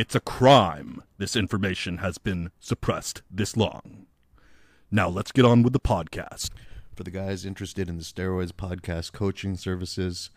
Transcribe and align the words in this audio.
It's 0.00 0.14
a 0.14 0.20
crime 0.20 1.02
this 1.18 1.36
information 1.36 1.98
has 1.98 2.16
been 2.16 2.52
suppressed 2.58 3.20
this 3.30 3.54
long. 3.54 4.06
Now 4.90 5.10
let's 5.10 5.30
get 5.30 5.44
on 5.44 5.62
with 5.62 5.74
the 5.74 5.78
podcast. 5.78 6.48
For 6.96 7.04
the 7.04 7.10
guys 7.10 7.44
interested 7.44 7.86
in 7.86 7.98
the 7.98 8.02
Steroids 8.02 8.52
Podcast 8.52 9.12
coaching 9.12 9.58
services, 9.58 10.30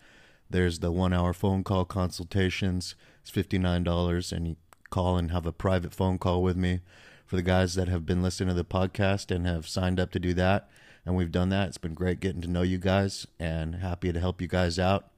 there's 0.50 0.80
the 0.80 0.92
one 0.92 1.14
hour 1.14 1.32
phone 1.32 1.64
call 1.64 1.86
consultations. 1.86 2.94
It's 3.22 3.30
$59, 3.30 4.32
and 4.32 4.48
you 4.48 4.56
call 4.90 5.16
and 5.16 5.30
have 5.30 5.46
a 5.46 5.50
private 5.50 5.94
phone 5.94 6.18
call 6.18 6.42
with 6.42 6.58
me. 6.58 6.80
For 7.24 7.36
the 7.36 7.42
guys 7.42 7.74
that 7.74 7.88
have 7.88 8.04
been 8.04 8.22
listening 8.22 8.50
to 8.50 8.54
the 8.54 8.66
podcast 8.66 9.34
and 9.34 9.46
have 9.46 9.66
signed 9.66 9.98
up 9.98 10.10
to 10.10 10.20
do 10.20 10.34
that, 10.34 10.68
and 11.06 11.16
we've 11.16 11.32
done 11.32 11.48
that, 11.48 11.68
it's 11.68 11.78
been 11.78 11.94
great 11.94 12.20
getting 12.20 12.42
to 12.42 12.48
know 12.48 12.60
you 12.60 12.76
guys 12.76 13.26
and 13.40 13.76
happy 13.76 14.12
to 14.12 14.20
help 14.20 14.42
you 14.42 14.46
guys 14.46 14.78
out. 14.78 15.10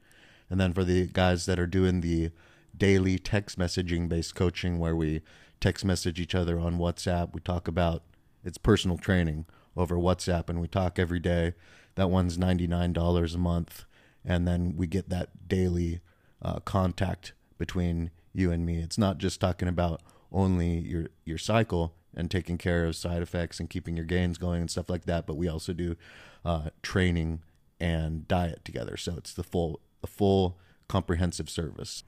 And 0.48 0.60
then 0.60 0.72
for 0.72 0.84
the 0.84 1.08
guys 1.08 1.46
that 1.46 1.58
are 1.58 1.66
doing 1.66 2.00
the 2.00 2.30
daily 2.76 3.18
text 3.18 3.58
messaging 3.58 4.08
based 4.08 4.34
coaching 4.34 4.78
where 4.78 4.96
we 4.96 5.22
text 5.60 5.84
message 5.84 6.20
each 6.20 6.34
other 6.34 6.58
on 6.58 6.78
WhatsApp. 6.78 7.32
We 7.32 7.40
talk 7.40 7.68
about 7.68 8.02
it's 8.44 8.58
personal 8.58 8.98
training 8.98 9.46
over 9.76 9.96
WhatsApp 9.96 10.48
and 10.48 10.60
we 10.60 10.68
talk 10.68 10.98
every 10.98 11.20
day. 11.20 11.54
That 11.96 12.10
one's 12.10 12.38
$99 12.38 13.34
a 13.34 13.38
month. 13.38 13.84
And 14.24 14.46
then 14.46 14.74
we 14.76 14.86
get 14.86 15.08
that 15.08 15.48
daily 15.48 16.00
uh, 16.42 16.60
contact 16.60 17.32
between 17.58 18.10
you 18.32 18.50
and 18.50 18.66
me. 18.66 18.78
It's 18.78 18.98
not 18.98 19.18
just 19.18 19.40
talking 19.40 19.68
about 19.68 20.02
only 20.32 20.78
your, 20.78 21.08
your 21.24 21.38
cycle 21.38 21.94
and 22.14 22.30
taking 22.30 22.58
care 22.58 22.86
of 22.86 22.96
side 22.96 23.22
effects 23.22 23.60
and 23.60 23.70
keeping 23.70 23.96
your 23.96 24.06
gains 24.06 24.38
going 24.38 24.60
and 24.60 24.70
stuff 24.70 24.90
like 24.90 25.04
that, 25.04 25.26
but 25.26 25.36
we 25.36 25.48
also 25.48 25.72
do 25.72 25.96
uh, 26.44 26.70
training 26.82 27.42
and 27.78 28.26
diet 28.26 28.64
together. 28.64 28.96
So 28.96 29.14
it's 29.16 29.32
the 29.32 29.42
full, 29.42 29.80
the 30.00 30.06
full 30.06 30.58
comprehensive 30.88 31.50
service. 31.50 32.04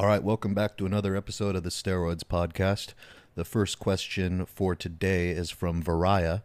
All 0.00 0.06
right, 0.06 0.24
welcome 0.24 0.54
back 0.54 0.78
to 0.78 0.86
another 0.86 1.14
episode 1.14 1.54
of 1.54 1.62
the 1.62 1.68
Steroids 1.68 2.24
Podcast. 2.24 2.94
The 3.34 3.44
first 3.44 3.78
question 3.78 4.46
for 4.46 4.74
today 4.74 5.28
is 5.28 5.50
from 5.50 5.82
Varia. 5.82 6.42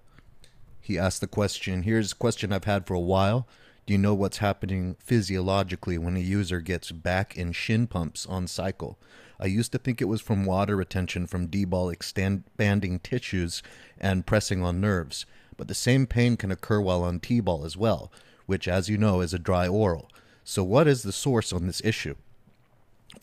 He 0.82 1.00
asked 1.00 1.22
the 1.22 1.28
question 1.28 1.84
Here's 1.84 2.12
a 2.12 2.16
question 2.16 2.52
I've 2.52 2.66
had 2.66 2.86
for 2.86 2.96
a 2.96 3.00
while. 3.00 3.48
Do 3.86 3.94
you 3.94 3.98
know 3.98 4.14
what's 4.14 4.40
happening 4.40 4.98
physiologically 5.00 5.98
when 5.98 6.18
a 6.18 6.20
user 6.20 6.60
gets 6.60 6.92
back 6.92 7.38
and 7.38 7.56
shin 7.56 7.88
pumps 7.88 8.26
on 8.26 8.48
cycle? 8.48 9.00
I 9.40 9.46
used 9.46 9.72
to 9.72 9.78
think 9.78 10.02
it 10.02 10.10
was 10.10 10.20
from 10.20 10.44
water 10.44 10.76
retention 10.76 11.26
from 11.26 11.48
D-bol 11.48 11.90
expanding 11.90 13.00
tissues 13.00 13.64
and 13.98 14.26
pressing 14.26 14.64
on 14.64 14.82
nerves, 14.82 15.26
but 15.56 15.70
the 15.70 15.74
same 15.74 16.08
pain 16.08 16.36
can 16.36 16.52
occur 16.52 16.82
while 16.82 17.04
on 17.06 17.22
T-bol 17.22 17.64
as 17.64 17.78
well, 17.78 18.12
which, 18.48 18.68
as 18.68 18.90
you 18.90 18.98
know, 18.98 19.22
is 19.22 19.34
a 19.34 19.40
dry 19.40 19.66
oral. 19.66 20.12
So, 20.44 20.62
what 20.62 20.90
is 20.90 21.04
the 21.04 21.14
source 21.14 21.54
on 21.54 21.68
this 21.68 21.82
issue? 21.86 22.16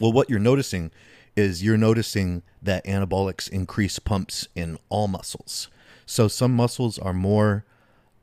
Well, 0.00 0.12
what 0.12 0.30
you're 0.30 0.38
noticing 0.38 0.90
is 1.36 1.62
you're 1.62 1.76
noticing 1.76 2.42
that 2.62 2.84
anabolics 2.84 3.48
increase 3.48 3.98
pumps 3.98 4.48
in 4.54 4.78
all 4.88 5.08
muscles. 5.08 5.68
So 6.06 6.28
some 6.28 6.54
muscles 6.54 6.98
are 6.98 7.12
more 7.12 7.64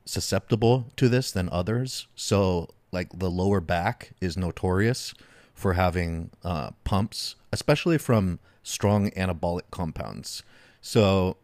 susceptible 0.04 0.86
to 0.96 1.08
this 1.08 1.30
than 1.30 1.48
others. 1.50 2.06
So, 2.14 2.68
like 2.92 3.18
the 3.18 3.30
lower 3.30 3.60
back 3.60 4.12
is 4.20 4.36
notorious 4.36 5.14
for 5.54 5.74
having 5.74 6.30
uh, 6.44 6.70
pumps, 6.84 7.36
especially 7.52 7.98
from 7.98 8.40
strong 8.62 9.10
anabolic 9.10 9.70
compounds. 9.70 10.42
So, 10.80 11.36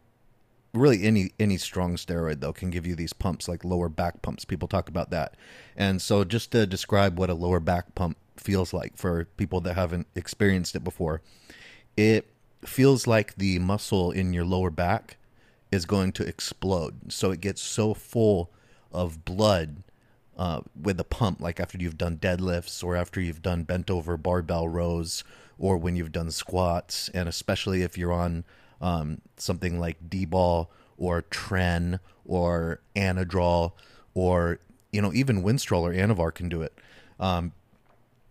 really, 0.77 1.03
any 1.03 1.31
any 1.39 1.57
strong 1.57 1.95
steroid 1.95 2.39
though 2.39 2.53
can 2.53 2.69
give 2.69 2.87
you 2.87 2.95
these 2.95 3.13
pumps, 3.13 3.47
like 3.47 3.65
lower 3.65 3.89
back 3.89 4.21
pumps. 4.21 4.45
People 4.45 4.67
talk 4.67 4.89
about 4.89 5.09
that, 5.11 5.35
and 5.75 6.01
so 6.01 6.23
just 6.23 6.51
to 6.51 6.65
describe 6.65 7.19
what 7.19 7.29
a 7.29 7.33
lower 7.33 7.59
back 7.59 7.95
pump 7.95 8.17
feels 8.35 8.73
like 8.73 8.97
for 8.97 9.25
people 9.37 9.61
that 9.61 9.75
haven't 9.75 10.07
experienced 10.15 10.75
it 10.75 10.83
before. 10.83 11.21
It 11.95 12.29
feels 12.65 13.07
like 13.07 13.35
the 13.35 13.59
muscle 13.59 14.11
in 14.11 14.33
your 14.33 14.45
lower 14.45 14.69
back 14.69 15.17
is 15.71 15.85
going 15.85 16.11
to 16.13 16.27
explode. 16.27 17.11
So 17.11 17.31
it 17.31 17.41
gets 17.41 17.61
so 17.61 17.93
full 17.93 18.51
of 18.91 19.25
blood 19.25 19.83
uh, 20.37 20.61
with 20.79 20.99
a 20.99 21.03
pump, 21.03 21.41
like 21.41 21.59
after 21.59 21.77
you've 21.77 21.97
done 21.97 22.17
deadlifts 22.17 22.83
or 22.83 22.95
after 22.95 23.19
you've 23.19 23.41
done 23.41 23.63
bent 23.63 23.89
over 23.89 24.17
barbell 24.17 24.67
rows 24.67 25.23
or 25.57 25.77
when 25.77 25.95
you've 25.95 26.11
done 26.11 26.31
squats, 26.31 27.09
and 27.09 27.27
especially 27.27 27.81
if 27.81 27.97
you're 27.97 28.13
on 28.13 28.43
um, 28.81 29.21
something 29.37 29.79
like 29.79 30.09
D-bol 30.09 30.69
or 30.97 31.23
Tren 31.23 31.99
or 32.25 32.81
Anadrol 32.95 33.73
or 34.13 34.59
you 34.91 35.01
know 35.01 35.13
even 35.13 35.43
Winstrol 35.43 35.81
or 35.81 35.93
Anavar 35.93 36.33
can 36.33 36.49
do 36.49 36.61
it. 36.61 36.73
Um, 37.19 37.53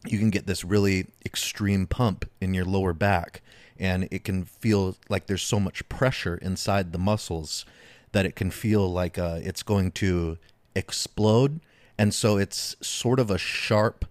you 0.07 0.19
can 0.19 0.31
get 0.31 0.47
this 0.47 0.65
really 0.65 1.09
extreme 1.25 1.87
pump 1.87 2.29
in 2.41 2.55
your 2.55 2.65
lower 2.65 2.93
back 2.93 3.43
and 3.79 4.09
it 4.11 4.25
can 4.25 4.45
feel 4.45 4.97
like 5.09 5.27
there's 5.27 5.43
so 5.43 5.61
much 5.61 5.89
pressure 5.89 6.37
inside 6.37 6.93
the 6.93 6.99
muscles 6.99 7.65
that 8.13 8.25
it 8.25 8.37
can 8.37 8.51
feel 8.51 8.91
like 8.91 9.19
uh, 9.19 9.39
it's 9.43 9.63
going 9.63 9.91
to 9.91 10.39
explode 10.75 11.61
and 11.99 12.15
so 12.15 12.37
it's 12.37 12.77
sort 12.81 13.19
of 13.19 13.31
a 13.31 13.39
sharp 13.39 14.05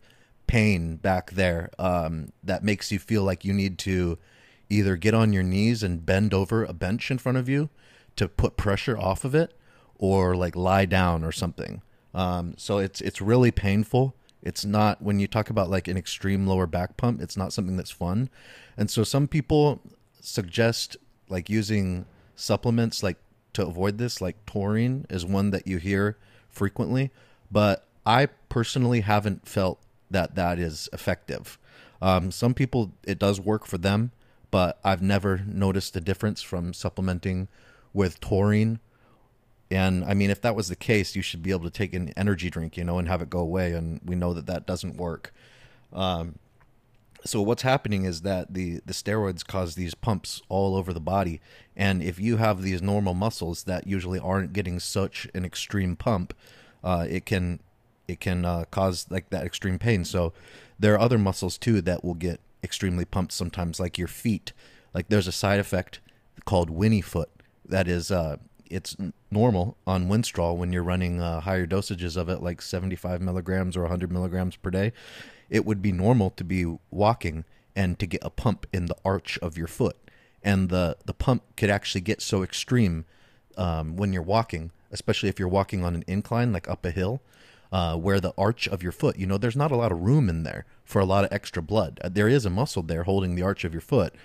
pain 0.48 0.96
back 0.98 1.32
there 1.32 1.70
um, 1.80 2.32
that 2.44 2.64
makes 2.64 2.92
you 2.92 3.00
feel 3.00 3.24
like 3.24 3.46
you 3.46 3.54
need 3.54 3.78
to 3.78 4.18
either 4.70 4.96
get 4.96 5.14
on 5.14 5.34
your 5.34 5.44
knees 5.44 5.84
and 5.84 6.06
bend 6.06 6.34
over 6.34 6.64
a 6.64 6.74
bench 6.74 7.12
in 7.12 7.18
front 7.18 7.38
of 7.38 7.48
you 7.50 7.70
to 8.16 8.28
put 8.28 8.58
pressure 8.58 8.98
off 8.98 9.24
of 9.26 9.36
it 9.36 9.54
or 9.98 10.36
like 10.36 10.56
lie 10.56 10.86
down 10.86 11.24
or 11.24 11.32
something 11.32 11.82
um, 12.14 12.54
so 12.58 12.78
it's 12.78 13.02
it's 13.02 13.22
really 13.22 13.52
painful 13.52 14.16
it's 14.46 14.64
not 14.64 15.02
when 15.02 15.20
you 15.20 15.28
talk 15.28 15.50
about 15.50 15.72
like 15.72 15.88
an 15.88 15.98
extreme 15.98 16.46
lower 16.46 16.68
back 16.68 16.96
pump, 16.98 17.20
it's 17.20 17.36
not 17.36 17.52
something 17.52 17.76
that's 17.76 17.92
fun. 17.92 18.30
And 18.78 18.90
so 18.92 19.04
some 19.04 19.28
people 19.28 19.82
suggest 20.22 20.96
like 21.28 21.50
using 21.50 22.06
supplements 22.36 23.02
like 23.02 23.18
to 23.54 23.66
avoid 23.66 23.98
this, 23.98 24.22
like 24.22 24.46
taurine 24.46 25.08
is 25.10 25.26
one 25.26 25.50
that 25.50 25.66
you 25.66 25.78
hear 25.78 26.18
frequently, 26.48 27.12
but 27.52 27.88
I 28.06 28.28
personally 28.48 29.02
haven't 29.02 29.48
felt 29.50 29.82
that 30.12 30.36
that 30.36 30.60
is 30.60 30.88
effective. 30.94 31.58
Um, 32.00 32.30
some 32.30 32.54
people 32.54 32.94
it 33.04 33.18
does 33.18 33.42
work 33.42 33.66
for 33.66 33.80
them, 33.80 34.12
but 34.56 34.80
I've 34.86 35.02
never 35.02 35.42
noticed 35.46 35.98
a 35.98 36.00
difference 36.00 36.42
from 36.42 36.74
supplementing 36.74 37.50
with 37.94 38.22
taurine 38.22 38.80
and 39.70 40.06
I 40.06 40.14
mean, 40.14 40.30
if 40.30 40.40
that 40.44 40.56
was 40.56 40.70
the 40.70 40.78
case, 40.78 41.14
you 41.14 41.22
should 41.22 41.44
be 41.44 41.52
able 41.52 41.66
to 41.66 41.70
take 41.70 41.94
an 41.94 42.14
energy 42.16 42.50
drink, 42.50 42.78
you 42.78 42.86
know, 42.86 42.98
and 42.98 43.10
have 43.10 43.22
it 43.22 43.30
go 43.30 43.40
away. 43.40 43.74
And 43.74 44.00
we 44.06 44.16
know 44.16 44.34
that 44.34 44.46
that 44.46 44.66
doesn't 44.66 44.96
work. 44.96 45.34
Um, 45.92 46.40
so 47.26 47.42
what's 47.42 47.64
happening 47.64 48.06
is 48.06 48.22
that 48.22 48.54
the 48.54 48.80
the 48.86 48.94
steroids 48.94 49.46
cause 49.46 49.76
these 49.76 49.94
pumps 49.94 50.42
all 50.48 50.78
over 50.78 50.94
the 50.94 51.02
body, 51.02 51.42
and 51.76 52.02
if 52.02 52.18
you 52.18 52.38
have 52.38 52.62
these 52.62 52.82
normal 52.82 53.14
muscles 53.14 53.64
that 53.64 53.88
usually 53.88 54.20
aren't 54.20 54.54
getting 54.54 54.80
such 54.80 55.28
an 55.34 55.44
extreme 55.44 55.98
pump, 55.98 56.34
uh, 56.82 57.06
it 57.10 57.26
can 57.26 57.60
it 58.08 58.22
can 58.22 58.46
uh, 58.46 58.64
cause 58.72 59.08
like 59.10 59.32
that 59.32 59.46
extreme 59.46 59.80
pain. 59.80 60.06
So 60.06 60.32
there 60.80 60.94
are 60.94 61.00
other 61.02 61.18
muscles 61.18 61.58
too 61.58 61.82
that 61.82 62.06
will 62.06 62.14
get 62.14 62.40
extremely 62.66 63.06
pumped 63.06 63.32
sometimes, 63.32 63.80
like 63.80 63.98
your 63.98 64.10
feet. 64.10 64.52
Like 64.94 65.08
there's 65.08 65.28
a 65.28 65.32
side 65.32 65.60
effect 65.60 66.02
called 66.44 66.70
Winnie 66.70 67.02
foot 67.02 67.30
that 67.64 67.88
is 67.88 68.12
uh, 68.12 68.38
it's 68.70 68.98
normal 69.32 69.78
on 69.88 70.10
Winstrol 70.10 70.58
when 70.58 70.74
you're 70.74 70.84
running 70.84 71.22
uh, 71.22 71.40
higher 71.42 71.68
dosages 71.68 72.18
of 72.18 72.28
it, 72.28 72.42
like 72.42 72.62
75 72.62 73.22
milligrams 73.22 73.78
or 73.78 73.82
100 73.82 74.12
milligrams 74.12 74.58
per 74.58 74.70
day. 74.70 74.92
It 75.50 75.66
would 75.66 75.82
be 75.82 75.92
normal 75.94 76.32
to 76.32 76.44
be 76.44 76.66
walking 76.92 77.46
and 77.76 77.98
to 78.00 78.08
get 78.08 78.22
a 78.24 78.30
pump 78.30 78.66
in 78.74 78.88
the 78.88 78.96
arch 79.06 79.38
of 79.42 79.58
your 79.58 79.68
foot. 79.68 79.98
and 80.46 80.70
the 80.70 80.96
the 81.06 81.14
pump 81.14 81.42
could 81.58 81.72
actually 81.72 82.02
get 82.02 82.22
so 82.22 82.44
extreme 82.44 83.06
um, 83.58 83.96
when 83.98 84.14
you're 84.14 84.22
walking, 84.22 84.72
especially 84.92 85.28
if 85.28 85.40
you're 85.40 85.48
walking 85.48 85.84
on 85.84 85.96
an 85.96 86.04
incline 86.08 86.54
like 86.54 86.70
up 86.70 86.86
a 86.86 86.92
hill, 86.92 87.20
uh, 87.76 87.98
where 87.98 88.22
the 88.22 88.34
arch 88.38 88.70
of 88.70 88.82
your 88.82 88.94
foot, 88.94 89.18
you 89.18 89.26
know, 89.26 89.38
there's 89.38 89.58
not 89.58 89.70
a 89.70 89.76
lot 89.76 89.92
of 89.92 90.00
room 90.00 90.30
in 90.30 90.44
there 90.44 90.66
for 90.86 91.02
a 91.02 91.06
lot 91.06 91.26
of 91.26 91.34
extra 91.34 91.62
blood. 91.62 92.00
Uh, 92.02 92.08
There 92.08 92.30
is 92.30 92.46
a 92.46 92.50
muscle 92.50 92.82
there 92.82 93.04
holding 93.04 93.36
the 93.36 93.42
arch 93.42 93.66
of 93.66 93.74
your 93.74 93.82
foot, 93.82 94.16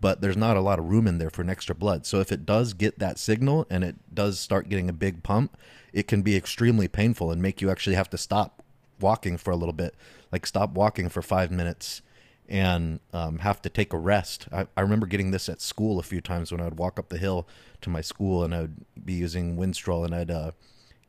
but 0.00 0.20
there's 0.20 0.36
not 0.36 0.56
a 0.56 0.60
lot 0.60 0.78
of 0.78 0.88
room 0.88 1.08
in 1.08 1.18
there 1.18 1.28
for 1.28 1.42
an 1.42 1.50
extra 1.50 1.74
blood. 1.74 2.06
So 2.06 2.20
if 2.20 2.30
it 2.30 2.46
does 2.46 2.72
get 2.72 3.00
that 3.00 3.18
signal 3.18 3.66
and 3.68 3.82
it 3.82 3.96
does 4.14 4.38
start 4.38 4.68
getting 4.68 4.88
a 4.88 4.92
big 4.92 5.24
pump, 5.24 5.56
it 5.92 6.06
can 6.06 6.22
be 6.22 6.36
extremely 6.36 6.86
painful 6.86 7.32
and 7.32 7.42
make 7.42 7.60
you 7.60 7.68
actually 7.68 7.96
have 7.96 8.10
to 8.10 8.16
stop 8.16 8.62
walking 9.00 9.36
for 9.36 9.50
a 9.50 9.56
little 9.56 9.72
bit, 9.72 9.96
like 10.30 10.46
stop 10.46 10.70
walking 10.70 11.08
for 11.08 11.20
five 11.20 11.50
minutes 11.50 12.02
and 12.48 13.00
um, 13.12 13.40
have 13.40 13.60
to 13.62 13.68
take 13.68 13.92
a 13.92 13.98
rest. 13.98 14.46
I, 14.52 14.68
I 14.76 14.82
remember 14.82 15.08
getting 15.08 15.32
this 15.32 15.48
at 15.48 15.60
school 15.60 15.98
a 15.98 16.04
few 16.04 16.20
times 16.20 16.52
when 16.52 16.60
I 16.60 16.64
would 16.64 16.78
walk 16.78 16.96
up 16.96 17.08
the 17.08 17.18
hill 17.18 17.48
to 17.80 17.90
my 17.90 18.02
school 18.02 18.44
and 18.44 18.54
I 18.54 18.60
would 18.60 18.76
be 19.04 19.14
using 19.14 19.56
Winstrol 19.56 20.04
and 20.04 20.14
I'd 20.14 20.30
uh, 20.30 20.52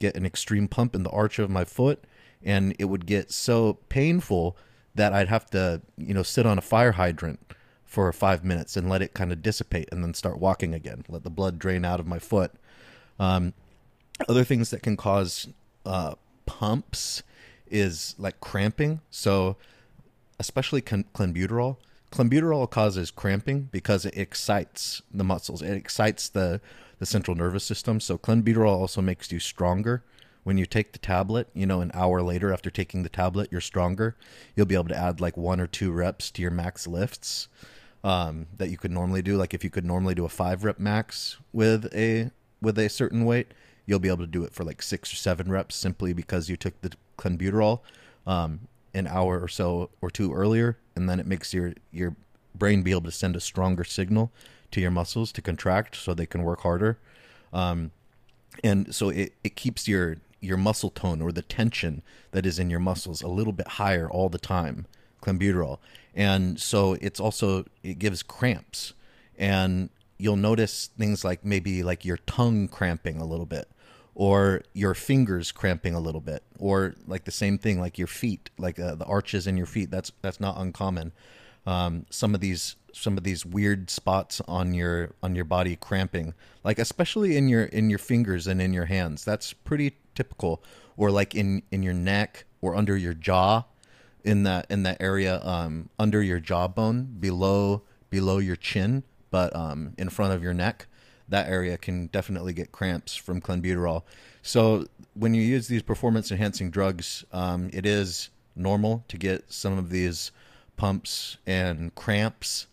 get 0.01 0.17
an 0.17 0.25
extreme 0.25 0.67
pump 0.67 0.93
in 0.93 1.03
the 1.03 1.09
arch 1.11 1.39
of 1.39 1.49
my 1.49 1.63
foot 1.63 2.03
and 2.43 2.75
it 2.79 2.85
would 2.85 3.05
get 3.05 3.31
so 3.31 3.73
painful 3.87 4.57
that 4.95 5.13
I'd 5.13 5.29
have 5.29 5.49
to, 5.51 5.81
you 5.97 6.13
know, 6.13 6.23
sit 6.23 6.45
on 6.45 6.57
a 6.57 6.61
fire 6.61 6.93
hydrant 6.93 7.39
for 7.85 8.11
five 8.11 8.43
minutes 8.43 8.75
and 8.75 8.89
let 8.89 9.01
it 9.01 9.13
kind 9.13 9.31
of 9.31 9.41
dissipate 9.41 9.89
and 9.91 10.03
then 10.03 10.13
start 10.13 10.39
walking 10.39 10.73
again, 10.73 11.05
let 11.07 11.23
the 11.23 11.29
blood 11.29 11.59
drain 11.59 11.85
out 11.85 11.99
of 11.99 12.07
my 12.07 12.19
foot. 12.19 12.51
Um, 13.19 13.53
other 14.27 14.43
things 14.43 14.69
that 14.71 14.81
can 14.81 14.97
cause 14.97 15.47
uh, 15.85 16.15
pumps 16.45 17.23
is 17.67 18.15
like 18.17 18.39
cramping. 18.41 19.01
So, 19.09 19.57
especially 20.39 20.81
con- 20.81 21.05
clenbuterol. 21.13 21.77
Clenbuterol 22.11 22.69
causes 22.69 23.11
cramping 23.11 23.69
because 23.71 24.05
it 24.05 24.17
excites 24.17 25.01
the 25.13 25.23
muscles. 25.23 25.61
It 25.61 25.73
excites 25.73 26.27
the 26.27 26.59
the 27.01 27.05
central 27.07 27.35
nervous 27.35 27.63
system. 27.63 27.99
So 27.99 28.15
clenbuterol 28.15 28.77
also 28.77 29.01
makes 29.01 29.31
you 29.31 29.39
stronger. 29.39 30.03
When 30.43 30.59
you 30.59 30.67
take 30.67 30.91
the 30.93 30.99
tablet, 30.99 31.47
you 31.55 31.65
know, 31.65 31.81
an 31.81 31.89
hour 31.95 32.21
later 32.21 32.53
after 32.53 32.69
taking 32.69 33.01
the 33.01 33.09
tablet, 33.09 33.49
you're 33.51 33.59
stronger. 33.59 34.15
You'll 34.55 34.67
be 34.67 34.75
able 34.75 34.89
to 34.89 34.97
add 34.97 35.19
like 35.19 35.35
one 35.35 35.59
or 35.59 35.65
two 35.65 35.91
reps 35.91 36.29
to 36.29 36.43
your 36.43 36.51
max 36.51 36.85
lifts 36.85 37.47
um, 38.03 38.45
that 38.55 38.69
you 38.69 38.77
could 38.77 38.91
normally 38.91 39.23
do. 39.23 39.35
Like 39.35 39.55
if 39.55 39.63
you 39.63 39.71
could 39.71 39.83
normally 39.83 40.13
do 40.13 40.25
a 40.25 40.29
five 40.29 40.63
rep 40.63 40.77
max 40.77 41.37
with 41.51 41.91
a 41.91 42.29
with 42.61 42.77
a 42.77 42.87
certain 42.87 43.25
weight, 43.25 43.51
you'll 43.87 43.97
be 43.97 44.09
able 44.09 44.19
to 44.19 44.27
do 44.27 44.43
it 44.43 44.53
for 44.53 44.63
like 44.63 44.83
six 44.83 45.11
or 45.11 45.15
seven 45.15 45.49
reps 45.49 45.75
simply 45.75 46.13
because 46.13 46.49
you 46.49 46.55
took 46.55 46.79
the 46.81 46.91
clenbuterol 47.17 47.79
um, 48.27 48.67
an 48.93 49.07
hour 49.07 49.41
or 49.41 49.47
so 49.47 49.89
or 50.01 50.11
two 50.11 50.31
earlier, 50.31 50.77
and 50.95 51.09
then 51.09 51.19
it 51.19 51.25
makes 51.25 51.51
your 51.51 51.73
your 51.91 52.15
brain 52.53 52.83
be 52.83 52.91
able 52.91 53.01
to 53.01 53.11
send 53.11 53.35
a 53.35 53.39
stronger 53.39 53.83
signal 53.83 54.31
to 54.71 54.81
your 54.81 54.91
muscles 54.91 55.31
to 55.33 55.41
contract 55.41 55.95
so 55.95 56.13
they 56.13 56.25
can 56.25 56.43
work 56.43 56.61
harder. 56.61 56.97
Um, 57.53 57.91
and 58.63 58.93
so 58.93 59.09
it, 59.09 59.33
it 59.43 59.55
keeps 59.55 59.87
your 59.87 60.17
your 60.43 60.57
muscle 60.57 60.89
tone 60.89 61.21
or 61.21 61.31
the 61.31 61.43
tension 61.43 62.01
that 62.31 62.47
is 62.47 62.57
in 62.57 62.69
your 62.69 62.79
muscles 62.79 63.21
a 63.21 63.27
little 63.27 63.53
bit 63.53 63.67
higher 63.67 64.09
all 64.09 64.27
the 64.27 64.39
time 64.39 64.87
clenbuterol. 65.21 65.77
And 66.13 66.59
so 66.59 66.97
it's 66.99 67.19
also 67.19 67.65
it 67.83 67.99
gives 67.99 68.23
cramps. 68.23 68.93
And 69.37 69.89
you'll 70.17 70.35
notice 70.35 70.89
things 70.97 71.23
like 71.23 71.45
maybe 71.45 71.83
like 71.83 72.03
your 72.03 72.17
tongue 72.17 72.67
cramping 72.67 73.17
a 73.17 73.25
little 73.25 73.45
bit 73.45 73.69
or 74.13 74.61
your 74.73 74.93
fingers 74.93 75.51
cramping 75.51 75.95
a 75.95 75.99
little 75.99 76.21
bit 76.21 76.43
or 76.59 76.95
like 77.07 77.23
the 77.23 77.31
same 77.31 77.57
thing 77.57 77.79
like 77.79 77.97
your 77.97 78.07
feet 78.07 78.49
like 78.57 78.77
uh, 78.79 78.95
the 78.95 79.05
arches 79.05 79.47
in 79.47 79.57
your 79.57 79.65
feet. 79.65 79.89
That's 79.89 80.11
that's 80.21 80.39
not 80.39 80.57
uncommon. 80.57 81.13
Um, 81.65 82.05
some 82.09 82.33
of 82.33 82.41
these 82.41 82.75
some 82.93 83.17
of 83.17 83.23
these 83.23 83.45
weird 83.45 83.89
spots 83.89 84.41
on 84.47 84.73
your 84.73 85.11
on 85.23 85.35
your 85.35 85.45
body 85.45 85.75
cramping 85.75 86.33
like 86.63 86.79
especially 86.79 87.37
in 87.37 87.47
your 87.47 87.63
in 87.63 87.89
your 87.89 87.99
fingers 87.99 88.47
and 88.47 88.61
in 88.61 88.73
your 88.73 88.85
hands. 88.85 89.25
That's 89.25 89.53
pretty 89.53 89.97
typical. 90.15 90.63
Or 90.97 91.11
like 91.11 91.35
in 91.35 91.63
in 91.71 91.83
your 91.83 91.93
neck 91.93 92.45
or 92.61 92.75
under 92.75 92.95
your 92.95 93.13
jaw 93.13 93.63
in 94.23 94.43
that 94.43 94.67
in 94.69 94.83
that 94.83 94.97
area 94.99 95.43
um 95.43 95.89
under 95.97 96.21
your 96.21 96.39
jawbone 96.39 97.15
below 97.19 97.81
below 98.11 98.37
your 98.37 98.55
chin 98.55 99.03
but 99.31 99.55
um 99.55 99.93
in 99.97 100.09
front 100.09 100.33
of 100.33 100.43
your 100.43 100.53
neck 100.53 100.85
that 101.27 101.47
area 101.47 101.77
can 101.77 102.07
definitely 102.07 102.53
get 102.53 102.73
cramps 102.73 103.15
from 103.15 103.39
clenbuterol. 103.39 104.03
So 104.41 104.85
when 105.13 105.33
you 105.33 105.41
use 105.41 105.67
these 105.67 105.81
performance 105.81 106.29
enhancing 106.29 106.69
drugs 106.69 107.25
um, 107.31 107.69
it 107.73 107.85
is 107.85 108.29
normal 108.55 109.05
to 109.07 109.17
get 109.17 109.51
some 109.51 109.77
of 109.77 109.89
these 109.89 110.31
pumps 110.77 111.37
and 111.47 111.95
cramps 111.95 112.67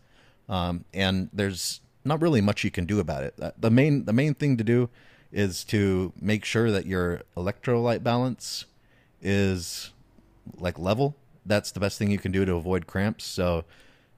um, 0.48 0.84
and 0.94 1.28
there's 1.32 1.80
not 2.04 2.22
really 2.22 2.40
much 2.40 2.64
you 2.64 2.70
can 2.70 2.86
do 2.86 3.00
about 3.00 3.24
it. 3.24 3.34
Uh, 3.40 3.50
The 3.58 3.70
main 3.70 4.04
the 4.04 4.12
main 4.12 4.34
thing 4.34 4.56
to 4.56 4.64
do 4.64 4.88
is 5.30 5.64
to 5.64 6.12
make 6.20 6.44
sure 6.44 6.70
that 6.70 6.86
your 6.86 7.22
electrolyte 7.36 8.02
balance 8.02 8.64
is 9.20 9.92
like 10.56 10.78
level. 10.78 11.16
That's 11.44 11.70
the 11.70 11.80
best 11.80 11.98
thing 11.98 12.10
you 12.10 12.18
can 12.18 12.32
do 12.32 12.44
to 12.44 12.54
avoid 12.54 12.86
cramps. 12.86 13.24
So 13.24 13.64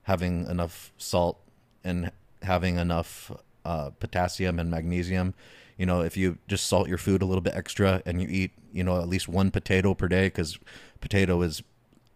having 0.03 0.47
enough 0.47 0.93
salt 0.99 1.39
and 1.83 2.13
having 2.43 2.77
enough 2.77 3.33
uh, 3.65 3.91
potassium 3.91 4.59
and 4.59 4.71
magnesium. 4.71 5.35
You 5.77 5.87
know, 5.87 6.01
if 6.03 6.17
you 6.17 6.39
just 6.47 6.67
salt 6.67 6.89
your 6.89 6.99
food 6.99 7.23
a 7.23 7.27
little 7.27 7.41
bit 7.41 7.55
extra 7.55 8.03
and 8.05 8.21
you 8.21 8.29
eat, 8.29 8.53
you 8.73 8.85
know, 8.85 9.01
at 9.01 9.09
least 9.09 9.29
one 9.29 9.51
potato 9.51 9.95
per 9.95 10.09
day, 10.09 10.27
because 10.27 10.59
potato 11.01 11.43
is 11.43 11.63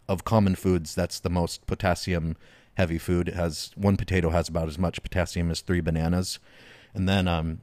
of 0.07 0.23
common 0.23 0.55
foods, 0.55 0.93
that's 0.93 1.19
the 1.19 1.29
most 1.29 1.65
potassium 1.65 2.37
heavy 2.75 2.97
food. 2.97 3.27
It 3.27 3.33
has 3.33 3.71
one 3.75 3.97
potato 3.97 4.29
has 4.29 4.47
about 4.47 4.67
as 4.67 4.77
much 4.77 5.01
potassium 5.01 5.51
as 5.51 5.61
three 5.61 5.81
bananas. 5.81 6.39
And 6.93 7.09
then, 7.09 7.27
um, 7.27 7.61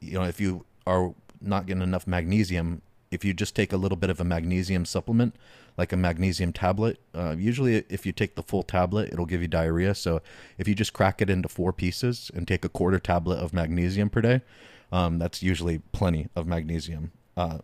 you 0.00 0.14
know, 0.14 0.24
if 0.24 0.40
you 0.40 0.64
are 0.86 1.14
not 1.40 1.66
getting 1.66 1.82
enough 1.82 2.06
magnesium, 2.06 2.82
if 3.10 3.24
you 3.24 3.32
just 3.32 3.54
take 3.54 3.72
a 3.72 3.76
little 3.76 3.96
bit 3.96 4.10
of 4.10 4.20
a 4.20 4.24
magnesium 4.24 4.84
supplement, 4.84 5.34
like 5.78 5.92
a 5.92 5.96
magnesium 5.96 6.52
tablet, 6.52 6.98
uh, 7.14 7.34
usually 7.38 7.84
if 7.88 8.04
you 8.04 8.12
take 8.12 8.34
the 8.34 8.42
full 8.42 8.62
tablet, 8.62 9.12
it'll 9.12 9.26
give 9.26 9.42
you 9.42 9.48
diarrhea. 9.48 9.94
So 9.94 10.20
if 10.58 10.66
you 10.66 10.74
just 10.74 10.92
crack 10.92 11.22
it 11.22 11.30
into 11.30 11.48
four 11.48 11.72
pieces 11.72 12.30
and 12.34 12.48
take 12.48 12.64
a 12.64 12.68
quarter 12.68 12.98
tablet 12.98 13.38
of 13.38 13.52
magnesium 13.52 14.10
per 14.10 14.20
day, 14.20 14.40
um, 14.90 15.18
that's 15.18 15.42
usually 15.42 15.80
plenty 15.92 16.28
of 16.34 16.46
magnesium. 16.46 17.12
Uh, 17.36 17.58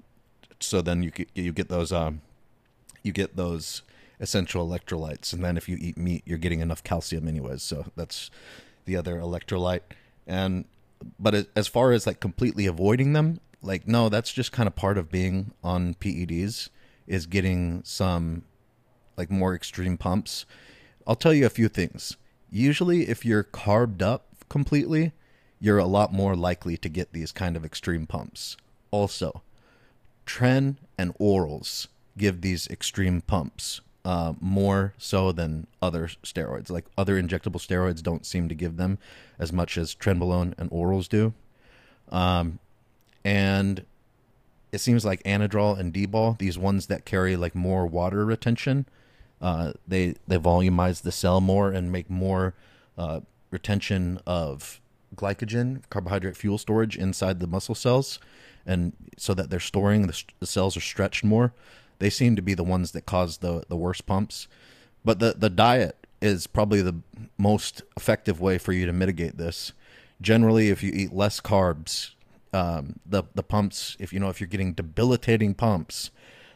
so 0.61 0.81
then 0.81 1.03
you 1.03 1.11
you 1.35 1.53
get 1.53 1.69
those 1.69 1.93
um, 1.93 2.21
you 3.03 3.13
get 3.13 3.37
those 3.37 3.83
essential 4.23 4.67
electrolytes 4.67 5.33
and 5.33 5.45
then 5.45 5.57
if 5.57 5.69
you 5.69 5.77
eat 5.81 5.99
meat 5.99 6.23
you're 6.25 6.39
getting 6.39 6.61
enough 6.61 6.83
calcium 6.85 7.27
anyways 7.27 7.63
so 7.63 7.85
that's 7.97 8.31
the 8.85 8.97
other 8.97 9.17
electrolyte. 9.17 9.83
And 10.27 10.65
but 11.19 11.47
as- 11.57 11.69
far 11.69 11.93
as 11.93 12.07
like 12.07 12.21
completely 12.21 12.67
avoiding 12.67 13.13
them 13.13 13.41
like 13.61 13.87
no 13.89 14.09
that's 14.09 14.33
just 14.33 14.53
kind 14.53 14.67
of 14.67 14.77
part 14.77 14.99
of 14.99 15.11
being 15.11 15.53
on 15.63 15.95
PEDs 15.95 16.69
is 17.07 17.27
getting 17.27 17.83
some 17.85 18.45
like 19.17 19.31
more 19.31 19.55
extreme 19.55 19.99
pumps. 19.99 20.47
I'll 21.07 21.17
tell 21.17 21.35
you 21.35 21.45
a 21.45 21.51
few 21.51 21.69
things. 21.69 22.17
Usually 22.51 23.09
if 23.09 23.25
you're 23.25 23.43
carved 23.43 24.03
up 24.03 24.27
completely 24.49 25.13
you're 25.59 25.79
a 25.79 25.87
lot 25.87 26.13
more 26.13 26.35
likely 26.35 26.77
to 26.77 26.89
get 26.89 27.13
these 27.13 27.33
kind 27.33 27.57
of 27.57 27.65
extreme 27.65 28.07
pumps. 28.07 28.57
Also 28.93 29.43
Tren 30.27 30.77
and 30.97 31.17
orals 31.19 31.89
give 32.17 32.41
these 32.43 32.69
extreme 32.69 33.23
pumps 33.23 33.81
uh, 34.05 34.35
more 34.41 34.95
so 34.99 35.33
than 35.33 35.67
other 35.81 36.09
steroids. 36.23 36.71
Like 36.71 36.87
other 36.99 37.21
injectable 37.21 37.61
steroids 37.61 38.03
don't 38.03 38.27
seem 38.27 38.49
to 38.49 38.55
give 38.55 38.77
them 38.77 38.99
as 39.39 39.53
much 39.53 39.79
as 39.79 39.95
trenbolone 39.95 40.55
and 40.59 40.71
orals 40.71 41.09
do. 41.09 41.35
Um, 42.11 42.59
and 43.25 43.85
it 44.73 44.81
seems 44.81 45.05
like 45.05 45.23
Anadrol 45.23 45.79
and 45.79 45.93
D-bol, 45.93 46.37
these 46.39 46.59
ones 46.59 46.87
that 46.87 47.05
carry 47.05 47.37
like 47.37 47.55
more 47.55 47.87
water 47.87 48.25
retention, 48.25 48.87
uh, 49.41 49.73
they 49.87 50.15
they 50.27 50.39
volumize 50.39 51.03
the 51.03 51.13
cell 51.13 51.41
more 51.41 51.71
and 51.71 51.91
make 51.93 52.09
more 52.09 52.55
uh, 52.97 53.21
retention 53.51 54.21
of 54.27 54.81
glycogen, 55.15 55.83
carbohydrate 55.91 56.37
fuel 56.37 56.59
storage 56.59 56.97
inside 56.97 57.41
the 57.41 57.47
muscle 57.47 57.75
cells, 57.75 58.19
and 58.65 58.93
so 59.19 59.35
that 59.35 59.51
they're 59.51 59.61
storing 59.61 60.07
the, 60.07 60.23
the 60.41 60.47
cells 60.47 60.77
are 60.77 60.81
stretched 60.81 61.25
more. 61.25 61.53
They 62.03 62.11
seem 62.11 62.35
to 62.35 62.43
be 62.43 62.55
the 62.55 62.65
ones 62.65 62.91
that 62.93 63.07
cause 63.07 63.39
the 63.39 63.63
the 63.69 63.77
worst 63.77 64.07
pumps. 64.07 64.49
But 65.05 65.21
the 65.21 65.37
the 65.39 65.49
diet 65.49 66.05
is 66.21 66.49
probably 66.49 66.83
the 66.83 66.97
most 67.39 67.83
effective 67.97 68.41
way 68.41 68.59
for 68.59 68.73
you 68.73 68.87
to 68.87 68.93
mitigate 68.93 69.39
this. 69.39 69.73
Generally, 70.21 70.71
if 70.71 70.83
you 70.83 70.91
eat 70.93 71.13
less 71.13 71.41
carbs, 71.41 72.15
um, 72.53 72.99
the 73.07 73.23
the 73.37 73.45
pumps, 73.45 73.97
if 74.01 74.13
you 74.13 74.19
know 74.19 74.31
if 74.31 74.41
you're 74.41 74.49
getting 74.49 74.73
debilitating 74.73 75.55
pumps, 75.55 76.11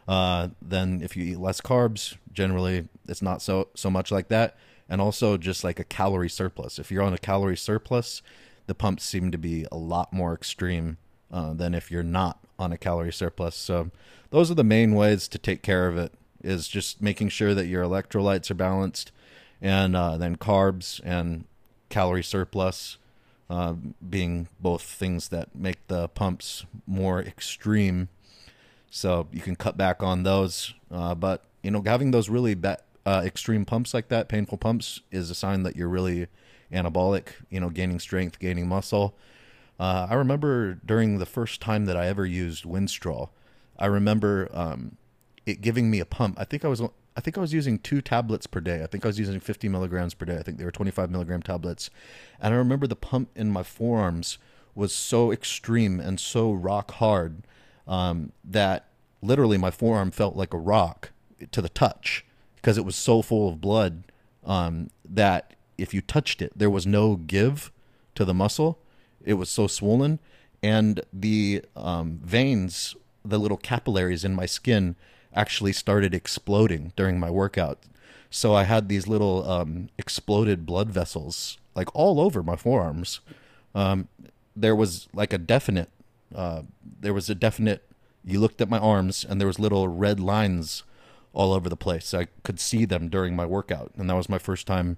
uh, 0.08 0.48
then 0.60 1.00
if 1.00 1.16
you 1.16 1.22
eat 1.22 1.38
less 1.38 1.60
carbs, 1.60 2.16
generally 2.32 2.88
it's 3.08 3.22
not 3.22 3.40
so 3.40 3.68
so 3.76 3.88
much 3.88 4.10
like 4.10 4.26
that. 4.26 4.56
And 4.88 5.00
also 5.00 5.36
just 5.36 5.62
like 5.62 5.78
a 5.78 5.84
calorie 5.84 6.28
surplus. 6.28 6.80
If 6.80 6.90
you're 6.90 7.04
on 7.04 7.14
a 7.14 7.18
calorie 7.18 7.56
surplus, 7.56 8.20
the 8.66 8.74
pumps 8.74 9.04
seem 9.04 9.30
to 9.30 9.38
be 9.38 9.64
a 9.70 9.76
lot 9.76 10.12
more 10.12 10.34
extreme 10.34 10.96
uh, 11.32 11.52
than 11.54 11.74
if 11.74 11.90
you're 11.90 12.02
not 12.02 12.38
on 12.58 12.72
a 12.72 12.78
calorie 12.78 13.12
surplus. 13.12 13.54
So 13.54 13.90
those 14.30 14.50
are 14.50 14.54
the 14.54 14.64
main 14.64 14.94
ways 14.94 15.28
to 15.28 15.38
take 15.38 15.62
care 15.62 15.88
of 15.88 15.96
it. 15.96 16.12
Is 16.42 16.68
just 16.68 17.02
making 17.02 17.30
sure 17.30 17.54
that 17.54 17.66
your 17.66 17.82
electrolytes 17.82 18.50
are 18.50 18.54
balanced, 18.54 19.10
and 19.60 19.96
uh, 19.96 20.16
then 20.16 20.36
carbs 20.36 21.00
and 21.04 21.44
calorie 21.88 22.22
surplus. 22.22 22.98
uh, 23.48 23.74
being 24.08 24.48
both 24.60 24.82
things 24.82 25.28
that 25.28 25.54
make 25.54 25.86
the 25.86 26.08
pumps 26.08 26.64
more 26.86 27.20
extreme. 27.20 28.08
So 28.90 29.28
you 29.32 29.40
can 29.40 29.56
cut 29.56 29.76
back 29.76 30.02
on 30.02 30.22
those. 30.22 30.74
Uh, 30.90 31.14
but, 31.14 31.44
you 31.62 31.70
know, 31.70 31.82
having 31.84 32.10
those 32.10 32.28
really 32.28 32.54
ba- 32.54 32.80
uh, 33.04 33.22
extreme 33.24 33.64
pumps 33.64 33.94
like 33.94 34.08
that, 34.08 34.28
painful 34.28 34.58
pumps, 34.58 35.00
is 35.10 35.30
a 35.30 35.34
sign 35.34 35.62
that 35.62 35.76
you're 35.76 35.88
really 35.88 36.26
anabolic, 36.72 37.28
you 37.50 37.60
know, 37.60 37.70
gaining 37.70 38.00
strength, 38.00 38.38
gaining 38.38 38.68
muscle. 38.68 39.16
Uh, 39.78 40.06
I 40.10 40.14
remember 40.14 40.74
during 40.74 41.18
the 41.18 41.26
first 41.26 41.60
time 41.60 41.84
that 41.86 41.96
I 41.96 42.06
ever 42.06 42.24
used 42.24 42.64
Winstrol, 42.64 43.30
I 43.78 43.86
remember 43.86 44.48
um, 44.52 44.96
it 45.44 45.60
giving 45.60 45.90
me 45.90 46.00
a 46.00 46.06
pump. 46.06 46.38
I 46.38 46.44
think 46.44 46.64
I 46.64 46.68
was 46.68 46.82
I 47.16 47.20
think 47.20 47.38
I 47.38 47.40
was 47.40 47.52
using 47.52 47.78
two 47.78 48.02
tablets 48.02 48.46
per 48.46 48.60
day. 48.60 48.82
I 48.82 48.86
think 48.86 49.04
I 49.04 49.08
was 49.08 49.18
using 49.18 49.40
50 49.40 49.68
milligrams 49.68 50.12
per 50.12 50.26
day. 50.26 50.36
I 50.36 50.42
think 50.42 50.58
they 50.58 50.64
were 50.64 50.70
25 50.70 51.10
milligram 51.10 51.42
tablets, 51.42 51.90
and 52.40 52.54
I 52.54 52.56
remember 52.56 52.86
the 52.86 52.96
pump 52.96 53.30
in 53.34 53.50
my 53.50 53.62
forearms 53.62 54.38
was 54.74 54.94
so 54.94 55.32
extreme 55.32 55.98
and 55.98 56.20
so 56.20 56.52
rock 56.52 56.92
hard 56.92 57.42
um, 57.88 58.32
that 58.44 58.88
literally 59.22 59.56
my 59.56 59.70
forearm 59.70 60.10
felt 60.10 60.36
like 60.36 60.52
a 60.52 60.58
rock 60.58 61.10
to 61.50 61.62
the 61.62 61.68
touch 61.70 62.24
because 62.56 62.76
it 62.76 62.84
was 62.84 62.94
so 62.96 63.22
full 63.22 63.48
of 63.48 63.60
blood 63.60 64.04
um, 64.44 64.90
that 65.04 65.54
if 65.78 65.94
you 65.94 66.00
touched 66.00 66.42
it, 66.42 66.52
there 66.54 66.70
was 66.70 66.86
no 66.86 67.16
give 67.16 67.72
to 68.14 68.24
the 68.24 68.34
muscle. 68.34 68.78
It 69.26 69.34
was 69.34 69.50
so 69.50 69.66
swollen, 69.66 70.18
and 70.62 71.02
the 71.12 71.62
um, 71.76 72.20
veins, 72.22 72.96
the 73.22 73.38
little 73.38 73.58
capillaries 73.58 74.24
in 74.24 74.34
my 74.34 74.46
skin, 74.46 74.96
actually 75.34 75.74
started 75.74 76.14
exploding 76.14 76.92
during 76.96 77.20
my 77.20 77.28
workout. 77.28 77.78
So 78.30 78.54
I 78.54 78.62
had 78.64 78.88
these 78.88 79.06
little 79.06 79.48
um, 79.50 79.90
exploded 79.98 80.64
blood 80.64 80.90
vessels 80.90 81.58
like 81.74 81.94
all 81.94 82.20
over 82.20 82.42
my 82.42 82.56
forearms. 82.56 83.20
Um, 83.74 84.08
there 84.56 84.74
was 84.74 85.08
like 85.12 85.32
a 85.32 85.38
definite, 85.38 85.90
uh, 86.34 86.62
there 87.00 87.12
was 87.12 87.28
a 87.28 87.34
definite. 87.34 87.82
You 88.24 88.40
looked 88.40 88.60
at 88.60 88.70
my 88.70 88.78
arms, 88.78 89.24
and 89.28 89.40
there 89.40 89.46
was 89.46 89.58
little 89.58 89.86
red 89.86 90.18
lines 90.18 90.82
all 91.32 91.52
over 91.52 91.68
the 91.68 91.76
place. 91.76 92.14
I 92.14 92.28
could 92.42 92.58
see 92.58 92.84
them 92.84 93.08
during 93.08 93.36
my 93.36 93.44
workout, 93.44 93.92
and 93.96 94.08
that 94.08 94.16
was 94.16 94.28
my 94.28 94.38
first 94.38 94.66
time 94.66 94.96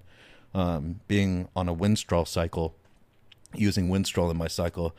um, 0.54 1.00
being 1.08 1.48
on 1.56 1.68
a 1.68 1.74
Winstrol 1.74 2.26
cycle, 2.26 2.74
using 3.54 3.88
Winstrol 3.88 4.30
in 4.30 4.36
my 4.36 4.48
cycle, 4.48 4.94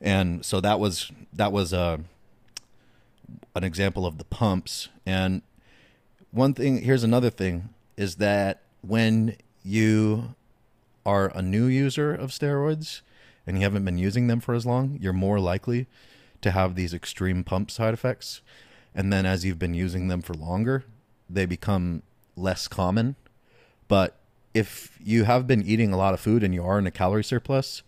and 0.00 0.44
so 0.44 0.60
that 0.60 0.78
was 0.78 1.10
that 1.32 1.52
was 1.52 1.72
uh, 1.72 1.98
an 3.54 3.64
example 3.64 4.06
of 4.06 4.18
the 4.18 4.24
pumps. 4.24 4.88
And 5.04 5.42
one 6.30 6.54
thing, 6.54 6.82
here's 6.82 7.04
another 7.04 7.30
thing, 7.30 7.70
is 7.96 8.16
that 8.16 8.62
when 8.82 9.36
you 9.64 10.34
are 11.04 11.32
a 11.34 11.42
new 11.42 11.66
user 11.66 12.14
of 12.14 12.30
steroids 12.30 13.00
and 13.46 13.56
you 13.56 13.62
haven't 13.62 13.84
been 13.84 13.98
using 13.98 14.26
them 14.26 14.40
for 14.40 14.54
as 14.54 14.66
long, 14.66 14.98
you're 15.00 15.12
more 15.12 15.38
likely 15.40 15.86
to 16.42 16.50
have 16.50 16.74
these 16.74 16.92
extreme 16.92 17.44
pump 17.44 17.70
side 17.70 17.94
effects. 17.94 18.42
And 18.94 19.12
then 19.12 19.24
as 19.26 19.44
you've 19.44 19.58
been 19.58 19.74
using 19.74 20.08
them 20.08 20.22
for 20.22 20.34
longer, 20.34 20.84
they 21.28 21.46
become 21.46 22.02
less 22.36 22.68
common. 22.68 23.16
But 23.88 24.18
if 24.54 24.98
you 25.02 25.24
have 25.24 25.46
been 25.46 25.62
eating 25.62 25.92
a 25.92 25.96
lot 25.96 26.14
of 26.14 26.20
food 26.20 26.42
and 26.42 26.54
you 26.54 26.64
are 26.64 26.78
in 26.78 26.86
a 26.86 26.90
calorie 26.90 27.24
surplus, 27.24 27.82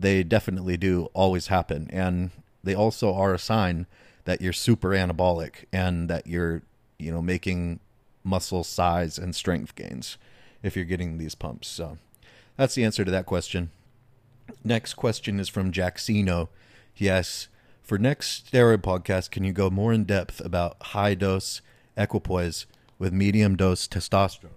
they 0.00 0.22
definitely 0.22 0.76
do 0.76 1.08
always 1.12 1.48
happen. 1.48 1.88
And 1.92 2.30
they 2.64 2.74
also 2.74 3.14
are 3.14 3.34
a 3.34 3.38
sign 3.38 3.86
that 4.24 4.40
you're 4.40 4.52
super 4.52 4.88
anabolic 4.90 5.66
and 5.72 6.08
that 6.08 6.26
you're, 6.26 6.62
you 6.98 7.12
know, 7.12 7.22
making 7.22 7.80
muscle 8.24 8.64
size 8.64 9.18
and 9.18 9.34
strength 9.34 9.74
gains 9.74 10.18
if 10.62 10.76
you're 10.76 10.84
getting 10.84 11.18
these 11.18 11.34
pumps. 11.34 11.68
So 11.68 11.98
that's 12.56 12.74
the 12.74 12.84
answer 12.84 13.04
to 13.04 13.10
that 13.10 13.26
question. 13.26 13.70
Next 14.64 14.94
question 14.94 15.38
is 15.38 15.48
from 15.48 15.72
Jacksino. 15.72 16.48
Yes, 16.96 17.48
for 17.82 17.98
next 17.98 18.52
steroid 18.52 18.78
podcast, 18.78 19.30
can 19.30 19.44
you 19.44 19.52
go 19.52 19.70
more 19.70 19.92
in 19.92 20.04
depth 20.04 20.40
about 20.44 20.76
high 20.80 21.14
dose 21.14 21.60
equipoise 21.96 22.66
with 22.98 23.12
medium 23.12 23.56
dose 23.56 23.86
testosterone? 23.86 24.50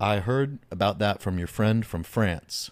I 0.00 0.18
heard 0.18 0.58
about 0.70 0.98
that 0.98 1.22
from 1.22 1.38
your 1.38 1.46
friend 1.46 1.86
from 1.86 2.02
France, 2.02 2.70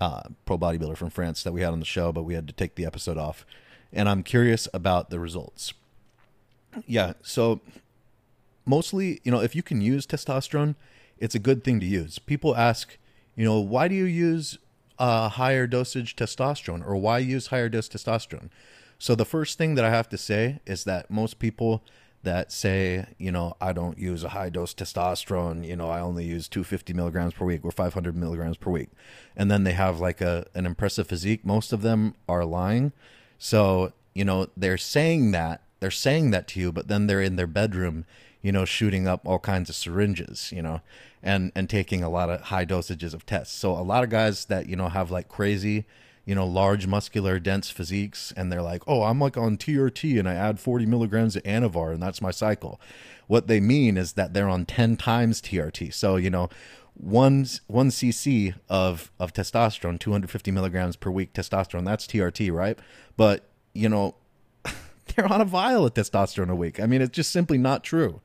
uh, 0.00 0.22
pro 0.44 0.58
bodybuilder 0.58 0.96
from 0.96 1.10
France 1.10 1.42
that 1.42 1.52
we 1.52 1.60
had 1.62 1.72
on 1.72 1.80
the 1.80 1.86
show, 1.86 2.12
but 2.12 2.22
we 2.22 2.34
had 2.34 2.46
to 2.46 2.54
take 2.54 2.74
the 2.74 2.86
episode 2.86 3.18
off. 3.18 3.44
And 3.92 4.08
I'm 4.08 4.22
curious 4.22 4.68
about 4.72 5.10
the 5.10 5.18
results. 5.18 5.72
Yeah, 6.86 7.14
so 7.22 7.60
mostly, 8.64 9.20
you 9.24 9.32
know, 9.32 9.40
if 9.40 9.56
you 9.56 9.62
can 9.62 9.80
use 9.80 10.06
testosterone, 10.06 10.76
it's 11.18 11.34
a 11.34 11.40
good 11.40 11.64
thing 11.64 11.80
to 11.80 11.86
use. 11.86 12.18
People 12.18 12.54
ask, 12.56 12.98
you 13.34 13.44
know, 13.44 13.58
why 13.58 13.88
do 13.88 13.94
you 13.94 14.04
use 14.04 14.58
uh, 14.98 15.28
higher 15.30 15.66
dosage 15.66 16.14
testosterone 16.16 16.86
or 16.86 16.96
why 16.96 17.18
use 17.18 17.48
higher 17.48 17.68
dose 17.68 17.88
testosterone? 17.88 18.50
So 18.98 19.14
the 19.14 19.24
first 19.24 19.58
thing 19.58 19.74
that 19.76 19.84
I 19.84 19.90
have 19.90 20.08
to 20.10 20.18
say 20.18 20.60
is 20.66 20.84
that 20.84 21.10
most 21.10 21.38
people 21.38 21.82
that 22.22 22.50
say, 22.52 23.06
you 23.18 23.30
know, 23.30 23.56
I 23.60 23.72
don't 23.72 23.98
use 23.98 24.24
a 24.24 24.30
high 24.30 24.48
dose 24.48 24.74
testosterone, 24.74 25.66
you 25.66 25.76
know, 25.76 25.88
I 25.88 26.00
only 26.00 26.24
use 26.24 26.48
250 26.48 26.92
milligrams 26.92 27.34
per 27.34 27.44
week 27.44 27.64
or 27.64 27.70
500 27.70 28.16
milligrams 28.16 28.56
per 28.56 28.70
week. 28.70 28.90
And 29.36 29.50
then 29.50 29.64
they 29.64 29.72
have 29.72 30.00
like 30.00 30.20
a, 30.20 30.46
an 30.54 30.66
impressive 30.66 31.06
physique. 31.06 31.44
Most 31.44 31.72
of 31.72 31.82
them 31.82 32.14
are 32.28 32.44
lying. 32.44 32.92
So, 33.38 33.92
you 34.14 34.24
know, 34.24 34.48
they're 34.56 34.78
saying 34.78 35.30
that, 35.30 35.62
they're 35.80 35.90
saying 35.90 36.32
that 36.32 36.48
to 36.48 36.60
you, 36.60 36.72
but 36.72 36.88
then 36.88 37.06
they're 37.06 37.22
in 37.22 37.36
their 37.36 37.46
bedroom, 37.46 38.04
you 38.42 38.50
know, 38.50 38.64
shooting 38.64 39.06
up 39.06 39.20
all 39.24 39.38
kinds 39.38 39.70
of 39.70 39.76
syringes, 39.76 40.52
you 40.52 40.62
know, 40.62 40.80
and, 41.22 41.52
and 41.54 41.70
taking 41.70 42.02
a 42.02 42.10
lot 42.10 42.30
of 42.30 42.40
high 42.42 42.66
dosages 42.66 43.14
of 43.14 43.26
tests. 43.26 43.56
So 43.56 43.72
a 43.72 43.82
lot 43.82 44.02
of 44.02 44.10
guys 44.10 44.46
that, 44.46 44.68
you 44.68 44.74
know, 44.74 44.88
have 44.88 45.12
like 45.12 45.28
crazy, 45.28 45.86
you 46.28 46.34
know, 46.34 46.46
large, 46.46 46.86
muscular, 46.86 47.38
dense 47.38 47.70
physiques, 47.70 48.34
and 48.36 48.52
they're 48.52 48.60
like, 48.60 48.82
oh, 48.86 49.04
I'm 49.04 49.18
like 49.18 49.38
on 49.38 49.56
TRT 49.56 50.18
and 50.18 50.28
I 50.28 50.34
add 50.34 50.60
40 50.60 50.84
milligrams 50.84 51.36
of 51.36 51.42
Anavar 51.44 51.94
and 51.94 52.02
that's 52.02 52.20
my 52.20 52.30
cycle. 52.30 52.78
What 53.28 53.46
they 53.46 53.60
mean 53.60 53.96
is 53.96 54.12
that 54.12 54.34
they're 54.34 54.46
on 54.48 54.66
10 54.66 54.98
times 54.98 55.40
TRT. 55.40 55.94
So, 55.94 56.16
you 56.16 56.28
know, 56.28 56.50
one 56.92 57.46
one 57.66 57.88
cc 57.88 58.54
of 58.68 59.10
of 59.18 59.32
testosterone, 59.32 59.98
250 59.98 60.50
milligrams 60.50 60.96
per 60.96 61.10
week 61.10 61.32
testosterone, 61.32 61.86
that's 61.86 62.06
TRT, 62.06 62.52
right? 62.52 62.78
But 63.16 63.48
you 63.72 63.88
know, 63.88 64.14
they're 65.06 65.32
on 65.32 65.40
a 65.40 65.46
vial 65.46 65.86
of 65.86 65.94
testosterone 65.94 66.50
a 66.50 66.54
week. 66.54 66.78
I 66.78 66.84
mean, 66.84 67.00
it's 67.00 67.16
just 67.16 67.32
simply 67.32 67.56
not 67.56 67.82
true. 67.82 68.20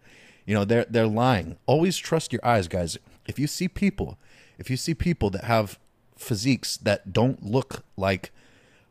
You 0.45 0.55
know, 0.55 0.65
they're 0.65 0.87
they're 0.89 1.07
lying. 1.07 1.55
Always 1.67 1.97
trust 1.97 2.33
your 2.33 2.45
eyes, 2.45 2.67
guys. 2.67 2.97
If 3.27 3.39
you 3.39 3.47
see 3.47 3.69
people, 3.69 4.17
if 4.57 4.69
you 4.69 4.75
see 4.75 4.93
people 4.93 5.29
that 5.29 5.45
have 5.45 5.79
physiques 6.23 6.77
that 6.77 7.13
don't 7.13 7.45
look 7.45 7.83
like 7.97 8.31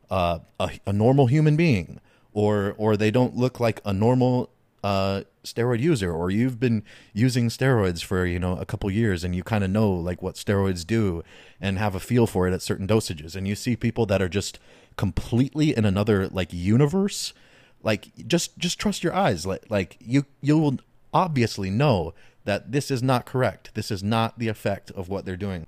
uh, 0.09 0.39
a, 0.59 0.71
a, 0.85 0.93
normal 0.93 1.27
human 1.27 1.55
being, 1.55 1.99
or 2.33 2.75
or 2.77 2.95
they 2.95 3.11
don't 3.11 3.35
look 3.35 3.59
like 3.59 3.81
a 3.83 3.93
normal 3.93 4.49
uh, 4.83 5.21
steroid 5.43 5.79
user, 5.79 6.11
or 6.11 6.29
you've 6.29 6.59
been 6.59 6.83
using 7.13 7.49
steroids 7.49 8.03
for 8.03 8.25
you 8.25 8.39
know 8.39 8.57
a 8.57 8.65
couple 8.65 8.89
years 8.91 9.23
and 9.23 9.35
you 9.35 9.43
kind 9.43 9.63
of 9.63 9.69
know 9.69 9.91
like 9.91 10.21
what 10.21 10.35
steroids 10.35 10.85
do 10.85 11.23
and 11.59 11.79
have 11.79 11.95
a 11.95 11.99
feel 11.99 12.27
for 12.27 12.47
it 12.47 12.53
at 12.53 12.61
certain 12.61 12.87
dosages, 12.87 13.35
and 13.35 13.47
you 13.47 13.55
see 13.55 13.75
people 13.75 14.05
that 14.05 14.21
are 14.21 14.29
just 14.29 14.59
completely 14.97 15.75
in 15.75 15.85
another 15.85 16.27
like 16.27 16.53
universe, 16.53 17.33
like 17.81 18.11
just 18.27 18.57
just 18.57 18.79
trust 18.79 19.03
your 19.03 19.13
eyes, 19.13 19.45
like 19.45 19.65
like 19.69 19.97
you 19.99 20.25
you 20.41 20.57
will 20.57 20.77
obviously 21.13 21.69
know 21.69 22.13
that 22.45 22.71
this 22.71 22.91
is 22.91 23.01
not 23.01 23.25
correct. 23.25 23.73
This 23.73 23.89
is 23.89 24.03
not 24.03 24.37
the 24.39 24.47
effect 24.47 24.91
of 24.91 25.09
what 25.09 25.25
they're 25.25 25.37
doing. 25.37 25.65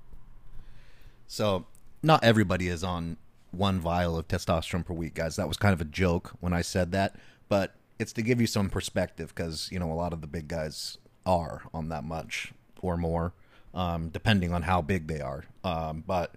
So, 1.28 1.66
not 2.04 2.24
everybody 2.24 2.68
is 2.68 2.84
on 2.84 3.18
one 3.52 3.80
vial 3.80 4.18
of 4.18 4.28
testosterone 4.28 4.86
per 4.86 4.94
week, 4.94 5.16
guys. 5.16 5.36
That 5.36 5.48
was 5.48 5.58
kind 5.58 5.74
of 5.74 5.82
a 5.82 5.86
joke 5.86 6.34
when 6.40 6.54
I 6.54 6.62
said 6.62 6.92
that, 6.92 7.16
but 7.50 7.76
it's 7.98 8.14
to 8.14 8.22
give 8.22 8.42
you 8.42 8.48
some 8.48 8.70
perspective 8.70 9.34
because, 9.34 9.70
you 9.72 9.80
know, 9.80 9.92
a 9.92 9.96
lot 9.96 10.14
of 10.14 10.22
the 10.22 10.28
big 10.28 10.48
guys 10.48 10.98
are 11.26 11.64
on 11.74 11.90
that 11.90 12.04
much 12.04 12.54
or 12.82 12.98
more, 12.98 13.34
um, 13.74 14.10
depending 14.10 14.54
on 14.54 14.64
how 14.64 14.82
big 14.82 15.08
they 15.08 15.22
are. 15.22 15.46
Um, 15.64 16.04
but, 16.06 16.36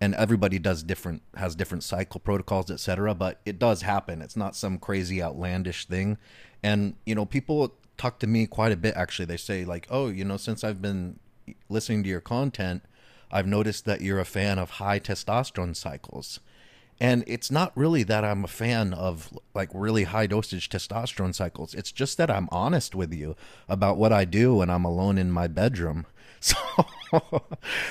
and 0.00 0.14
everybody 0.14 0.58
does 0.58 0.82
different, 0.82 1.22
has 1.36 1.54
different 1.54 1.82
cycle 1.82 2.20
protocols, 2.20 2.70
etc. 2.70 3.14
But 3.14 3.40
it 3.46 3.58
does 3.58 3.82
happen. 3.82 4.20
It's 4.20 4.36
not 4.36 4.54
some 4.54 4.78
crazy 4.78 5.22
outlandish 5.22 5.86
thing. 5.86 6.18
And, 6.62 6.94
you 7.06 7.14
know, 7.14 7.24
people 7.24 7.74
talk 7.96 8.18
to 8.18 8.26
me 8.26 8.46
quite 8.46 8.72
a 8.72 8.76
bit 8.76 8.94
actually. 8.96 9.24
They 9.24 9.38
say, 9.38 9.64
like, 9.64 9.86
oh, 9.90 10.08
you 10.08 10.24
know, 10.24 10.36
since 10.36 10.62
I've 10.62 10.82
been 10.82 11.18
listening 11.70 12.02
to 12.02 12.08
your 12.08 12.20
content, 12.20 12.82
I've 13.30 13.46
noticed 13.46 13.84
that 13.84 14.00
you're 14.00 14.20
a 14.20 14.24
fan 14.24 14.58
of 14.58 14.70
high 14.70 15.00
testosterone 15.00 15.76
cycles. 15.76 16.40
And 16.98 17.24
it's 17.26 17.50
not 17.50 17.76
really 17.76 18.02
that 18.04 18.24
I'm 18.24 18.44
a 18.44 18.48
fan 18.48 18.94
of 18.94 19.36
like 19.54 19.68
really 19.74 20.04
high 20.04 20.26
dosage 20.26 20.70
testosterone 20.70 21.34
cycles. 21.34 21.74
It's 21.74 21.92
just 21.92 22.16
that 22.16 22.30
I'm 22.30 22.48
honest 22.50 22.94
with 22.94 23.12
you 23.12 23.36
about 23.68 23.98
what 23.98 24.12
I 24.12 24.24
do 24.24 24.56
when 24.56 24.70
I'm 24.70 24.84
alone 24.84 25.18
in 25.18 25.30
my 25.30 25.46
bedroom. 25.46 26.06
So, 26.38 26.56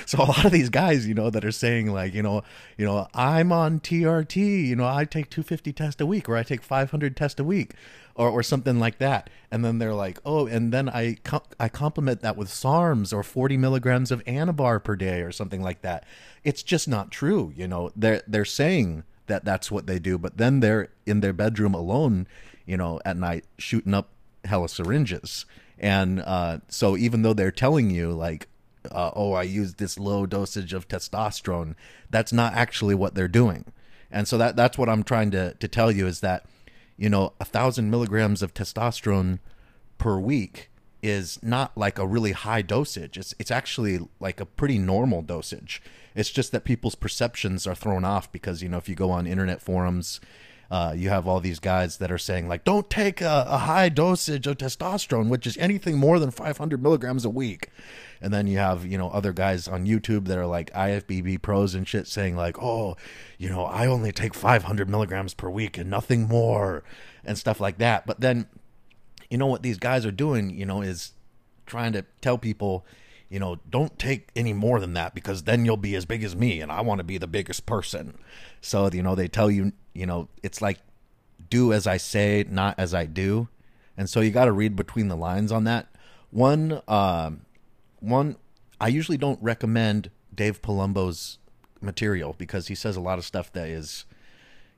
so 0.06 0.18
a 0.18 0.24
lot 0.24 0.44
of 0.44 0.52
these 0.52 0.68
guys, 0.68 1.06
you 1.06 1.14
know, 1.14 1.30
that 1.30 1.44
are 1.44 1.50
saying 1.50 1.92
like, 1.92 2.14
you 2.14 2.22
know, 2.22 2.42
you 2.78 2.86
know, 2.86 3.08
I'm 3.12 3.50
on 3.50 3.80
TRT, 3.80 4.66
you 4.66 4.76
know, 4.76 4.86
I 4.86 5.04
take 5.04 5.30
250 5.30 5.72
tests 5.72 6.00
a 6.00 6.06
week 6.06 6.28
or 6.28 6.36
I 6.36 6.42
take 6.42 6.62
500 6.62 7.16
tests 7.16 7.40
a 7.40 7.44
week 7.44 7.74
or, 8.16 8.28
or 8.28 8.42
something 8.42 8.80
like 8.80 8.98
that. 8.98 9.30
And 9.50 9.64
then 9.64 9.78
they're 9.78 9.94
like, 9.94 10.18
oh, 10.24 10.46
and 10.46 10.72
then 10.72 10.88
I, 10.88 11.18
I 11.60 11.68
complement 11.68 12.22
that 12.22 12.36
with 12.36 12.48
SARMs 12.48 13.12
or 13.12 13.22
40 13.22 13.56
milligrams 13.56 14.10
of 14.10 14.24
Anavar 14.24 14.82
per 14.82 14.96
day 14.96 15.20
or 15.20 15.30
something 15.30 15.62
like 15.62 15.82
that. 15.82 16.04
It's 16.42 16.62
just 16.62 16.88
not 16.88 17.10
true. 17.10 17.52
You 17.54 17.68
know, 17.68 17.92
they're, 17.94 18.22
they're 18.26 18.44
saying 18.44 19.04
that 19.28 19.44
that's 19.44 19.70
what 19.70 19.86
they 19.86 19.98
do, 19.98 20.18
but 20.18 20.38
then 20.38 20.60
they're 20.60 20.88
in 21.06 21.20
their 21.20 21.32
bedroom 21.32 21.74
alone, 21.74 22.26
you 22.64 22.76
know, 22.76 23.00
at 23.04 23.16
night 23.16 23.44
shooting 23.58 23.94
up 23.94 24.10
hella 24.44 24.68
syringes 24.68 25.44
and 25.78 26.20
uh, 26.20 26.58
so 26.68 26.96
even 26.96 27.22
though 27.22 27.34
they're 27.34 27.50
telling 27.50 27.90
you 27.90 28.12
like, 28.12 28.48
uh, 28.90 29.10
oh, 29.14 29.32
I 29.32 29.42
use 29.42 29.74
this 29.74 29.98
low 29.98 30.26
dosage 30.26 30.72
of 30.72 30.88
testosterone, 30.88 31.74
that's 32.10 32.32
not 32.32 32.54
actually 32.54 32.94
what 32.94 33.14
they're 33.14 33.28
doing. 33.28 33.66
And 34.10 34.28
so 34.28 34.38
that 34.38 34.56
that's 34.56 34.78
what 34.78 34.88
I'm 34.88 35.02
trying 35.02 35.30
to 35.32 35.54
to 35.54 35.68
tell 35.68 35.90
you 35.90 36.06
is 36.06 36.20
that, 36.20 36.46
you 36.96 37.08
know, 37.08 37.32
a 37.40 37.44
thousand 37.44 37.90
milligrams 37.90 38.42
of 38.42 38.54
testosterone 38.54 39.38
per 39.98 40.18
week 40.18 40.70
is 41.02 41.38
not 41.42 41.76
like 41.76 41.98
a 41.98 42.06
really 42.06 42.32
high 42.32 42.62
dosage. 42.62 43.16
It's 43.18 43.34
it's 43.38 43.50
actually 43.50 44.00
like 44.18 44.40
a 44.40 44.46
pretty 44.46 44.78
normal 44.78 45.22
dosage. 45.22 45.82
It's 46.14 46.30
just 46.30 46.52
that 46.52 46.64
people's 46.64 46.94
perceptions 46.94 47.66
are 47.66 47.74
thrown 47.74 48.04
off 48.04 48.30
because 48.32 48.62
you 48.62 48.68
know 48.68 48.78
if 48.78 48.88
you 48.88 48.94
go 48.94 49.10
on 49.10 49.26
internet 49.26 49.60
forums 49.60 50.20
uh, 50.70 50.94
you 50.96 51.08
have 51.08 51.26
all 51.26 51.40
these 51.40 51.60
guys 51.60 51.98
that 51.98 52.10
are 52.10 52.18
saying 52.18 52.48
like, 52.48 52.64
don't 52.64 52.90
take 52.90 53.20
a, 53.20 53.44
a, 53.48 53.58
high 53.58 53.88
dosage 53.88 54.46
of 54.46 54.58
testosterone, 54.58 55.28
which 55.28 55.46
is 55.46 55.56
anything 55.58 55.96
more 55.96 56.18
than 56.18 56.30
500 56.30 56.82
milligrams 56.82 57.24
a 57.24 57.30
week. 57.30 57.68
And 58.20 58.32
then 58.32 58.46
you 58.46 58.58
have 58.58 58.84
you 58.84 58.98
know 58.98 59.10
other 59.10 59.32
guys 59.32 59.68
on 59.68 59.86
YouTube 59.86 60.26
that 60.26 60.38
are 60.38 60.46
like 60.46 60.72
IFBB 60.72 61.42
pros 61.42 61.74
and 61.74 61.86
shit 61.86 62.06
saying 62.06 62.34
like, 62.34 62.60
oh, 62.60 62.96
you 63.38 63.48
know, 63.48 63.64
I 63.64 63.86
only 63.86 64.10
take 64.10 64.34
500 64.34 64.88
milligrams 64.88 65.34
per 65.34 65.50
week 65.50 65.78
and 65.78 65.90
nothing 65.90 66.26
more, 66.26 66.82
and 67.24 67.38
stuff 67.38 67.60
like 67.60 67.78
that. 67.78 68.06
But 68.06 68.20
then, 68.20 68.46
you 69.30 69.38
know 69.38 69.46
what 69.46 69.62
these 69.62 69.78
guys 69.78 70.06
are 70.06 70.12
doing, 70.12 70.50
you 70.50 70.64
know, 70.64 70.80
is 70.80 71.12
trying 71.66 71.92
to 71.92 72.04
tell 72.20 72.38
people 72.38 72.86
you 73.28 73.40
know, 73.40 73.58
don't 73.68 73.98
take 73.98 74.28
any 74.36 74.52
more 74.52 74.78
than 74.78 74.94
that 74.94 75.14
because 75.14 75.42
then 75.42 75.64
you'll 75.64 75.76
be 75.76 75.96
as 75.96 76.04
big 76.04 76.22
as 76.22 76.36
me 76.36 76.60
and 76.60 76.70
I 76.70 76.80
want 76.80 76.98
to 76.98 77.04
be 77.04 77.18
the 77.18 77.26
biggest 77.26 77.66
person. 77.66 78.16
So, 78.60 78.88
you 78.92 79.02
know, 79.02 79.14
they 79.14 79.28
tell 79.28 79.50
you, 79.50 79.72
you 79.96 80.06
know, 80.06 80.28
it's 80.42 80.60
like 80.60 80.78
do 81.50 81.72
as 81.72 81.86
I 81.86 81.96
say, 81.96 82.44
not 82.48 82.74
as 82.78 82.94
I 82.94 83.06
do. 83.06 83.48
And 83.96 84.08
so 84.08 84.20
you 84.20 84.30
got 84.30 84.44
to 84.44 84.52
read 84.52 84.76
between 84.76 85.08
the 85.08 85.16
lines 85.16 85.50
on 85.50 85.64
that. 85.64 85.88
One, 86.30 86.82
um, 86.86 87.42
one, 88.00 88.36
I 88.80 88.88
usually 88.88 89.16
don't 89.16 89.42
recommend 89.42 90.10
Dave 90.34 90.60
Palumbo's 90.60 91.38
material 91.80 92.34
because 92.36 92.68
he 92.68 92.74
says 92.74 92.96
a 92.96 93.00
lot 93.00 93.18
of 93.18 93.24
stuff 93.24 93.52
that 93.52 93.68
is, 93.68 94.04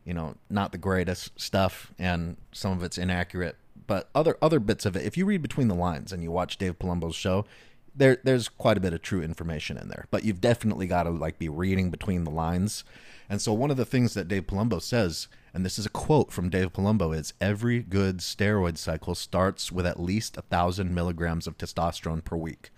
you 0.04 0.14
know, 0.14 0.36
not 0.48 0.72
the 0.72 0.78
greatest 0.78 1.38
stuff 1.40 1.92
and 1.98 2.36
some 2.52 2.72
of 2.72 2.82
it's 2.82 2.98
inaccurate. 2.98 3.56
But 3.86 4.08
other 4.14 4.36
other 4.42 4.60
bits 4.60 4.84
of 4.84 4.96
it, 4.96 5.04
if 5.04 5.16
you 5.16 5.24
read 5.24 5.42
between 5.42 5.68
the 5.68 5.74
lines 5.74 6.12
and 6.12 6.22
you 6.22 6.30
watch 6.30 6.58
Dave 6.58 6.78
Palumbo's 6.78 7.16
show, 7.16 7.46
there 7.94 8.18
there's 8.22 8.48
quite 8.48 8.76
a 8.76 8.80
bit 8.80 8.92
of 8.92 9.02
true 9.02 9.22
information 9.22 9.78
in 9.78 9.88
there, 9.88 10.06
but 10.10 10.24
you've 10.24 10.40
definitely 10.40 10.86
got 10.86 11.04
to 11.04 11.10
like 11.10 11.38
be 11.38 11.48
reading 11.48 11.90
between 11.90 12.24
the 12.24 12.30
lines. 12.30 12.84
And 13.28 13.40
so 13.42 13.52
one 13.52 13.70
of 13.70 13.76
the 13.76 13.84
things 13.84 14.14
that 14.14 14.28
Dave 14.28 14.46
Palumbo 14.46 14.80
says, 14.80 15.28
and 15.52 15.64
this 15.64 15.78
is 15.78 15.86
a 15.86 15.90
quote 15.90 16.32
from 16.32 16.50
Dave 16.50 16.72
Palumbo, 16.72 17.14
is 17.14 17.34
every 17.40 17.82
good 17.82 18.18
steroid 18.18 18.78
cycle 18.78 19.14
starts 19.14 19.70
with 19.70 19.86
at 19.86 20.00
least 20.00 20.36
a 20.36 20.42
thousand 20.42 20.94
milligrams 20.94 21.46
of 21.46 21.58
testosterone 21.58 22.24
per 22.24 22.36
week. 22.36 22.70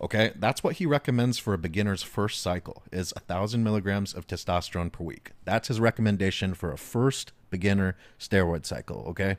Okay, 0.00 0.32
that's 0.36 0.62
what 0.62 0.76
he 0.76 0.84
recommends 0.84 1.38
for 1.38 1.54
a 1.54 1.58
beginner's 1.58 2.02
first 2.02 2.42
cycle 2.42 2.82
is 2.92 3.14
a 3.16 3.20
thousand 3.20 3.64
milligrams 3.64 4.12
of 4.12 4.26
testosterone 4.26 4.92
per 4.92 5.02
week. 5.02 5.32
That's 5.44 5.68
his 5.68 5.80
recommendation 5.80 6.52
for 6.52 6.70
a 6.70 6.76
first 6.76 7.32
beginner 7.48 7.96
steroid 8.18 8.66
cycle. 8.66 9.06
Okay, 9.08 9.38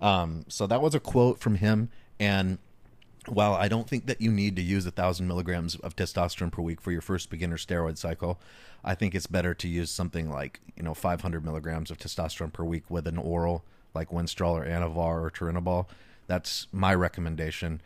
um, 0.00 0.46
so 0.48 0.66
that 0.66 0.80
was 0.80 0.94
a 0.94 1.00
quote 1.00 1.40
from 1.40 1.56
him, 1.56 1.90
and 2.18 2.56
while 3.26 3.52
I 3.52 3.68
don't 3.68 3.86
think 3.86 4.06
that 4.06 4.22
you 4.22 4.32
need 4.32 4.56
to 4.56 4.62
use 4.62 4.86
a 4.86 4.90
thousand 4.90 5.28
milligrams 5.28 5.74
of 5.76 5.94
testosterone 5.94 6.52
per 6.52 6.62
week 6.62 6.80
for 6.80 6.90
your 6.90 7.02
first 7.02 7.28
beginner 7.28 7.58
steroid 7.58 7.98
cycle, 7.98 8.40
I 8.84 8.94
think 8.94 9.14
it's 9.14 9.26
better 9.26 9.54
to 9.54 9.68
use 9.68 9.90
something 9.90 10.30
like 10.30 10.60
you 10.76 10.82
know 10.82 10.94
500 10.94 11.44
milligrams 11.44 11.90
of 11.90 11.98
testosterone 11.98 12.52
per 12.52 12.64
week 12.64 12.90
with 12.90 13.06
an 13.06 13.18
oral 13.18 13.64
like 13.94 14.10
Winstrol 14.10 14.52
or 14.52 14.64
Anavar 14.64 15.22
or 15.22 15.30
Turinabol. 15.30 15.86
That's 16.26 16.66
my 16.72 16.94
recommendation. 16.94 17.80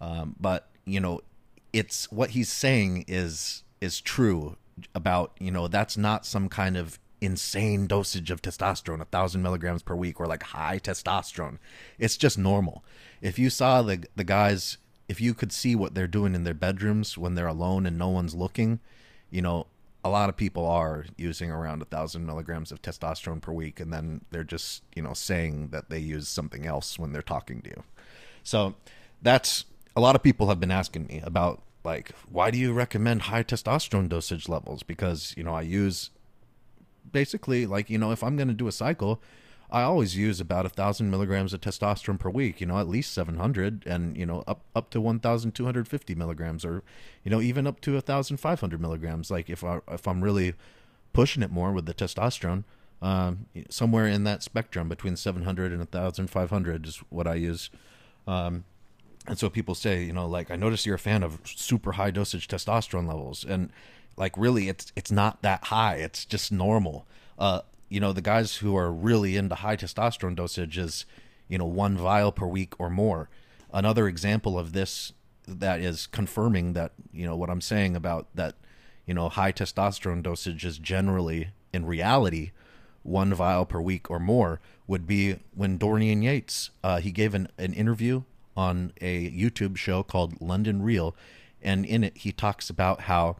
Um, 0.00 0.36
but 0.40 0.68
you 0.84 1.00
know, 1.00 1.20
it's 1.72 2.10
what 2.10 2.30
he's 2.30 2.50
saying 2.50 3.04
is 3.08 3.64
is 3.80 4.00
true 4.00 4.56
about 4.94 5.32
you 5.38 5.50
know 5.50 5.68
that's 5.68 5.96
not 5.96 6.24
some 6.24 6.48
kind 6.48 6.76
of 6.76 6.98
insane 7.20 7.86
dosage 7.86 8.30
of 8.30 8.40
testosterone, 8.40 9.00
a 9.00 9.04
thousand 9.04 9.42
milligrams 9.42 9.82
per 9.82 9.94
week, 9.94 10.20
or 10.20 10.26
like 10.26 10.42
high 10.44 10.78
testosterone. 10.78 11.58
It's 11.98 12.16
just 12.16 12.38
normal. 12.38 12.84
If 13.20 13.38
you 13.38 13.50
saw 13.50 13.82
the 13.82 14.04
the 14.16 14.24
guys 14.24 14.78
if 15.08 15.20
you 15.20 15.34
could 15.34 15.52
see 15.52 15.74
what 15.74 15.94
they're 15.94 16.06
doing 16.06 16.34
in 16.34 16.44
their 16.44 16.54
bedrooms 16.54 17.16
when 17.16 17.34
they're 17.34 17.46
alone 17.46 17.86
and 17.86 17.98
no 17.98 18.08
one's 18.08 18.34
looking, 18.34 18.78
you 19.30 19.40
know, 19.40 19.66
a 20.04 20.08
lot 20.08 20.28
of 20.28 20.36
people 20.36 20.66
are 20.66 21.04
using 21.16 21.50
around 21.50 21.82
a 21.82 21.84
thousand 21.84 22.24
milligrams 22.24 22.70
of 22.70 22.80
testosterone 22.80 23.40
per 23.40 23.52
week, 23.52 23.80
and 23.80 23.92
then 23.92 24.22
they're 24.30 24.44
just, 24.44 24.82
you 24.94 25.02
know, 25.02 25.12
saying 25.12 25.68
that 25.68 25.90
they 25.90 25.98
use 25.98 26.28
something 26.28 26.66
else 26.66 26.98
when 26.98 27.12
they're 27.12 27.22
talking 27.22 27.60
to 27.62 27.70
you. 27.70 27.82
So 28.42 28.74
that's 29.20 29.64
a 29.96 30.00
lot 30.00 30.14
of 30.14 30.22
people 30.22 30.48
have 30.48 30.60
been 30.60 30.70
asking 30.70 31.06
me 31.06 31.20
about 31.24 31.62
like 31.84 32.12
why 32.30 32.50
do 32.50 32.58
you 32.58 32.72
recommend 32.72 33.22
high 33.22 33.42
testosterone 33.42 34.08
dosage 34.08 34.48
levels 34.48 34.82
because 34.82 35.34
you 35.36 35.42
know 35.42 35.54
i 35.54 35.62
use 35.62 36.10
basically 37.10 37.66
like 37.66 37.88
you 37.88 37.98
know 37.98 38.10
if 38.10 38.22
i'm 38.22 38.36
going 38.36 38.48
to 38.48 38.54
do 38.54 38.68
a 38.68 38.72
cycle 38.72 39.20
I 39.70 39.82
always 39.82 40.16
use 40.16 40.40
about 40.40 40.64
a 40.64 40.70
thousand 40.70 41.10
milligrams 41.10 41.52
of 41.52 41.60
testosterone 41.60 42.18
per 42.18 42.30
week. 42.30 42.60
You 42.60 42.66
know, 42.66 42.78
at 42.78 42.88
least 42.88 43.12
seven 43.12 43.36
hundred, 43.36 43.86
and 43.86 44.16
you 44.16 44.24
know, 44.24 44.42
up 44.46 44.62
up 44.74 44.90
to 44.90 45.00
one 45.00 45.20
thousand 45.20 45.52
two 45.52 45.64
hundred 45.64 45.88
fifty 45.88 46.14
milligrams, 46.14 46.64
or 46.64 46.82
you 47.24 47.30
know, 47.30 47.40
even 47.40 47.66
up 47.66 47.80
to 47.82 47.96
a 47.96 48.00
thousand 48.00 48.38
five 48.38 48.60
hundred 48.60 48.80
milligrams. 48.80 49.30
Like 49.30 49.50
if 49.50 49.62
I 49.62 49.80
if 49.88 50.08
I'm 50.08 50.24
really 50.24 50.54
pushing 51.12 51.42
it 51.42 51.50
more 51.50 51.72
with 51.72 51.86
the 51.86 51.94
testosterone, 51.94 52.64
um, 53.02 53.46
somewhere 53.68 54.06
in 54.06 54.24
that 54.24 54.42
spectrum 54.42 54.88
between 54.88 55.16
seven 55.16 55.42
hundred 55.42 55.72
and 55.72 55.82
a 55.82 55.86
thousand 55.86 56.28
five 56.28 56.50
hundred 56.50 56.86
is 56.86 56.96
what 57.10 57.26
I 57.26 57.34
use. 57.34 57.70
Um, 58.26 58.64
and 59.26 59.38
so 59.38 59.50
people 59.50 59.74
say, 59.74 60.02
you 60.02 60.12
know, 60.12 60.26
like 60.26 60.50
I 60.50 60.56
notice 60.56 60.86
you're 60.86 60.94
a 60.94 60.98
fan 60.98 61.22
of 61.22 61.40
super 61.44 61.92
high 61.92 62.10
dosage 62.10 62.48
testosterone 62.48 63.06
levels, 63.06 63.44
and 63.44 63.70
like 64.16 64.36
really, 64.36 64.68
it's 64.68 64.92
it's 64.96 65.12
not 65.12 65.42
that 65.42 65.64
high. 65.64 65.96
It's 65.96 66.24
just 66.24 66.50
normal. 66.50 67.06
Uh, 67.38 67.60
you 67.88 68.00
know 68.00 68.12
the 68.12 68.22
guys 68.22 68.56
who 68.56 68.76
are 68.76 68.92
really 68.92 69.36
into 69.36 69.54
high 69.54 69.76
testosterone 69.76 70.36
dosage 70.36 70.78
is 70.78 71.06
you 71.48 71.58
know 71.58 71.66
one 71.66 71.96
vial 71.96 72.32
per 72.32 72.46
week 72.46 72.74
or 72.78 72.90
more. 72.90 73.28
Another 73.72 74.08
example 74.08 74.58
of 74.58 74.72
this 74.72 75.12
that 75.46 75.80
is 75.80 76.06
confirming 76.06 76.74
that 76.74 76.92
you 77.10 77.24
know 77.24 77.34
what 77.34 77.48
i'm 77.48 77.62
saying 77.62 77.96
about 77.96 78.26
that 78.34 78.54
you 79.06 79.14
know 79.14 79.30
high 79.30 79.50
testosterone 79.50 80.22
dosage 80.22 80.62
is 80.62 80.78
generally 80.78 81.48
in 81.72 81.86
reality 81.86 82.50
one 83.02 83.32
vial 83.32 83.64
per 83.64 83.80
week 83.80 84.10
or 84.10 84.18
more 84.18 84.60
would 84.86 85.06
be 85.06 85.36
when 85.54 85.78
dorian 85.78 86.20
yates 86.20 86.68
uh, 86.84 87.00
he 87.00 87.10
gave 87.10 87.32
an, 87.32 87.48
an 87.56 87.72
interview 87.72 88.22
on 88.58 88.92
a 89.00 89.30
youtube 89.30 89.76
show 89.76 90.02
called 90.02 90.40
london 90.40 90.82
real. 90.82 91.14
And 91.62 91.84
in 91.84 92.04
it 92.04 92.16
he 92.18 92.32
talks 92.32 92.70
about 92.70 93.02
how 93.02 93.36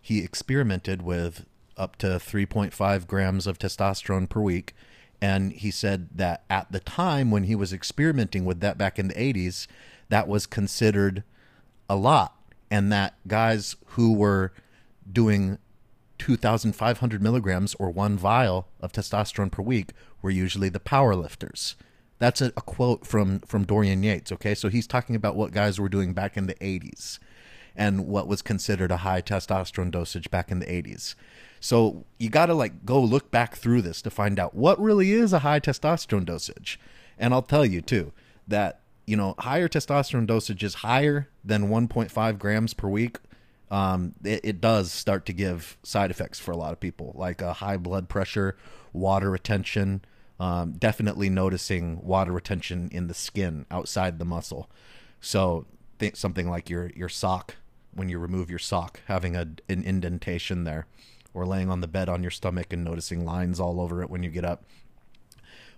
he 0.00 0.20
experimented 0.20 1.02
with 1.02 1.44
up 1.78 1.96
to 1.96 2.06
3.5 2.06 3.06
grams 3.06 3.46
of 3.46 3.58
testosterone 3.58 4.28
per 4.28 4.40
week. 4.40 4.74
And 5.20 5.52
he 5.52 5.70
said 5.70 6.10
that 6.14 6.44
at 6.48 6.70
the 6.70 6.80
time 6.80 7.30
when 7.30 7.44
he 7.44 7.54
was 7.54 7.72
experimenting 7.72 8.44
with 8.44 8.60
that 8.60 8.78
back 8.78 8.98
in 8.98 9.08
the 9.08 9.14
80s, 9.14 9.66
that 10.08 10.28
was 10.28 10.46
considered 10.46 11.24
a 11.88 11.96
lot. 11.96 12.34
And 12.70 12.92
that 12.92 13.14
guys 13.26 13.76
who 13.86 14.12
were 14.12 14.52
doing 15.10 15.58
2,500 16.18 17.22
milligrams 17.22 17.74
or 17.76 17.90
one 17.90 18.16
vial 18.16 18.68
of 18.80 18.92
testosterone 18.92 19.50
per 19.50 19.62
week 19.62 19.90
were 20.20 20.30
usually 20.30 20.68
the 20.68 20.80
power 20.80 21.14
lifters. 21.14 21.76
That's 22.18 22.40
a, 22.40 22.46
a, 22.56 22.62
quote 22.62 23.06
from, 23.06 23.40
from 23.40 23.64
Dorian 23.64 24.02
Yates. 24.02 24.32
Okay. 24.32 24.54
So 24.54 24.68
he's 24.68 24.86
talking 24.86 25.16
about 25.16 25.36
what 25.36 25.52
guys 25.52 25.80
were 25.80 25.88
doing 25.88 26.12
back 26.12 26.36
in 26.36 26.46
the 26.46 26.54
80s 26.56 27.18
and 27.78 28.08
what 28.08 28.26
was 28.26 28.42
considered 28.42 28.90
a 28.90 28.98
high 28.98 29.22
testosterone 29.22 29.92
dosage 29.92 30.30
back 30.30 30.50
in 30.50 30.58
the 30.58 30.66
80s. 30.66 31.14
So 31.60 32.04
you 32.18 32.28
got 32.28 32.46
to 32.46 32.54
like 32.54 32.84
go 32.84 33.00
look 33.00 33.30
back 33.30 33.54
through 33.54 33.82
this 33.82 34.02
to 34.02 34.10
find 34.10 34.38
out 34.38 34.54
what 34.54 34.80
really 34.80 35.12
is 35.12 35.32
a 35.32 35.38
high 35.38 35.60
testosterone 35.60 36.24
dosage. 36.24 36.78
And 37.18 37.32
I'll 37.32 37.42
tell 37.42 37.64
you 37.64 37.80
too 37.80 38.12
that 38.48 38.80
you 39.06 39.16
know 39.16 39.34
higher 39.38 39.68
testosterone 39.68 40.26
dosage 40.26 40.64
is 40.64 40.74
higher 40.74 41.28
than 41.44 41.68
1.5 41.68 42.38
grams 42.38 42.74
per 42.74 42.88
week. 42.88 43.18
Um, 43.70 44.14
it, 44.24 44.40
it, 44.44 44.60
does 44.62 44.90
start 44.90 45.26
to 45.26 45.34
give 45.34 45.76
side 45.82 46.10
effects 46.10 46.40
for 46.40 46.52
a 46.52 46.56
lot 46.56 46.72
of 46.72 46.80
people, 46.80 47.12
like 47.14 47.42
a 47.42 47.52
high 47.52 47.76
blood 47.76 48.08
pressure, 48.08 48.56
water 48.94 49.30
retention, 49.30 50.00
Um, 50.40 50.72
definitely 50.72 51.28
noticing 51.28 52.02
water 52.02 52.32
retention 52.32 52.88
in 52.92 53.08
the 53.08 53.14
skin 53.14 53.66
outside 53.70 54.18
the 54.18 54.24
muscle. 54.24 54.70
So 55.20 55.66
something 56.14 56.48
like 56.48 56.70
your 56.70 56.90
your 56.96 57.10
sock 57.10 57.56
when 57.92 58.08
you 58.08 58.18
remove 58.18 58.50
your 58.50 58.58
sock, 58.58 59.00
having 59.06 59.36
a, 59.36 59.48
an 59.68 59.82
indentation 59.82 60.64
there, 60.64 60.86
or 61.34 61.46
laying 61.46 61.70
on 61.70 61.80
the 61.80 61.88
bed 61.88 62.08
on 62.08 62.22
your 62.22 62.30
stomach 62.30 62.72
and 62.72 62.84
noticing 62.84 63.24
lines 63.24 63.60
all 63.60 63.80
over 63.80 64.02
it 64.02 64.10
when 64.10 64.22
you 64.22 64.30
get 64.30 64.44
up. 64.44 64.64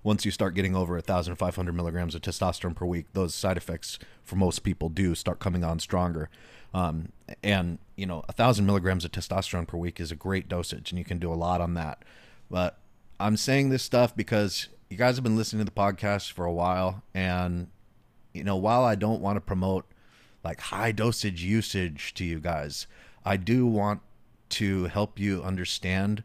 Once 0.03 0.25
you 0.25 0.31
start 0.31 0.55
getting 0.55 0.75
over 0.75 0.95
1,500 0.95 1.73
milligrams 1.75 2.15
of 2.15 2.23
testosterone 2.23 2.75
per 2.75 2.87
week, 2.87 3.07
those 3.13 3.35
side 3.35 3.59
effects 3.59 3.99
for 4.25 4.37
most 4.37 4.61
people 4.61 4.89
do 4.89 5.15
start 5.15 5.39
coming 5.39 5.63
on 5.63 5.79
stronger. 5.79 6.31
Um, 6.73 7.13
and 7.43 7.79
you 7.97 8.07
know, 8.07 8.25
a 8.29 8.33
thousand 8.33 8.65
milligrams 8.65 9.05
of 9.05 9.13
testosterone 9.13 9.67
per 9.67 9.77
week 9.77 10.01
is 10.01 10.11
a 10.11 10.17
great 10.17 10.49
dosage, 10.49 10.91
and 10.91 10.99
you 10.99 11.05
can 11.05 11.19
do 11.19 11.33
a 11.33 11.35
lot 11.35 11.61
on 11.61 11.75
that. 11.75 12.03
But 12.51 12.79
I'm 13.19 13.37
saying 13.37 13.69
this 13.69 13.83
stuff 13.83 14.17
because 14.17 14.69
you 14.89 14.97
guys 14.97 15.17
have 15.17 15.25
been 15.25 15.37
listening 15.37 15.65
to 15.65 15.71
the 15.71 15.79
podcast 15.79 16.33
for 16.33 16.45
a 16.45 16.53
while, 16.53 17.03
and 17.13 17.69
you 18.33 18.45
know, 18.45 18.57
while 18.57 18.85
I 18.85 18.95
don't 18.95 19.21
want 19.21 19.37
to 19.37 19.41
promote 19.41 19.85
like 20.45 20.61
high 20.61 20.93
dosage 20.93 21.43
usage 21.43 22.15
to 22.15 22.25
you 22.25 22.41
guys, 22.41 22.87
I 23.25 23.37
do 23.37 23.67
want 23.67 24.01
to 24.51 24.85
help 24.85 25.19
you 25.19 25.43
understand 25.43 26.25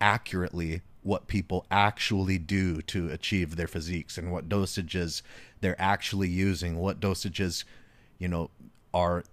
accurately 0.00 0.82
what 1.02 1.26
people 1.26 1.66
actually 1.70 2.38
do 2.38 2.80
to 2.82 3.08
achieve 3.10 3.56
their 3.56 3.66
physiques 3.66 4.16
and 4.16 4.30
what 4.30 4.48
dosages 4.48 5.22
they're 5.60 5.80
actually 5.80 6.28
using, 6.28 6.78
what 6.78 7.00
dosages, 7.00 7.64
you 8.18 8.28
know, 8.28 8.50
are 8.94 9.24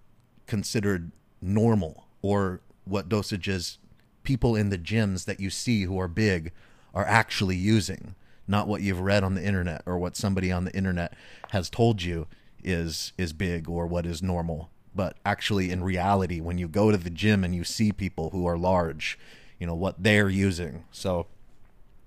considered 0.46 1.12
normal 1.40 2.06
or 2.22 2.60
what 2.84 3.08
dosages 3.08 3.78
people 4.22 4.56
in 4.56 4.70
the 4.70 4.78
gyms 4.78 5.24
that 5.24 5.40
you 5.40 5.48
see 5.48 5.84
who 5.84 5.98
are 5.98 6.08
big 6.08 6.52
are 6.92 7.06
actually 7.06 7.56
using, 7.56 8.14
not 8.48 8.66
what 8.66 8.82
you've 8.82 9.00
read 9.00 9.22
on 9.22 9.34
the 9.34 9.44
internet 9.44 9.82
or 9.86 9.96
what 9.96 10.16
somebody 10.16 10.50
on 10.50 10.64
the 10.64 10.74
internet 10.74 11.14
has 11.50 11.70
told 11.70 12.02
you 12.02 12.26
is 12.64 13.12
is 13.18 13.32
big 13.32 13.68
or 13.68 13.86
what 13.86 14.06
is 14.06 14.22
normal. 14.22 14.70
But 14.94 15.16
actually 15.24 15.70
in 15.70 15.84
reality 15.84 16.40
when 16.40 16.58
you 16.58 16.68
go 16.68 16.90
to 16.90 16.96
the 16.96 17.10
gym 17.10 17.44
and 17.44 17.54
you 17.54 17.64
see 17.64 17.92
people 17.92 18.30
who 18.30 18.46
are 18.46 18.58
large, 18.58 19.18
you 19.58 19.66
know 19.66 19.74
what 19.74 20.02
they're 20.02 20.28
using. 20.28 20.84
So 20.90 21.26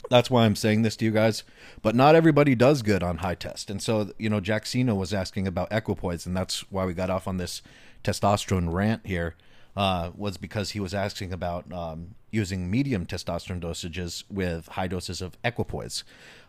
that's 0.09 0.29
why 0.29 0.45
I'm 0.45 0.55
saying 0.55 0.81
this 0.81 0.95
to 0.97 1.05
you 1.05 1.11
guys. 1.11 1.43
But 1.81 1.95
not 1.95 2.15
everybody 2.15 2.55
does 2.55 2.81
good 2.81 3.03
on 3.03 3.17
high 3.17 3.35
test. 3.35 3.69
And 3.69 3.81
so, 3.81 4.11
you 4.17 4.29
know, 4.29 4.41
Jacksino 4.41 4.97
was 4.97 5.13
asking 5.13 5.47
about 5.47 5.71
equipoise, 5.71 6.25
and 6.25 6.35
that's 6.35 6.69
why 6.71 6.85
we 6.85 6.93
got 6.93 7.09
off 7.09 7.27
on 7.27 7.37
this 7.37 7.61
testosterone 8.03 8.71
rant 8.71 9.05
here 9.05 9.35
uh, 9.75 10.11
was 10.15 10.37
because 10.37 10.71
he 10.71 10.79
was 10.79 10.93
asking 10.93 11.33
about 11.33 11.71
um, 11.71 12.15
using 12.31 12.69
medium 12.69 13.05
testosterone 13.05 13.61
dosages 13.61 14.23
with 14.29 14.67
high 14.69 14.87
doses 14.87 15.21
of 15.21 15.37
equipoise. 15.43 16.03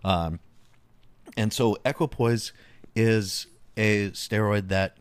Um, 0.05 0.41
and 1.37 1.53
so 1.53 1.79
equipoise 1.85 2.53
is 2.95 3.47
a 3.77 4.11
steroid 4.11 4.69
that 4.69 4.99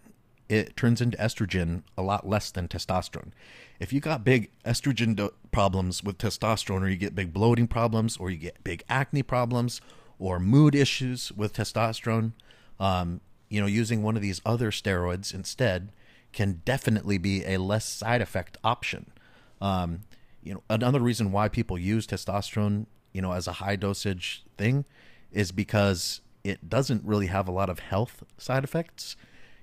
it 0.50 0.76
turns 0.76 1.02
into 1.02 1.18
estrogen 1.18 1.84
a 1.98 2.02
lot 2.02 2.28
less 2.28 2.52
than 2.52 2.68
testosterone. 2.68 3.32
If 3.80 3.92
you 3.92 4.00
got 4.00 4.24
big 4.24 4.52
estrogen 4.66 5.16
do- 5.16 5.34
problems 5.52 6.04
with 6.04 6.18
testosterone, 6.18 6.82
or 6.82 6.88
you 6.90 6.98
get 6.98 7.16
big 7.16 7.34
bloating 7.34 7.68
problems, 7.68 8.18
or 8.18 8.30
you 8.30 8.38
get 8.38 8.64
big 8.64 8.84
acne 8.90 9.24
problems, 9.24 9.82
or 10.20 10.40
mood 10.40 10.76
issues 10.76 11.32
with 11.32 11.54
testosterone, 11.54 12.34
um, 12.80 13.22
you 13.50 13.60
know, 13.62 13.68
using 13.68 14.04
one 14.04 14.16
of 14.16 14.22
these 14.22 14.42
other 14.46 14.72
steroids 14.72 15.34
instead 15.34 15.92
can 16.32 16.62
definitely 16.66 17.18
be 17.18 17.46
a 17.46 17.58
less 17.58 17.86
side 17.86 18.22
effect 18.22 18.58
option. 18.64 19.12
Um, 19.62 20.02
you 20.44 20.54
know, 20.54 20.64
another 20.70 21.00
reason 21.00 21.32
why 21.32 21.48
people 21.48 21.78
use 21.78 22.06
testosterone, 22.06 22.88
you 23.14 23.22
know, 23.22 23.32
as 23.32 23.48
a 23.48 23.54
high 23.54 23.76
dosage 23.76 24.44
thing 24.58 24.86
is 25.32 25.52
because 25.52 26.22
it 26.44 26.70
doesn't 26.70 27.04
really 27.04 27.28
have 27.28 27.48
a 27.48 27.52
lot 27.52 27.70
of 27.70 27.80
health 27.80 28.24
side 28.38 28.64
effects. 28.64 29.16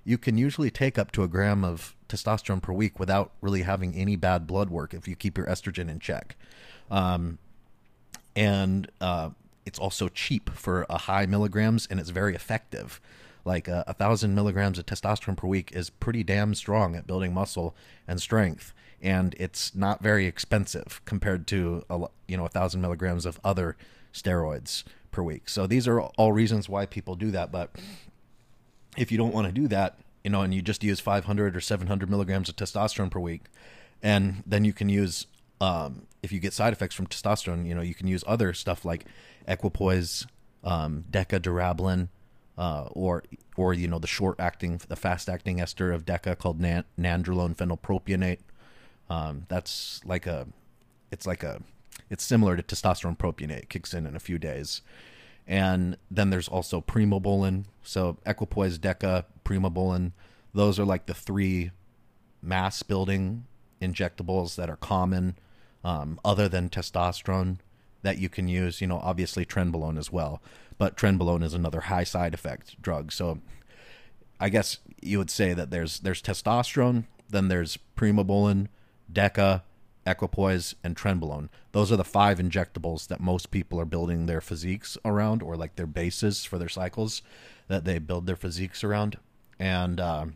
You 0.04 0.16
can 0.18 0.38
usually 0.38 0.70
take 0.70 0.98
up 0.98 1.12
to 1.12 1.22
a 1.22 1.28
gram 1.28 1.64
of 1.64 1.94
testosterone 2.08 2.62
per 2.62 2.72
week 2.72 2.98
without 2.98 3.32
really 3.40 3.62
having 3.62 3.94
any 3.94 4.16
bad 4.16 4.46
blood 4.46 4.70
work 4.70 4.94
if 4.94 5.06
you 5.06 5.14
keep 5.14 5.36
your 5.36 5.46
estrogen 5.46 5.90
in 5.90 6.00
check. 6.00 6.36
Um, 6.90 7.38
and 8.34 8.90
uh, 9.00 9.30
it's 9.66 9.78
also 9.78 10.08
cheap 10.08 10.50
for 10.50 10.86
a 10.88 10.98
high 10.98 11.26
milligrams 11.26 11.86
and 11.90 12.00
it's 12.00 12.10
very 12.10 12.34
effective 12.34 13.00
like 13.44 13.68
uh, 13.68 13.84
a 13.86 13.94
thousand 13.94 14.34
milligrams 14.34 14.78
of 14.78 14.86
testosterone 14.86 15.36
per 15.36 15.46
week 15.46 15.72
is 15.72 15.90
pretty 15.90 16.22
damn 16.22 16.54
strong 16.54 16.94
at 16.94 17.06
building 17.06 17.32
muscle 17.32 17.74
and 18.06 18.20
strength 18.20 18.74
and 19.02 19.34
it's 19.38 19.74
not 19.74 20.02
very 20.02 20.26
expensive 20.26 21.00
compared 21.04 21.46
to 21.46 21.84
a, 21.88 22.06
you 22.28 22.36
know 22.36 22.44
a 22.44 22.48
thousand 22.48 22.80
milligrams 22.80 23.24
of 23.24 23.40
other 23.44 23.76
steroids 24.12 24.84
per 25.10 25.22
week 25.22 25.48
so 25.48 25.66
these 25.66 25.86
are 25.88 26.00
all 26.00 26.32
reasons 26.32 26.68
why 26.68 26.86
people 26.86 27.14
do 27.14 27.30
that 27.30 27.50
but 27.50 27.70
if 28.96 29.10
you 29.10 29.18
don't 29.18 29.34
want 29.34 29.46
to 29.46 29.52
do 29.52 29.68
that 29.68 29.98
you 30.24 30.30
know 30.30 30.42
and 30.42 30.54
you 30.54 30.62
just 30.62 30.82
use 30.82 31.00
500 31.00 31.56
or 31.56 31.60
700 31.60 32.10
milligrams 32.10 32.48
of 32.48 32.56
testosterone 32.56 33.10
per 33.10 33.20
week 33.20 33.42
and 34.02 34.42
then 34.46 34.64
you 34.64 34.72
can 34.72 34.88
use 34.88 35.26
um, 35.60 36.06
if 36.22 36.32
you 36.32 36.40
get 36.40 36.52
side 36.52 36.72
effects 36.72 36.94
from 36.94 37.06
testosterone 37.06 37.66
you 37.66 37.74
know 37.74 37.82
you 37.82 37.94
can 37.94 38.06
use 38.06 38.24
other 38.26 38.52
stuff 38.52 38.84
like 38.84 39.04
equipoise 39.46 40.26
um, 40.64 41.04
deca 41.10 41.40
uh, 42.60 42.88
or 42.92 43.22
or 43.56 43.72
you 43.72 43.88
know 43.88 43.98
the 43.98 44.06
short 44.06 44.38
acting, 44.38 44.80
the 44.88 44.96
fast 44.96 45.28
acting 45.28 45.60
ester 45.60 45.90
of 45.92 46.04
DECA 46.04 46.36
called 46.36 46.60
nan- 46.60 46.84
nandrolone 46.98 47.56
phenylpropionate. 47.56 48.40
Um, 49.08 49.46
that's 49.48 50.00
like 50.04 50.26
a, 50.26 50.46
it's 51.10 51.26
like 51.26 51.42
a, 51.42 51.62
it's 52.08 52.24
similar 52.24 52.56
to 52.56 52.62
testosterone 52.62 53.18
propionate. 53.18 53.62
It 53.62 53.68
kicks 53.68 53.92
in 53.94 54.06
in 54.06 54.16
a 54.16 54.20
few 54.20 54.38
days, 54.38 54.82
and 55.46 55.96
then 56.10 56.30
there's 56.30 56.48
also 56.48 56.80
primobolan. 56.80 57.64
So 57.82 58.18
equipoise, 58.24 58.78
DECA, 58.78 59.24
primobolan. 59.44 60.12
Those 60.54 60.78
are 60.78 60.84
like 60.84 61.06
the 61.06 61.14
three 61.14 61.70
mass 62.42 62.82
building 62.82 63.46
injectables 63.80 64.56
that 64.56 64.70
are 64.70 64.76
common, 64.76 65.36
um, 65.84 66.20
other 66.24 66.48
than 66.48 66.68
testosterone 66.68 67.58
that 68.02 68.18
you 68.18 68.28
can 68.28 68.48
use. 68.48 68.80
You 68.80 68.86
know, 68.86 68.98
obviously 68.98 69.44
trenbolone 69.44 69.98
as 69.98 70.10
well 70.10 70.40
but 70.80 70.96
trenbolone 70.96 71.44
is 71.44 71.52
another 71.52 71.82
high 71.82 72.04
side 72.04 72.32
effect 72.32 72.80
drug. 72.80 73.12
So 73.12 73.40
I 74.40 74.48
guess 74.48 74.78
you 75.02 75.18
would 75.18 75.30
say 75.30 75.52
that 75.52 75.70
there's 75.70 76.00
there's 76.00 76.22
testosterone, 76.22 77.04
then 77.28 77.48
there's 77.48 77.78
primobolan, 77.98 78.68
deca, 79.12 79.60
equipoise, 80.10 80.74
and 80.82 80.96
trenbolone. 80.96 81.48
Those 81.72 81.92
are 81.92 81.96
the 81.96 82.04
five 82.04 82.38
injectables 82.38 83.08
that 83.08 83.20
most 83.20 83.50
people 83.50 83.80
are 83.80 83.84
building 83.84 84.26
their 84.26 84.40
physiques 84.40 84.98
around, 85.04 85.42
or 85.42 85.56
like 85.56 85.76
their 85.76 85.86
bases 85.86 86.44
for 86.44 86.58
their 86.58 86.68
cycles 86.68 87.22
that 87.68 87.84
they 87.84 87.98
build 87.98 88.26
their 88.26 88.36
physiques 88.36 88.82
around. 88.82 89.18
And 89.58 90.00
uh, 90.00 90.26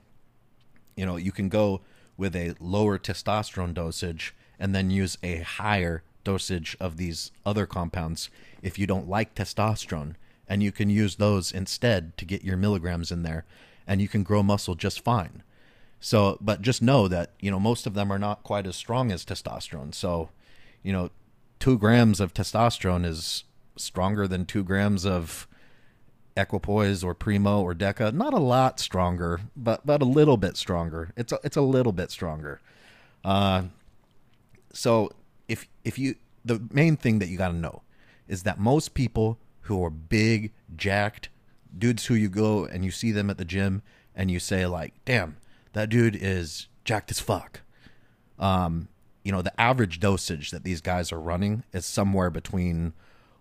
you 0.97 1.05
know, 1.07 1.17
you 1.17 1.33
can 1.33 1.49
go 1.49 1.81
with 2.17 2.37
a 2.37 2.55
lower 2.61 2.99
testosterone 2.99 3.75
dosage 3.75 4.35
and 4.59 4.75
then 4.75 4.91
use 4.91 5.19
a 5.23 5.39
higher 5.39 6.03
dosage 6.23 6.77
of 6.81 6.97
these 6.97 7.33
other 7.45 7.67
compounds 7.67 8.31
if 8.63 8.79
you 8.79 8.87
don't 8.87 9.09
like 9.09 9.35
testosterone 9.35 10.15
and 10.49 10.63
you 10.63 10.73
can 10.73 10.91
use 10.91 11.17
those 11.17 11.53
instead 11.53 12.17
to 12.17 12.25
get 12.25 12.45
your 12.45 12.57
milligrams 12.57 13.11
in 13.11 13.23
there 13.23 13.45
and 13.87 14.01
you 14.01 14.09
can 14.09 14.23
grow 14.23 14.43
muscle 14.43 14.75
just 14.75 15.01
fine. 15.01 15.43
So, 16.05 16.37
but 16.39 16.61
just 16.61 16.83
know 16.83 17.09
that, 17.09 17.31
you 17.41 17.51
know, 17.51 17.59
most 17.59 17.87
of 17.87 17.95
them 17.95 18.13
are 18.13 18.19
not 18.19 18.43
quite 18.43 18.67
as 18.67 18.77
strong 18.77 19.11
as 19.11 19.25
testosterone. 19.25 19.95
So, 19.95 20.29
you 20.83 20.93
know, 20.93 21.09
two 21.59 21.79
grams 21.79 22.21
of 22.21 22.35
testosterone 22.35 23.07
is 23.07 23.45
stronger 23.77 24.29
than 24.29 24.45
two 24.45 24.63
grams 24.63 25.07
of 25.07 25.49
equipoise 26.37 27.03
or 27.03 27.15
primo 27.15 27.63
or 27.63 27.75
deca. 27.75 28.13
Not 28.13 28.35
a 28.35 28.39
lot 28.39 28.79
stronger, 28.81 29.41
but 29.57 29.87
but 29.87 30.03
a 30.03 30.05
little 30.05 30.37
bit 30.37 30.59
stronger. 30.59 31.11
It's 31.17 31.33
a, 31.33 31.39
it's 31.43 31.57
a 31.57 31.63
little 31.63 31.93
bit 31.93 32.11
stronger. 32.11 32.61
Uh, 33.25 33.63
so 34.75 35.11
if 35.49 35.67
if 35.85 35.99
you 35.99 36.17
the 36.45 36.61
main 36.71 36.99
thing 36.99 37.19
that 37.21 37.29
you 37.29 37.39
got 37.39 37.49
to 37.49 37.57
know 37.57 37.81
is 38.29 38.43
that 38.43 38.61
most 38.61 38.93
people 38.93 39.39
who 39.63 39.83
are 39.83 39.89
big, 39.89 40.53
jacked 40.77 41.31
dudes 41.79 42.05
who 42.05 42.15
you 42.15 42.29
go 42.29 42.67
and 42.67 42.85
you 42.85 42.91
see 42.91 43.11
them 43.11 43.31
at 43.31 43.39
the 43.39 43.45
gym 43.47 43.81
and 44.15 44.31
you 44.31 44.39
say 44.39 44.67
like, 44.67 44.93
"Damn, 45.07 45.39
that 45.75 45.91
dude 45.91 46.17
is 46.17 46.69
jacked 46.85 47.11
as 47.11 47.21
fuck." 47.21 47.61
Um, 48.39 48.89
you 49.23 49.33
know, 49.33 49.43
the 49.43 49.59
average 49.61 50.01
dosage 50.01 50.51
that 50.51 50.65
these 50.65 50.81
guys 50.81 51.13
are 51.13 51.21
running 51.21 51.65
is 51.73 51.87
somewhere 51.87 52.31
between 52.31 52.93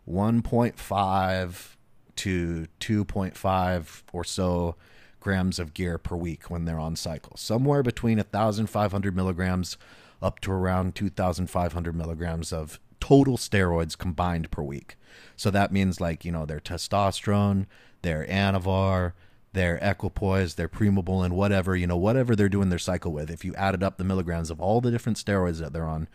1.5 0.09 1.75
to 2.15 2.67
2.5 2.79 4.03
or 4.13 4.23
so 4.23 4.75
grams 5.19 5.57
of 5.59 5.73
gear 5.73 5.97
per 5.97 6.15
week 6.15 6.49
when 6.49 6.65
they're 6.65 6.79
on 6.79 6.95
cycle. 6.95 7.35
Somewhere 7.37 7.81
between 7.81 8.17
1,500 8.17 9.15
milligrams 9.15 9.77
up 10.21 10.39
to 10.41 10.51
around 10.51 10.95
2,500 10.95 11.95
milligrams 11.95 12.53
of 12.53 12.79
total 12.99 13.37
steroids 13.37 13.97
combined 13.97 14.51
per 14.51 14.61
week. 14.61 14.95
So 15.35 15.49
that 15.51 15.71
means 15.71 15.99
like, 15.99 16.23
you 16.23 16.31
know, 16.31 16.45
their 16.45 16.59
testosterone, 16.59 17.65
their 18.01 18.25
anavar, 18.27 19.13
their 19.53 19.77
equipoise, 19.81 20.55
their 20.55 20.67
primobolan, 20.67 21.31
whatever, 21.31 21.75
you 21.75 21.87
know, 21.87 21.97
whatever 21.97 22.35
they're 22.35 22.49
doing 22.49 22.69
their 22.69 22.79
cycle 22.79 23.11
with. 23.11 23.29
If 23.29 23.45
you 23.45 23.55
added 23.55 23.83
up 23.83 23.97
the 23.97 24.03
milligrams 24.03 24.49
of 24.49 24.59
all 24.59 24.81
the 24.81 24.91
different 24.91 25.17
steroids 25.17 25.59
that 25.59 25.73
they're 25.73 25.85
on, 25.85 26.07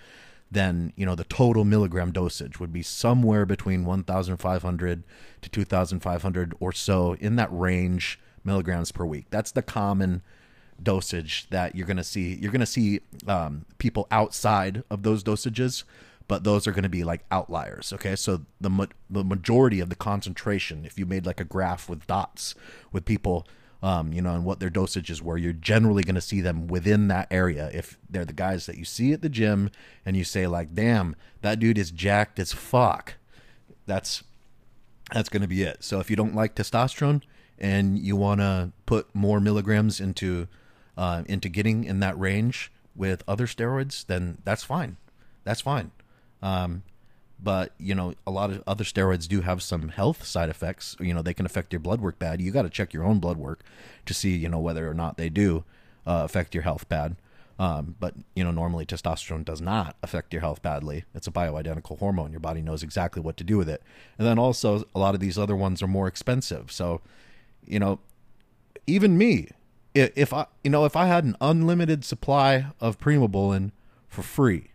then 0.51 0.93
you 0.97 1.05
know 1.05 1.15
the 1.15 1.25
total 1.25 1.65
milligram 1.65 2.11
dosage 2.11 2.59
would 2.59 2.73
be 2.73 2.83
somewhere 2.83 3.45
between 3.45 3.85
1,500 3.85 5.05
to 5.43 5.49
2,500 5.49 6.55
or 6.59 6.73
so 6.73 7.15
in 7.21 7.37
that 7.37 7.49
range 7.53 8.19
milligrams 8.45 8.93
per 8.93 9.05
week. 9.05 9.27
That's 9.31 9.53
the 9.53 9.63
common 9.63 10.23
dosage 10.83 11.49
that 11.51 11.75
you're 11.75 11.87
going 11.87 11.99
to 11.99 12.05
see. 12.05 12.35
You're 12.35 12.53
going 12.53 12.61
to 12.61 12.67
see 12.67 13.01
um, 13.27 13.67
people 13.79 14.07
outside 14.11 14.85
of 14.91 15.03
those 15.03 15.23
dosages, 15.23 15.85
but 16.29 16.45
those 16.45 16.67
are 16.67 16.73
going 16.73 16.85
to 16.85 16.89
be 16.89 17.03
like 17.03 17.25
outliers. 17.31 17.93
Okay, 17.93 18.15
so 18.15 18.43
the 18.61 18.71
ma- 18.71 18.87
the 19.11 19.25
majority 19.25 19.81
of 19.81 19.89
the 19.89 19.97
concentration, 19.97 20.85
if 20.85 20.99
you 20.99 21.07
made 21.07 21.27
like 21.27 21.41
a 21.41 21.45
graph 21.45 21.89
with 21.89 22.07
dots 22.07 22.55
with 22.93 23.05
people, 23.07 23.49
um, 23.83 24.13
you 24.13 24.21
know, 24.21 24.35
and 24.35 24.45
what 24.45 24.61
their 24.61 24.71
dosages 24.71 25.23
were, 25.23 25.39
you're 25.39 25.53
generally 25.53 26.03
going 26.03 26.15
to 26.15 26.21
see 26.21 26.41
them 26.41 26.67
within 26.67 27.09
that 27.09 27.29
area. 27.31 27.71
If 27.73 27.99
they're 28.09 28.27
the 28.27 28.33
guys 28.35 28.67
that 28.67 28.77
you 28.77 28.85
see 28.85 29.13
at 29.13 29.23
the 29.23 29.31
gym, 29.31 29.71
and 30.05 30.17
you 30.17 30.25
say 30.25 30.47
like, 30.47 30.75
"Damn, 30.75 31.17
that 31.41 31.59
dude 31.59 31.79
is 31.79 31.91
jacked 31.91 32.39
as 32.39 32.53
fuck," 32.53 33.15
that's 33.87 34.23
that's 35.13 35.31
going 35.31 35.43
to 35.43 35.49
be 35.49 35.63
it. 35.63 35.83
So 35.83 35.99
if 35.99 36.11
you 36.11 36.17
don't 36.17 36.35
like 36.35 36.55
testosterone 36.55 37.23
and 37.59 37.99
you 37.99 38.17
want 38.17 38.41
to 38.41 38.73
put 38.85 39.15
more 39.15 39.41
milligrams 39.41 40.01
into 40.01 40.47
uh, 40.97 41.23
into 41.27 41.49
getting 41.49 41.85
in 41.85 42.01
that 42.01 42.19
range 42.19 42.71
with 42.95 43.23
other 43.27 43.47
steroids, 43.47 44.05
then 44.05 44.39
that's 44.45 44.65
fine. 44.65 44.97
That's 45.45 45.63
fine. 45.63 45.93
Um, 46.43 46.83
but 47.41 47.73
you 47.79 47.95
know, 47.95 48.15
a 48.27 48.31
lot 48.31 48.51
of 48.51 48.63
other 48.67 48.85
steroids 48.85 49.29
do 49.29 49.43
have 49.43 49.63
some 49.63 49.89
health 49.89 50.25
side 50.25 50.49
effects. 50.49 50.97
You 51.01 51.15
know, 51.15 51.23
they 51.23 51.35
can 51.35 51.47
affect 51.47 51.73
your 51.73 51.81
blood 51.81 52.01
work 52.01 52.19
bad. 52.19 52.41
You 52.41 52.51
got 52.51 52.63
to 52.63 52.71
check 52.71 52.93
your 52.93 53.05
own 53.05 53.21
blood 53.21 53.37
work 53.37 53.61
to 54.07 54.15
see, 54.15 54.37
you 54.37 54.49
know, 54.49 54.59
whether 54.59 54.89
or 54.89 54.95
not 54.95 55.17
they 55.17 55.29
do 55.29 55.65
uh, 56.07 56.23
affect 56.25 56.55
your 56.55 56.63
health 56.63 56.89
bad. 56.89 57.17
Um, 57.61 57.97
but 57.99 58.15
you 58.37 58.45
know, 58.45 58.53
normally 58.53 58.87
testosterone 58.87 59.45
does 59.45 59.61
not 59.61 59.97
affect 60.03 60.33
your 60.33 60.41
health 60.41 60.63
badly. 60.63 61.05
It's 61.15 61.27
a 61.27 61.33
bioidentical 61.33 61.99
hormone. 61.99 62.31
Your 62.31 62.41
body 62.41 62.63
knows 62.63 62.83
exactly 62.83 63.21
what 63.21 63.37
to 63.39 63.45
do 63.45 63.57
with 63.57 63.69
it. 63.69 63.83
And 64.17 64.27
then 64.27 64.39
also, 64.39 64.85
a 64.95 64.99
lot 64.99 65.15
of 65.15 65.21
these 65.21 65.37
other 65.37 65.57
ones 65.57 65.83
are 65.83 65.89
more 65.89 66.07
expensive. 66.07 66.71
So, 66.71 67.01
you 67.67 67.81
know, 67.81 67.99
even 68.87 69.19
me, 69.19 69.49
if 69.95 70.33
I, 70.33 70.47
you 70.63 70.71
know, 70.71 70.85
if 70.85 70.95
I 70.95 71.07
had 71.07 71.25
an 71.25 71.37
unlimited 71.41 72.05
supply 72.05 72.67
of 72.81 72.99
Primobolan 72.99 73.73
for 74.09 74.23
free, 74.23 74.71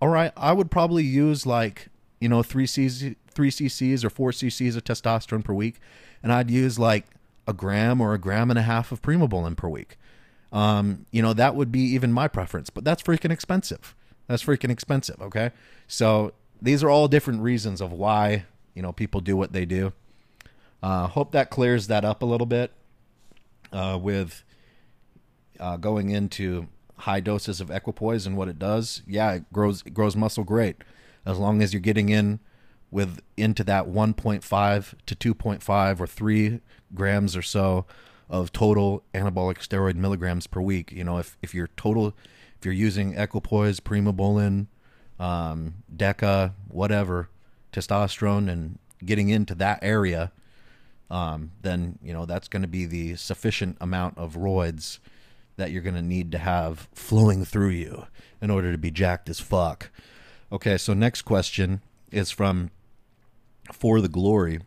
all 0.00 0.08
right, 0.08 0.32
I 0.36 0.52
would 0.52 0.70
probably 0.70 1.04
use 1.04 1.46
like 1.46 1.88
you 2.20 2.28
know 2.28 2.42
three 2.42 2.66
cc 2.66 3.16
three 3.30 3.50
cc's 3.50 4.04
or 4.04 4.10
four 4.10 4.30
cc's 4.30 4.76
of 4.76 4.84
testosterone 4.84 5.44
per 5.44 5.52
week, 5.52 5.80
and 6.22 6.32
I'd 6.32 6.50
use 6.50 6.78
like 6.78 7.06
a 7.46 7.52
gram 7.52 8.00
or 8.00 8.14
a 8.14 8.18
gram 8.18 8.50
and 8.50 8.58
a 8.58 8.62
half 8.62 8.92
of 8.92 9.00
Primobolan 9.02 9.56
per 9.56 9.68
week. 9.68 9.96
Um, 10.52 11.06
you 11.10 11.22
know 11.22 11.32
that 11.32 11.54
would 11.54 11.72
be 11.72 11.80
even 11.80 12.12
my 12.12 12.28
preference, 12.28 12.70
but 12.70 12.84
that's 12.84 13.02
freaking 13.02 13.30
expensive. 13.30 13.94
That's 14.26 14.44
freaking 14.44 14.70
expensive. 14.70 15.20
Okay, 15.20 15.50
so 15.86 16.32
these 16.60 16.82
are 16.82 16.90
all 16.90 17.08
different 17.08 17.42
reasons 17.42 17.80
of 17.80 17.92
why 17.92 18.44
you 18.74 18.82
know 18.82 18.92
people 18.92 19.20
do 19.20 19.36
what 19.36 19.52
they 19.52 19.64
do. 19.64 19.92
Uh, 20.82 21.08
hope 21.08 21.32
that 21.32 21.50
clears 21.50 21.88
that 21.88 22.04
up 22.04 22.22
a 22.22 22.26
little 22.26 22.46
bit 22.46 22.72
uh, 23.72 23.98
with 24.00 24.44
uh, 25.58 25.76
going 25.76 26.10
into 26.10 26.68
high 26.98 27.20
doses 27.20 27.60
of 27.60 27.70
equipoise 27.70 28.26
and 28.26 28.36
what 28.36 28.48
it 28.48 28.58
does, 28.58 29.02
yeah, 29.06 29.32
it 29.32 29.52
grows 29.52 29.82
it 29.86 29.94
grows 29.94 30.16
muscle 30.16 30.44
great. 30.44 30.76
As 31.24 31.38
long 31.38 31.62
as 31.62 31.72
you're 31.72 31.80
getting 31.80 32.08
in 32.08 32.40
with 32.90 33.20
into 33.36 33.62
that 33.64 33.86
1.5 33.86 34.94
to 35.06 35.34
2.5 35.34 36.00
or 36.00 36.06
3 36.06 36.60
grams 36.94 37.36
or 37.36 37.42
so 37.42 37.84
of 38.30 38.52
total 38.52 39.02
anabolic 39.14 39.58
steroid 39.58 39.94
milligrams 39.94 40.46
per 40.46 40.60
week. 40.60 40.92
You 40.92 41.04
know, 41.04 41.18
if 41.18 41.36
if 41.42 41.54
you're 41.54 41.70
total 41.76 42.14
if 42.58 42.64
you're 42.64 42.74
using 42.74 43.14
equipoise, 43.16 43.80
primobolan, 43.80 44.66
um, 45.18 45.74
deca, 45.94 46.52
whatever, 46.68 47.28
testosterone 47.72 48.50
and 48.50 48.78
getting 49.04 49.28
into 49.28 49.54
that 49.54 49.78
area, 49.80 50.32
um, 51.10 51.52
then 51.62 51.98
you 52.02 52.12
know 52.12 52.26
that's 52.26 52.48
going 52.48 52.62
to 52.62 52.68
be 52.68 52.84
the 52.86 53.16
sufficient 53.16 53.76
amount 53.80 54.18
of 54.18 54.34
roids 54.34 54.98
that 55.58 55.70
you're 55.70 55.82
going 55.82 55.94
to 55.94 56.02
need 56.02 56.32
to 56.32 56.38
have 56.38 56.88
flowing 56.94 57.44
through 57.44 57.70
you 57.70 58.06
in 58.40 58.50
order 58.50 58.72
to 58.72 58.78
be 58.78 58.90
jacked 58.90 59.28
as 59.28 59.40
fuck. 59.40 59.90
Okay, 60.50 60.78
so 60.78 60.94
next 60.94 61.22
question 61.22 61.82
is 62.10 62.30
from 62.30 62.70
For 63.72 64.00
the 64.00 64.08
Glory. 64.08 64.60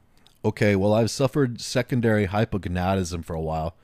Okay, 0.46 0.76
well, 0.76 0.94
I've 0.94 1.10
suffered 1.10 1.60
secondary 1.60 2.28
hypogonadism 2.28 3.26
for 3.26 3.36
a 3.36 3.42
while. 3.42 3.76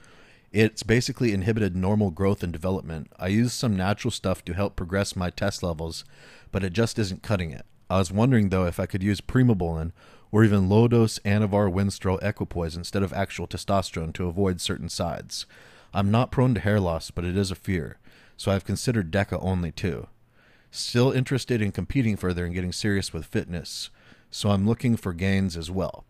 It's 0.51 0.83
basically 0.83 1.33
inhibited 1.33 1.75
normal 1.75 2.11
growth 2.11 2.43
and 2.43 2.53
development. 2.53 3.11
I 3.19 3.27
use 3.27 3.53
some 3.53 3.75
natural 3.75 4.11
stuff 4.11 4.43
to 4.45 4.53
help 4.53 4.75
progress 4.75 5.15
my 5.15 5.29
test 5.29 5.63
levels, 5.63 6.05
but 6.51 6.63
it 6.63 6.73
just 6.73 6.99
isn't 6.99 7.23
cutting 7.23 7.51
it. 7.51 7.65
I 7.89 7.99
was 7.99 8.11
wondering 8.11 8.49
though 8.49 8.65
if 8.65 8.79
I 8.79 8.85
could 8.85 9.03
use 9.03 9.21
primobolan 9.21 9.91
or 10.31 10.43
even 10.43 10.67
low 10.69 10.87
dose 10.87 11.19
Anavar 11.19 11.71
Winstrol 11.71 12.21
equipoise 12.21 12.75
instead 12.75 13.03
of 13.03 13.13
actual 13.13 13.47
testosterone 13.47 14.13
to 14.13 14.27
avoid 14.27 14.59
certain 14.59 14.89
sides. 14.89 15.45
I'm 15.93 16.11
not 16.11 16.31
prone 16.31 16.53
to 16.53 16.59
hair 16.59 16.79
loss, 16.79 17.11
but 17.11 17.25
it 17.25 17.37
is 17.37 17.51
a 17.51 17.55
fear, 17.55 17.97
so 18.35 18.51
I've 18.51 18.65
considered 18.65 19.11
DECA 19.11 19.39
only 19.41 19.71
too. 19.71 20.07
Still 20.69 21.11
interested 21.11 21.61
in 21.61 21.71
competing 21.71 22.17
further 22.17 22.45
and 22.45 22.53
getting 22.53 22.71
serious 22.71 23.13
with 23.13 23.25
fitness, 23.25 23.89
so 24.29 24.49
I'm 24.49 24.67
looking 24.67 24.97
for 24.97 25.13
gains 25.13 25.55
as 25.55 25.71
well. 25.71 26.05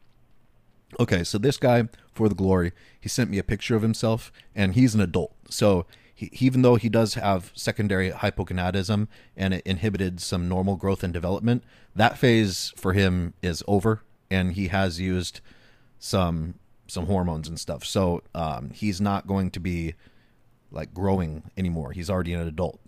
Okay, 0.99 1.23
so 1.23 1.37
this 1.37 1.57
guy, 1.57 1.89
for 2.13 2.29
the 2.29 2.35
glory, 2.35 2.71
he 2.99 3.09
sent 3.09 3.29
me 3.29 3.37
a 3.37 3.43
picture 3.43 3.75
of 3.75 3.81
himself, 3.81 4.31
and 4.55 4.73
he's 4.73 4.95
an 4.95 5.01
adult. 5.01 5.35
So 5.49 5.85
he, 6.13 6.29
even 6.33 6.61
though 6.61 6.75
he 6.75 6.89
does 6.89 7.13
have 7.13 7.51
secondary 7.53 8.09
hypogonadism 8.11 9.07
and 9.35 9.53
it 9.53 9.61
inhibited 9.65 10.19
some 10.19 10.49
normal 10.49 10.75
growth 10.75 11.03
and 11.03 11.13
development, 11.13 11.63
that 11.95 12.17
phase 12.17 12.73
for 12.75 12.93
him 12.93 13.33
is 13.41 13.63
over, 13.67 14.01
and 14.31 14.53
he 14.53 14.69
has 14.69 14.99
used 14.99 15.41
some 15.99 16.55
some 16.87 17.05
hormones 17.05 17.47
and 17.47 17.59
stuff. 17.59 17.85
So 17.85 18.23
um, 18.33 18.71
he's 18.73 18.99
not 18.99 19.27
going 19.27 19.51
to 19.51 19.59
be 19.59 19.95
like 20.71 20.93
growing 20.93 21.43
anymore. 21.57 21.91
He's 21.91 22.09
already 22.09 22.33
an 22.33 22.47
adult. 22.47 22.79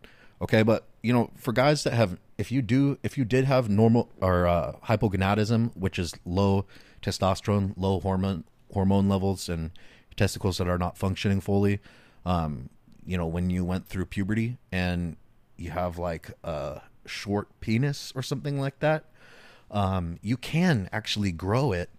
Okay, 0.41 0.63
but 0.63 0.87
you 1.01 1.13
know, 1.13 1.31
for 1.35 1.51
guys 1.51 1.83
that 1.83 1.93
have, 1.93 2.17
if 2.37 2.51
you 2.51 2.61
do, 2.61 2.97
if 3.03 3.17
you 3.17 3.25
did 3.25 3.45
have 3.45 3.69
normal 3.69 4.09
or 4.21 4.47
uh, 4.47 4.73
hypogonadism, 4.85 5.75
which 5.75 5.99
is 5.99 6.13
low 6.25 6.65
testosterone, 7.01 7.73
low 7.77 7.99
hormone 7.99 8.45
hormone 8.73 9.09
levels, 9.09 9.49
and 9.49 9.71
testicles 10.15 10.57
that 10.57 10.67
are 10.67 10.77
not 10.77 10.97
functioning 10.97 11.41
fully, 11.41 11.79
um, 12.25 12.69
you 13.05 13.17
know, 13.17 13.27
when 13.27 13.49
you 13.49 13.65
went 13.65 13.87
through 13.87 14.05
puberty 14.05 14.57
and 14.71 15.17
you 15.57 15.71
have 15.71 15.97
like 15.97 16.31
a 16.43 16.81
short 17.05 17.47
penis 17.59 18.13
or 18.15 18.21
something 18.21 18.59
like 18.59 18.79
that, 18.79 19.05
um, 19.71 20.19
you 20.21 20.37
can 20.37 20.89
actually 20.91 21.31
grow 21.31 21.71
it 21.71 21.89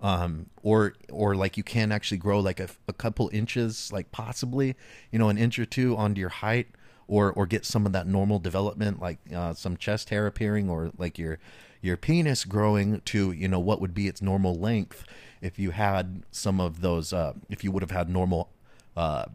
um, 0.00 0.46
or 0.62 0.94
or 1.10 1.34
like 1.34 1.56
you 1.56 1.62
can 1.62 1.92
actually 1.92 2.18
grow 2.18 2.40
like 2.40 2.60
a, 2.60 2.68
a 2.88 2.92
couple 2.92 3.30
inches, 3.32 3.92
like 3.92 4.10
possibly 4.12 4.76
you 5.10 5.18
know 5.18 5.28
an 5.28 5.38
inch 5.38 5.58
or 5.58 5.66
two 5.66 5.96
onto 5.96 6.20
your 6.20 6.30
height, 6.30 6.68
or 7.06 7.32
or 7.32 7.46
get 7.46 7.64
some 7.64 7.86
of 7.86 7.92
that 7.92 8.06
normal 8.06 8.38
development, 8.38 9.00
like 9.00 9.18
uh, 9.34 9.54
some 9.54 9.76
chest 9.76 10.10
hair 10.10 10.26
appearing, 10.26 10.70
or 10.70 10.90
like 10.96 11.18
your 11.18 11.38
your 11.82 11.96
penis 11.96 12.44
growing 12.44 13.00
to 13.02 13.32
you 13.32 13.48
know 13.48 13.60
what 13.60 13.80
would 13.80 13.94
be 13.94 14.08
its 14.08 14.22
normal 14.22 14.54
length 14.58 15.04
if 15.40 15.58
you 15.58 15.70
had 15.70 16.22
some 16.30 16.60
of 16.60 16.80
those 16.80 17.12
uh, 17.12 17.32
if 17.48 17.64
you 17.64 17.72
would 17.72 17.82
have 17.82 17.90
had 17.90 18.08
normal 18.08 18.50
uh, 18.96 19.26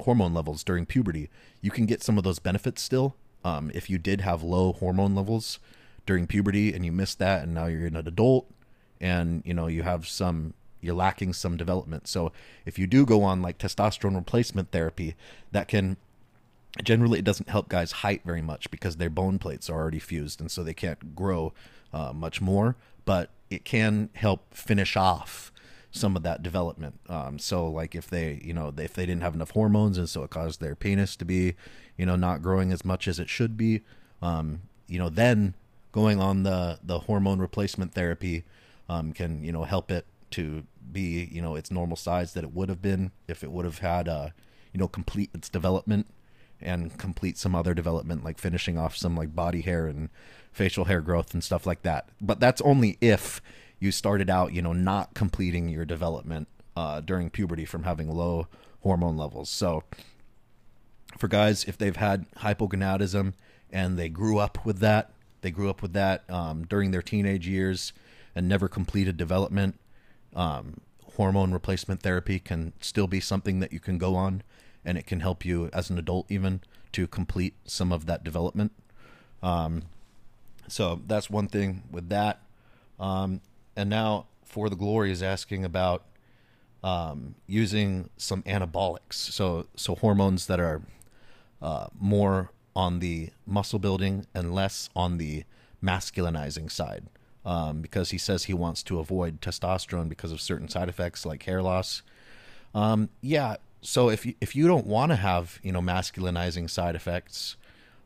hormone 0.00 0.34
levels 0.34 0.62
during 0.64 0.86
puberty. 0.86 1.30
You 1.60 1.70
can 1.70 1.86
get 1.86 2.02
some 2.02 2.18
of 2.18 2.24
those 2.24 2.38
benefits 2.38 2.82
still 2.82 3.16
um, 3.44 3.70
if 3.74 3.88
you 3.88 3.98
did 3.98 4.20
have 4.20 4.42
low 4.42 4.72
hormone 4.72 5.14
levels 5.14 5.58
during 6.06 6.26
puberty 6.26 6.72
and 6.72 6.84
you 6.84 6.92
missed 6.92 7.18
that 7.18 7.42
and 7.42 7.54
now 7.54 7.66
you're 7.66 7.86
an 7.86 7.96
adult 7.96 8.50
and 9.02 9.42
you 9.44 9.52
know 9.52 9.66
you 9.66 9.82
have 9.82 10.06
some 10.06 10.54
you're 10.80 10.94
lacking 10.94 11.32
some 11.32 11.56
development. 11.56 12.08
So 12.08 12.32
if 12.66 12.78
you 12.78 12.86
do 12.86 13.04
go 13.06 13.22
on 13.22 13.42
like 13.42 13.58
testosterone 13.58 14.16
replacement 14.16 14.72
therapy, 14.72 15.14
that 15.52 15.68
can 15.68 15.96
generally 16.82 17.18
it 17.18 17.24
doesn't 17.24 17.50
help 17.50 17.68
guys 17.68 17.92
height 17.92 18.22
very 18.24 18.42
much 18.42 18.70
because 18.70 18.96
their 18.96 19.10
bone 19.10 19.38
plates 19.38 19.68
are 19.68 19.78
already 19.78 19.98
fused 19.98 20.40
and 20.40 20.50
so 20.50 20.62
they 20.62 20.74
can't 20.74 21.14
grow 21.14 21.52
uh, 21.92 22.12
much 22.12 22.40
more. 22.40 22.76
But 23.04 23.30
it 23.50 23.64
can 23.64 24.08
help 24.14 24.54
finish 24.54 24.96
off 24.96 25.52
some 25.90 26.16
of 26.16 26.22
that 26.22 26.42
development. 26.42 26.98
Um, 27.08 27.38
so 27.38 27.68
like 27.68 27.94
if 27.94 28.08
they 28.08 28.40
you 28.44 28.52
know 28.52 28.72
if 28.76 28.94
they 28.94 29.06
didn't 29.06 29.22
have 29.22 29.34
enough 29.34 29.50
hormones 29.50 29.98
and 29.98 30.08
so 30.08 30.24
it 30.24 30.30
caused 30.30 30.60
their 30.60 30.74
penis 30.74 31.16
to 31.16 31.24
be 31.24 31.54
you 31.96 32.06
know 32.06 32.16
not 32.16 32.42
growing 32.42 32.72
as 32.72 32.84
much 32.84 33.06
as 33.06 33.20
it 33.20 33.28
should 33.28 33.56
be, 33.56 33.82
um, 34.20 34.62
you 34.88 34.98
know 34.98 35.08
then 35.08 35.54
going 35.92 36.20
on 36.20 36.42
the 36.42 36.80
the 36.82 37.00
hormone 37.00 37.38
replacement 37.38 37.92
therapy 37.94 38.44
um, 38.92 39.12
can 39.12 39.42
you 39.42 39.52
know 39.52 39.64
help 39.64 39.90
it 39.90 40.06
to 40.30 40.64
be 40.90 41.28
you 41.32 41.40
know 41.40 41.54
its 41.54 41.70
normal 41.70 41.96
size 41.96 42.34
that 42.34 42.44
it 42.44 42.52
would 42.52 42.68
have 42.68 42.82
been 42.82 43.10
if 43.28 43.42
it 43.42 43.50
would 43.50 43.64
have 43.64 43.78
had 43.78 44.08
uh, 44.08 44.28
you 44.72 44.78
know 44.78 44.88
complete 44.88 45.30
its 45.34 45.48
development 45.48 46.06
and 46.60 46.96
complete 46.98 47.36
some 47.38 47.54
other 47.54 47.74
development 47.74 48.22
like 48.22 48.38
finishing 48.38 48.78
off 48.78 48.96
some 48.96 49.16
like 49.16 49.34
body 49.34 49.62
hair 49.62 49.86
and 49.86 50.08
facial 50.52 50.84
hair 50.84 51.00
growth 51.00 51.32
and 51.32 51.42
stuff 51.42 51.66
like 51.66 51.82
that. 51.82 52.08
But 52.20 52.38
that's 52.38 52.60
only 52.60 52.98
if 53.00 53.40
you 53.80 53.90
started 53.90 54.28
out 54.30 54.52
you 54.52 54.62
know 54.62 54.72
not 54.72 55.14
completing 55.14 55.68
your 55.68 55.84
development 55.84 56.48
uh, 56.76 57.00
during 57.00 57.30
puberty 57.30 57.64
from 57.64 57.84
having 57.84 58.10
low 58.10 58.46
hormone 58.82 59.16
levels. 59.16 59.48
So 59.48 59.84
for 61.18 61.28
guys 61.28 61.64
if 61.64 61.78
they've 61.78 61.96
had 61.96 62.30
hypogonadism 62.36 63.34
and 63.70 63.98
they 63.98 64.08
grew 64.08 64.38
up 64.38 64.64
with 64.66 64.78
that. 64.80 65.12
They 65.40 65.50
grew 65.50 65.70
up 65.70 65.82
with 65.82 65.94
that 65.94 66.28
um, 66.30 66.64
during 66.66 66.92
their 66.92 67.02
teenage 67.02 67.48
years 67.48 67.92
and 68.34 68.48
never 68.48 68.68
completed 68.68 69.16
development. 69.16 69.78
Um, 70.34 70.80
hormone 71.16 71.52
replacement 71.52 72.02
therapy 72.02 72.38
can 72.38 72.72
still 72.80 73.06
be 73.06 73.20
something 73.20 73.60
that 73.60 73.72
you 73.72 73.80
can 73.80 73.98
go 73.98 74.14
on, 74.14 74.42
and 74.84 74.96
it 74.96 75.06
can 75.06 75.20
help 75.20 75.44
you 75.44 75.68
as 75.72 75.90
an 75.90 75.98
adult 75.98 76.30
even 76.30 76.60
to 76.92 77.06
complete 77.06 77.54
some 77.64 77.92
of 77.92 78.06
that 78.06 78.24
development. 78.24 78.72
Um, 79.42 79.82
so 80.68 81.00
that's 81.06 81.28
one 81.28 81.48
thing 81.48 81.82
with 81.90 82.08
that. 82.08 82.40
Um, 82.98 83.40
and 83.76 83.90
now 83.90 84.26
for 84.44 84.68
the 84.68 84.76
glory 84.76 85.10
is 85.10 85.22
asking 85.22 85.64
about 85.64 86.04
um, 86.84 87.34
using 87.46 88.10
some 88.16 88.42
anabolics, 88.42 89.14
so 89.14 89.66
so 89.76 89.94
hormones 89.94 90.46
that 90.46 90.58
are 90.58 90.82
uh, 91.60 91.86
more 91.98 92.50
on 92.74 92.98
the 92.98 93.30
muscle 93.46 93.78
building 93.78 94.26
and 94.34 94.54
less 94.54 94.88
on 94.96 95.18
the 95.18 95.44
masculinizing 95.82 96.70
side. 96.70 97.04
Um, 97.44 97.80
because 97.80 98.10
he 98.10 98.18
says 98.18 98.44
he 98.44 98.54
wants 98.54 98.84
to 98.84 99.00
avoid 99.00 99.40
testosterone 99.40 100.08
because 100.08 100.30
of 100.30 100.40
certain 100.40 100.68
side 100.68 100.88
effects 100.88 101.26
like 101.26 101.42
hair 101.42 101.60
loss. 101.60 102.02
Um, 102.72 103.08
yeah, 103.20 103.56
so 103.80 104.10
if 104.10 104.24
you, 104.24 104.34
if 104.40 104.54
you 104.54 104.68
don't 104.68 104.86
want 104.86 105.10
to 105.10 105.16
have 105.16 105.58
you 105.62 105.72
know 105.72 105.80
masculinizing 105.80 106.70
side 106.70 106.94
effects 106.94 107.56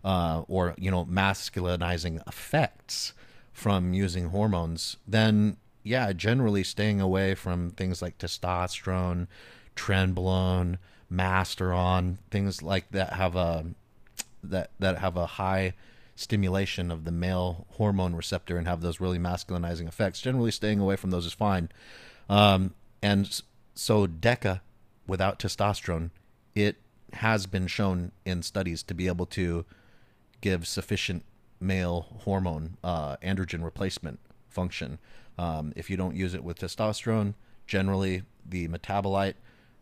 uh, 0.04 0.42
or 0.48 0.74
you 0.78 0.90
know 0.90 1.04
masculinizing 1.04 2.26
effects 2.26 3.12
from 3.52 3.92
using 3.92 4.30
hormones, 4.30 4.96
then 5.06 5.58
yeah, 5.82 6.12
generally 6.12 6.64
staying 6.64 7.00
away 7.00 7.34
from 7.34 7.70
things 7.70 8.02
like 8.02 8.18
testosterone, 8.18 9.28
trenbolone, 9.76 10.78
masteron, 11.12 12.16
things 12.30 12.62
like 12.62 12.90
that 12.90 13.12
have 13.12 13.36
a 13.36 13.66
that 14.42 14.70
that 14.78 14.98
have 14.98 15.16
a 15.16 15.26
high 15.26 15.74
stimulation 16.16 16.90
of 16.90 17.04
the 17.04 17.12
male 17.12 17.66
hormone 17.74 18.16
receptor 18.16 18.56
and 18.56 18.66
have 18.66 18.80
those 18.80 19.00
really 19.00 19.18
masculinizing 19.18 19.86
effects. 19.86 20.20
Generally, 20.20 20.50
staying 20.50 20.80
away 20.80 20.96
from 20.96 21.10
those 21.10 21.26
is 21.26 21.32
fine. 21.32 21.68
Um, 22.28 22.74
and 23.02 23.40
so, 23.74 24.06
DECA 24.06 24.60
without 25.06 25.38
testosterone, 25.38 26.10
it 26.54 26.76
has 27.12 27.46
been 27.46 27.66
shown 27.66 28.10
in 28.24 28.42
studies 28.42 28.82
to 28.82 28.94
be 28.94 29.06
able 29.06 29.26
to 29.26 29.64
give 30.40 30.66
sufficient 30.66 31.24
male 31.60 32.06
hormone 32.24 32.76
uh, 32.82 33.16
androgen 33.18 33.62
replacement 33.62 34.18
function. 34.48 34.98
Um, 35.38 35.72
if 35.76 35.90
you 35.90 35.96
don't 35.96 36.16
use 36.16 36.34
it 36.34 36.42
with 36.42 36.58
testosterone, 36.58 37.34
generally 37.66 38.22
the 38.44 38.68
metabolite 38.68 39.34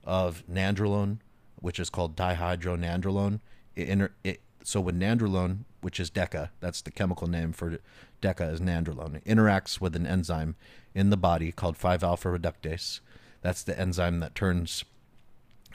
of 0.04 0.42
nandrolone, 0.50 1.18
which 1.56 1.78
is 1.78 1.90
called 1.90 2.16
dihydronandrolone, 2.16 3.40
it, 3.76 4.10
it 4.22 4.40
so 4.62 4.80
with 4.80 4.98
nandrolone, 4.98 5.60
which 5.84 6.00
is 6.00 6.10
DECA, 6.10 6.48
that's 6.60 6.80
the 6.82 6.90
chemical 6.90 7.26
name 7.26 7.52
for 7.52 7.78
DECA 8.22 8.52
is 8.52 8.60
nandrolone, 8.60 9.16
it 9.16 9.24
interacts 9.24 9.80
with 9.80 9.94
an 9.94 10.06
enzyme 10.06 10.56
in 10.94 11.10
the 11.10 11.16
body 11.16 11.52
called 11.52 11.78
5-alpha 11.78 12.28
reductase. 12.28 13.00
That's 13.42 13.62
the 13.62 13.78
enzyme 13.78 14.20
that 14.20 14.34
turns 14.34 14.84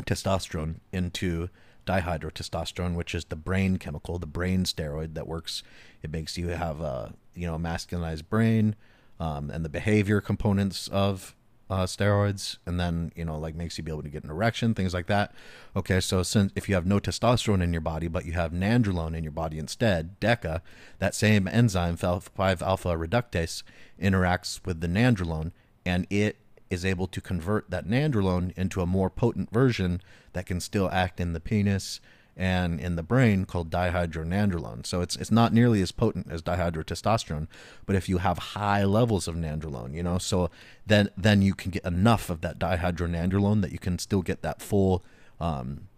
testosterone 0.05 0.77
into 0.91 1.49
dihydrotestosterone, 1.85 2.95
which 2.95 3.13
is 3.15 3.25
the 3.25 3.35
brain 3.35 3.77
chemical, 3.77 4.19
the 4.19 4.25
brain 4.25 4.63
steroid 4.63 5.13
that 5.13 5.27
works. 5.27 5.63
It 6.01 6.11
makes 6.11 6.37
you 6.37 6.49
have 6.49 6.81
a 6.81 7.13
you 7.35 7.47
know 7.47 7.57
masculinized 7.57 8.29
brain, 8.29 8.75
um, 9.19 9.49
and 9.49 9.63
the 9.63 9.69
behavior 9.69 10.21
components 10.21 10.87
of 10.87 11.35
uh, 11.69 11.85
steroids, 11.85 12.57
and 12.65 12.79
then 12.79 13.11
you 13.15 13.23
know 13.23 13.37
like 13.37 13.55
makes 13.55 13.77
you 13.77 13.83
be 13.83 13.91
able 13.91 14.03
to 14.03 14.09
get 14.09 14.23
an 14.23 14.29
erection, 14.29 14.73
things 14.73 14.93
like 14.93 15.07
that. 15.07 15.33
Okay, 15.75 15.99
so 15.99 16.23
since 16.23 16.51
if 16.55 16.67
you 16.67 16.75
have 16.75 16.85
no 16.85 16.99
testosterone 16.99 17.61
in 17.61 17.71
your 17.71 17.81
body, 17.81 18.07
but 18.07 18.25
you 18.25 18.33
have 18.33 18.51
nandrolone 18.51 19.15
in 19.15 19.23
your 19.23 19.31
body 19.31 19.59
instead, 19.59 20.19
DECA, 20.19 20.61
that 20.97 21.15
same 21.15 21.47
enzyme 21.47 21.95
5 21.95 22.61
alpha 22.61 22.89
reductase 22.89 23.63
interacts 24.01 24.65
with 24.65 24.81
the 24.81 24.87
nandrolone, 24.87 25.51
and 25.85 26.07
it 26.09 26.37
is 26.69 26.85
able 26.85 27.07
to 27.07 27.21
convert 27.21 27.69
that 27.69 27.87
nandrolone 27.87 28.55
into 28.57 28.81
a 28.81 28.85
more 28.85 29.09
potent 29.09 29.51
version 29.51 30.01
that 30.33 30.45
can 30.45 30.59
still 30.59 30.89
act 30.91 31.19
in 31.19 31.33
the 31.33 31.39
penis 31.39 31.99
and 32.39 32.79
in 32.79 32.95
the 32.95 33.03
brain 33.03 33.43
called 33.43 33.69
dihydronandrolone. 33.69 34.85
So 34.85 35.01
it's 35.01 35.17
it's 35.17 35.29
not 35.29 35.53
nearly 35.53 35.81
as 35.81 35.91
potent 35.91 36.31
as 36.31 36.41
dihydrotestosterone, 36.41 37.47
but 37.85 37.97
if 37.97 38.07
you 38.07 38.19
have 38.19 38.37
high 38.37 38.85
levels 38.85 39.27
of 39.27 39.35
nandrolone, 39.35 39.93
you 39.93 40.01
know, 40.01 40.17
so 40.17 40.49
then 40.87 41.09
then 41.17 41.41
you 41.41 41.53
can 41.53 41.69
get 41.69 41.83
enough 41.83 42.29
of 42.29 42.39
that 42.39 42.57
dihydronandrolone 42.57 43.61
that 43.61 43.73
you 43.73 43.77
can 43.77 43.99
still 43.99 44.21
get 44.21 44.41
that 44.41 44.61
full 44.61 45.03
um, 45.41 45.89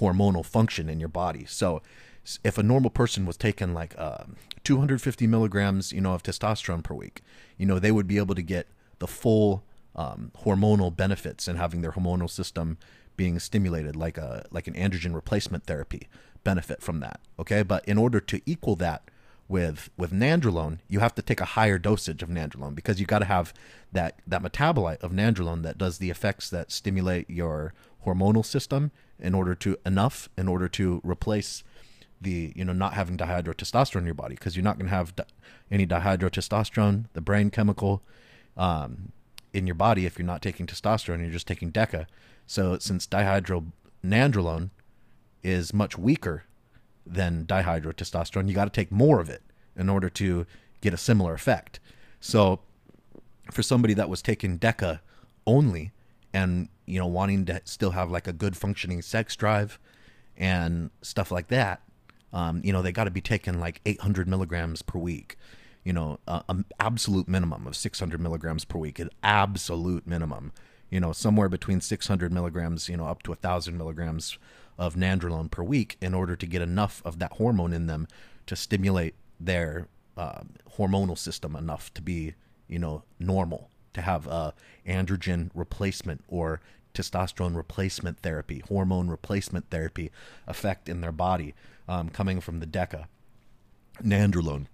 hormonal 0.00 0.44
function 0.44 0.88
in 0.88 0.98
your 0.98 1.10
body. 1.10 1.44
So 1.44 1.82
if 2.42 2.56
a 2.56 2.62
normal 2.62 2.90
person 2.90 3.26
was 3.26 3.36
taking 3.36 3.74
like 3.74 3.94
uh, 3.98 4.24
250 4.64 5.26
milligrams, 5.26 5.92
you 5.92 6.00
know, 6.00 6.14
of 6.14 6.22
testosterone 6.22 6.82
per 6.82 6.94
week, 6.94 7.22
you 7.58 7.66
know, 7.66 7.78
they 7.78 7.92
would 7.92 8.06
be 8.06 8.16
able 8.16 8.34
to 8.34 8.42
get 8.42 8.68
the 9.00 9.06
full 9.06 9.64
um, 9.94 10.32
hormonal 10.44 10.94
benefits 10.94 11.46
and 11.46 11.58
having 11.58 11.82
their 11.82 11.92
hormonal 11.92 12.30
system 12.30 12.78
being 13.20 13.38
stimulated 13.38 13.94
like 13.94 14.16
a 14.16 14.46
like 14.50 14.66
an 14.66 14.72
androgen 14.72 15.14
replacement 15.14 15.66
therapy 15.66 16.08
benefit 16.42 16.80
from 16.80 17.00
that 17.00 17.20
okay? 17.38 17.62
But 17.62 17.84
in 17.84 17.98
order 17.98 18.18
to 18.18 18.40
equal 18.46 18.76
that 18.76 19.02
with 19.46 19.90
with 19.94 20.10
nandrolone 20.10 20.78
you 20.88 21.00
have 21.00 21.14
to 21.14 21.20
take 21.20 21.38
a 21.38 21.52
higher 21.56 21.78
dosage 21.78 22.22
of 22.22 22.30
nandrolone 22.30 22.74
because 22.74 22.98
you 22.98 23.04
got 23.04 23.18
to 23.18 23.26
have 23.26 23.52
that 23.92 24.20
that 24.26 24.42
metabolite 24.42 25.02
of 25.02 25.12
nandrolone 25.12 25.62
that 25.62 25.76
does 25.76 25.98
the 25.98 26.08
effects 26.08 26.48
that 26.48 26.72
stimulate 26.72 27.28
your 27.28 27.74
hormonal 28.06 28.42
system 28.42 28.90
in 29.18 29.34
order 29.34 29.54
to 29.54 29.76
enough 29.84 30.30
in 30.38 30.48
order 30.48 30.66
to 30.66 31.02
replace 31.04 31.62
the 32.22 32.54
you 32.56 32.64
know 32.64 32.72
not 32.72 32.94
having 32.94 33.18
dihydrotestosterone 33.18 34.00
in 34.00 34.06
your 34.06 34.14
body 34.14 34.34
because 34.34 34.56
you're 34.56 34.64
not 34.64 34.78
going 34.78 34.88
to 34.88 34.96
have 34.96 35.14
di- 35.14 35.24
any 35.70 35.86
dihydrotestosterone 35.86 37.04
the 37.12 37.20
brain 37.20 37.50
chemical 37.50 38.02
um, 38.56 39.12
in 39.52 39.66
your 39.66 39.74
body 39.74 40.06
if 40.06 40.18
you're 40.18 40.24
not 40.24 40.40
taking 40.40 40.66
testosterone 40.66 41.20
you're 41.20 41.30
just 41.30 41.46
taking 41.46 41.70
deca 41.70 42.06
so 42.50 42.78
since 42.80 43.06
dihydronandrolone 43.06 44.70
is 45.44 45.72
much 45.72 45.96
weaker 45.96 46.42
than 47.06 47.44
dihydrotestosterone, 47.46 48.48
you 48.48 48.54
got 48.54 48.64
to 48.64 48.72
take 48.72 48.90
more 48.90 49.20
of 49.20 49.30
it 49.30 49.42
in 49.76 49.88
order 49.88 50.10
to 50.10 50.46
get 50.80 50.92
a 50.92 50.96
similar 50.96 51.32
effect. 51.32 51.78
So 52.18 52.58
for 53.52 53.62
somebody 53.62 53.94
that 53.94 54.08
was 54.08 54.20
taking 54.20 54.58
DECA 54.58 54.98
only 55.46 55.92
and 56.34 56.68
you 56.86 56.98
know 56.98 57.06
wanting 57.06 57.44
to 57.44 57.60
still 57.66 57.92
have 57.92 58.10
like 58.10 58.26
a 58.26 58.32
good 58.32 58.56
functioning 58.56 59.00
sex 59.00 59.36
drive 59.36 59.78
and 60.36 60.90
stuff 61.02 61.30
like 61.30 61.46
that, 61.48 61.82
um, 62.32 62.62
you 62.64 62.72
know 62.72 62.82
they 62.82 62.90
got 62.90 63.04
to 63.04 63.12
be 63.12 63.20
taking 63.20 63.60
like 63.60 63.80
800 63.86 64.26
milligrams 64.26 64.82
per 64.82 64.98
week. 64.98 65.36
You 65.84 65.92
know, 65.92 66.18
an 66.26 66.64
absolute 66.80 67.28
minimum 67.28 67.68
of 67.68 67.76
600 67.76 68.20
milligrams 68.20 68.64
per 68.64 68.76
week, 68.76 68.98
an 68.98 69.10
absolute 69.22 70.04
minimum 70.04 70.52
you 70.90 71.00
know, 71.00 71.12
somewhere 71.12 71.48
between 71.48 71.80
600 71.80 72.32
milligrams, 72.32 72.88
you 72.88 72.96
know, 72.96 73.06
up 73.06 73.22
to 73.22 73.32
a 73.32 73.36
thousand 73.36 73.78
milligrams 73.78 74.38
of 74.78 74.94
nandrolone 74.94 75.50
per 75.50 75.62
week 75.62 75.96
in 76.00 76.14
order 76.14 76.36
to 76.36 76.46
get 76.46 76.62
enough 76.62 77.00
of 77.04 77.18
that 77.18 77.32
hormone 77.34 77.72
in 77.72 77.86
them 77.86 78.08
to 78.46 78.56
stimulate 78.56 79.14
their 79.38 79.88
uh, 80.16 80.40
hormonal 80.76 81.16
system 81.16 81.54
enough 81.54 81.92
to 81.94 82.02
be, 82.02 82.34
you 82.66 82.78
know, 82.78 83.02
normal, 83.18 83.70
to 83.94 84.02
have 84.02 84.26
a 84.26 84.52
androgen 84.86 85.50
replacement 85.54 86.24
or 86.28 86.60
testosterone 86.94 87.54
replacement 87.54 88.18
therapy, 88.20 88.62
hormone 88.68 89.08
replacement 89.08 89.70
therapy 89.70 90.10
effect 90.46 90.88
in 90.88 91.00
their 91.00 91.12
body 91.12 91.54
um, 91.88 92.08
coming 92.08 92.40
from 92.40 92.60
the 92.60 92.66
DECA, 92.66 93.06
nandrolone. 94.02 94.66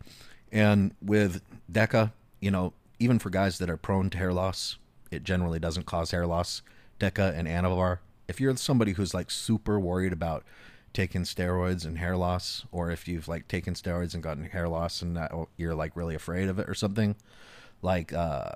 And 0.51 0.95
with 1.03 1.43
DECA, 1.71 2.13
you 2.41 2.51
know, 2.51 2.73
even 2.99 3.19
for 3.19 3.29
guys 3.31 3.59
that 3.59 3.69
are 3.69 3.77
prone 3.77 4.09
to 4.11 4.19
hair 4.19 4.33
loss, 4.33 4.79
it 5.11 5.25
generally 5.25 5.59
doesn't 5.59 5.87
cause 5.87 6.11
hair 6.11 6.27
loss. 6.27 6.63
Deca 6.99 7.37
and 7.37 7.47
Anavar. 7.47 7.99
If 8.29 8.41
you're 8.41 8.57
somebody 8.57 8.93
who's 8.93 9.15
like 9.15 9.31
super 9.31 9.79
worried 9.79 10.13
about 10.13 10.45
taking 10.93 11.23
steroids 11.23 11.85
and 11.85 11.99
hair 11.99 12.17
loss, 12.17 12.65
or 12.73 12.91
if 12.91 13.07
you've 13.07 13.29
like 13.29 13.49
taken 13.49 13.75
steroids 13.75 14.15
and 14.15 14.23
gotten 14.23 14.45
hair 14.45 14.69
loss 14.69 15.03
and 15.03 15.19
you're 15.57 15.75
like 15.75 15.95
really 15.95 16.15
afraid 16.15 16.49
of 16.49 16.59
it 16.59 16.69
or 16.69 16.75
something, 16.75 17.17
like 17.83 18.13
uh, 18.13 18.53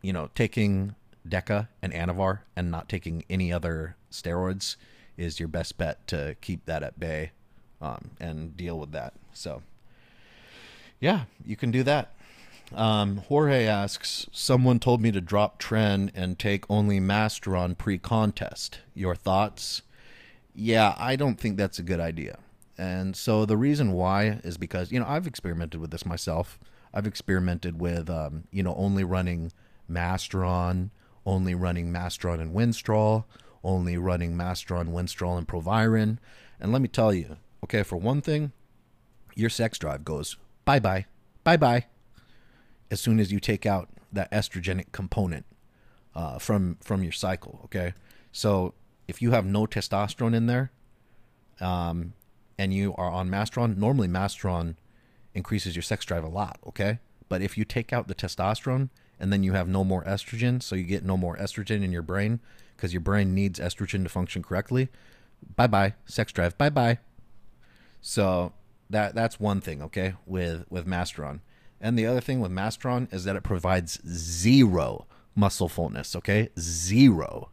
you 0.00 0.12
know, 0.12 0.30
taking 0.34 0.94
Deca 1.28 1.68
and 1.80 1.92
Anavar 1.92 2.40
and 2.56 2.70
not 2.70 2.88
taking 2.88 3.24
any 3.28 3.52
other 3.52 3.96
steroids 4.10 4.76
is 5.16 5.38
your 5.38 5.48
best 5.48 5.78
bet 5.78 6.06
to 6.08 6.36
keep 6.40 6.64
that 6.66 6.82
at 6.82 6.98
bay 6.98 7.32
um, 7.80 8.12
and 8.20 8.56
deal 8.56 8.78
with 8.78 8.92
that. 8.92 9.14
So, 9.32 9.62
yeah, 11.00 11.24
you 11.44 11.56
can 11.56 11.70
do 11.70 11.82
that. 11.82 12.14
Um, 12.74 13.18
Jorge 13.18 13.66
asks, 13.66 14.26
someone 14.32 14.78
told 14.78 15.00
me 15.00 15.12
to 15.12 15.20
drop 15.20 15.60
Tren 15.60 16.10
and 16.14 16.38
take 16.38 16.64
only 16.70 17.00
Masteron 17.00 17.76
pre-contest. 17.76 18.80
Your 18.94 19.14
thoughts? 19.14 19.82
Yeah, 20.54 20.94
I 20.98 21.16
don't 21.16 21.38
think 21.38 21.56
that's 21.56 21.78
a 21.78 21.82
good 21.82 22.00
idea. 22.00 22.38
And 22.78 23.14
so 23.16 23.44
the 23.44 23.56
reason 23.56 23.92
why 23.92 24.40
is 24.44 24.56
because, 24.56 24.90
you 24.90 24.98
know, 24.98 25.06
I've 25.06 25.26
experimented 25.26 25.80
with 25.80 25.90
this 25.90 26.06
myself. 26.06 26.58
I've 26.92 27.06
experimented 27.06 27.80
with, 27.80 28.10
um, 28.10 28.44
you 28.50 28.62
know, 28.62 28.74
only 28.74 29.04
running 29.04 29.52
Masteron, 29.90 30.90
only 31.24 31.54
running 31.54 31.92
Masteron 31.92 32.40
and 32.40 32.54
Winstrol, 32.54 33.24
only 33.64 33.96
running 33.96 34.34
Masteron, 34.34 34.88
Winstrol, 34.88 35.38
and 35.38 35.46
Proviron. 35.46 36.18
And 36.60 36.72
let 36.72 36.82
me 36.82 36.88
tell 36.88 37.12
you, 37.12 37.36
okay, 37.64 37.82
for 37.82 37.96
one 37.96 38.20
thing, 38.20 38.52
your 39.34 39.50
sex 39.50 39.78
drive 39.78 40.04
goes 40.04 40.36
bye 40.64 40.78
bye, 40.78 41.06
bye 41.44 41.56
bye, 41.56 41.86
as 42.92 43.00
soon 43.00 43.18
as 43.18 43.32
you 43.32 43.40
take 43.40 43.64
out 43.64 43.88
that 44.12 44.30
estrogenic 44.30 44.92
component 44.92 45.46
uh, 46.14 46.38
from 46.38 46.76
from 46.82 47.02
your 47.02 47.10
cycle. 47.10 47.60
Okay, 47.64 47.94
so 48.30 48.74
if 49.08 49.22
you 49.22 49.32
have 49.32 49.46
no 49.46 49.66
testosterone 49.66 50.34
in 50.34 50.46
there, 50.46 50.70
um, 51.60 52.12
and 52.58 52.72
you 52.72 52.94
are 52.96 53.10
on 53.10 53.28
Masteron, 53.30 53.76
normally 53.76 54.08
Masteron 54.08 54.76
increases 55.34 55.74
your 55.74 55.82
sex 55.82 56.04
drive 56.04 56.22
a 56.22 56.28
lot. 56.28 56.58
Okay, 56.66 56.98
but 57.30 57.40
if 57.40 57.56
you 57.56 57.64
take 57.64 57.92
out 57.92 58.06
the 58.06 58.14
testosterone 58.14 58.90
and 59.18 59.32
then 59.32 59.42
you 59.42 59.54
have 59.54 59.68
no 59.68 59.82
more 59.82 60.04
estrogen, 60.04 60.62
so 60.62 60.76
you 60.76 60.84
get 60.84 61.02
no 61.02 61.16
more 61.16 61.36
estrogen 61.38 61.82
in 61.82 61.92
your 61.92 62.02
brain 62.02 62.40
because 62.76 62.92
your 62.92 63.00
brain 63.00 63.34
needs 63.34 63.58
estrogen 63.58 64.02
to 64.02 64.10
function 64.10 64.42
correctly. 64.42 64.90
Bye 65.56 65.66
bye, 65.66 65.94
sex 66.04 66.30
drive. 66.30 66.58
Bye 66.58 66.70
bye. 66.70 66.98
So 68.02 68.52
that 68.90 69.14
that's 69.14 69.40
one 69.40 69.62
thing, 69.62 69.80
okay, 69.80 70.14
with 70.26 70.66
with 70.68 70.86
Masteron. 70.86 71.40
And 71.82 71.98
the 71.98 72.06
other 72.06 72.20
thing 72.20 72.40
with 72.40 72.52
Masteron 72.52 73.12
is 73.12 73.24
that 73.24 73.34
it 73.34 73.42
provides 73.42 74.00
zero 74.06 75.06
muscle 75.34 75.68
fullness, 75.68 76.14
okay? 76.14 76.48
Zero. 76.58 77.50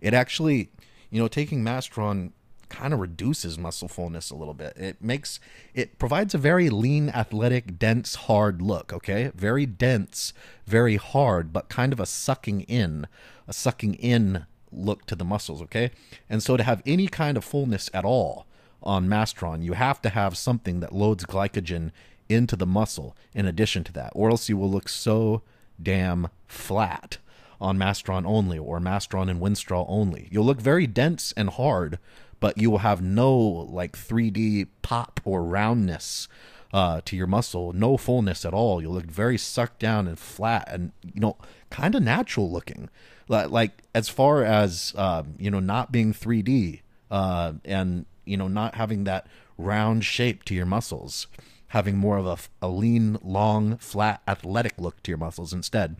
It 0.00 0.12
actually, 0.12 0.70
you 1.10 1.20
know, 1.20 1.28
taking 1.28 1.62
Masteron 1.62 2.32
kind 2.68 2.92
of 2.92 3.00
reduces 3.00 3.58
muscle 3.58 3.88
fullness 3.88 4.30
a 4.30 4.34
little 4.34 4.52
bit. 4.52 4.76
It 4.76 5.02
makes 5.02 5.40
it 5.74 5.98
provides 5.98 6.34
a 6.34 6.38
very 6.38 6.68
lean, 6.68 7.08
athletic, 7.08 7.78
dense, 7.78 8.14
hard 8.14 8.60
look, 8.60 8.92
okay? 8.92 9.30
Very 9.34 9.64
dense, 9.64 10.32
very 10.66 10.96
hard, 10.96 11.52
but 11.52 11.68
kind 11.68 11.92
of 11.92 12.00
a 12.00 12.06
sucking 12.06 12.62
in, 12.62 13.06
a 13.46 13.52
sucking 13.52 13.94
in 13.94 14.46
look 14.70 15.06
to 15.06 15.14
the 15.14 15.24
muscles, 15.24 15.62
okay? 15.62 15.90
And 16.28 16.42
so 16.42 16.56
to 16.56 16.62
have 16.62 16.82
any 16.84 17.06
kind 17.06 17.36
of 17.36 17.44
fullness 17.44 17.88
at 17.94 18.04
all 18.04 18.46
on 18.82 19.08
Masteron, 19.08 19.62
you 19.62 19.72
have 19.72 20.02
to 20.02 20.10
have 20.10 20.36
something 20.36 20.80
that 20.80 20.92
loads 20.92 21.24
glycogen 21.24 21.90
into 22.28 22.56
the 22.56 22.66
muscle 22.66 23.16
in 23.34 23.46
addition 23.46 23.84
to 23.84 23.92
that, 23.92 24.12
or 24.14 24.30
else 24.30 24.48
you 24.48 24.56
will 24.56 24.70
look 24.70 24.88
so 24.88 25.42
damn 25.82 26.28
flat 26.46 27.18
on 27.60 27.78
Masteron 27.78 28.24
only 28.26 28.58
or 28.58 28.78
Masteron 28.80 29.30
and 29.30 29.40
Winstrol 29.40 29.86
only. 29.88 30.28
You'll 30.30 30.44
look 30.44 30.60
very 30.60 30.86
dense 30.86 31.32
and 31.36 31.50
hard, 31.50 31.98
but 32.40 32.58
you 32.58 32.70
will 32.70 32.78
have 32.78 33.02
no 33.02 33.36
like 33.36 33.96
3D 33.96 34.68
pop 34.82 35.20
or 35.24 35.42
roundness 35.44 36.28
uh, 36.72 37.00
to 37.04 37.16
your 37.16 37.26
muscle, 37.26 37.72
no 37.72 37.96
fullness 37.96 38.44
at 38.44 38.54
all. 38.54 38.80
You'll 38.80 38.94
look 38.94 39.06
very 39.06 39.38
sucked 39.38 39.80
down 39.80 40.06
and 40.06 40.18
flat 40.18 40.68
and, 40.70 40.92
you 41.02 41.20
know, 41.20 41.36
kind 41.70 41.94
of 41.94 42.02
natural 42.02 42.50
looking. 42.50 42.88
Like, 43.26 43.50
like 43.50 43.82
as 43.94 44.08
far 44.08 44.44
as, 44.44 44.94
um, 44.96 45.34
you 45.38 45.50
know, 45.50 45.60
not 45.60 45.90
being 45.90 46.12
3D 46.12 46.80
uh, 47.10 47.54
and, 47.64 48.06
you 48.24 48.36
know, 48.36 48.48
not 48.48 48.74
having 48.74 49.04
that 49.04 49.26
round 49.56 50.04
shape 50.04 50.44
to 50.44 50.54
your 50.54 50.66
muscles 50.66 51.26
having 51.68 51.96
more 51.96 52.18
of 52.18 52.26
a, 52.26 52.66
a 52.66 52.68
lean, 52.68 53.18
long, 53.22 53.76
flat, 53.78 54.22
athletic 54.26 54.74
look 54.78 55.02
to 55.02 55.10
your 55.10 55.18
muscles 55.18 55.52
instead. 55.52 55.96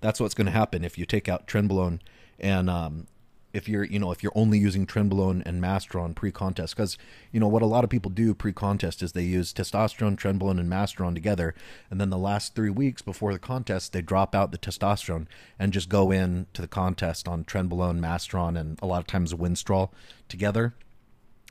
That's 0.00 0.20
what's 0.20 0.34
going 0.34 0.46
to 0.46 0.52
happen 0.52 0.84
if 0.84 0.98
you 0.98 1.06
take 1.06 1.28
out 1.28 1.46
trenbolone 1.46 2.00
and 2.38 2.70
um, 2.70 3.06
if 3.52 3.68
you're 3.68 3.84
you 3.84 3.98
know 3.98 4.12
if 4.12 4.22
you're 4.22 4.32
only 4.34 4.58
using 4.58 4.86
trenbolone 4.86 5.42
and 5.46 5.62
masteron 5.62 6.14
pre-contest 6.14 6.76
because 6.76 6.98
you 7.32 7.40
know 7.40 7.48
what 7.48 7.62
a 7.62 7.66
lot 7.66 7.82
of 7.82 7.90
people 7.90 8.10
do 8.10 8.34
pre-contest 8.34 9.02
is 9.02 9.12
they 9.12 9.22
use 9.22 9.52
testosterone 9.52 10.16
trenbolone 10.16 10.60
and 10.60 10.70
masteron 10.70 11.14
together 11.14 11.54
and 11.90 12.00
then 12.00 12.10
the 12.10 12.18
last 12.18 12.54
three 12.54 12.70
weeks 12.70 13.00
before 13.00 13.32
the 13.32 13.38
contest 13.38 13.92
they 13.92 14.02
drop 14.02 14.34
out 14.34 14.52
the 14.52 14.58
testosterone 14.58 15.26
and 15.58 15.72
just 15.72 15.88
go 15.88 16.10
in 16.10 16.46
to 16.52 16.60
the 16.60 16.68
contest 16.68 17.26
on 17.26 17.44
trenbolone 17.44 18.00
masteron 18.00 18.58
and 18.58 18.78
a 18.82 18.86
lot 18.86 19.00
of 19.00 19.06
times 19.06 19.32
winstrol 19.32 19.90
together 20.28 20.74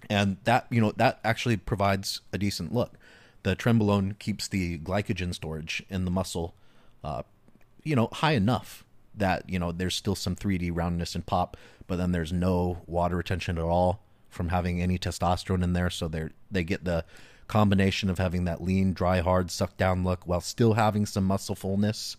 and 0.09 0.37
that 0.43 0.67
you 0.69 0.81
know 0.81 0.93
that 0.97 1.19
actually 1.23 1.57
provides 1.57 2.21
a 2.31 2.37
decent 2.37 2.73
look. 2.73 2.93
The 3.43 3.55
trenbolone 3.55 4.17
keeps 4.19 4.47
the 4.47 4.77
glycogen 4.79 5.33
storage 5.33 5.83
in 5.89 6.05
the 6.05 6.11
muscle, 6.11 6.53
uh, 7.03 7.23
you 7.83 7.95
know, 7.95 8.09
high 8.11 8.33
enough 8.33 8.83
that 9.15 9.49
you 9.49 9.59
know 9.59 9.71
there's 9.71 9.95
still 9.95 10.15
some 10.15 10.35
3D 10.35 10.71
roundness 10.73 11.15
and 11.15 11.25
pop, 11.25 11.57
but 11.87 11.97
then 11.97 12.11
there's 12.11 12.33
no 12.33 12.81
water 12.85 13.15
retention 13.17 13.57
at 13.57 13.63
all 13.63 14.01
from 14.29 14.49
having 14.49 14.81
any 14.81 14.97
testosterone 14.97 15.63
in 15.63 15.73
there. 15.73 15.89
So 15.89 16.07
they 16.07 16.29
they 16.51 16.63
get 16.63 16.83
the 16.83 17.05
combination 17.47 18.09
of 18.09 18.17
having 18.17 18.43
that 18.45 18.61
lean, 18.61 18.93
dry, 18.93 19.19
hard, 19.19 19.49
suck 19.49 19.77
down 19.77 20.03
look 20.03 20.27
while 20.27 20.41
still 20.41 20.73
having 20.73 21.05
some 21.05 21.23
muscle 21.23 21.55
fullness 21.55 22.17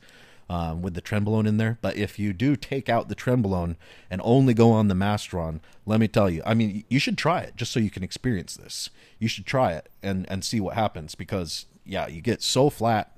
um, 0.49 0.82
with 0.82 0.94
the 0.94 1.03
trenbolone 1.03 1.46
in 1.46 1.57
there. 1.59 1.78
But 1.80 1.96
if 1.96 2.18
you 2.18 2.32
do 2.32 2.57
take 2.57 2.88
out 2.88 3.09
the 3.09 3.14
trenbolone 3.14 3.76
and 4.11 4.20
only 4.24 4.55
go 4.55 4.70
on 4.72 4.88
the 4.88 4.94
Masteron, 4.94 5.61
let 5.86 6.01
me 6.01 6.09
tell 6.09 6.30
you, 6.30 6.42
I 6.46 6.55
mean, 6.55 6.84
you 6.88 6.99
should 6.99 7.18
try 7.18 7.40
it 7.40 7.57
just 7.57 7.72
so 7.72 7.80
you 7.80 7.90
can 7.90 8.03
experience 8.03 8.57
this. 8.57 8.90
You 9.18 9.28
should 9.28 9.46
try 9.46 9.72
it 9.72 9.88
and 10.03 10.26
and 10.30 10.44
see 10.44 10.61
what 10.61 10.74
happens 10.74 11.14
because 11.14 11.66
yeah, 11.84 12.07
you 12.07 12.20
get 12.20 12.42
so 12.42 12.70
flat. 12.70 13.16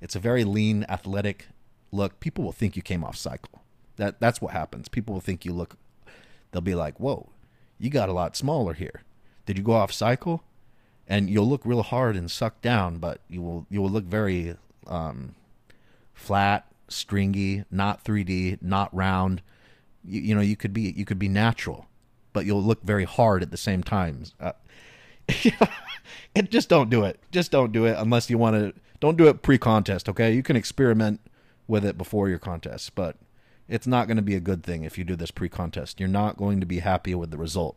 It's 0.00 0.16
a 0.16 0.20
very 0.20 0.44
lean, 0.44 0.84
athletic 0.88 1.46
look. 1.90 2.20
People 2.20 2.44
will 2.44 2.52
think 2.52 2.76
you 2.76 2.82
came 2.82 3.04
off 3.04 3.16
cycle. 3.16 3.62
That 3.96 4.20
that's 4.20 4.40
what 4.40 4.52
happens. 4.52 4.88
People 4.88 5.14
will 5.14 5.20
think 5.20 5.44
you 5.44 5.52
look. 5.52 5.76
They'll 6.50 6.62
be 6.62 6.74
like, 6.74 7.00
"Whoa, 7.00 7.30
you 7.78 7.90
got 7.90 8.08
a 8.08 8.12
lot 8.12 8.36
smaller 8.36 8.74
here. 8.74 9.02
Did 9.46 9.58
you 9.58 9.64
go 9.64 9.72
off 9.72 9.92
cycle?" 9.92 10.44
And 11.10 11.30
you'll 11.30 11.48
look 11.48 11.62
real 11.64 11.82
hard 11.82 12.16
and 12.16 12.30
sucked 12.30 12.60
down, 12.60 12.98
but 12.98 13.22
you 13.28 13.40
will 13.40 13.66
you 13.70 13.80
will 13.80 13.90
look 13.90 14.04
very 14.04 14.56
um, 14.86 15.34
flat, 16.12 16.67
stringy, 16.88 17.64
not 17.70 18.04
3D, 18.04 18.58
not 18.62 18.94
round. 18.94 19.42
You, 20.04 20.20
you, 20.20 20.34
know, 20.34 20.40
you 20.40 20.56
could 20.56 20.72
be 20.72 20.92
you 20.96 21.04
could 21.04 21.18
be 21.18 21.28
natural, 21.28 21.86
but 22.32 22.46
you'll 22.46 22.62
look 22.62 22.82
very 22.82 23.04
hard 23.04 23.42
at 23.42 23.50
the 23.50 23.56
same 23.56 23.82
time. 23.82 24.24
Uh, 24.40 24.52
and 26.34 26.50
just 26.50 26.68
don't 26.68 26.90
do 26.90 27.04
it. 27.04 27.20
Just 27.30 27.50
don't 27.50 27.72
do 27.72 27.84
it 27.84 27.96
unless 27.98 28.30
you 28.30 28.38
want 28.38 28.56
to. 28.56 28.80
Don't 29.00 29.16
do 29.16 29.28
it 29.28 29.42
pre-contest. 29.42 30.08
Okay, 30.08 30.34
you 30.34 30.42
can 30.42 30.56
experiment 30.56 31.20
with 31.66 31.84
it 31.84 31.96
before 31.98 32.28
your 32.28 32.38
contest, 32.38 32.94
but 32.94 33.16
it's 33.68 33.86
not 33.86 34.06
going 34.06 34.16
to 34.16 34.22
be 34.22 34.34
a 34.34 34.40
good 34.40 34.64
thing 34.64 34.84
if 34.84 34.98
you 34.98 35.04
do 35.04 35.14
this 35.14 35.30
pre-contest. 35.30 36.00
You're 36.00 36.08
not 36.08 36.36
going 36.36 36.60
to 36.60 36.66
be 36.66 36.80
happy 36.80 37.14
with 37.14 37.30
the 37.30 37.38
result. 37.38 37.76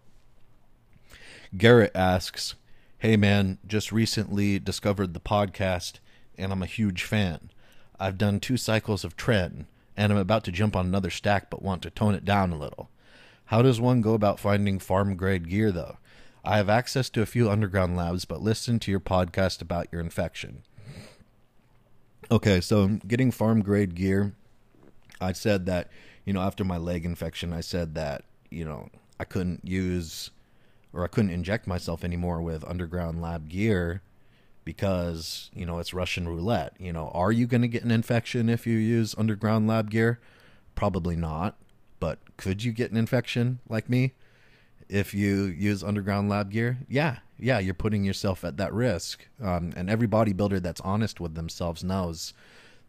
Garrett 1.55 1.91
asks, 1.93 2.55
"Hey 2.99 3.17
man, 3.17 3.57
just 3.67 3.91
recently 3.91 4.57
discovered 4.57 5.13
the 5.13 5.19
podcast, 5.19 5.99
and 6.37 6.51
I'm 6.51 6.63
a 6.63 6.67
huge 6.67 7.03
fan. 7.03 7.51
I've 8.01 8.17
done 8.17 8.39
two 8.39 8.57
cycles 8.57 9.03
of 9.03 9.15
tread, 9.15 9.65
and 9.95 10.11
I'm 10.11 10.17
about 10.17 10.43
to 10.45 10.51
jump 10.51 10.75
on 10.75 10.87
another 10.87 11.11
stack 11.11 11.51
but 11.51 11.61
want 11.61 11.83
to 11.83 11.91
tone 11.91 12.15
it 12.15 12.25
down 12.25 12.51
a 12.51 12.57
little. 12.57 12.89
How 13.45 13.61
does 13.61 13.79
one 13.79 14.01
go 14.01 14.15
about 14.15 14.39
finding 14.39 14.79
pharm 14.79 15.15
grade 15.15 15.47
gear, 15.47 15.71
though? 15.71 15.97
I 16.43 16.57
have 16.57 16.67
access 16.67 17.11
to 17.11 17.21
a 17.21 17.27
few 17.27 17.47
underground 17.47 17.95
labs, 17.95 18.25
but 18.25 18.41
listen 18.41 18.79
to 18.79 18.91
your 18.91 18.99
podcast 18.99 19.61
about 19.61 19.87
your 19.91 20.01
infection. 20.01 20.63
Okay, 22.31 22.59
so 22.59 22.87
getting 23.07 23.31
pharm 23.31 23.61
grade 23.61 23.93
gear, 23.93 24.33
I 25.19 25.33
said 25.33 25.67
that, 25.67 25.91
you 26.25 26.33
know, 26.33 26.41
after 26.41 26.63
my 26.63 26.77
leg 26.77 27.05
infection, 27.05 27.53
I 27.53 27.61
said 27.61 27.93
that, 27.93 28.23
you 28.49 28.65
know, 28.65 28.89
I 29.19 29.25
couldn't 29.25 29.61
use 29.63 30.31
or 30.91 31.03
I 31.03 31.07
couldn't 31.07 31.29
inject 31.29 31.67
myself 31.67 32.03
anymore 32.03 32.41
with 32.41 32.63
underground 32.63 33.21
lab 33.21 33.47
gear 33.47 34.01
because 34.63 35.49
you 35.53 35.65
know 35.65 35.79
it's 35.79 35.93
Russian 35.93 36.27
roulette. 36.27 36.73
You 36.79 36.93
know, 36.93 37.09
are 37.13 37.31
you 37.31 37.47
going 37.47 37.61
to 37.61 37.67
get 37.67 37.83
an 37.83 37.91
infection 37.91 38.49
if 38.49 38.67
you 38.67 38.77
use 38.77 39.15
underground 39.17 39.67
lab 39.67 39.89
gear? 39.89 40.19
Probably 40.75 41.15
not. 41.15 41.57
But 41.99 42.19
could 42.37 42.63
you 42.63 42.71
get 42.71 42.91
an 42.91 42.97
infection 42.97 43.59
like 43.69 43.89
me 43.89 44.13
if 44.89 45.13
you 45.13 45.43
use 45.45 45.83
underground 45.83 46.29
lab 46.29 46.51
gear? 46.51 46.79
Yeah, 46.89 47.17
yeah, 47.37 47.59
you're 47.59 47.73
putting 47.73 48.03
yourself 48.03 48.43
at 48.43 48.57
that 48.57 48.73
risk. 48.73 49.27
Um, 49.41 49.73
and 49.75 49.89
every 49.89 50.07
bodybuilder 50.07 50.61
that's 50.61 50.81
honest 50.81 51.19
with 51.19 51.35
themselves 51.35 51.83
knows 51.83 52.33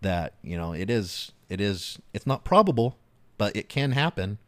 that 0.00 0.34
you 0.42 0.56
know 0.56 0.72
it 0.72 0.90
is 0.90 1.32
it 1.48 1.60
is 1.60 1.98
it's 2.12 2.26
not 2.26 2.44
probable, 2.44 2.96
but 3.38 3.54
it 3.56 3.68
can 3.68 3.92
happen. 3.92 4.38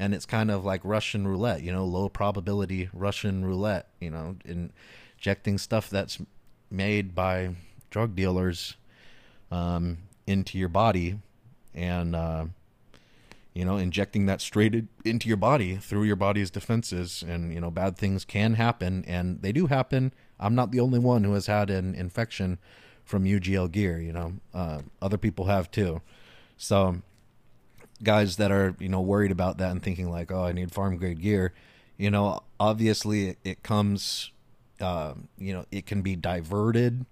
And 0.00 0.14
it's 0.14 0.26
kind 0.26 0.48
of 0.48 0.64
like 0.64 0.80
Russian 0.84 1.26
roulette, 1.26 1.64
you 1.64 1.72
know, 1.72 1.84
low 1.84 2.08
probability 2.08 2.88
Russian 2.92 3.44
roulette, 3.44 3.88
you 4.00 4.10
know, 4.10 4.36
injecting 4.44 5.58
stuff 5.58 5.90
that's 5.90 6.18
made 6.70 7.14
by 7.14 7.54
drug 7.90 8.14
dealers 8.14 8.76
um, 9.50 9.98
into 10.26 10.58
your 10.58 10.68
body 10.68 11.18
and 11.74 12.14
uh, 12.14 12.46
you 13.54 13.64
know 13.64 13.76
injecting 13.76 14.26
that 14.26 14.40
straight 14.40 14.84
into 15.04 15.28
your 15.28 15.36
body 15.36 15.76
through 15.76 16.04
your 16.04 16.16
body's 16.16 16.50
defenses. 16.50 17.24
And 17.26 17.52
you 17.52 17.60
know 17.60 17.70
bad 17.70 17.96
things 17.96 18.24
can 18.24 18.54
happen 18.54 19.04
and 19.06 19.42
they 19.42 19.52
do 19.52 19.66
happen. 19.66 20.12
I'm 20.40 20.54
not 20.54 20.70
the 20.70 20.80
only 20.80 20.98
one 20.98 21.24
who 21.24 21.34
has 21.34 21.46
had 21.46 21.70
an 21.70 21.94
infection 21.94 22.58
from 23.04 23.24
ugl 23.24 23.70
gear 23.72 23.98
you 23.98 24.12
know 24.12 24.34
uh, 24.52 24.80
other 25.00 25.18
people 25.18 25.46
have 25.46 25.70
too. 25.70 26.02
So 26.56 27.02
guys 28.02 28.36
that 28.36 28.52
are 28.52 28.76
you 28.78 28.88
know 28.88 29.00
worried 29.00 29.32
about 29.32 29.58
that 29.58 29.70
and 29.70 29.82
thinking 29.82 30.10
like 30.10 30.30
oh 30.30 30.44
i 30.44 30.52
need 30.52 30.70
pharm 30.70 30.98
grade 30.98 31.20
gear 31.20 31.52
you 31.96 32.10
know 32.10 32.40
obviously 32.60 33.30
it, 33.30 33.38
it 33.44 33.62
comes 33.62 34.30
um, 34.80 35.28
you 35.38 35.52
know, 35.52 35.64
it 35.70 35.86
can 35.86 36.02
be 36.02 36.16
diverted. 36.16 37.04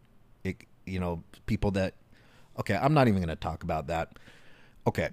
It, 0.45 0.65
you 0.85 1.01
know, 1.01 1.23
people 1.47 1.71
that, 1.73 1.95
okay, 2.59 2.75
I'm 2.75 2.95
not 2.95 3.09
even 3.09 3.21
going 3.21 3.29
to 3.29 3.37
talk 3.37 3.63
about 3.63 3.89
that. 3.89 4.19
Okay. 4.87 5.11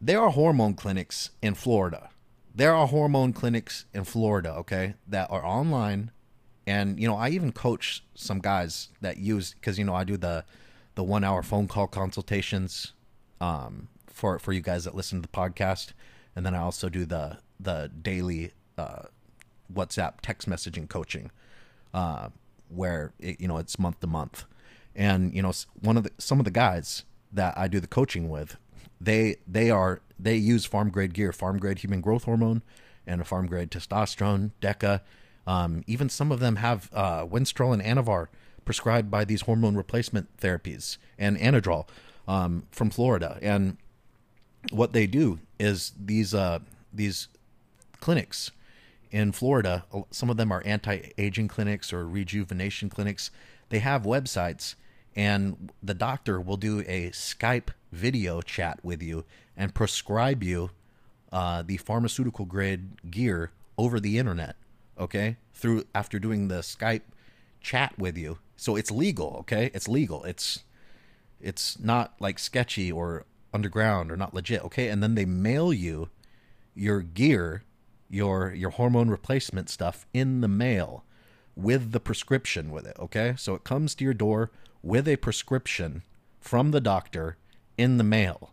There 0.00 0.20
are 0.20 0.30
hormone 0.30 0.74
clinics 0.74 1.30
in 1.42 1.54
Florida. 1.54 2.10
There 2.54 2.74
are 2.74 2.86
hormone 2.86 3.32
clinics 3.32 3.84
in 3.92 4.04
Florida, 4.04 4.54
okay, 4.54 4.94
that 5.06 5.30
are 5.30 5.44
online 5.44 6.10
and 6.70 7.00
you 7.00 7.08
know, 7.08 7.16
I 7.16 7.30
even 7.30 7.50
coach 7.50 8.04
some 8.14 8.38
guys 8.38 8.90
that 9.00 9.16
use 9.16 9.54
because 9.54 9.76
you 9.76 9.84
know 9.84 9.94
I 9.94 10.04
do 10.04 10.16
the 10.16 10.44
the 10.94 11.02
one 11.02 11.24
hour 11.24 11.42
phone 11.42 11.66
call 11.66 11.88
consultations 11.88 12.92
um, 13.40 13.88
for 14.06 14.38
for 14.38 14.52
you 14.52 14.60
guys 14.60 14.84
that 14.84 14.94
listen 14.94 15.20
to 15.20 15.22
the 15.22 15.36
podcast, 15.36 15.92
and 16.36 16.46
then 16.46 16.54
I 16.54 16.58
also 16.58 16.88
do 16.88 17.04
the 17.04 17.38
the 17.58 17.90
daily 18.02 18.52
uh, 18.78 19.04
WhatsApp 19.72 20.14
text 20.22 20.48
messaging 20.48 20.88
coaching, 20.88 21.30
uh, 21.94 22.28
where 22.68 23.12
it, 23.18 23.40
you 23.40 23.48
know 23.48 23.58
it's 23.58 23.78
month 23.78 24.00
to 24.00 24.06
month, 24.06 24.44
and 24.94 25.34
you 25.34 25.42
know 25.42 25.52
one 25.80 25.96
of 25.96 26.04
the 26.04 26.10
some 26.18 26.38
of 26.38 26.44
the 26.44 26.50
guys 26.50 27.04
that 27.32 27.56
I 27.56 27.68
do 27.68 27.80
the 27.80 27.86
coaching 27.86 28.28
with, 28.28 28.56
they 29.00 29.36
they 29.46 29.70
are 29.70 30.00
they 30.18 30.36
use 30.36 30.66
pharm 30.68 30.90
grade 30.90 31.14
gear, 31.14 31.32
pharm 31.32 31.58
grade 31.58 31.78
human 31.78 32.00
growth 32.00 32.24
hormone, 32.24 32.62
and 33.06 33.20
a 33.20 33.24
pharm 33.24 33.48
grade 33.48 33.70
testosterone, 33.70 34.52
DECA. 34.60 35.00
Um, 35.46 35.82
even 35.86 36.08
some 36.08 36.30
of 36.30 36.40
them 36.40 36.56
have 36.56 36.90
uh, 36.92 37.26
Winstrol 37.26 37.72
and 37.72 37.82
Anavar 37.82 38.28
prescribed 38.64 39.10
by 39.10 39.24
these 39.24 39.42
hormone 39.42 39.74
replacement 39.76 40.36
therapies 40.36 40.98
and 41.18 41.36
Anadrol 41.38 41.88
um, 42.28 42.64
from 42.70 42.90
Florida. 42.90 43.38
And 43.42 43.78
what 44.70 44.92
they 44.92 45.06
do 45.06 45.40
is 45.58 45.92
these 45.98 46.34
uh, 46.34 46.60
these 46.92 47.28
clinics 48.00 48.50
in 49.10 49.32
Florida, 49.32 49.84
some 50.10 50.30
of 50.30 50.36
them 50.36 50.52
are 50.52 50.62
anti-aging 50.64 51.48
clinics 51.48 51.92
or 51.92 52.06
rejuvenation 52.06 52.88
clinics. 52.88 53.30
They 53.68 53.80
have 53.80 54.02
websites, 54.02 54.74
and 55.16 55.70
the 55.82 55.94
doctor 55.94 56.40
will 56.40 56.56
do 56.56 56.80
a 56.86 57.10
Skype 57.10 57.70
video 57.92 58.40
chat 58.40 58.78
with 58.84 59.02
you 59.02 59.24
and 59.56 59.74
prescribe 59.74 60.42
you 60.42 60.70
uh, 61.32 61.62
the 61.62 61.76
pharmaceutical 61.76 62.44
grade 62.44 63.10
gear 63.10 63.50
over 63.76 64.00
the 64.00 64.18
internet. 64.18 64.56
Okay, 64.98 65.36
through 65.54 65.84
after 65.94 66.18
doing 66.18 66.48
the 66.48 66.60
Skype 66.60 67.02
chat 67.60 67.98
with 67.98 68.18
you, 68.18 68.38
so 68.56 68.76
it's 68.76 68.90
legal. 68.90 69.36
Okay, 69.40 69.70
it's 69.72 69.88
legal. 69.88 70.24
It's 70.24 70.64
it's 71.40 71.78
not 71.78 72.14
like 72.20 72.38
sketchy 72.38 72.92
or 72.92 73.24
underground 73.52 74.12
or 74.12 74.16
not 74.16 74.34
legit. 74.34 74.62
Okay, 74.64 74.88
and 74.88 75.02
then 75.02 75.14
they 75.14 75.24
mail 75.24 75.72
you 75.72 76.10
your 76.74 77.00
gear, 77.00 77.62
your 78.10 78.52
your 78.52 78.70
hormone 78.70 79.08
replacement 79.08 79.70
stuff 79.70 80.06
in 80.12 80.40
the 80.40 80.48
mail 80.48 81.04
with 81.56 81.92
the 81.92 82.00
prescription 82.00 82.70
with 82.70 82.86
it, 82.86 82.96
okay? 82.98 83.34
So 83.38 83.54
it 83.54 83.64
comes 83.64 83.94
to 83.94 84.04
your 84.04 84.14
door 84.14 84.50
with 84.82 85.06
a 85.08 85.16
prescription 85.16 86.02
from 86.40 86.70
the 86.70 86.80
doctor 86.80 87.36
in 87.78 87.96
the 87.98 88.04
mail. 88.04 88.52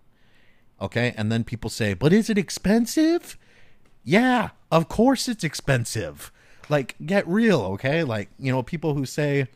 Okay? 0.79 1.13
And 1.17 1.31
then 1.31 1.43
people 1.43 1.69
say, 1.69 1.93
"But 1.93 2.13
is 2.13 2.29
it 2.29 2.37
expensive?" 2.37 3.37
Yeah, 4.03 4.49
of 4.71 4.87
course 4.87 5.27
it's 5.27 5.43
expensive. 5.43 6.31
Like 6.69 6.95
get 7.05 7.27
real, 7.27 7.61
okay? 7.73 8.03
Like, 8.03 8.29
you 8.37 8.51
know, 8.51 8.63
people 8.63 8.93
who 8.93 9.05
say 9.05 9.47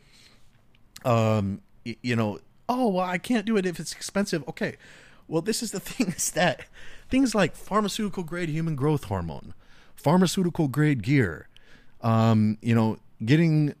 um 1.04 1.62
you 1.84 2.16
know, 2.16 2.38
oh, 2.68 2.88
well, 2.88 3.04
I 3.06 3.18
can't 3.18 3.46
do 3.46 3.56
it 3.56 3.66
if 3.66 3.80
it's 3.80 3.92
expensive. 3.92 4.44
Okay. 4.48 4.76
Well, 5.28 5.42
this 5.42 5.62
is 5.62 5.72
the 5.72 5.80
thing 5.88 6.08
is 6.08 6.30
that 6.32 6.66
things 7.08 7.34
like 7.34 7.56
pharmaceutical 7.56 8.22
grade 8.22 8.48
human 8.48 8.76
growth 8.76 9.04
hormone, 9.04 9.54
pharmaceutical 9.94 10.68
grade 10.68 11.02
gear, 11.02 11.48
um, 12.00 12.58
you 12.60 12.74
know, 12.74 12.98
getting 13.24 13.74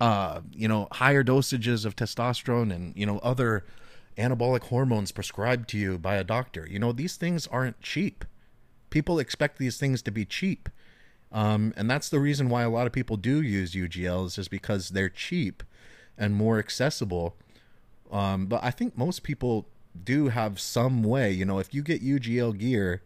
uh, 0.00 0.40
you 0.52 0.68
know, 0.68 0.88
higher 0.92 1.24
dosages 1.24 1.84
of 1.84 1.96
testosterone 1.96 2.72
and, 2.72 2.96
you 2.96 3.04
know, 3.04 3.18
other 3.18 3.64
anabolic 4.16 4.64
hormones 4.64 5.12
prescribed 5.12 5.68
to 5.70 5.78
you 5.78 5.98
by 5.98 6.16
a 6.16 6.24
doctor. 6.24 6.66
You 6.70 6.78
know, 6.78 6.92
these 6.92 7.16
things 7.16 7.46
aren't 7.48 7.80
cheap. 7.80 8.24
People 8.90 9.18
expect 9.18 9.58
these 9.58 9.76
things 9.76 10.02
to 10.02 10.10
be 10.10 10.24
cheap. 10.24 10.68
Um, 11.30 11.74
and 11.76 11.90
that's 11.90 12.08
the 12.08 12.20
reason 12.20 12.48
why 12.48 12.62
a 12.62 12.70
lot 12.70 12.86
of 12.86 12.92
people 12.92 13.16
do 13.16 13.42
use 13.42 13.74
UGLs 13.74 14.38
is 14.38 14.48
because 14.48 14.90
they're 14.90 15.08
cheap 15.08 15.62
and 16.16 16.34
more 16.34 16.58
accessible. 16.58 17.36
Um, 18.10 18.46
but 18.46 18.62
I 18.62 18.70
think 18.70 18.96
most 18.96 19.22
people 19.22 19.66
do 20.04 20.28
have 20.28 20.60
some 20.60 21.02
way. 21.02 21.32
You 21.32 21.44
know, 21.44 21.58
if 21.58 21.74
you 21.74 21.82
get 21.82 22.02
UGL 22.02 22.56
gear, 22.56 23.02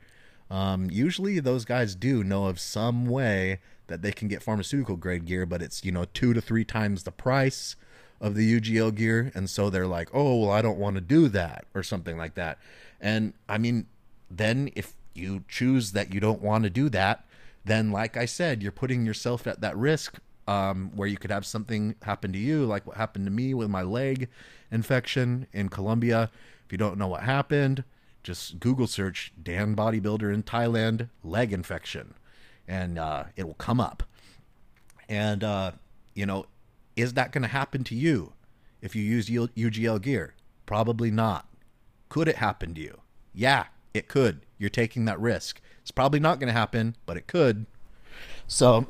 um, 0.53 0.91
usually 0.91 1.41
those 1.41 1.65
guys 1.65 1.95
do 1.95 2.23
know 2.23 2.45
of 2.45 2.61
some 2.61 3.07
way 3.07 3.61
that 3.87 4.03
they 4.03 4.13
can 4.13 4.29
get 4.29 4.43
pharmaceutical 4.43 4.97
grade 4.97 5.25
gear, 5.25 5.47
but 5.47 5.63
it's 5.63 5.83
you 5.83 5.91
know 5.91 6.05
two 6.13 6.35
to 6.35 6.43
three 6.43 6.65
times 6.65 7.05
the 7.05 7.11
price 7.11 7.75
of 8.21 8.35
the 8.35 8.61
UGL 8.61 8.95
gear, 8.95 9.33
and 9.35 9.49
so 9.49 9.71
they're 9.71 9.87
like, 9.87 10.11
oh 10.13 10.37
well, 10.37 10.51
I 10.51 10.61
don't 10.61 10.79
want 10.79 10.97
to 10.97 11.01
do 11.01 11.29
that 11.29 11.65
or 11.75 11.83
something 11.83 12.19
like 12.19 12.35
that. 12.35 12.59
And 13.01 13.33
I 13.49 13.57
mean, 13.57 13.87
then 14.31 14.71
if 14.77 14.93
you 15.15 15.43
choose 15.49 15.93
that 15.93 16.13
you 16.13 16.21
don't 16.21 16.43
want 16.43 16.65
to 16.65 16.71
do 16.71 16.91
that, 16.91 17.25
then 17.65 17.91
like 17.91 18.19
I 18.19 18.27
said, 18.27 18.63
you're 18.63 18.73
putting 18.73 19.07
yourself 19.07 19.47
at 19.47 19.63
that 19.63 19.75
risk 19.75 20.19
um, 20.47 20.91
where 20.95 21.09
you 21.09 21.17
could 21.17 21.31
have 21.31 21.47
something 21.47 21.95
happen 22.03 22.31
to 22.31 22.39
you, 22.39 22.67
like 22.67 22.87
what 22.87 22.99
happened 22.99 23.25
to 23.25 23.33
me 23.33 23.55
with 23.55 23.71
my 23.71 23.83
leg 23.83 24.29
infection 24.71 25.47
in 25.55 25.71
Colombia. 25.71 26.31
If 26.67 26.73
you 26.73 26.77
don't 26.77 26.99
know 26.99 27.09
what 27.09 27.23
happened, 27.23 27.85
just 28.23 28.61
Google 28.61 28.87
search 28.87 29.33
Dan 29.41 29.75
bodybuilder 29.75 30.33
in 30.33 30.43
Thailand 30.43 31.09
leg 31.25 31.53
infection, 31.53 32.15
and 32.67 32.99
uh, 32.99 33.25
it 33.37 33.47
will 33.47 33.55
come 33.55 33.81
up. 33.81 34.03
And 35.09 35.43
uh, 35.45 35.73
you 36.15 36.27
know, 36.27 36.47
is 36.97 37.15
that 37.15 37.33
going 37.33 37.43
to 37.43 37.49
happen 37.49 37.85
to 37.85 37.95
you 37.95 38.33
if 38.81 38.95
you 38.95 39.03
use 39.03 39.29
UGL 39.29 40.01
gear? 40.03 40.35
Probably 40.67 41.11
not. 41.11 41.49
Could 42.09 42.29
it 42.29 42.37
happen 42.37 42.75
to 42.75 42.81
you? 42.81 43.01
Yeah, 43.35 43.67
it 43.95 44.09
could. 44.09 44.41
You're 44.59 44.71
taking 44.71 45.05
that 45.07 45.21
risk. 45.21 45.61
It's 45.81 45.91
probably 45.91 46.21
not 46.21 46.39
going 46.39 46.49
to 46.49 46.59
happen, 46.59 46.97
but 47.07 47.17
it 47.17 47.27
could. 47.27 47.67
So, 48.47 48.87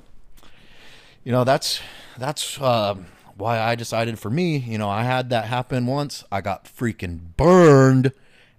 you 1.24 1.32
know, 1.32 1.44
that's 1.44 1.80
that's 2.18 2.60
um, 2.60 3.06
why 3.36 3.58
I 3.58 3.74
decided 3.74 4.18
for 4.18 4.30
me. 4.30 4.58
You 4.58 4.78
know, 4.78 4.88
I 4.88 5.04
had 5.04 5.30
that 5.30 5.46
happen 5.46 5.86
once. 5.86 6.24
I 6.30 6.40
got 6.40 6.64
freaking 6.64 7.36
burned, 7.36 8.12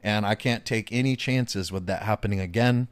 and 0.04 0.26
I 0.26 0.36
can't 0.36 0.66
take 0.66 0.92
any 0.92 1.16
chances 1.16 1.72
with 1.72 1.88
that 1.88 2.04
happening 2.04 2.40
again. 2.42 2.90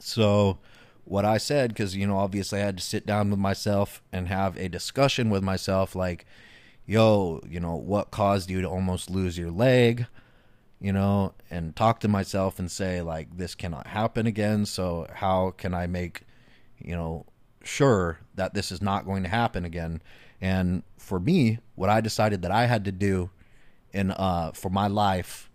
So, 0.00 0.58
what 1.04 1.26
I 1.26 1.36
said, 1.36 1.68
because, 1.68 1.94
you 1.94 2.06
know, 2.06 2.16
obviously 2.16 2.62
I 2.62 2.64
had 2.64 2.78
to 2.78 2.82
sit 2.82 3.04
down 3.04 3.30
with 3.30 3.38
myself 3.38 4.02
and 4.10 4.26
have 4.28 4.56
a 4.56 4.70
discussion 4.70 5.28
with 5.28 5.42
myself 5.42 5.94
like, 5.94 6.24
yo, 6.86 7.42
you 7.46 7.60
know, 7.60 7.76
what 7.76 8.10
caused 8.10 8.48
you 8.48 8.62
to 8.62 8.68
almost 8.68 9.10
lose 9.10 9.36
your 9.36 9.50
leg? 9.50 10.06
You 10.80 10.92
know, 10.92 11.34
and 11.50 11.76
talk 11.76 12.00
to 12.00 12.08
myself 12.08 12.58
and 12.58 12.70
say, 12.70 13.02
like, 13.02 13.36
this 13.36 13.54
cannot 13.54 13.86
happen 13.88 14.26
again. 14.26 14.64
So, 14.64 15.06
how 15.12 15.50
can 15.50 15.74
I 15.74 15.86
make, 15.86 16.22
you 16.78 16.94
know, 16.94 17.26
sure 17.62 18.20
that 18.34 18.54
this 18.54 18.72
is 18.72 18.80
not 18.80 19.04
going 19.04 19.22
to 19.24 19.28
happen 19.28 19.66
again? 19.66 20.00
And 20.40 20.84
for 20.96 21.20
me, 21.20 21.58
what 21.74 21.90
I 21.90 22.00
decided 22.00 22.40
that 22.42 22.50
I 22.50 22.64
had 22.64 22.84
to 22.86 22.92
do 22.92 23.30
in, 23.92 24.10
uh, 24.10 24.52
for 24.52 24.70
my 24.70 24.86
life 24.86 25.50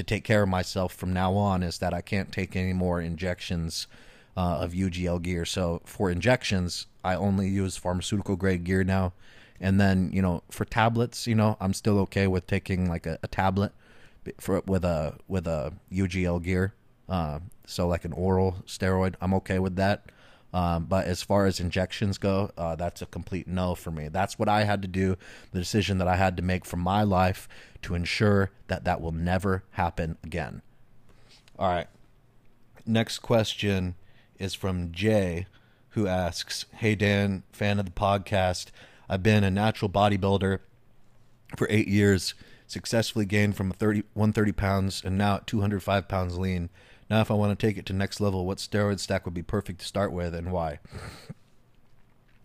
to 0.00 0.14
take 0.14 0.24
care 0.24 0.42
of 0.42 0.48
myself 0.48 0.94
from 0.94 1.12
now 1.12 1.34
on 1.34 1.62
is 1.62 1.78
that 1.78 1.92
I 1.92 2.00
can't 2.00 2.32
take 2.32 2.56
any 2.56 2.72
more 2.72 3.02
injections 3.02 3.86
uh, 4.34 4.58
of 4.60 4.72
UGL 4.72 5.20
gear. 5.20 5.44
So 5.44 5.82
for 5.84 6.10
injections, 6.10 6.86
I 7.04 7.14
only 7.16 7.48
use 7.48 7.76
pharmaceutical 7.76 8.36
grade 8.36 8.64
gear 8.64 8.82
now. 8.82 9.12
And 9.60 9.78
then 9.78 10.10
you 10.14 10.22
know 10.22 10.42
for 10.50 10.64
tablets, 10.64 11.26
you 11.26 11.34
know 11.34 11.58
I'm 11.60 11.74
still 11.74 11.98
okay 12.00 12.26
with 12.26 12.46
taking 12.46 12.88
like 12.88 13.04
a, 13.04 13.18
a 13.22 13.28
tablet 13.28 13.72
for 14.38 14.62
with 14.66 14.86
a 14.86 15.16
with 15.28 15.46
a 15.46 15.74
UGL 15.92 16.42
gear. 16.42 16.72
Uh, 17.06 17.40
so 17.66 17.86
like 17.86 18.06
an 18.06 18.14
oral 18.14 18.56
steroid, 18.66 19.16
I'm 19.20 19.34
okay 19.34 19.58
with 19.58 19.76
that. 19.76 20.06
Um, 20.52 20.86
but 20.86 21.06
as 21.06 21.22
far 21.22 21.46
as 21.46 21.60
injections 21.60 22.18
go, 22.18 22.50
uh, 22.58 22.74
that's 22.74 23.02
a 23.02 23.06
complete 23.06 23.46
no 23.46 23.74
for 23.74 23.90
me. 23.90 24.08
That's 24.08 24.38
what 24.38 24.48
I 24.48 24.64
had 24.64 24.82
to 24.82 24.88
do, 24.88 25.16
the 25.52 25.60
decision 25.60 25.98
that 25.98 26.08
I 26.08 26.16
had 26.16 26.36
to 26.38 26.42
make 26.42 26.64
for 26.64 26.76
my 26.76 27.02
life 27.02 27.48
to 27.82 27.94
ensure 27.94 28.50
that 28.66 28.84
that 28.84 29.00
will 29.00 29.12
never 29.12 29.62
happen 29.72 30.18
again. 30.24 30.62
All 31.58 31.68
right. 31.68 31.86
Next 32.84 33.20
question 33.20 33.94
is 34.38 34.54
from 34.54 34.90
Jay, 34.90 35.46
who 35.90 36.06
asks 36.06 36.64
Hey, 36.76 36.94
Dan, 36.94 37.44
fan 37.52 37.78
of 37.78 37.84
the 37.84 37.92
podcast. 37.92 38.66
I've 39.08 39.22
been 39.22 39.44
a 39.44 39.50
natural 39.50 39.90
bodybuilder 39.90 40.58
for 41.56 41.66
eight 41.70 41.88
years, 41.88 42.34
successfully 42.66 43.24
gained 43.24 43.56
from 43.56 43.72
30, 43.72 44.04
130 44.14 44.52
pounds 44.52 45.02
and 45.04 45.18
now 45.18 45.36
at 45.36 45.46
205 45.46 46.08
pounds 46.08 46.38
lean. 46.38 46.70
Now, 47.10 47.20
if 47.20 47.30
I 47.30 47.34
want 47.34 47.58
to 47.58 47.66
take 47.66 47.76
it 47.76 47.84
to 47.86 47.92
next 47.92 48.20
level, 48.20 48.46
what 48.46 48.58
steroid 48.58 49.00
stack 49.00 49.24
would 49.24 49.34
be 49.34 49.42
perfect 49.42 49.80
to 49.80 49.86
start 49.86 50.12
with 50.12 50.32
and 50.32 50.52
why? 50.52 50.78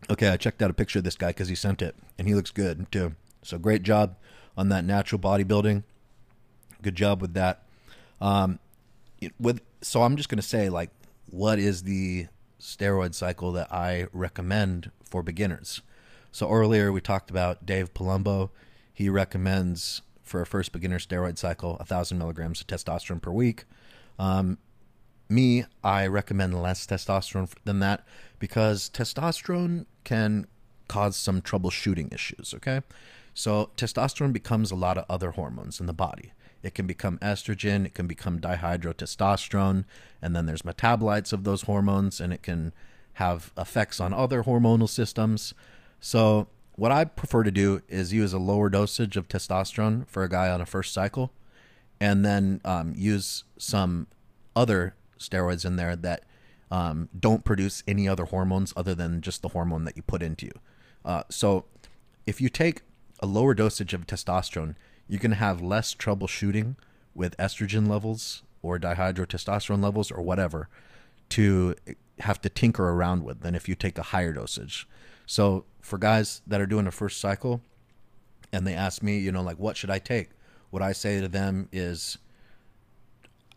Okay, 0.09 0.29
I 0.29 0.37
checked 0.37 0.61
out 0.61 0.69
a 0.69 0.73
picture 0.73 0.99
of 0.99 1.05
this 1.05 1.15
guy 1.15 1.29
because 1.29 1.49
he 1.49 1.55
sent 1.55 1.81
it, 1.81 1.95
and 2.17 2.27
he 2.27 2.35
looks 2.35 2.51
good 2.51 2.91
too. 2.91 3.15
So 3.41 3.57
great 3.57 3.83
job 3.83 4.15
on 4.57 4.69
that 4.69 4.85
natural 4.85 5.19
bodybuilding. 5.19 5.83
Good 6.81 6.95
job 6.95 7.21
with 7.21 7.33
that. 7.33 7.63
Um, 8.21 8.59
with 9.39 9.61
so 9.81 10.03
I'm 10.03 10.15
just 10.15 10.29
gonna 10.29 10.41
say 10.41 10.69
like, 10.69 10.89
what 11.29 11.57
is 11.59 11.83
the 11.83 12.27
steroid 12.59 13.15
cycle 13.15 13.51
that 13.53 13.71
I 13.71 14.07
recommend 14.13 14.91
for 15.03 15.23
beginners? 15.23 15.81
So 16.31 16.49
earlier 16.51 16.91
we 16.91 17.01
talked 17.01 17.29
about 17.29 17.65
Dave 17.65 17.93
Palumbo. 17.93 18.49
He 18.93 19.09
recommends 19.09 20.01
for 20.21 20.41
a 20.41 20.45
first 20.45 20.71
beginner 20.71 20.99
steroid 20.99 21.37
cycle 21.37 21.77
a 21.79 21.85
thousand 21.85 22.17
milligrams 22.17 22.61
of 22.61 22.67
testosterone 22.67 23.21
per 23.21 23.31
week. 23.31 23.65
Um, 24.17 24.57
me, 25.27 25.65
I 25.83 26.07
recommend 26.07 26.61
less 26.61 26.85
testosterone 26.85 27.51
than 27.63 27.79
that 27.79 28.05
because 28.39 28.89
testosterone 28.89 29.85
can 30.03 30.47
cause 30.87 31.15
some 31.15 31.41
troubleshooting 31.41 32.13
issues. 32.13 32.53
Okay, 32.53 32.81
so 33.33 33.71
testosterone 33.75 34.33
becomes 34.33 34.71
a 34.71 34.75
lot 34.75 34.97
of 34.97 35.05
other 35.09 35.31
hormones 35.31 35.79
in 35.79 35.87
the 35.87 35.93
body. 35.93 36.31
It 36.63 36.73
can 36.73 36.87
become 36.87 37.19
estrogen, 37.19 37.85
it 37.85 37.93
can 37.93 38.07
become 38.07 38.39
dihydrotestosterone, 38.39 39.85
and 40.21 40.35
then 40.35 40.47
there's 40.47 40.63
metabolites 40.63 41.31
of 41.31 41.43
those 41.43 41.63
hormones, 41.63 42.19
and 42.19 42.33
it 42.33 42.41
can 42.41 42.73
have 43.13 43.51
effects 43.57 43.99
on 43.99 44.13
other 44.13 44.43
hormonal 44.43 44.89
systems. 44.89 45.53
So, 45.99 46.47
what 46.75 46.91
I 46.91 47.05
prefer 47.05 47.43
to 47.43 47.51
do 47.51 47.81
is 47.87 48.13
use 48.13 48.33
a 48.33 48.39
lower 48.39 48.69
dosage 48.69 49.15
of 49.15 49.27
testosterone 49.27 50.07
for 50.07 50.23
a 50.23 50.29
guy 50.29 50.49
on 50.49 50.59
a 50.59 50.65
first 50.65 50.91
cycle, 50.91 51.31
and 51.99 52.25
then 52.25 52.61
um, 52.65 52.93
use 52.95 53.43
some 53.57 54.07
other 54.55 54.95
steroids 55.19 55.65
in 55.65 55.75
there 55.75 55.95
that 55.95 56.23
um, 56.71 57.09
don't 57.17 57.45
produce 57.45 57.83
any 57.87 58.07
other 58.07 58.25
hormones 58.25 58.73
other 58.75 58.95
than 58.95 59.21
just 59.21 59.41
the 59.41 59.49
hormone 59.49 59.85
that 59.85 59.95
you 59.95 60.01
put 60.01 60.21
into 60.21 60.47
you. 60.47 60.53
Uh, 61.03 61.23
so, 61.29 61.65
if 62.25 62.41
you 62.41 62.49
take 62.49 62.81
a 63.19 63.27
lower 63.27 63.53
dosage 63.53 63.93
of 63.93 64.07
testosterone, 64.07 64.75
you 65.07 65.19
can 65.19 65.33
have 65.33 65.61
less 65.61 65.93
trouble 65.93 66.27
shooting 66.27 66.75
with 67.13 67.37
estrogen 67.37 67.87
levels 67.87 68.43
or 68.61 68.79
dihydrotestosterone 68.79 69.81
levels 69.81 70.11
or 70.11 70.21
whatever 70.21 70.67
to 71.29 71.75
have 72.19 72.41
to 72.41 72.49
tinker 72.49 72.89
around 72.89 73.23
with 73.23 73.41
than 73.41 73.55
if 73.55 73.69
you 73.69 73.75
take 73.75 73.97
a 73.97 74.03
higher 74.03 74.33
dosage. 74.33 74.87
So 75.25 75.65
for 75.81 75.97
guys 75.97 76.41
that 76.47 76.61
are 76.61 76.65
doing 76.65 76.87
a 76.87 76.91
first 76.91 77.19
cycle 77.19 77.61
and 78.51 78.65
they 78.65 78.73
ask 78.73 79.03
me, 79.03 79.19
you 79.19 79.31
know, 79.31 79.41
like 79.41 79.59
what 79.59 79.77
should 79.77 79.89
I 79.89 79.99
take? 79.99 80.29
What 80.69 80.81
I 80.81 80.91
say 80.91 81.21
to 81.21 81.27
them 81.27 81.69
is 81.71 82.17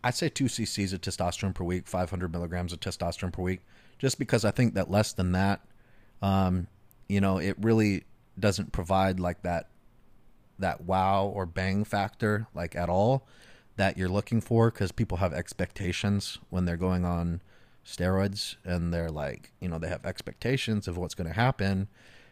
I 0.03 0.11
say 0.11 0.29
two 0.29 0.45
cc's 0.45 0.93
of 0.93 1.01
testosterone 1.01 1.53
per 1.53 1.63
week, 1.63 1.87
500 1.87 2.31
milligrams 2.31 2.71
of 2.71 2.79
testosterone 2.79 3.33
per 3.33 3.41
week, 3.41 3.61
just 3.97 4.17
because 4.17 4.45
I 4.45 4.51
think 4.51 4.75
that 4.75 4.89
less 4.89 5.13
than 5.13 5.33
that, 5.33 5.61
um, 6.21 6.67
you 7.07 7.19
know, 7.19 7.37
it 7.37 7.57
really 7.59 8.03
doesn't 8.39 8.71
provide 8.71 9.19
like 9.19 9.41
that 9.41 9.67
that 10.57 10.81
wow 10.81 11.25
or 11.25 11.45
bang 11.45 11.85
factor 11.85 12.47
like 12.53 12.75
at 12.75 12.89
all 12.89 13.25
that 13.77 13.97
you're 13.97 14.09
looking 14.09 14.41
for 14.41 14.69
because 14.69 14.91
people 14.91 15.17
have 15.17 15.33
expectations 15.33 16.37
when 16.49 16.65
they're 16.65 16.75
going 16.75 17.05
on 17.05 17.41
steroids 17.85 18.57
and 18.65 18.93
they're 18.93 19.09
like 19.09 19.51
you 19.61 19.69
know 19.69 19.79
they 19.79 19.87
have 19.87 20.05
expectations 20.05 20.87
of 20.87 20.97
what's 20.97 21.15
going 21.15 21.27
to 21.27 21.33
happen. 21.33 21.87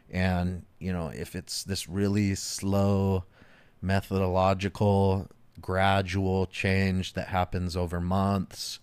And 0.09 0.63
you 0.79 0.93
know 0.93 1.07
if 1.07 1.35
it's 1.35 1.63
this 1.63 1.87
really 1.89 2.35
slow 2.35 3.23
methodological 3.81 5.27
gradual 5.59 6.45
change 6.47 7.13
that 7.13 7.27
happens 7.27 7.75
over 7.75 7.99
months. 7.99 8.79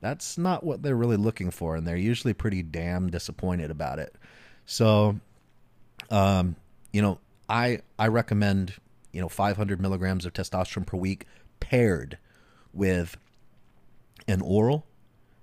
That's 0.00 0.36
not 0.36 0.64
what 0.64 0.82
they're 0.82 0.96
really 0.96 1.16
looking 1.16 1.50
for 1.50 1.76
and 1.76 1.86
they're 1.86 1.96
usually 1.96 2.34
pretty 2.34 2.62
damn 2.62 3.10
disappointed 3.10 3.70
about 3.70 3.98
it. 3.98 4.14
So 4.66 5.20
um 6.10 6.56
you 6.92 7.00
know 7.00 7.20
i 7.48 7.80
i 7.98 8.08
recommend 8.08 8.74
you 9.12 9.20
know 9.20 9.28
500 9.28 9.80
milligrams 9.80 10.26
of 10.26 10.32
testosterone 10.32 10.84
per 10.84 10.96
week 10.96 11.26
paired 11.60 12.18
with 12.72 13.16
an 14.26 14.40
oral 14.40 14.86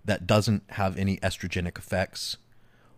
that 0.06 0.26
doesn't 0.26 0.64
have 0.72 0.97
any 0.97 1.18
estrogenic 1.18 1.78
effects 1.78 2.38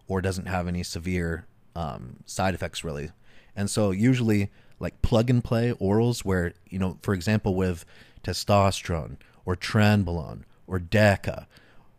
or 0.08 0.22
doesn't 0.22 0.46
have 0.46 0.68
any 0.68 0.84
severe 0.84 1.46
um, 1.76 2.18
side 2.26 2.54
effects 2.54 2.84
really. 2.84 3.12
And 3.56 3.70
so 3.70 3.92
usually 3.92 4.50
like 4.82 5.02
plug 5.02 5.30
and 5.30 5.44
play 5.44 5.72
orals 5.74 6.26
where 6.26 6.54
you 6.70 6.80
know 6.80 6.98
for 7.02 7.14
example 7.14 7.56
with 7.56 7.86
testosterone 8.24 9.18
or 9.46 9.56
trenbolone 9.56 10.42
or 10.68 10.80
deca 10.80 11.46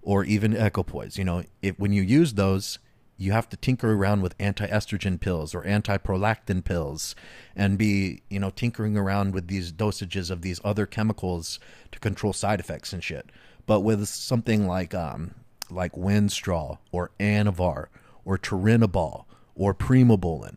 or 0.03 0.25
even 0.25 0.55
equipoise 0.57 1.17
you 1.17 1.25
know 1.25 1.43
when 1.77 1.93
you 1.93 2.03
use 2.03 2.35
those 2.35 2.79
you 3.23 3.31
have 3.31 3.49
to 3.49 3.57
tinker 3.57 3.93
around 3.93 4.21
with 4.21 4.35
anti-estrogen 4.41 5.21
pills 5.21 5.55
or 5.55 5.65
anti-prolactin 5.65 6.65
pills 6.65 7.15
and 7.55 7.79
be 7.79 8.23
you 8.29 8.41
know 8.41 8.51
tinkering 8.51 8.97
around 8.97 9.33
with 9.33 9.47
these 9.47 9.73
dosages 9.73 10.31
of 10.31 10.43
these 10.43 10.61
other 10.65 10.87
chemicals 10.87 11.61
to 11.93 12.01
control 12.01 12.33
side 12.33 12.59
effects 12.59 12.93
and 12.93 13.05
shit. 13.05 13.31
But 13.65 13.81
with 13.81 14.07
something 14.09 14.67
like 14.67 14.93
um 14.93 15.35
like 15.71 15.93
winstrol 15.93 16.79
or 16.91 17.13
anavar 17.21 17.87
or 18.25 18.39
turinabol 18.39 19.25
or 19.55 19.73
primobolan 19.73 20.57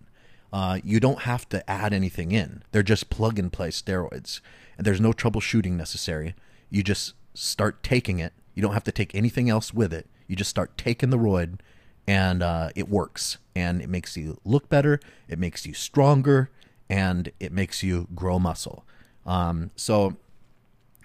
uh, 0.56 0.80
you 0.86 1.02
don't 1.02 1.24
have 1.24 1.50
to 1.50 1.70
add 1.70 1.92
anything 1.92 2.32
in. 2.32 2.64
They're 2.72 2.82
just 2.82 3.10
plug 3.10 3.38
and 3.38 3.52
play 3.52 3.72
steroids. 3.72 4.40
And 4.78 4.88
there's 4.88 5.02
no 5.02 5.12
troubleshooting 5.12 5.74
necessary. 5.74 6.34
You 6.70 6.82
just 6.82 7.14
start 7.34 7.84
taking 7.84 8.20
it. 8.20 8.32
You 8.54 8.62
don't 8.62 8.72
have 8.72 8.86
to 8.86 8.94
take 8.94 9.14
anything 9.14 9.50
else 9.50 9.74
with 9.74 9.92
it. 9.92 10.08
You 10.28 10.38
just 10.38 10.50
start 10.50 10.78
taking 10.78 11.10
the 11.10 11.18
roid 11.18 11.60
and 12.08 12.42
uh, 12.42 12.70
it 12.74 12.88
works. 12.88 13.38
And 13.54 13.82
it 13.82 13.90
makes 13.90 14.16
you 14.16 14.40
look 14.46 14.70
better. 14.70 15.02
It 15.28 15.40
makes 15.40 15.66
you 15.66 15.74
stronger. 15.74 16.52
And 16.90 17.34
it 17.38 17.52
makes 17.52 17.84
you 17.84 18.08
grow 18.16 18.40
muscle. 18.40 18.86
Um, 19.26 19.72
so 19.76 20.16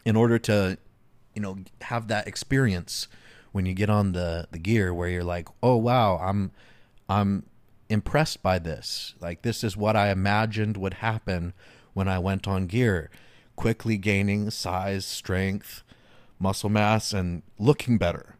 in 0.04 0.14
order 0.14 0.38
to 0.38 0.78
you 1.34 1.42
know 1.42 1.58
have 1.80 2.06
that 2.06 2.28
experience 2.28 3.08
when 3.50 3.66
you 3.66 3.74
get 3.74 3.90
on 3.90 4.12
the 4.12 4.46
the 4.52 4.58
gear 4.58 4.94
where 4.94 5.08
you're 5.08 5.24
like 5.24 5.48
oh 5.62 5.76
wow 5.76 6.18
i'm 6.18 6.50
i'm 7.08 7.44
impressed 7.90 8.42
by 8.42 8.58
this 8.58 9.14
like 9.20 9.42
this 9.42 9.62
is 9.64 9.76
what 9.76 9.96
i 9.96 10.10
imagined 10.10 10.76
would 10.76 10.94
happen 10.94 11.52
when 11.92 12.08
i 12.08 12.18
went 12.18 12.46
on 12.46 12.66
gear 12.66 13.10
quickly 13.56 13.96
gaining 13.96 14.48
size 14.50 15.04
strength 15.04 15.82
muscle 16.38 16.70
mass 16.70 17.12
and 17.12 17.42
looking 17.58 17.98
better 17.98 18.36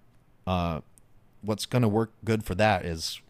uh, 0.47 0.81
what's 1.43 1.67
going 1.67 1.83
to 1.83 1.89
work 1.89 2.13
good 2.25 2.45
for 2.45 2.55
that 2.55 2.85
is 2.85 3.21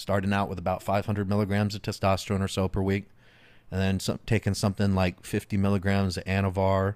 starting 0.00 0.32
out 0.32 0.48
with 0.48 0.58
about 0.58 0.82
500 0.82 1.28
milligrams 1.28 1.74
of 1.74 1.82
testosterone 1.82 2.40
or 2.40 2.48
so 2.48 2.68
per 2.68 2.80
week, 2.80 3.04
and 3.70 3.80
then 3.80 4.00
some, 4.00 4.18
taking 4.26 4.54
something 4.54 4.94
like 4.94 5.24
50 5.24 5.56
milligrams 5.56 6.16
of 6.16 6.24
Anavar 6.24 6.94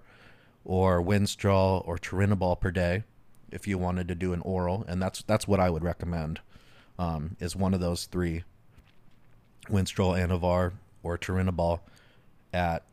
or 0.65 1.03
Winstrol 1.03 1.87
or 1.87 1.99
Turinabol 1.99 2.59
per 2.59 2.71
day 2.71 3.05
if 3.51 3.69
you 3.69 3.79
wanted 3.79 4.09
to 4.09 4.15
do 4.15 4.33
an 4.33 4.41
oral, 4.41 4.85
and 4.89 5.01
that's 5.01 5.23
that's 5.23 5.47
what 5.47 5.61
I 5.61 5.71
would 5.71 5.85
recommend. 5.85 6.41
Um, 6.99 7.37
is 7.41 7.55
one 7.55 7.75
of 7.75 7.81
those 7.81 8.07
three: 8.07 8.45
Winstrol, 9.69 10.19
Anavar, 10.19 10.73
or 11.03 11.19
Turinabol 11.19 11.81
at 12.53 12.85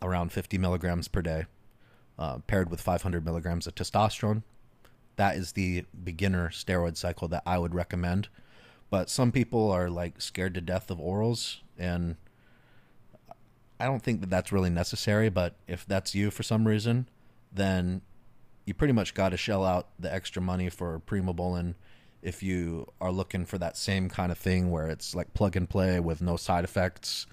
around 0.00 0.32
50 0.32 0.58
milligrams 0.58 1.08
per 1.08 1.22
day, 1.22 1.46
uh, 2.18 2.38
paired 2.46 2.70
with 2.70 2.80
500 2.80 3.24
milligrams 3.24 3.66
of 3.66 3.74
testosterone 3.74 4.42
that 5.18 5.36
is 5.36 5.52
the 5.52 5.84
beginner 6.04 6.48
steroid 6.48 6.96
cycle 6.96 7.28
that 7.28 7.42
I 7.44 7.58
would 7.58 7.74
recommend. 7.74 8.28
But 8.88 9.10
some 9.10 9.32
people 9.32 9.70
are 9.70 9.90
like 9.90 10.22
scared 10.22 10.54
to 10.54 10.62
death 10.62 10.90
of 10.90 10.98
orals, 10.98 11.58
and 11.76 12.16
I 13.78 13.84
don't 13.84 14.02
think 14.02 14.20
that 14.20 14.30
that's 14.30 14.52
really 14.52 14.70
necessary. 14.70 15.28
But 15.28 15.56
if 15.66 15.84
that's 15.84 16.14
you 16.14 16.30
for 16.30 16.44
some 16.44 16.66
reason, 16.66 17.08
then 17.52 18.00
you 18.64 18.74
pretty 18.74 18.94
much 18.94 19.12
got 19.12 19.30
to 19.30 19.36
shell 19.36 19.64
out 19.64 19.88
the 19.98 20.12
extra 20.12 20.40
money 20.40 20.70
for 20.70 21.02
Primobolan 21.06 21.74
if 22.22 22.42
you 22.42 22.86
are 23.00 23.12
looking 23.12 23.46
for 23.46 23.58
that 23.58 23.76
same 23.76 24.08
kind 24.08 24.32
of 24.32 24.38
thing 24.38 24.70
where 24.70 24.88
it's 24.88 25.14
like 25.14 25.32
plug 25.34 25.56
and 25.56 25.68
play 25.68 26.00
with 26.00 26.20
no 26.20 26.36
side 26.36 26.64
effects 26.64 27.26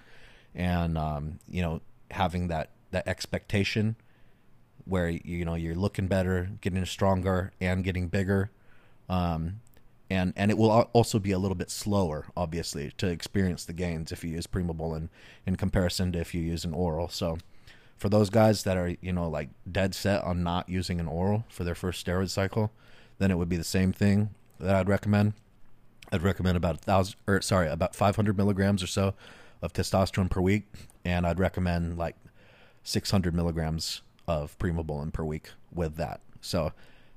and 0.53 0.97
um, 0.97 1.39
you 1.49 1.61
know 1.61 1.81
having 2.11 2.47
that 2.47 2.69
that 2.91 3.07
expectation 3.07 3.95
where 4.86 5.09
you 5.09 5.43
know 5.43 5.55
you're 5.55 5.75
looking 5.75 6.07
better, 6.07 6.49
getting 6.61 6.86
stronger, 6.86 7.51
and 7.59 7.83
getting 7.83 8.07
bigger. 8.07 8.51
Um, 9.09 9.61
and 10.09 10.33
and 10.36 10.51
it 10.51 10.57
will 10.57 10.69
also 10.69 11.19
be 11.19 11.31
a 11.31 11.39
little 11.39 11.55
bit 11.55 11.71
slower, 11.71 12.27
obviously, 12.38 12.91
to 12.97 13.07
experience 13.07 13.65
the 13.65 13.73
gains 13.73 14.11
if 14.11 14.23
you 14.23 14.31
use 14.31 14.47
Primobolan 14.47 15.09
in 15.45 15.55
comparison 15.55 16.11
to 16.13 16.19
if 16.19 16.33
you 16.33 16.41
use 16.41 16.63
an 16.63 16.73
oral. 16.73 17.09
So, 17.09 17.39
for 17.97 18.09
those 18.09 18.29
guys 18.29 18.63
that 18.63 18.77
are 18.77 18.95
you 19.01 19.11
know 19.11 19.27
like 19.27 19.49
dead 19.69 19.95
set 19.95 20.23
on 20.23 20.43
not 20.43 20.69
using 20.69 20.99
an 20.99 21.07
oral 21.07 21.45
for 21.49 21.63
their 21.63 21.75
first 21.75 22.05
steroid 22.05 22.29
cycle, 22.29 22.71
then 23.17 23.31
it 23.31 23.38
would 23.38 23.49
be 23.49 23.57
the 23.57 23.63
same 23.63 23.91
thing 23.91 24.29
that 24.60 24.76
I'd 24.76 24.89
recommend. 24.89 25.34
I'd 26.12 26.22
recommend 26.22 26.58
about 26.58 26.76
a 26.76 26.80
thousand, 26.80 27.16
or 27.28 27.41
sorry, 27.41 27.68
about 27.68 27.95
500 27.95 28.38
milligrams 28.38 28.84
or 28.84 28.88
so 28.88 29.16
of 29.62 29.74
testosterone 29.74 30.30
per 30.30 30.41
week, 30.41 30.66
and 31.03 31.26
I'd 31.26 31.39
recommend 31.39 31.97
like 31.97 32.16
600 32.84 33.34
milligrams 33.34 34.01
of 34.28 34.58
primobolan 34.60 35.12
per 35.12 35.24
week 35.24 35.49
with 35.74 35.95
that. 35.97 36.22
So 36.41 36.74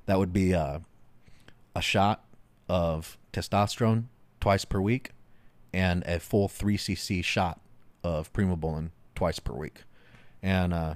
that 0.07 0.19
would 0.19 0.33
be 0.33 0.55
uh, 0.55 0.81
a 1.75 1.83
shot 1.83 2.25
of 2.69 3.19
testosterone 3.33 4.05
twice 4.41 4.65
per 4.65 4.81
week 4.81 5.11
and 5.73 6.03
a 6.05 6.19
full 6.19 6.49
3cc 6.49 7.23
shot 7.25 7.61
of 8.03 8.33
primobolan 8.33 8.91
twice 9.15 9.39
per 9.39 9.53
week. 9.53 9.83
And 10.43 10.73
uh, 10.73 10.95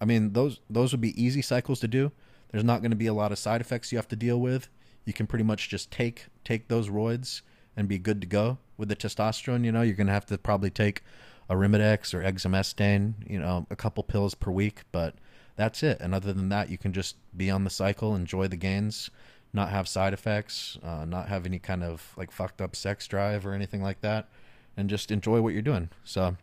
I 0.00 0.04
mean 0.04 0.32
those 0.32 0.60
those 0.70 0.92
would 0.92 1.00
be 1.00 1.20
easy 1.22 1.42
cycles 1.42 1.80
to 1.80 1.88
do. 1.88 2.12
There's 2.50 2.64
not 2.64 2.80
going 2.80 2.90
to 2.90 2.96
be 2.96 3.06
a 3.06 3.14
lot 3.14 3.32
of 3.32 3.38
side 3.38 3.60
effects 3.60 3.90
you 3.90 3.98
have 3.98 4.08
to 4.08 4.16
deal 4.16 4.40
with. 4.40 4.68
You 5.04 5.12
can 5.12 5.26
pretty 5.26 5.44
much 5.44 5.68
just 5.68 5.90
take 5.90 6.26
take 6.44 6.68
those 6.68 6.88
roids 6.88 7.42
and 7.76 7.88
be 7.88 7.98
good 7.98 8.20
to 8.20 8.26
go 8.26 8.58
with 8.76 8.88
the 8.88 8.96
testosterone. 8.96 9.64
You 9.64 9.72
know, 9.72 9.82
you're 9.82 9.96
to 9.96 10.12
have 10.12 10.26
to 10.26 10.38
probably 10.38 10.70
take 10.70 11.02
Arimidex 11.50 12.14
or 12.14 12.22
exemestane, 12.22 13.14
you 13.28 13.38
know, 13.38 13.66
a 13.70 13.76
couple 13.76 14.02
pills 14.02 14.34
per 14.34 14.50
week, 14.50 14.82
but 14.92 15.14
that's 15.56 15.82
it. 15.82 16.00
And 16.00 16.14
other 16.14 16.32
than 16.32 16.48
that, 16.48 16.70
you 16.70 16.78
can 16.78 16.92
just 16.92 17.16
be 17.36 17.50
on 17.50 17.64
the 17.64 17.70
cycle, 17.70 18.14
enjoy 18.14 18.48
the 18.48 18.56
gains, 18.56 19.10
not 19.52 19.70
have 19.70 19.86
side 19.86 20.12
effects, 20.12 20.78
uh, 20.82 21.04
not 21.04 21.28
have 21.28 21.46
any 21.46 21.58
kind 21.58 21.84
of 21.84 22.12
like 22.16 22.30
fucked 22.30 22.60
up 22.60 22.74
sex 22.74 23.06
drive 23.06 23.46
or 23.46 23.52
anything 23.52 23.82
like 23.82 24.00
that, 24.00 24.28
and 24.76 24.90
just 24.90 25.10
enjoy 25.10 25.40
what 25.40 25.52
you're 25.52 25.62
doing. 25.62 25.90
So 26.02 26.36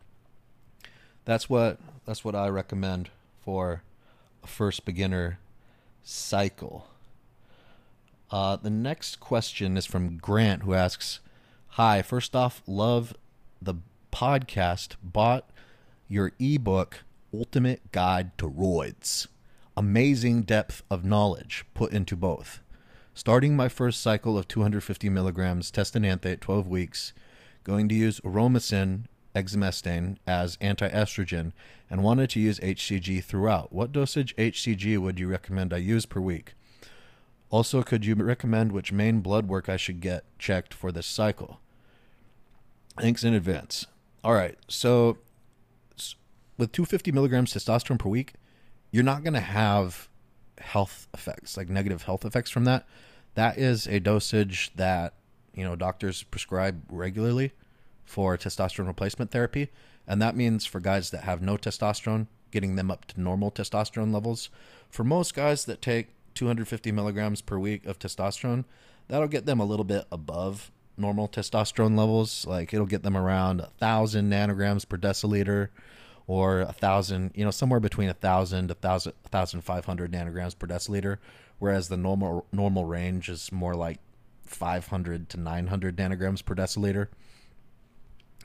that's 1.24 1.50
what 1.50 1.78
that's 2.04 2.24
what 2.24 2.34
I 2.34 2.48
recommend 2.48 3.10
for 3.40 3.82
a 4.42 4.46
first 4.46 4.84
beginner 4.84 5.38
cycle. 6.02 6.86
Uh, 8.32 8.56
the 8.56 8.70
next 8.70 9.20
question 9.20 9.76
is 9.76 9.84
from 9.84 10.16
Grant, 10.16 10.62
who 10.62 10.72
asks, 10.72 11.20
"Hi, 11.76 12.00
first 12.00 12.34
off, 12.34 12.62
love 12.66 13.14
the 13.60 13.74
podcast. 14.10 14.96
Bought 15.02 15.50
your 16.08 16.32
ebook, 16.38 17.04
Ultimate 17.32 17.92
Guide 17.92 18.36
to 18.38 18.48
Roids. 18.48 19.26
Amazing 19.76 20.42
depth 20.42 20.82
of 20.90 21.04
knowledge 21.04 21.66
put 21.74 21.92
into 21.92 22.16
both. 22.16 22.60
Starting 23.14 23.54
my 23.54 23.68
first 23.68 24.00
cycle 24.00 24.38
of 24.38 24.48
250 24.48 25.10
milligrams 25.10 25.70
test 25.70 25.94
enanthate 25.94 26.40
12 26.40 26.66
weeks, 26.66 27.12
going 27.64 27.86
to 27.88 27.94
use 27.94 28.18
Aromasin 28.20 29.04
exemestane 29.34 30.16
as 30.26 30.58
anti-estrogen, 30.60 31.52
and 31.90 32.02
wanted 32.02 32.30
to 32.30 32.40
use 32.40 32.58
HCG 32.60 33.22
throughout. 33.22 33.72
What 33.72 33.92
dosage 33.92 34.34
HCG 34.36 34.98
would 34.98 35.18
you 35.18 35.28
recommend 35.28 35.72
I 35.72 35.78
use 35.78 36.06
per 36.06 36.20
week? 36.20 36.54
Also, 37.52 37.82
could 37.82 38.06
you 38.06 38.14
recommend 38.14 38.72
which 38.72 38.92
main 38.92 39.20
blood 39.20 39.46
work 39.46 39.68
I 39.68 39.76
should 39.76 40.00
get 40.00 40.24
checked 40.38 40.72
for 40.72 40.90
this 40.90 41.06
cycle? 41.06 41.60
Thanks 42.98 43.24
in 43.24 43.34
advance. 43.34 43.86
All 44.24 44.32
right, 44.32 44.56
so 44.68 45.18
with 46.56 46.72
250 46.72 47.12
milligrams 47.12 47.52
testosterone 47.52 47.98
per 47.98 48.08
week, 48.08 48.32
you're 48.90 49.04
not 49.04 49.22
going 49.22 49.34
to 49.34 49.40
have 49.40 50.08
health 50.56 51.08
effects, 51.12 51.58
like 51.58 51.68
negative 51.68 52.04
health 52.04 52.24
effects 52.24 52.50
from 52.50 52.64
that. 52.64 52.86
That 53.34 53.58
is 53.58 53.86
a 53.86 54.00
dosage 54.00 54.72
that 54.76 55.12
you 55.54 55.62
know 55.62 55.76
doctors 55.76 56.22
prescribe 56.22 56.82
regularly 56.88 57.52
for 58.02 58.38
testosterone 58.38 58.86
replacement 58.86 59.30
therapy, 59.30 59.68
and 60.06 60.22
that 60.22 60.36
means 60.36 60.64
for 60.64 60.80
guys 60.80 61.10
that 61.10 61.24
have 61.24 61.42
no 61.42 61.58
testosterone, 61.58 62.28
getting 62.50 62.76
them 62.76 62.90
up 62.90 63.04
to 63.08 63.20
normal 63.20 63.50
testosterone 63.50 64.12
levels. 64.12 64.48
For 64.88 65.04
most 65.04 65.34
guys 65.34 65.66
that 65.66 65.82
take 65.82 66.14
250 66.34 66.92
milligrams 66.92 67.40
per 67.40 67.58
week 67.58 67.86
of 67.86 67.98
testosterone, 67.98 68.64
that'll 69.08 69.28
get 69.28 69.46
them 69.46 69.60
a 69.60 69.64
little 69.64 69.84
bit 69.84 70.06
above 70.10 70.70
normal 70.96 71.28
testosterone 71.28 71.96
levels. 71.96 72.46
Like 72.46 72.72
it'll 72.72 72.86
get 72.86 73.02
them 73.02 73.16
around 73.16 73.60
a 73.60 73.66
thousand 73.78 74.30
nanograms 74.30 74.88
per 74.88 74.96
deciliter, 74.96 75.68
or 76.26 76.60
a 76.60 76.72
thousand, 76.72 77.32
you 77.34 77.44
know, 77.44 77.50
somewhere 77.50 77.80
between 77.80 78.08
a 78.08 78.14
thousand 78.14 78.68
to 78.68 78.74
thousand, 78.74 79.12
thousand 79.30 79.62
five 79.62 79.84
hundred 79.84 80.12
nanograms 80.12 80.58
per 80.58 80.66
deciliter. 80.66 81.18
Whereas 81.58 81.88
the 81.88 81.96
normal 81.96 82.46
normal 82.52 82.84
range 82.84 83.28
is 83.28 83.52
more 83.52 83.74
like 83.74 83.98
500 84.44 85.28
to 85.30 85.40
900 85.40 85.96
nanograms 85.96 86.44
per 86.44 86.54
deciliter 86.54 87.08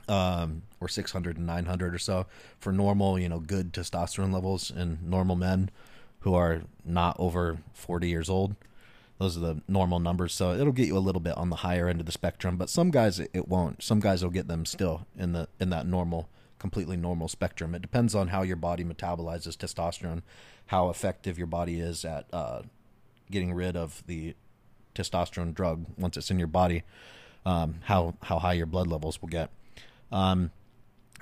um, 0.08 0.62
or 0.80 0.88
600 0.88 1.36
and 1.36 1.46
900 1.46 1.94
or 1.94 1.98
so 1.98 2.26
for 2.58 2.72
normal, 2.72 3.18
you 3.18 3.28
know, 3.28 3.38
good 3.38 3.72
testosterone 3.72 4.32
levels 4.32 4.70
in 4.70 4.98
normal 5.02 5.36
men 5.36 5.70
who 6.28 6.34
are 6.34 6.60
not 6.84 7.16
over 7.18 7.56
40 7.72 8.06
years 8.06 8.28
old. 8.28 8.54
Those 9.18 9.38
are 9.38 9.40
the 9.40 9.62
normal 9.66 9.98
numbers, 9.98 10.34
so 10.34 10.52
it'll 10.52 10.74
get 10.74 10.86
you 10.86 10.96
a 10.96 11.00
little 11.00 11.22
bit 11.22 11.34
on 11.38 11.48
the 11.48 11.56
higher 11.56 11.88
end 11.88 12.00
of 12.00 12.06
the 12.06 12.12
spectrum. 12.12 12.58
But 12.58 12.68
some 12.68 12.90
guys 12.90 13.18
it, 13.18 13.48
won't. 13.48 13.82
Some 13.82 13.98
guys 13.98 14.22
will 14.22 14.30
get 14.30 14.46
them 14.46 14.66
still 14.66 15.06
in 15.16 15.32
the 15.32 15.48
in 15.58 15.70
that 15.70 15.86
normal, 15.86 16.28
completely 16.58 16.98
normal 16.98 17.28
spectrum. 17.28 17.74
It 17.74 17.80
depends 17.80 18.14
on 18.14 18.28
how 18.28 18.42
your 18.42 18.56
body 18.56 18.84
metabolizes 18.84 19.56
testosterone, 19.56 20.20
how 20.66 20.90
effective 20.90 21.38
your 21.38 21.46
body 21.46 21.80
is 21.80 22.04
at 22.04 22.26
uh, 22.30 22.60
getting 23.30 23.54
rid 23.54 23.74
of 23.74 24.02
the 24.06 24.34
testosterone 24.94 25.54
drug 25.54 25.86
once 25.96 26.18
it's 26.18 26.30
in 26.30 26.38
your 26.38 26.46
body. 26.46 26.82
Um, 27.46 27.76
how 27.84 28.16
how 28.24 28.38
high 28.38 28.52
your 28.52 28.66
blood 28.66 28.86
levels 28.86 29.22
will 29.22 29.30
get. 29.30 29.48
Um, 30.12 30.50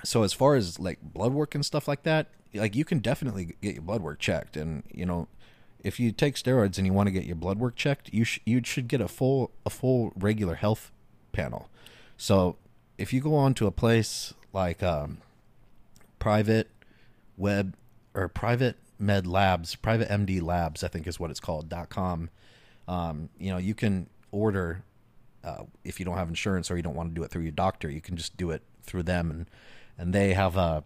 so 0.03 0.23
as 0.23 0.33
far 0.33 0.55
as 0.55 0.79
like 0.79 0.99
blood 1.01 1.31
work 1.31 1.55
and 1.55 1.65
stuff 1.65 1.87
like 1.87 2.03
that, 2.03 2.27
like 2.53 2.75
you 2.75 2.85
can 2.85 2.99
definitely 2.99 3.55
get 3.61 3.75
your 3.75 3.83
blood 3.83 4.01
work 4.01 4.19
checked, 4.19 4.57
and 4.57 4.83
you 4.91 5.05
know, 5.05 5.27
if 5.83 5.99
you 5.99 6.11
take 6.11 6.35
steroids 6.35 6.77
and 6.77 6.87
you 6.87 6.93
want 6.93 7.07
to 7.07 7.11
get 7.11 7.25
your 7.25 7.35
blood 7.35 7.59
work 7.59 7.75
checked, 7.75 8.13
you 8.13 8.23
sh- 8.23 8.39
you 8.45 8.61
should 8.63 8.87
get 8.87 9.01
a 9.01 9.07
full 9.07 9.51
a 9.65 9.69
full 9.69 10.13
regular 10.15 10.55
health 10.55 10.91
panel. 11.31 11.69
So 12.17 12.55
if 12.97 13.13
you 13.13 13.21
go 13.21 13.35
on 13.35 13.53
to 13.55 13.67
a 13.67 13.71
place 13.71 14.33
like 14.53 14.81
um, 14.81 15.19
private 16.19 16.69
web 17.37 17.75
or 18.13 18.27
private 18.27 18.75
med 18.99 19.27
labs, 19.27 19.75
private 19.75 20.09
MD 20.09 20.41
labs, 20.41 20.83
I 20.83 20.87
think 20.87 21.05
is 21.07 21.19
what 21.19 21.29
it's 21.29 21.39
called 21.39 21.69
dot 21.69 21.89
com. 21.89 22.29
Um, 22.87 23.29
you 23.37 23.51
know, 23.51 23.57
you 23.57 23.75
can 23.75 24.07
order 24.31 24.83
uh, 25.43 25.63
if 25.83 25.99
you 25.99 26.05
don't 26.05 26.17
have 26.17 26.29
insurance 26.29 26.71
or 26.71 26.77
you 26.77 26.83
don't 26.83 26.95
want 26.95 27.09
to 27.11 27.15
do 27.15 27.23
it 27.23 27.29
through 27.31 27.43
your 27.43 27.51
doctor, 27.51 27.89
you 27.89 28.01
can 28.01 28.17
just 28.17 28.35
do 28.37 28.51
it 28.51 28.63
through 28.83 29.03
them, 29.03 29.29
and 29.29 29.45
and 29.97 30.13
they 30.13 30.33
have 30.33 30.57
a 30.57 30.83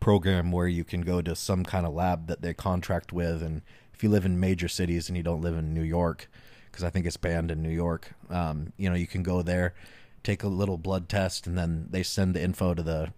program 0.00 0.50
where 0.50 0.68
you 0.68 0.84
can 0.84 1.02
go 1.02 1.22
to 1.22 1.36
some 1.36 1.64
kind 1.64 1.86
of 1.86 1.94
lab 1.94 2.26
that 2.26 2.42
they 2.42 2.54
contract 2.54 3.12
with, 3.12 3.42
and 3.42 3.62
if 3.92 4.02
you 4.02 4.08
live 4.08 4.24
in 4.24 4.40
major 4.40 4.68
cities 4.68 5.08
and 5.08 5.16
you 5.16 5.22
don't 5.22 5.42
live 5.42 5.56
in 5.56 5.74
New 5.74 5.82
York, 5.82 6.28
because 6.70 6.82
I 6.82 6.90
think 6.90 7.06
it's 7.06 7.16
banned 7.16 7.50
in 7.50 7.62
New 7.62 7.70
York, 7.70 8.12
um, 8.30 8.72
you 8.76 8.88
know, 8.88 8.96
you 8.96 9.06
can 9.06 9.22
go 9.22 9.42
there, 9.42 9.74
take 10.22 10.42
a 10.42 10.48
little 10.48 10.78
blood 10.78 11.08
test, 11.08 11.46
and 11.46 11.56
then 11.56 11.88
they 11.90 12.02
send 12.02 12.34
the 12.34 12.42
info 12.42 12.74
to 12.74 12.82
the 12.82 13.12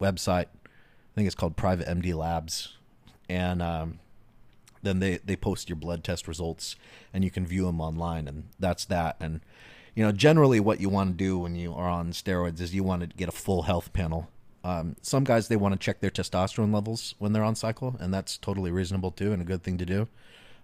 website. 0.00 0.46
I 0.46 1.14
think 1.14 1.26
it's 1.26 1.34
called 1.34 1.56
Private 1.56 1.86
MD 1.86 2.14
Labs, 2.14 2.76
and 3.28 3.60
um, 3.60 3.98
then 4.82 5.00
they 5.00 5.18
they 5.24 5.36
post 5.36 5.68
your 5.68 5.76
blood 5.76 6.04
test 6.04 6.28
results, 6.28 6.76
and 7.12 7.24
you 7.24 7.30
can 7.30 7.46
view 7.46 7.66
them 7.66 7.80
online, 7.80 8.28
and 8.28 8.44
that's 8.58 8.84
that. 8.86 9.16
And 9.20 9.40
you 9.94 10.04
know, 10.04 10.12
generally 10.12 10.60
what 10.60 10.80
you 10.80 10.88
want 10.88 11.10
to 11.10 11.16
do 11.16 11.38
when 11.38 11.54
you 11.54 11.72
are 11.72 11.88
on 11.88 12.12
steroids 12.12 12.60
is 12.60 12.74
you 12.74 12.84
want 12.84 13.02
to 13.02 13.06
get 13.08 13.28
a 13.28 13.32
full 13.32 13.62
health 13.62 13.92
panel. 13.92 14.28
Um, 14.64 14.96
some 15.02 15.24
guys 15.24 15.48
they 15.48 15.56
want 15.56 15.74
to 15.74 15.78
check 15.78 16.00
their 16.00 16.10
testosterone 16.10 16.72
levels 16.72 17.14
when 17.18 17.32
they're 17.32 17.44
on 17.44 17.54
cycle, 17.54 17.96
and 18.00 18.12
that's 18.12 18.38
totally 18.38 18.70
reasonable 18.70 19.10
too, 19.10 19.32
and 19.32 19.42
a 19.42 19.44
good 19.44 19.62
thing 19.62 19.76
to 19.78 19.84
do. 19.86 20.08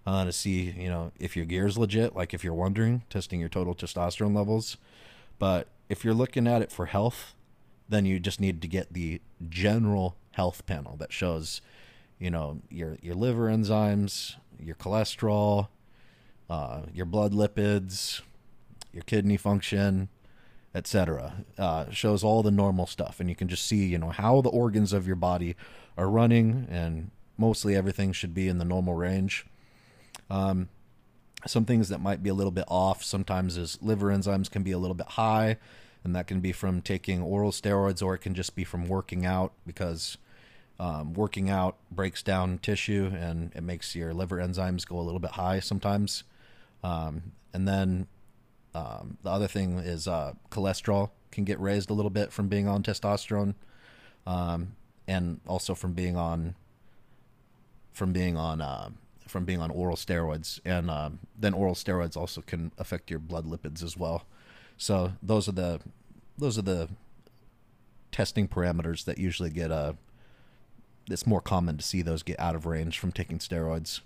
Uh, 0.05 0.25
to 0.25 0.31
see, 0.31 0.71
you 0.71 0.89
know, 0.89 1.11
if 1.19 1.35
your 1.35 1.45
gear's 1.45 1.77
legit, 1.77 2.15
like 2.15 2.33
if 2.33 2.43
you're 2.43 2.55
wondering, 2.55 3.03
testing 3.11 3.39
your 3.39 3.49
total 3.49 3.75
testosterone 3.75 4.35
levels. 4.35 4.77
But 5.37 5.67
if 5.89 6.03
you're 6.03 6.15
looking 6.15 6.47
at 6.47 6.63
it 6.63 6.71
for 6.71 6.87
health, 6.87 7.35
then 7.87 8.05
you 8.05 8.19
just 8.19 8.39
need 8.39 8.63
to 8.63 8.67
get 8.67 8.93
the 8.93 9.21
general 9.47 10.15
health 10.31 10.65
panel 10.65 10.95
that 10.97 11.13
shows, 11.13 11.61
you 12.17 12.31
know, 12.31 12.61
your 12.71 12.97
your 13.03 13.13
liver 13.13 13.47
enzymes, 13.47 14.35
your 14.59 14.75
cholesterol, 14.75 15.67
uh, 16.49 16.81
your 16.91 17.05
blood 17.05 17.33
lipids, 17.33 18.21
your 18.91 19.03
kidney 19.03 19.37
function, 19.37 20.09
etc. 20.73 21.45
Uh, 21.57 21.89
shows 21.89 22.23
all 22.23 22.43
the 22.43 22.51
normal 22.51 22.87
stuff, 22.87 23.19
and 23.19 23.29
you 23.29 23.35
can 23.35 23.47
just 23.47 23.65
see, 23.65 23.85
you 23.85 23.97
know, 23.97 24.09
how 24.09 24.41
the 24.41 24.49
organs 24.49 24.93
of 24.93 25.07
your 25.07 25.15
body 25.15 25.55
are 25.97 26.09
running, 26.09 26.67
and 26.69 27.11
mostly 27.37 27.75
everything 27.75 28.11
should 28.11 28.33
be 28.33 28.47
in 28.47 28.57
the 28.57 28.65
normal 28.65 28.93
range. 28.93 29.45
Um, 30.29 30.69
some 31.45 31.65
things 31.65 31.89
that 31.89 31.99
might 31.99 32.21
be 32.21 32.29
a 32.29 32.33
little 32.33 32.51
bit 32.51 32.65
off 32.67 33.03
sometimes 33.03 33.57
is 33.57 33.77
liver 33.81 34.07
enzymes 34.07 34.49
can 34.49 34.63
be 34.63 34.71
a 34.71 34.77
little 34.77 34.95
bit 34.95 35.07
high, 35.07 35.57
and 36.03 36.15
that 36.15 36.27
can 36.27 36.39
be 36.39 36.51
from 36.51 36.81
taking 36.81 37.21
oral 37.21 37.51
steroids, 37.51 38.03
or 38.03 38.13
it 38.13 38.19
can 38.19 38.33
just 38.33 38.55
be 38.55 38.63
from 38.63 38.87
working 38.87 39.25
out 39.25 39.53
because 39.65 40.17
um, 40.81 41.13
working 41.13 41.47
out 41.47 41.75
breaks 41.91 42.23
down 42.23 42.57
tissue 42.57 43.11
and 43.13 43.51
it 43.55 43.61
makes 43.61 43.95
your 43.95 44.15
liver 44.15 44.37
enzymes 44.37 44.87
go 44.87 44.99
a 44.99 45.01
little 45.03 45.19
bit 45.19 45.31
high 45.31 45.59
sometimes. 45.59 46.23
Um, 46.83 47.33
and 47.53 47.67
then 47.67 48.07
um, 48.73 49.17
the 49.23 49.29
other 49.29 49.47
thing 49.47 49.79
is 49.79 50.07
uh, 50.07 50.33
cholesterol 50.49 51.11
can 51.31 51.43
get 51.43 51.59
raised 51.59 51.89
a 51.89 51.93
little 51.93 52.09
bit 52.09 52.31
from 52.31 52.47
being 52.47 52.67
on 52.67 52.83
testosterone, 52.83 53.55
um, 54.25 54.75
and 55.07 55.39
also 55.47 55.75
from 55.75 55.93
being 55.93 56.15
on 56.15 56.55
from 57.91 58.13
being 58.13 58.37
on 58.37 58.61
uh, 58.61 58.89
from 59.27 59.45
being 59.45 59.61
on 59.61 59.71
oral 59.71 59.95
steroids, 59.95 60.59
and 60.65 60.89
uh, 60.89 61.09
then 61.37 61.53
oral 61.53 61.75
steroids 61.75 62.17
also 62.17 62.41
can 62.41 62.71
affect 62.77 63.09
your 63.09 63.19
blood 63.19 63.45
lipids 63.45 63.83
as 63.83 63.97
well. 63.97 64.25
So 64.77 65.13
those 65.21 65.47
are 65.47 65.53
the 65.53 65.79
those 66.37 66.57
are 66.57 66.63
the 66.63 66.89
testing 68.11 68.47
parameters 68.47 69.05
that 69.05 69.17
usually 69.17 69.49
get 69.49 69.71
uh 69.71 69.93
it's 71.09 71.25
more 71.25 71.41
common 71.41 71.77
to 71.77 71.83
see 71.83 72.01
those 72.01 72.23
get 72.23 72.39
out 72.39 72.55
of 72.55 72.65
range 72.65 72.99
from 72.99 73.11
taking 73.11 73.39
steroids. 73.39 74.01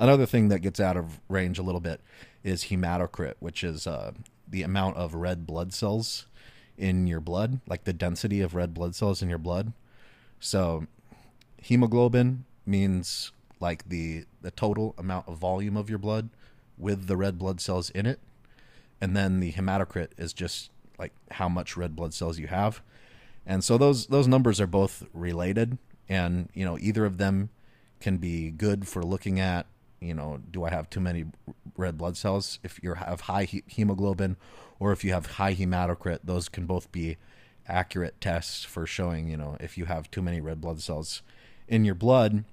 Another 0.00 0.24
thing 0.24 0.48
that 0.48 0.60
gets 0.60 0.80
out 0.80 0.96
of 0.96 1.20
range 1.28 1.58
a 1.58 1.62
little 1.62 1.80
bit 1.80 2.00
is 2.42 2.64
hematocrit, 2.64 3.34
which 3.38 3.62
is 3.62 3.86
uh, 3.86 4.12
the 4.48 4.62
amount 4.62 4.96
of 4.96 5.14
red 5.14 5.46
blood 5.46 5.74
cells 5.74 6.24
in 6.78 7.06
your 7.06 7.20
blood, 7.20 7.60
like 7.68 7.84
the 7.84 7.92
density 7.92 8.40
of 8.40 8.54
red 8.54 8.72
blood 8.72 8.94
cells 8.94 9.20
in 9.20 9.28
your 9.28 9.38
blood. 9.38 9.74
So, 10.40 10.86
hemoglobin 11.58 12.46
means 12.64 13.32
like 13.60 13.90
the 13.90 14.24
the 14.40 14.50
total 14.50 14.94
amount 14.96 15.28
of 15.28 15.36
volume 15.36 15.76
of 15.76 15.90
your 15.90 15.98
blood 15.98 16.30
with 16.78 17.06
the 17.06 17.16
red 17.18 17.38
blood 17.38 17.60
cells 17.60 17.90
in 17.90 18.06
it, 18.06 18.20
and 19.02 19.14
then 19.14 19.40
the 19.40 19.52
hematocrit 19.52 20.12
is 20.16 20.32
just 20.32 20.70
like 20.98 21.12
how 21.32 21.48
much 21.50 21.76
red 21.76 21.94
blood 21.94 22.14
cells 22.14 22.38
you 22.38 22.46
have. 22.46 22.80
And 23.44 23.62
so 23.62 23.76
those 23.76 24.06
those 24.06 24.26
numbers 24.26 24.62
are 24.62 24.66
both 24.66 25.04
related, 25.12 25.76
and 26.08 26.48
you 26.54 26.64
know 26.64 26.78
either 26.78 27.04
of 27.04 27.18
them 27.18 27.50
can 28.00 28.16
be 28.16 28.50
good 28.50 28.88
for 28.88 29.02
looking 29.02 29.38
at 29.38 29.66
you 30.00 30.14
know, 30.14 30.40
do 30.50 30.64
I 30.64 30.70
have 30.70 30.88
too 30.90 31.00
many 31.00 31.26
red 31.76 31.98
blood 31.98 32.16
cells? 32.16 32.58
If 32.62 32.80
you 32.82 32.94
have 32.94 33.22
high 33.22 33.44
he- 33.44 33.64
hemoglobin 33.66 34.36
or 34.78 34.92
if 34.92 35.04
you 35.04 35.12
have 35.12 35.26
high 35.26 35.54
hematocrit, 35.54 36.20
those 36.24 36.48
can 36.48 36.66
both 36.66 36.90
be 36.90 37.16
accurate 37.68 38.20
tests 38.20 38.64
for 38.64 38.86
showing, 38.86 39.28
you 39.28 39.36
know, 39.36 39.56
if 39.60 39.76
you 39.76 39.84
have 39.84 40.10
too 40.10 40.22
many 40.22 40.40
red 40.40 40.60
blood 40.60 40.80
cells 40.80 41.22
in 41.68 41.84
your 41.84 41.94
blood. 41.94 42.44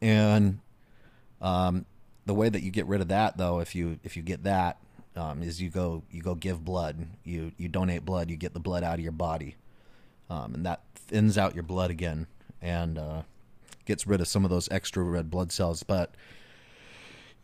And 0.00 0.60
um, 1.40 1.86
the 2.26 2.34
way 2.34 2.48
that 2.48 2.62
you 2.62 2.70
get 2.70 2.86
rid 2.86 3.00
of 3.00 3.08
that, 3.08 3.36
though, 3.36 3.60
if 3.60 3.74
you 3.74 3.98
if 4.02 4.16
you 4.16 4.22
get 4.22 4.44
that, 4.44 4.78
um, 5.16 5.42
is 5.42 5.60
you 5.60 5.70
go 5.70 6.02
you 6.10 6.22
go 6.22 6.34
give 6.34 6.64
blood. 6.64 7.06
You 7.24 7.52
you 7.56 7.68
donate 7.68 8.04
blood. 8.04 8.30
You 8.30 8.36
get 8.36 8.54
the 8.54 8.60
blood 8.60 8.82
out 8.82 8.94
of 8.94 9.00
your 9.00 9.12
body, 9.12 9.56
um, 10.28 10.54
and 10.54 10.66
that 10.66 10.82
thins 10.94 11.38
out 11.38 11.54
your 11.54 11.62
blood 11.62 11.90
again 11.90 12.26
and 12.60 12.98
uh, 12.98 13.22
gets 13.84 14.06
rid 14.06 14.20
of 14.20 14.26
some 14.26 14.44
of 14.44 14.50
those 14.50 14.68
extra 14.70 15.02
red 15.02 15.30
blood 15.30 15.52
cells. 15.52 15.82
But 15.82 16.14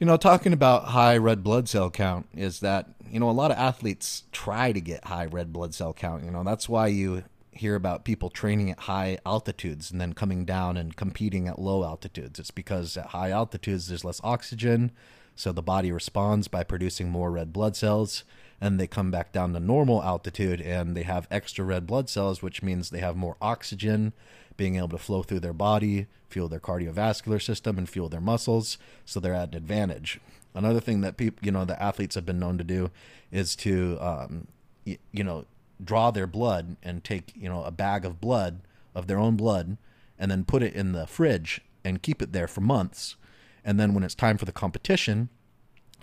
you 0.01 0.07
know, 0.07 0.17
talking 0.17 0.55
about 0.55 0.87
high 0.87 1.19
red 1.19 1.45
blood 1.45 1.69
cell 1.69 1.91
count 1.91 2.27
is 2.35 2.61
that, 2.61 2.89
you 3.11 3.21
know, 3.21 3.29
a 3.29 3.33
lot 3.33 3.51
of 3.51 3.59
athletes 3.59 4.25
try 4.33 4.73
to 4.73 4.81
get 4.81 5.05
high 5.05 5.27
red 5.27 5.53
blood 5.53 5.75
cell 5.75 5.93
count. 5.93 6.25
You 6.25 6.31
know, 6.31 6.43
that's 6.43 6.71
why 6.71 6.87
you 6.87 7.25
hear 7.53 7.75
about 7.75 8.07
people 8.07 8.31
training 8.31 8.71
at 8.71 8.79
high 8.81 9.19
altitudes 9.27 9.91
and 9.91 10.01
then 10.01 10.15
coming 10.15 10.47
down 10.47 10.79
and 10.79 10.97
competing 10.97 11.47
at 11.47 11.59
low 11.59 11.85
altitudes. 11.85 12.39
It's 12.39 12.51
because 12.51 12.97
at 12.97 13.09
high 13.09 13.31
altitudes 13.31 13.89
there's 13.89 14.05
less 14.05 14.23
oxygen, 14.25 14.91
so 15.37 15.53
the 15.53 15.63
body 15.63 15.93
responds 15.93 16.49
by 16.49 16.65
producing 16.65 17.11
more 17.11 17.31
red 17.31 17.53
blood 17.53 17.77
cells. 17.77 18.25
And 18.61 18.79
they 18.79 18.87
come 18.87 19.11
back 19.11 19.33
down 19.33 19.55
to 19.55 19.61
normal 19.61 20.03
altitude 20.03 20.61
and 20.61 20.95
they 20.95 21.05
have 21.05 21.27
extra 21.31 21.65
red 21.65 21.87
blood 21.87 22.11
cells, 22.11 22.43
which 22.43 22.63
means 22.63 22.91
they 22.91 23.01
have 23.01 23.17
more 23.17 23.37
oxygen 23.41 24.13
being 24.59 24.77
able 24.77 24.89
to 24.89 24.99
flow 24.99 25.23
through 25.23 25.41
their 25.41 25.55
body, 25.55 26.07
fuel 26.29 26.47
their 26.47 26.61
cardiovascular 26.61 27.41
system, 27.41 27.79
and 27.79 27.89
fuel 27.89 28.11
their 28.11 28.21
muscles, 28.21 28.77
so 29.07 29.19
they're 29.19 29.33
at 29.33 29.53
an 29.53 29.57
advantage. 29.57 30.21
Another 30.55 30.81
thing 30.81 31.01
that 31.01 31.17
people, 31.17 31.39
you 31.43 31.51
know, 31.51 31.65
the 31.65 31.83
athletes 31.83 32.15
have 32.15 32.27
been 32.27 32.39
known 32.39 32.59
to 32.59 32.65
do 32.65 32.91
is 33.33 33.57
to, 33.57 33.97
um, 34.01 34.49
y- 34.87 34.99
you 35.13 35.25
know, 35.25 35.47
draw 35.83 36.11
their 36.11 36.27
blood 36.27 36.77
and 36.83 37.03
take, 37.03 37.33
you 37.35 37.49
know, 37.49 37.65
a 37.65 37.71
bag 37.71 38.05
of 38.05 38.21
blood 38.21 38.61
of 38.95 39.07
their 39.07 39.19
own 39.19 39.35
blood, 39.35 39.79
and 40.19 40.31
then 40.31 40.45
put 40.45 40.63
it 40.63 40.75
in 40.75 40.93
the 40.93 41.07
fridge 41.07 41.63
and 41.83 42.03
keep 42.03 42.21
it 42.21 42.33
there 42.33 42.49
for 42.49 42.61
months. 42.61 43.17
And 43.65 43.81
then 43.81 43.95
when 43.95 44.05
it's 44.05 44.15
time 44.15 44.37
for 44.37 44.45
the 44.45 44.53
competition, 44.53 45.31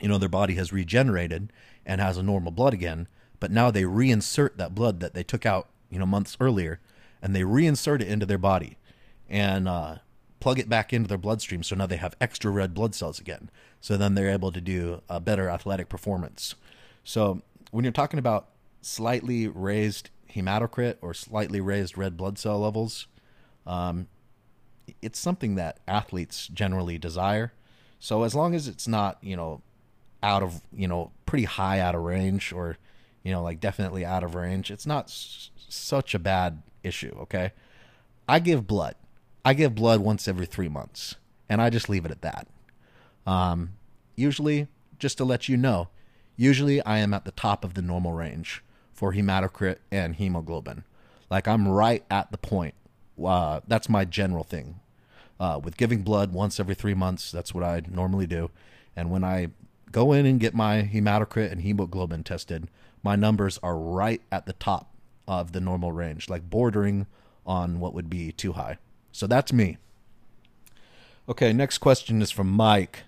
you 0.01 0.07
know, 0.07 0.17
their 0.17 0.29
body 0.29 0.55
has 0.55 0.73
regenerated 0.73 1.51
and 1.87 2.01
has 2.01 2.17
a 2.17 2.23
normal 2.23 2.51
blood 2.51 2.73
again. 2.73 3.07
But 3.39 3.49
now 3.49 3.71
they 3.71 3.83
reinsert 3.83 4.57
that 4.57 4.75
blood 4.75 4.99
that 4.99 5.13
they 5.13 5.23
took 5.23 5.45
out, 5.45 5.69
you 5.89 5.97
know, 5.97 6.05
months 6.05 6.37
earlier 6.39 6.79
and 7.21 7.35
they 7.35 7.41
reinsert 7.41 8.01
it 8.01 8.07
into 8.07 8.25
their 8.25 8.37
body 8.37 8.77
and 9.29 9.67
uh, 9.67 9.95
plug 10.39 10.59
it 10.59 10.69
back 10.69 10.93
into 10.93 11.07
their 11.07 11.17
bloodstream. 11.17 11.63
So 11.63 11.75
now 11.75 11.85
they 11.87 11.97
have 11.97 12.15
extra 12.19 12.51
red 12.51 12.73
blood 12.73 12.93
cells 12.93 13.19
again. 13.19 13.49
So 13.79 13.95
then 13.95 14.13
they're 14.13 14.29
able 14.29 14.51
to 14.51 14.61
do 14.61 15.01
a 15.09 15.19
better 15.19 15.49
athletic 15.49 15.87
performance. 15.87 16.55
So 17.03 17.41
when 17.71 17.85
you're 17.85 17.93
talking 17.93 18.19
about 18.19 18.49
slightly 18.81 19.47
raised 19.47 20.09
hematocrit 20.35 20.97
or 21.01 21.13
slightly 21.13 21.61
raised 21.61 21.97
red 21.97 22.17
blood 22.17 22.37
cell 22.37 22.59
levels, 22.59 23.07
um, 23.65 24.07
it's 25.01 25.19
something 25.19 25.55
that 25.55 25.79
athletes 25.87 26.47
generally 26.47 26.97
desire. 26.97 27.53
So 27.99 28.23
as 28.23 28.35
long 28.35 28.55
as 28.55 28.67
it's 28.67 28.87
not, 28.87 29.17
you 29.21 29.35
know, 29.35 29.61
out 30.23 30.43
of, 30.43 30.61
you 30.73 30.87
know, 30.87 31.11
pretty 31.25 31.45
high 31.45 31.79
out 31.79 31.95
of 31.95 32.01
range 32.01 32.51
or, 32.53 32.77
you 33.23 33.31
know, 33.31 33.41
like 33.43 33.59
definitely 33.59 34.05
out 34.05 34.23
of 34.23 34.35
range, 34.35 34.71
it's 34.71 34.85
not 34.85 35.05
s- 35.05 35.51
such 35.69 36.13
a 36.15 36.19
bad 36.19 36.61
issue, 36.83 37.15
okay? 37.21 37.51
I 38.27 38.39
give 38.39 38.67
blood. 38.67 38.95
I 39.45 39.53
give 39.53 39.75
blood 39.75 40.01
once 40.01 40.27
every 40.27 40.45
three 40.45 40.67
months, 40.67 41.15
and 41.47 41.61
I 41.61 41.69
just 41.69 41.87
leave 41.87 42.05
it 42.05 42.11
at 42.11 42.21
that. 42.21 42.47
Um, 43.25 43.73
usually, 44.15 44.67
just 44.99 45.17
to 45.19 45.25
let 45.25 45.47
you 45.47 45.55
know, 45.55 45.89
usually 46.35 46.81
I 46.81 46.97
am 46.97 47.13
at 47.13 47.25
the 47.25 47.31
top 47.31 47.63
of 47.63 47.73
the 47.73 47.81
normal 47.81 48.13
range 48.13 48.63
for 48.93 49.13
hematocrit 49.13 49.77
and 49.91 50.15
hemoglobin. 50.15 50.83
Like 51.29 51.47
I'm 51.47 51.67
right 51.67 52.03
at 52.09 52.31
the 52.31 52.37
point. 52.37 52.73
Uh, 53.23 53.61
that's 53.67 53.89
my 53.89 54.05
general 54.05 54.43
thing. 54.43 54.79
Uh, 55.39 55.59
with 55.63 55.77
giving 55.77 56.01
blood 56.01 56.33
once 56.33 56.59
every 56.59 56.75
three 56.75 56.93
months, 56.95 57.31
that's 57.31 57.53
what 57.53 57.63
I 57.63 57.83
normally 57.89 58.27
do. 58.27 58.49
And 58.95 59.11
when 59.11 59.23
I 59.23 59.49
go 59.91 60.13
in 60.13 60.25
and 60.25 60.39
get 60.39 60.53
my 60.53 60.83
hematocrit 60.83 61.51
and 61.51 61.61
hemoglobin 61.61 62.23
tested, 62.23 62.69
my 63.03 63.15
numbers 63.15 63.59
are 63.63 63.77
right 63.77 64.21
at 64.31 64.45
the 64.45 64.53
top 64.53 64.93
of 65.27 65.51
the 65.51 65.59
normal 65.59 65.91
range, 65.91 66.29
like 66.29 66.49
bordering 66.49 67.07
on 67.45 67.79
what 67.79 67.93
would 67.93 68.09
be 68.09 68.31
too 68.31 68.53
high. 68.53 68.77
So 69.11 69.27
that's 69.27 69.53
me. 69.53 69.77
Okay, 71.29 71.51
next 71.51 71.79
question 71.79 72.21
is 72.21 72.31
from 72.31 72.49
Mike. 72.49 73.03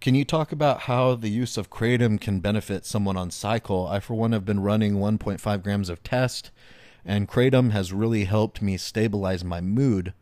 Can 0.00 0.14
you 0.14 0.24
talk 0.24 0.50
about 0.50 0.82
how 0.82 1.14
the 1.14 1.28
use 1.28 1.56
of 1.56 1.70
kratom 1.70 2.20
can 2.20 2.40
benefit 2.40 2.86
someone 2.86 3.16
on 3.16 3.30
cycle? 3.30 3.86
I, 3.86 4.00
for 4.00 4.14
one, 4.14 4.32
have 4.32 4.46
been 4.46 4.60
running 4.60 4.94
1.5 4.94 5.62
grams 5.62 5.88
of 5.90 6.02
test, 6.02 6.50
and 7.04 7.28
kratom 7.28 7.70
has 7.72 7.92
really 7.92 8.24
helped 8.24 8.62
me 8.62 8.78
stabilize 8.78 9.44
my 9.44 9.60
mood. 9.60 10.14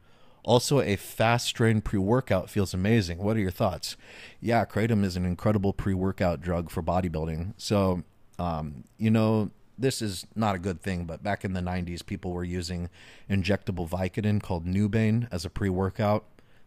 Also, 0.48 0.80
a 0.80 0.96
fast 0.96 1.46
strain 1.46 1.82
pre 1.82 1.98
workout 1.98 2.48
feels 2.48 2.72
amazing. 2.72 3.18
What 3.18 3.36
are 3.36 3.40
your 3.40 3.50
thoughts? 3.50 3.98
Yeah, 4.40 4.64
kratom 4.64 5.04
is 5.04 5.14
an 5.14 5.26
incredible 5.26 5.74
pre 5.74 5.92
workout 5.92 6.40
drug 6.40 6.70
for 6.70 6.82
bodybuilding. 6.82 7.52
So, 7.58 8.02
um, 8.38 8.84
you 8.96 9.10
know, 9.10 9.50
this 9.76 10.00
is 10.00 10.26
not 10.34 10.54
a 10.54 10.58
good 10.58 10.80
thing, 10.80 11.04
but 11.04 11.22
back 11.22 11.44
in 11.44 11.52
the 11.52 11.60
90s, 11.60 12.04
people 12.04 12.32
were 12.32 12.44
using 12.44 12.88
injectable 13.28 13.86
Vicodin 13.86 14.42
called 14.42 14.64
Nubain 14.64 15.28
as 15.30 15.44
a 15.44 15.50
pre 15.50 15.68
workout. 15.68 16.24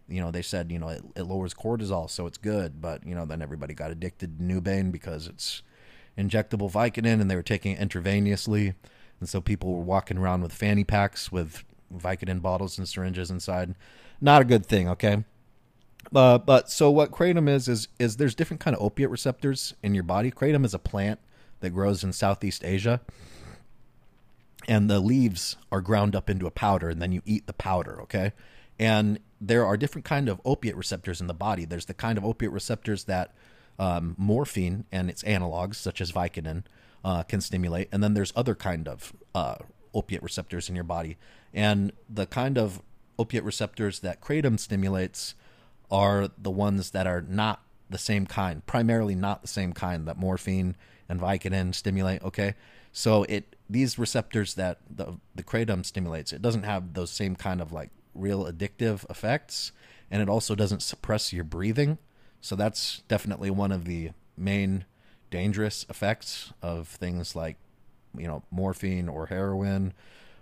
You 0.08 0.22
know, 0.22 0.30
they 0.30 0.44
said, 0.44 0.72
you 0.72 0.78
know, 0.78 0.90
it, 0.90 1.02
it, 1.16 1.24
lowers 1.24 1.56
cortisol, 1.56 2.08
so 2.08 2.28
it's 2.28 2.38
good. 2.38 2.84
But, 2.84 3.04
you 3.04 3.16
know, 3.16 3.26
then 3.26 3.42
everybody 3.42 3.74
got 3.74 3.90
addicted 3.90 4.38
to 4.38 4.44
Nubain 4.44 4.92
because 4.92 5.28
it's 5.28 5.64
injectable 6.16 6.72
Vicodin 6.72 7.20
and 7.20 7.32
they 7.32 7.36
were 7.36 7.42
taking 7.42 7.76
it 7.76 7.90
intravenously. 7.90 8.76
And 9.20 9.28
so 9.28 9.42
people 9.42 9.74
were 9.74 9.82
walking 9.82 10.20
around 10.20 10.44
with 10.44 10.54
fanny 10.54 10.84
packs 10.84 11.32
with 11.32 11.64
Vicodin 11.92 12.42
bottles 12.42 12.78
and 12.78 12.88
syringes 12.88 13.32
inside. 13.32 13.76
Not 14.20 14.42
a 14.42 14.46
good 14.46 14.66
thing, 14.66 14.88
okay? 14.90 15.24
Uh, 16.14 16.38
but 16.38 16.70
so 16.70 16.90
what 16.90 17.12
kratom 17.12 17.48
is 17.48 17.68
is 17.68 17.88
is 18.00 18.18
there's 18.18 18.34
different 18.34 18.60
kind 18.60 18.76
of 18.76 18.82
opiate 18.82 19.10
receptors 19.10 19.76
in 19.84 19.94
your 19.94 20.04
body. 20.04 20.32
Kratom 20.32 20.66
is 20.66 20.74
a 20.74 20.80
plant 20.80 21.20
that 21.60 21.70
grows 21.70 22.04
in 22.04 22.12
Southeast 22.12 22.64
Asia. 22.64 23.02
And 24.68 24.90
the 24.90 25.00
leaves 25.00 25.58
are 25.72 25.82
ground 25.82 26.16
up 26.16 26.30
into 26.30 26.46
a 26.46 26.52
powder, 26.52 26.90
and 26.90 27.02
then 27.02 27.12
you 27.12 27.22
eat 27.26 27.48
the 27.48 27.54
powder, 27.54 28.00
okay? 28.04 28.34
And 28.78 29.20
there 29.40 29.66
are 29.66 29.76
different 29.76 30.06
kind 30.06 30.30
of 30.30 30.40
opiate 30.46 30.76
receptors 30.76 31.20
in 31.20 31.28
the 31.28 31.34
body. 31.34 31.66
There's 31.66 31.86
the 31.86 31.96
kind 31.96 32.18
of 32.18 32.24
opiate 32.24 32.52
receptors 32.52 33.06
that 33.06 33.34
um, 33.80 34.16
morphine 34.18 34.86
and 34.92 35.10
its 35.10 35.24
analogs, 35.24 35.76
such 35.76 36.00
as 36.00 36.12
Vicodin, 36.12 36.64
uh, 37.04 37.24
can 37.24 37.42
stimulate. 37.42 37.90
And 37.92 38.04
then 38.04 38.14
there's 38.14 38.32
other 38.36 38.54
kind 38.54 38.88
of 38.88 39.14
uh, 39.34 39.56
opiate 39.94 40.24
receptors 40.24 40.70
in 40.70 40.76
your 40.76 40.84
body. 40.84 41.18
And 41.54 41.92
the 42.10 42.26
kind 42.26 42.58
of 42.58 42.82
opiate 43.20 43.44
receptors 43.44 44.00
that 44.00 44.22
kratom 44.22 44.60
stimulates 44.60 45.36
are 45.90 46.30
the 46.38 46.52
ones 46.52 46.92
that 46.92 47.06
are 47.06 47.22
not 47.22 47.62
the 47.90 47.98
same 47.98 48.26
kind, 48.26 48.66
primarily 48.66 49.16
not 49.16 49.42
the 49.42 49.48
same 49.48 49.74
kind 49.74 50.08
that 50.08 50.18
morphine 50.18 50.76
and 51.10 51.20
Vicodin 51.20 51.76
stimulate. 51.76 52.24
Okay, 52.24 52.56
so 52.92 53.24
it 53.24 53.56
these 53.70 54.00
receptors 54.00 54.56
that 54.56 54.80
the 54.90 55.18
the 55.36 55.44
kratom 55.44 55.86
stimulates, 55.86 56.32
it 56.34 56.42
doesn't 56.42 56.64
have 56.64 56.94
those 56.94 57.12
same 57.12 57.36
kind 57.36 57.62
of 57.62 57.72
like 57.72 57.90
real 58.16 58.46
addictive 58.46 59.10
effects, 59.10 59.72
and 60.10 60.22
it 60.22 60.30
also 60.30 60.56
doesn't 60.56 60.82
suppress 60.82 61.34
your 61.34 61.44
breathing. 61.44 61.98
So 62.40 62.56
that's 62.56 63.04
definitely 63.08 63.52
one 63.52 63.72
of 63.72 63.86
the 63.86 64.12
main 64.38 64.86
dangerous 65.30 65.86
effects 65.90 66.54
of 66.62 66.88
things 66.88 67.36
like 67.36 67.58
you 68.18 68.28
know 68.28 68.44
morphine 68.52 69.08
or 69.08 69.28
heroin 69.28 69.94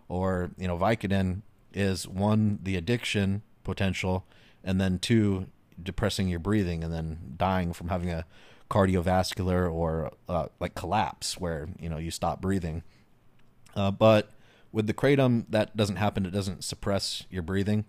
or 0.07 0.51
you 0.57 0.67
know 0.67 0.77
Vicodin 0.77 1.41
is 1.73 2.07
one 2.07 2.59
the 2.63 2.75
addiction 2.75 3.41
potential 3.63 4.25
and 4.63 4.79
then 4.79 4.99
two 4.99 5.47
depressing 5.81 6.27
your 6.27 6.39
breathing 6.39 6.83
and 6.83 6.93
then 6.93 7.35
dying 7.37 7.73
from 7.73 7.89
having 7.89 8.09
a 8.09 8.25
cardiovascular 8.69 9.71
or 9.71 10.11
uh, 10.27 10.47
like 10.59 10.75
collapse 10.75 11.39
where 11.39 11.69
you 11.79 11.89
know 11.89 11.97
you 11.97 12.11
stop 12.11 12.41
breathing. 12.41 12.83
Uh, 13.75 13.91
but 13.91 14.31
with 14.71 14.87
the 14.87 14.93
kratom, 14.93 15.45
that 15.49 15.75
doesn't 15.75 15.95
happen. 15.95 16.25
It 16.25 16.31
doesn't 16.31 16.63
suppress 16.63 17.23
your 17.29 17.41
breathing, 17.41 17.85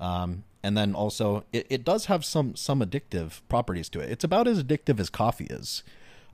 um, 0.00 0.44
and 0.62 0.76
then 0.76 0.94
also 0.94 1.44
it, 1.52 1.66
it 1.70 1.84
does 1.84 2.06
have 2.06 2.24
some 2.24 2.56
some 2.56 2.80
addictive 2.80 3.40
properties 3.48 3.88
to 3.90 4.00
it. 4.00 4.10
It's 4.10 4.24
about 4.24 4.48
as 4.48 4.62
addictive 4.62 4.98
as 4.98 5.10
coffee 5.10 5.46
is. 5.46 5.82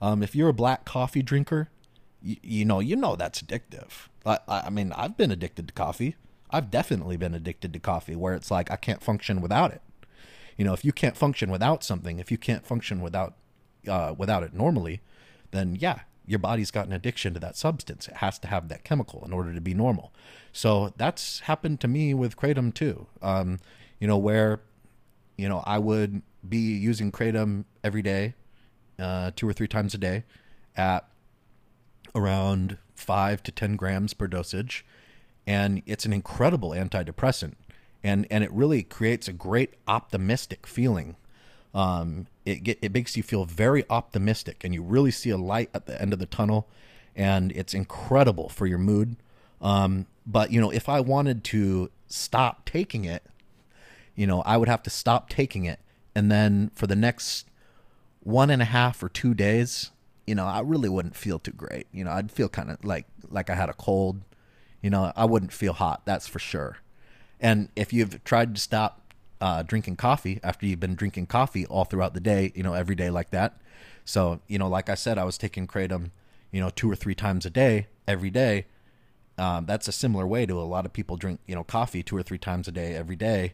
Um, 0.01 0.23
if 0.23 0.35
you're 0.35 0.49
a 0.49 0.53
black 0.53 0.85
coffee 0.85 1.21
drinker, 1.21 1.69
you, 2.23 2.37
you 2.41 2.65
know 2.65 2.79
you 2.79 2.95
know 2.95 3.15
that's 3.15 3.41
addictive. 3.41 4.07
I, 4.25 4.39
I 4.47 4.69
mean, 4.69 4.93
I've 4.93 5.17
been 5.17 5.31
addicted 5.31 5.67
to 5.67 5.73
coffee. 5.73 6.15
I've 6.49 6.71
definitely 6.71 7.17
been 7.17 7.33
addicted 7.33 7.73
to 7.73 7.79
coffee, 7.79 8.15
where 8.15 8.33
it's 8.33 8.49
like 8.49 8.71
I 8.71 8.75
can't 8.75 9.03
function 9.03 9.41
without 9.41 9.71
it. 9.71 9.81
You 10.57 10.65
know, 10.65 10.73
if 10.73 10.85
you 10.85 10.91
can't 10.91 11.17
function 11.17 11.51
without 11.51 11.83
something, 11.83 12.19
if 12.19 12.31
you 12.31 12.37
can't 12.37 12.65
function 12.65 13.01
without 13.01 13.33
uh, 13.87 14.13
without 14.17 14.43
it 14.43 14.53
normally, 14.53 15.01
then 15.51 15.75
yeah, 15.79 16.01
your 16.25 16.39
body's 16.39 16.71
got 16.71 16.87
an 16.87 16.93
addiction 16.93 17.33
to 17.33 17.39
that 17.39 17.57
substance. 17.57 18.07
It 18.07 18.17
has 18.17 18.39
to 18.39 18.47
have 18.47 18.69
that 18.69 18.83
chemical 18.83 19.23
in 19.25 19.33
order 19.33 19.53
to 19.53 19.61
be 19.61 19.73
normal. 19.73 20.13
So 20.51 20.93
that's 20.95 21.41
happened 21.41 21.79
to 21.81 21.87
me 21.87 22.13
with 22.13 22.37
kratom 22.37 22.73
too. 22.73 23.07
Um, 23.21 23.59
you 23.99 24.07
know, 24.07 24.17
where 24.17 24.61
you 25.37 25.49
know 25.49 25.63
I 25.65 25.79
would 25.79 26.21
be 26.47 26.59
using 26.59 27.11
kratom 27.11 27.65
every 27.83 28.01
day, 28.01 28.35
uh, 28.99 29.31
two 29.35 29.47
or 29.47 29.53
three 29.53 29.67
times 29.67 29.93
a 29.93 29.97
day, 29.97 30.23
at 30.75 31.07
around 32.15 32.77
five 32.95 33.43
to 33.43 33.51
10 33.51 33.75
grams 33.75 34.13
per 34.13 34.27
dosage. 34.27 34.85
And 35.45 35.81
it's 35.85 36.05
an 36.05 36.13
incredible 36.13 36.71
antidepressant. 36.71 37.53
And, 38.03 38.27
and 38.29 38.43
it 38.43 38.51
really 38.51 38.83
creates 38.83 39.27
a 39.27 39.33
great 39.33 39.73
optimistic 39.87 40.67
feeling. 40.67 41.15
Um, 41.73 42.27
it, 42.45 42.63
get, 42.63 42.79
it 42.81 42.93
makes 42.93 43.17
you 43.17 43.23
feel 43.23 43.45
very 43.45 43.83
optimistic 43.89 44.63
and 44.63 44.73
you 44.73 44.83
really 44.83 45.11
see 45.11 45.29
a 45.29 45.37
light 45.37 45.69
at 45.73 45.85
the 45.85 45.99
end 46.01 46.13
of 46.13 46.19
the 46.19 46.25
tunnel. 46.25 46.67
And 47.15 47.51
it's 47.53 47.73
incredible 47.73 48.49
for 48.49 48.65
your 48.65 48.77
mood. 48.77 49.15
Um, 49.61 50.07
but, 50.25 50.51
you 50.51 50.59
know, 50.59 50.71
if 50.71 50.89
I 50.89 50.99
wanted 50.99 51.43
to 51.45 51.89
stop 52.07 52.65
taking 52.65 53.05
it, 53.05 53.23
you 54.15 54.27
know, 54.27 54.41
I 54.41 54.57
would 54.57 54.67
have 54.69 54.83
to 54.83 54.89
stop 54.89 55.29
taking 55.29 55.65
it. 55.65 55.79
And 56.15 56.31
then 56.31 56.71
for 56.75 56.87
the 56.87 56.95
next 56.95 57.47
one 58.19 58.49
and 58.49 58.61
a 58.61 58.65
half 58.65 59.01
or 59.01 59.09
two 59.09 59.33
days, 59.33 59.91
you 60.25 60.35
know, 60.35 60.45
I 60.45 60.61
really 60.61 60.89
wouldn't 60.89 61.15
feel 61.15 61.39
too 61.39 61.51
great. 61.51 61.87
You 61.91 62.03
know, 62.03 62.11
I'd 62.11 62.31
feel 62.31 62.49
kind 62.49 62.71
of 62.71 62.83
like 62.83 63.05
like 63.29 63.49
I 63.49 63.55
had 63.55 63.69
a 63.69 63.73
cold. 63.73 64.21
You 64.81 64.89
know, 64.89 65.13
I 65.15 65.25
wouldn't 65.25 65.53
feel 65.53 65.73
hot. 65.73 66.01
That's 66.05 66.27
for 66.27 66.39
sure. 66.39 66.77
And 67.39 67.69
if 67.75 67.93
you've 67.93 68.23
tried 68.23 68.55
to 68.55 68.61
stop 68.61 69.13
uh, 69.41 69.63
drinking 69.63 69.97
coffee 69.97 70.39
after 70.43 70.65
you've 70.65 70.79
been 70.79 70.95
drinking 70.95 71.27
coffee 71.27 71.65
all 71.65 71.83
throughout 71.85 72.13
the 72.13 72.19
day, 72.19 72.51
you 72.55 72.63
know, 72.63 72.73
every 72.73 72.95
day 72.95 73.09
like 73.09 73.31
that. 73.31 73.59
So, 74.05 74.41
you 74.47 74.57
know, 74.57 74.67
like 74.67 74.89
I 74.89 74.95
said, 74.95 75.17
I 75.17 75.23
was 75.23 75.37
taking 75.37 75.67
kratom, 75.67 76.11
you 76.51 76.59
know, 76.61 76.69
two 76.69 76.89
or 76.89 76.95
three 76.95 77.15
times 77.15 77.45
a 77.45 77.49
day, 77.49 77.87
every 78.07 78.29
day. 78.29 78.65
Um, 79.37 79.65
that's 79.65 79.87
a 79.87 79.91
similar 79.91 80.27
way 80.27 80.45
to 80.45 80.59
a 80.59 80.63
lot 80.63 80.85
of 80.85 80.93
people 80.93 81.17
drink, 81.17 81.39
you 81.47 81.55
know, 81.55 81.63
coffee 81.63 82.03
two 82.03 82.15
or 82.15 82.23
three 82.23 82.37
times 82.37 82.67
a 82.67 82.71
day, 82.71 82.95
every 82.95 83.15
day. 83.15 83.53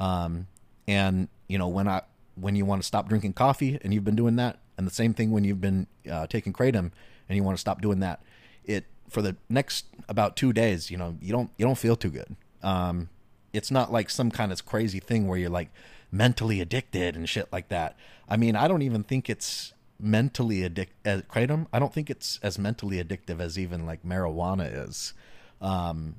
Um, 0.00 0.46
and 0.86 1.28
you 1.48 1.58
know, 1.58 1.68
when 1.68 1.86
I 1.86 2.02
when 2.34 2.56
you 2.56 2.64
want 2.64 2.82
to 2.82 2.86
stop 2.86 3.08
drinking 3.08 3.34
coffee 3.34 3.78
and 3.82 3.92
you've 3.92 4.04
been 4.04 4.16
doing 4.16 4.36
that, 4.36 4.58
and 4.78 4.86
the 4.86 4.94
same 4.94 5.12
thing 5.12 5.32
when 5.32 5.44
you've 5.44 5.60
been 5.60 5.88
uh, 6.10 6.26
taking 6.28 6.52
kratom 6.52 6.92
and 7.28 7.36
you 7.36 7.42
want 7.42 7.56
to 7.56 7.60
stop 7.60 7.82
doing 7.82 7.98
that, 8.00 8.22
it 8.64 8.86
for 9.10 9.20
the 9.20 9.36
next 9.48 9.86
about 10.08 10.36
two 10.36 10.52
days, 10.52 10.90
you 10.90 10.96
know, 10.96 11.18
you 11.20 11.32
don't 11.32 11.50
you 11.58 11.66
don't 11.66 11.76
feel 11.76 11.96
too 11.96 12.10
good. 12.10 12.36
Um, 12.62 13.10
it's 13.52 13.70
not 13.70 13.92
like 13.92 14.08
some 14.08 14.30
kind 14.30 14.52
of 14.52 14.64
crazy 14.64 15.00
thing 15.00 15.26
where 15.26 15.38
you're 15.38 15.50
like 15.50 15.70
mentally 16.12 16.60
addicted 16.60 17.16
and 17.16 17.28
shit 17.28 17.52
like 17.52 17.68
that. 17.68 17.96
I 18.28 18.36
mean, 18.36 18.56
I 18.56 18.68
don't 18.68 18.82
even 18.82 19.02
think 19.02 19.28
it's 19.28 19.74
mentally 19.98 20.62
addicted. 20.62 21.28
Kratom, 21.28 21.66
I 21.72 21.78
don't 21.78 21.92
think 21.92 22.08
it's 22.08 22.38
as 22.42 22.58
mentally 22.58 23.02
addictive 23.02 23.40
as 23.40 23.58
even 23.58 23.84
like 23.84 24.04
marijuana 24.04 24.88
is, 24.88 25.12
um, 25.60 26.16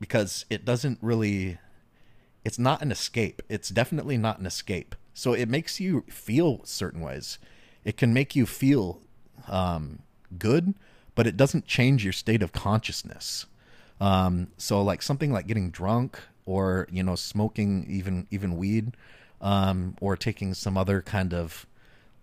because 0.00 0.46
it 0.48 0.64
doesn't 0.64 0.98
really. 1.02 1.58
It's 2.44 2.58
not 2.58 2.80
an 2.80 2.90
escape. 2.90 3.42
It's 3.50 3.68
definitely 3.68 4.16
not 4.16 4.38
an 4.38 4.46
escape. 4.46 4.94
So 5.12 5.34
it 5.34 5.50
makes 5.50 5.80
you 5.80 6.04
feel 6.08 6.60
certain 6.64 7.02
ways. 7.02 7.38
It 7.84 7.96
can 7.96 8.12
make 8.12 8.36
you 8.36 8.46
feel 8.46 9.00
um, 9.46 10.00
good, 10.38 10.74
but 11.14 11.26
it 11.26 11.36
doesn't 11.36 11.66
change 11.66 12.04
your 12.04 12.12
state 12.12 12.42
of 12.42 12.52
consciousness. 12.52 13.46
Um, 14.00 14.48
so 14.56 14.82
like 14.82 15.02
something 15.02 15.32
like 15.32 15.46
getting 15.46 15.70
drunk 15.70 16.18
or 16.46 16.86
you 16.90 17.02
know 17.02 17.14
smoking 17.14 17.84
even 17.88 18.26
even 18.30 18.56
weed 18.56 18.96
um, 19.40 19.96
or 20.00 20.16
taking 20.16 20.54
some 20.54 20.76
other 20.76 21.02
kind 21.02 21.34
of 21.34 21.66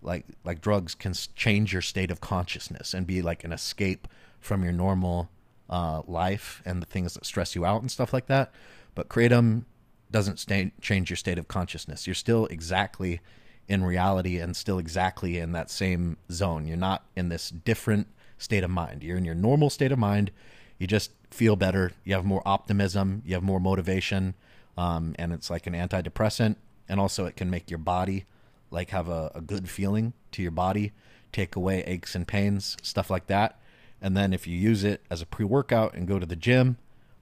like 0.02 0.24
like 0.44 0.60
drugs 0.60 0.94
can 0.94 1.12
change 1.34 1.72
your 1.72 1.82
state 1.82 2.10
of 2.10 2.20
consciousness 2.20 2.94
and 2.94 3.06
be 3.06 3.20
like 3.20 3.44
an 3.44 3.52
escape 3.52 4.08
from 4.40 4.62
your 4.62 4.72
normal 4.72 5.28
uh, 5.68 6.02
life 6.06 6.62
and 6.64 6.80
the 6.80 6.86
things 6.86 7.14
that 7.14 7.26
stress 7.26 7.54
you 7.54 7.64
out 7.64 7.80
and 7.80 7.90
stuff 7.90 8.12
like 8.12 8.26
that. 8.26 8.52
But 8.94 9.08
kratom 9.08 9.64
doesn't 10.10 10.38
stay, 10.38 10.72
change 10.80 11.10
your 11.10 11.16
state 11.16 11.38
of 11.38 11.48
consciousness. 11.48 12.06
You're 12.06 12.14
still 12.14 12.46
exactly 12.46 13.20
in 13.68 13.84
reality 13.84 14.38
and 14.38 14.56
still 14.56 14.78
exactly 14.78 15.38
in 15.38 15.52
that 15.52 15.70
same 15.70 16.16
zone. 16.30 16.66
You're 16.66 16.76
not 16.76 17.04
in 17.16 17.28
this 17.28 17.50
different 17.50 18.06
state 18.38 18.64
of 18.64 18.70
mind. 18.70 19.02
You're 19.02 19.16
in 19.16 19.24
your 19.24 19.34
normal 19.34 19.70
state 19.70 19.92
of 19.92 19.98
mind. 19.98 20.30
You 20.78 20.86
just 20.86 21.10
feel 21.30 21.56
better. 21.56 21.92
You 22.04 22.14
have 22.14 22.24
more 22.24 22.42
optimism. 22.46 23.22
You 23.24 23.34
have 23.34 23.42
more 23.42 23.60
motivation. 23.60 24.34
Um, 24.76 25.14
and 25.18 25.32
it's 25.32 25.50
like 25.50 25.66
an 25.66 25.72
antidepressant. 25.72 26.56
And 26.88 27.00
also, 27.00 27.24
it 27.24 27.36
can 27.36 27.50
make 27.50 27.70
your 27.70 27.78
body 27.78 28.26
like 28.70 28.90
have 28.90 29.08
a, 29.08 29.32
a 29.34 29.40
good 29.40 29.68
feeling 29.68 30.12
to 30.32 30.42
your 30.42 30.50
body, 30.50 30.92
take 31.32 31.56
away 31.56 31.82
aches 31.84 32.14
and 32.14 32.26
pains, 32.26 32.76
stuff 32.82 33.10
like 33.10 33.26
that. 33.26 33.58
And 34.00 34.16
then 34.16 34.32
if 34.32 34.46
you 34.46 34.56
use 34.56 34.84
it 34.84 35.02
as 35.10 35.22
a 35.22 35.26
pre 35.26 35.44
workout 35.44 35.94
and 35.94 36.06
go 36.06 36.18
to 36.18 36.26
the 36.26 36.36
gym, 36.36 36.76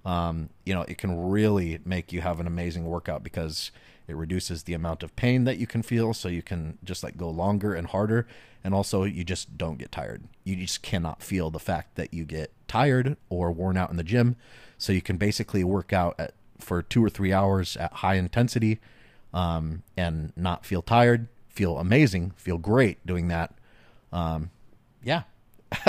um, 0.05 0.51
you 0.67 0.75
know, 0.75 0.83
it 0.83 0.99
can 0.99 1.31
really 1.31 1.79
make 1.85 2.13
you 2.13 2.21
have 2.21 2.41
an 2.41 2.47
amazing 2.47 2.85
workout 2.85 3.23
because 3.23 3.71
it 4.07 4.17
reduces 4.17 4.65
the 4.65 4.75
amount 4.75 5.03
of 5.03 5.15
pain 5.17 5.45
that 5.45 5.59
you 5.59 5.67
can 5.67 5.83
feel. 5.83 6.15
So 6.15 6.29
you 6.29 6.43
can 6.43 6.79
just 6.85 7.03
like 7.03 7.17
go 7.17 7.31
longer 7.31 7.75
and 7.75 7.87
harder. 7.87 8.27
And 8.63 8.75
also, 8.75 9.05
you 9.05 9.25
just 9.25 9.59
don't 9.59 9.79
get 9.79 9.93
tired. 9.93 10.25
You 10.43 10.57
just 10.57 10.83
cannot 10.83 11.23
feel 11.23 11.51
the 11.51 11.59
fact 11.59 11.97
that 11.97 12.15
you 12.15 12.25
get 12.25 12.51
tired 12.67 13.17
or 13.29 13.53
worn 13.53 13.77
out 13.77 13.91
in 13.91 13.97
the 13.97 14.05
gym. 14.05 14.37
So 14.79 14.93
you 14.93 15.03
can 15.03 15.17
basically 15.17 15.65
work 15.65 15.93
out 15.93 16.15
at, 16.19 16.35
for 16.59 16.83
two 16.83 17.05
or 17.05 17.11
three 17.11 17.33
hours 17.33 17.77
at 17.77 17.93
high 17.93 18.15
intensity 18.15 18.81
um, 19.35 19.83
and 19.97 20.33
not 20.37 20.65
feel 20.65 20.81
tired, 20.81 21.29
feel 21.49 21.79
amazing, 21.79 22.33
feel 22.37 22.57
great 22.57 23.05
doing 23.07 23.29
that. 23.29 23.55
Um, 24.13 24.51
yeah. 25.03 25.23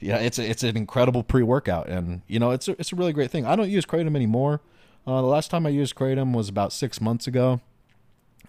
yeah, 0.00 0.18
it's 0.18 0.38
a, 0.38 0.48
it's 0.48 0.62
an 0.62 0.76
incredible 0.76 1.22
pre 1.22 1.42
workout, 1.42 1.88
and 1.88 2.22
you 2.26 2.38
know 2.38 2.50
it's 2.50 2.68
a, 2.68 2.72
it's 2.72 2.92
a 2.92 2.96
really 2.96 3.12
great 3.12 3.30
thing. 3.30 3.46
I 3.46 3.56
don't 3.56 3.70
use 3.70 3.86
kratom 3.86 4.16
anymore. 4.16 4.60
Uh, 5.06 5.20
the 5.20 5.26
last 5.26 5.50
time 5.50 5.66
I 5.66 5.70
used 5.70 5.94
kratom 5.94 6.34
was 6.34 6.48
about 6.48 6.72
six 6.72 7.00
months 7.00 7.26
ago. 7.26 7.60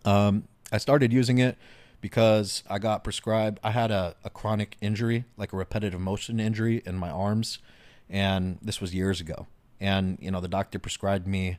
Um, 0.05 0.47
I 0.71 0.77
started 0.77 1.11
using 1.11 1.37
it 1.37 1.57
because 1.99 2.63
I 2.69 2.79
got 2.79 3.03
prescribed. 3.03 3.59
I 3.63 3.71
had 3.71 3.91
a, 3.91 4.15
a 4.23 4.29
chronic 4.29 4.77
injury, 4.79 5.25
like 5.35 5.51
a 5.51 5.57
repetitive 5.57 5.99
motion 5.99 6.39
injury 6.39 6.81
in 6.85 6.95
my 6.95 7.09
arms, 7.09 7.59
and 8.09 8.57
this 8.61 8.79
was 8.79 8.93
years 8.93 9.19
ago. 9.19 9.47
And 9.81 10.17
you 10.21 10.31
know 10.31 10.39
the 10.39 10.47
doctor 10.47 10.79
prescribed 10.79 11.27
me 11.27 11.57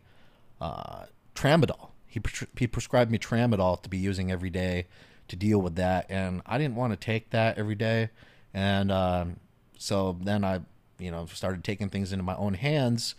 uh, 0.61 1.07
tramadol. 1.35 1.91
He 2.07 2.21
pre- 2.21 2.49
he 2.57 2.67
prescribed 2.67 3.11
me 3.11 3.19
tramadol 3.19 3.83
to 3.83 3.91
be 3.91 3.99
using 3.99 4.31
every 4.31 4.51
day 4.51 4.87
to 5.29 5.37
deal 5.37 5.59
with 5.59 5.75
that, 5.75 6.07
and 6.09 6.41
I 6.47 6.57
didn't 6.57 6.77
want 6.77 6.93
to 6.95 6.97
take 6.97 7.31
that 7.31 7.59
every 7.59 7.75
day. 7.75 8.09
And 8.55 8.91
um, 8.91 9.41
so 9.77 10.17
then 10.23 10.43
I, 10.43 10.61
you 10.99 11.11
know, 11.11 11.27
started 11.27 11.63
taking 11.65 11.91
things 11.91 12.13
into 12.13 12.25
my 12.25 12.37
own 12.37 12.55
hands, 12.55 13.15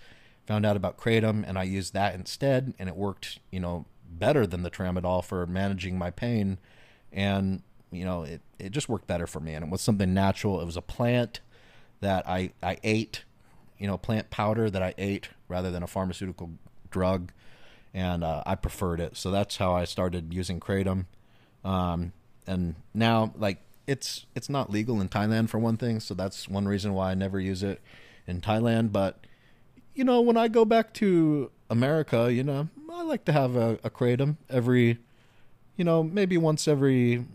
found 0.48 0.66
out 0.66 0.78
about 0.78 0.98
kratom, 0.98 1.43
and 1.45 1.60
I 1.60 1.64
used 1.64 1.93
that 1.93 2.16
instead, 2.16 2.74
and 2.80 2.88
it 2.88 2.95
worked, 2.95 3.39
you 3.52 3.60
know, 3.60 3.86
better 4.10 4.48
than 4.48 4.64
the 4.64 4.72
tramadol 4.72 5.24
for 5.24 5.45
managing 5.45 5.98
my 5.98 6.10
pain, 6.10 6.58
and 7.12 7.62
you 7.91 8.04
know, 8.06 8.24
it 8.24 8.41
it 8.58 8.72
just 8.72 8.89
worked 8.89 9.08
better 9.08 9.28
for 9.28 9.39
me, 9.39 9.54
and 9.54 9.66
it 9.66 9.70
was 9.70 9.82
something 9.82 10.14
natural. 10.14 10.62
It 10.62 10.66
was 10.66 10.78
a 10.78 10.82
plant 10.82 11.41
that 12.00 12.28
I 12.28 12.52
I 12.64 12.78
ate, 12.84 13.24
you 13.78 13.88
know, 13.88 13.98
plant 13.98 14.30
powder 14.30 14.70
that 14.70 14.82
I 14.82 14.93
ate 14.98 15.30
rather 15.48 15.70
than 15.70 15.84
a 15.84 15.88
pharmaceutical 15.88 16.52
drug, 16.89 17.32
and 17.93 18.24
uh, 18.24 18.43
I 18.45 18.56
preferred 18.56 19.00
it. 19.00 19.18
So 19.18 19.32
that's 19.32 19.58
how 19.58 19.74
I 19.74 19.84
started 19.84 20.34
using 20.34 20.60
kratom, 20.60 21.06
um, 21.64 22.14
and 22.45 22.76
now 22.93 23.34
like 23.38 23.60
it's 23.86 24.26
it's 24.36 24.50
not 24.50 24.70
legal 24.70 25.02
in 25.02 25.10
Thailand 25.10 25.50
for 25.50 25.60
one 25.60 25.78
thing, 25.78 26.00
so 26.00 26.14
that's 26.14 26.48
one 26.48 26.68
reason 26.68 26.93
why 26.93 27.12
I 27.12 27.16
never 27.16 27.39
use 27.39 27.64
it 27.64 27.82
in 28.26 28.41
Thailand. 28.41 28.91
But 28.91 29.26
you 29.98 30.04
know, 30.04 30.22
when 30.22 30.38
I 30.38 30.48
go 30.48 30.64
back 30.64 30.93
to 30.95 31.50
America, 31.72 32.32
you 32.32 32.43
know, 32.43 32.70
I 32.93 33.02
like 33.02 33.26
to 33.26 33.32
have 33.32 33.56
a, 33.56 33.80
a 33.84 33.89
kratom 33.89 34.38
every, 34.48 35.00
you 35.76 35.84
know, 35.84 36.04
maybe 36.04 36.38
once 36.38 36.68
every 36.68 37.26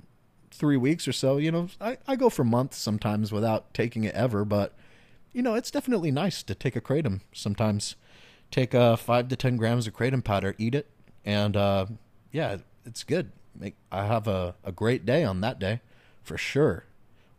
three 0.53 0.77
weeks 0.77 1.09
or 1.09 1.13
so. 1.13 1.39
You 1.39 1.51
know, 1.51 1.69
I, 1.81 1.99
I 2.07 2.15
go 2.15 2.31
for 2.31 2.45
months 2.45 2.79
sometimes 2.79 3.33
without 3.33 3.75
taking 3.75 4.05
it 4.05 4.15
ever, 4.15 4.45
but 4.45 4.75
you 5.33 5.43
know, 5.43 5.55
it's 5.55 5.73
definitely 5.73 6.13
nice 6.13 6.45
to 6.45 6.55
take 6.55 6.77
a 6.77 6.81
kratom 6.81 7.23
sometimes. 7.33 7.97
Take 8.53 8.77
uh, 8.77 8.95
five 8.95 9.27
to 9.29 9.37
ten 9.37 9.57
grams 9.57 9.89
of 9.89 9.95
kratom 9.95 10.23
powder, 10.23 10.55
eat 10.57 10.77
it, 10.77 10.89
and 11.25 11.57
uh, 11.57 11.87
yeah, 12.31 12.59
it's 12.85 13.03
good. 13.03 13.33
Make 13.59 13.75
I 13.91 14.05
have 14.07 14.29
a, 14.29 14.55
a 14.63 14.71
great 14.71 15.05
day 15.05 15.25
on 15.25 15.41
that 15.41 15.59
day 15.59 15.81
for 16.23 16.39
sure. 16.39 16.85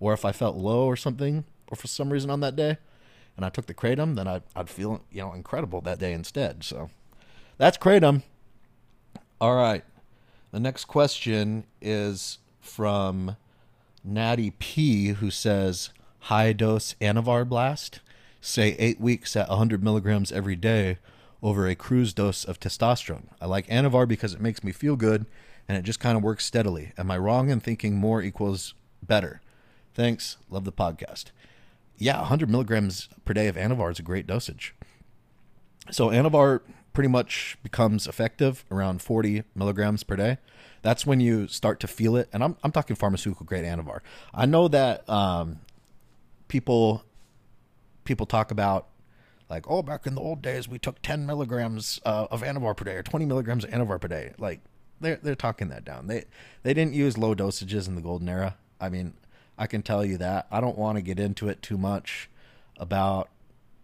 Or 0.01 0.11
if 0.11 0.25
I 0.25 0.33
felt 0.33 0.57
low 0.57 0.85
or 0.85 0.97
something, 0.97 1.45
or 1.69 1.77
for 1.77 1.87
some 1.87 2.11
reason 2.11 2.29
on 2.29 2.41
that 2.41 2.57
day, 2.57 2.77
and 3.35 3.45
I 3.45 3.49
took 3.49 3.65
the 3.65 3.73
kratom, 3.73 4.15
then 4.15 4.27
I'd, 4.27 4.43
I'd 4.55 4.69
feel 4.69 5.03
you 5.11 5.21
know 5.21 5.33
incredible 5.33 5.81
that 5.81 5.99
day 5.99 6.13
instead. 6.13 6.63
So 6.63 6.89
that's 7.57 7.77
kratom. 7.77 8.23
All 9.39 9.55
right. 9.55 9.83
The 10.51 10.59
next 10.59 10.85
question 10.85 11.65
is 11.81 12.37
from 12.61 13.35
Natty 14.03 14.51
P, 14.51 15.07
who 15.09 15.31
says 15.31 15.89
high 16.19 16.53
dose 16.53 16.95
Anavar 17.01 17.47
blast, 17.47 17.99
say 18.39 18.75
eight 18.77 19.01
weeks 19.01 19.35
at 19.35 19.49
100 19.49 19.83
milligrams 19.83 20.31
every 20.31 20.55
day 20.55 20.99
over 21.41 21.67
a 21.67 21.75
cruise 21.75 22.13
dose 22.13 22.45
of 22.45 22.59
testosterone. 22.59 23.27
I 23.41 23.47
like 23.47 23.67
Anavar 23.67 24.07
because 24.07 24.33
it 24.33 24.39
makes 24.41 24.63
me 24.63 24.71
feel 24.71 24.95
good 24.95 25.25
and 25.67 25.77
it 25.77 25.83
just 25.83 25.99
kind 25.99 26.17
of 26.17 26.23
works 26.23 26.45
steadily. 26.45 26.93
Am 26.97 27.11
I 27.11 27.17
wrong 27.17 27.49
in 27.49 27.59
thinking 27.59 27.95
more 27.95 28.21
equals 28.21 28.73
better? 29.01 29.41
Thanks. 29.93 30.37
Love 30.49 30.65
the 30.65 30.71
podcast. 30.71 31.25
Yeah, 32.03 32.17
100 32.17 32.49
milligrams 32.49 33.07
per 33.23 33.33
day 33.33 33.47
of 33.47 33.55
Anavar 33.55 33.89
is 33.89 33.97
a 33.97 34.03
great 34.03 34.27
dosage. 34.27 34.75
So 35.89 36.09
Anavar 36.09 36.59
pretty 36.91 37.07
much 37.07 37.57
becomes 37.63 38.07
effective 38.07 38.65
around 38.69 39.01
40 39.01 39.43
milligrams 39.55 40.03
per 40.03 40.17
day. 40.17 40.37
That's 40.81 41.05
when 41.05 41.21
you 41.21 41.47
start 41.47 41.79
to 41.79 41.87
feel 41.87 42.17
it. 42.17 42.27
And 42.33 42.43
I'm, 42.43 42.57
I'm 42.61 42.73
talking 42.73 42.97
pharmaceutical 42.97 43.45
grade 43.45 43.63
Anavar. 43.63 44.01
I 44.33 44.45
know 44.45 44.67
that 44.67 45.09
um, 45.09 45.61
people 46.49 47.05
people 48.03 48.25
talk 48.25 48.51
about 48.51 48.89
like, 49.49 49.69
oh, 49.69 49.81
back 49.81 50.05
in 50.05 50.15
the 50.15 50.21
old 50.21 50.41
days, 50.41 50.67
we 50.67 50.79
took 50.79 51.01
10 51.03 51.25
milligrams 51.25 52.01
uh, 52.05 52.27
of 52.29 52.41
Anavar 52.41 52.75
per 52.75 52.83
day 52.83 52.95
or 52.95 53.03
20 53.03 53.25
milligrams 53.25 53.63
of 53.63 53.69
Anavar 53.69 54.01
per 54.01 54.09
day. 54.09 54.33
Like, 54.37 54.59
they're 54.99 55.19
they're 55.23 55.35
talking 55.35 55.69
that 55.69 55.85
down. 55.85 56.07
They 56.07 56.25
they 56.63 56.73
didn't 56.73 56.95
use 56.95 57.17
low 57.17 57.33
dosages 57.33 57.87
in 57.87 57.95
the 57.95 58.01
golden 58.01 58.27
era. 58.27 58.57
I 58.81 58.89
mean, 58.89 59.13
I 59.57 59.67
can 59.67 59.81
tell 59.81 60.03
you 60.03 60.17
that. 60.17 60.47
I 60.51 60.61
don't 60.61 60.77
want 60.77 60.97
to 60.97 61.01
get 61.01 61.19
into 61.19 61.47
it 61.47 61.61
too 61.61 61.77
much 61.77 62.29
about 62.77 63.29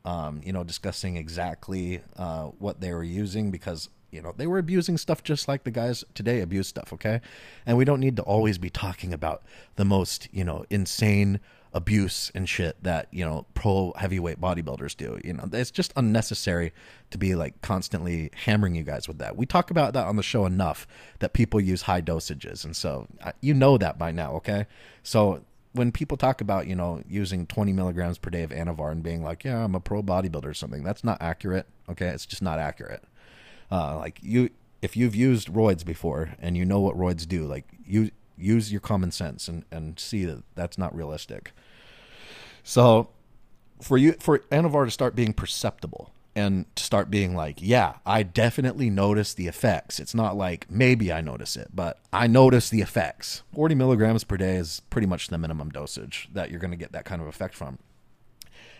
um, 0.05 0.41
you 0.43 0.53
know 0.53 0.63
discussing 0.63 1.17
exactly 1.17 2.01
uh, 2.17 2.45
what 2.59 2.81
they 2.81 2.93
were 2.93 3.03
using 3.03 3.51
because 3.51 3.89
you 4.11 4.21
know 4.21 4.33
they 4.35 4.47
were 4.47 4.57
abusing 4.57 4.97
stuff 4.97 5.23
just 5.23 5.47
like 5.47 5.63
the 5.63 5.71
guys 5.71 6.03
today 6.13 6.41
abuse 6.41 6.67
stuff. 6.67 6.91
Okay, 6.93 7.21
and 7.65 7.77
we 7.77 7.85
don't 7.85 7.99
need 7.99 8.15
to 8.15 8.23
always 8.23 8.57
be 8.57 8.69
talking 8.69 9.13
about 9.13 9.43
the 9.75 9.85
most 9.85 10.27
you 10.31 10.43
know 10.43 10.65
insane 10.69 11.39
abuse 11.71 12.31
and 12.33 12.49
shit 12.49 12.81
that 12.81 13.07
you 13.11 13.23
know 13.23 13.45
pro 13.53 13.93
heavyweight 13.95 14.41
bodybuilders 14.41 14.97
do 14.97 15.19
you 15.23 15.31
know 15.31 15.47
it's 15.53 15.69
just 15.69 15.93
unnecessary 15.95 16.73
to 17.11 17.17
be 17.19 17.35
like 17.35 17.61
constantly 17.61 18.31
hammering 18.43 18.73
you 18.73 18.81
guys 18.81 19.07
with 19.07 19.19
that 19.19 19.37
we 19.37 19.45
talk 19.45 19.69
about 19.69 19.93
that 19.93 20.07
on 20.07 20.15
the 20.15 20.23
show 20.23 20.47
enough 20.47 20.87
that 21.19 21.31
people 21.31 21.61
use 21.61 21.83
high 21.83 22.01
dosages 22.01 22.65
and 22.65 22.75
so 22.75 23.07
you 23.41 23.53
know 23.53 23.77
that 23.77 23.99
by 23.99 24.11
now 24.11 24.33
okay 24.33 24.65
so 25.03 25.43
when 25.73 25.91
people 25.91 26.17
talk 26.17 26.41
about 26.41 26.67
you 26.67 26.75
know 26.75 27.01
using 27.07 27.45
20 27.45 27.73
milligrams 27.73 28.17
per 28.17 28.29
day 28.29 28.43
of 28.43 28.49
anavar 28.49 28.91
and 28.91 29.03
being 29.03 29.23
like 29.23 29.43
yeah 29.43 29.63
i'm 29.63 29.75
a 29.75 29.79
pro 29.79 30.01
bodybuilder 30.01 30.45
or 30.45 30.53
something 30.53 30.83
that's 30.83 31.03
not 31.03 31.21
accurate 31.21 31.67
okay 31.87 32.07
it's 32.07 32.25
just 32.25 32.41
not 32.41 32.59
accurate 32.59 33.03
uh, 33.71 33.95
like 33.97 34.19
you 34.21 34.49
if 34.81 34.97
you've 34.97 35.15
used 35.15 35.47
roids 35.53 35.85
before 35.85 36.31
and 36.39 36.57
you 36.57 36.65
know 36.65 36.79
what 36.79 36.97
roids 36.97 37.27
do 37.27 37.45
like 37.45 37.65
you 37.85 38.09
use 38.39 38.71
your 38.71 38.81
common 38.81 39.11
sense 39.11 39.47
and, 39.47 39.65
and 39.71 39.99
see 39.99 40.25
that 40.25 40.43
that's 40.55 40.77
not 40.77 40.95
realistic. 40.95 41.51
So 42.63 43.09
for 43.81 43.97
you 43.97 44.13
for 44.19 44.39
Anavar 44.51 44.85
to 44.85 44.91
start 44.91 45.15
being 45.15 45.33
perceptible 45.33 46.11
and 46.39 46.65
start 46.75 47.11
being 47.11 47.35
like, 47.35 47.59
yeah, 47.61 47.95
I 48.05 48.23
definitely 48.23 48.89
notice 48.89 49.33
the 49.33 49.47
effects. 49.47 49.99
It's 49.99 50.15
not 50.15 50.35
like 50.35 50.69
maybe 50.71 51.11
I 51.11 51.21
notice 51.21 51.55
it, 51.55 51.69
but 51.73 51.99
I 52.11 52.27
notice 52.27 52.69
the 52.69 52.81
effects. 52.81 53.43
40 53.53 53.75
milligrams 53.75 54.23
per 54.23 54.37
day 54.37 54.55
is 54.55 54.81
pretty 54.89 55.05
much 55.05 55.27
the 55.27 55.37
minimum 55.37 55.69
dosage 55.69 56.29
that 56.33 56.49
you're 56.49 56.59
going 56.59 56.71
to 56.71 56.77
get 56.77 56.93
that 56.93 57.05
kind 57.05 57.21
of 57.21 57.27
effect 57.27 57.53
from. 57.53 57.77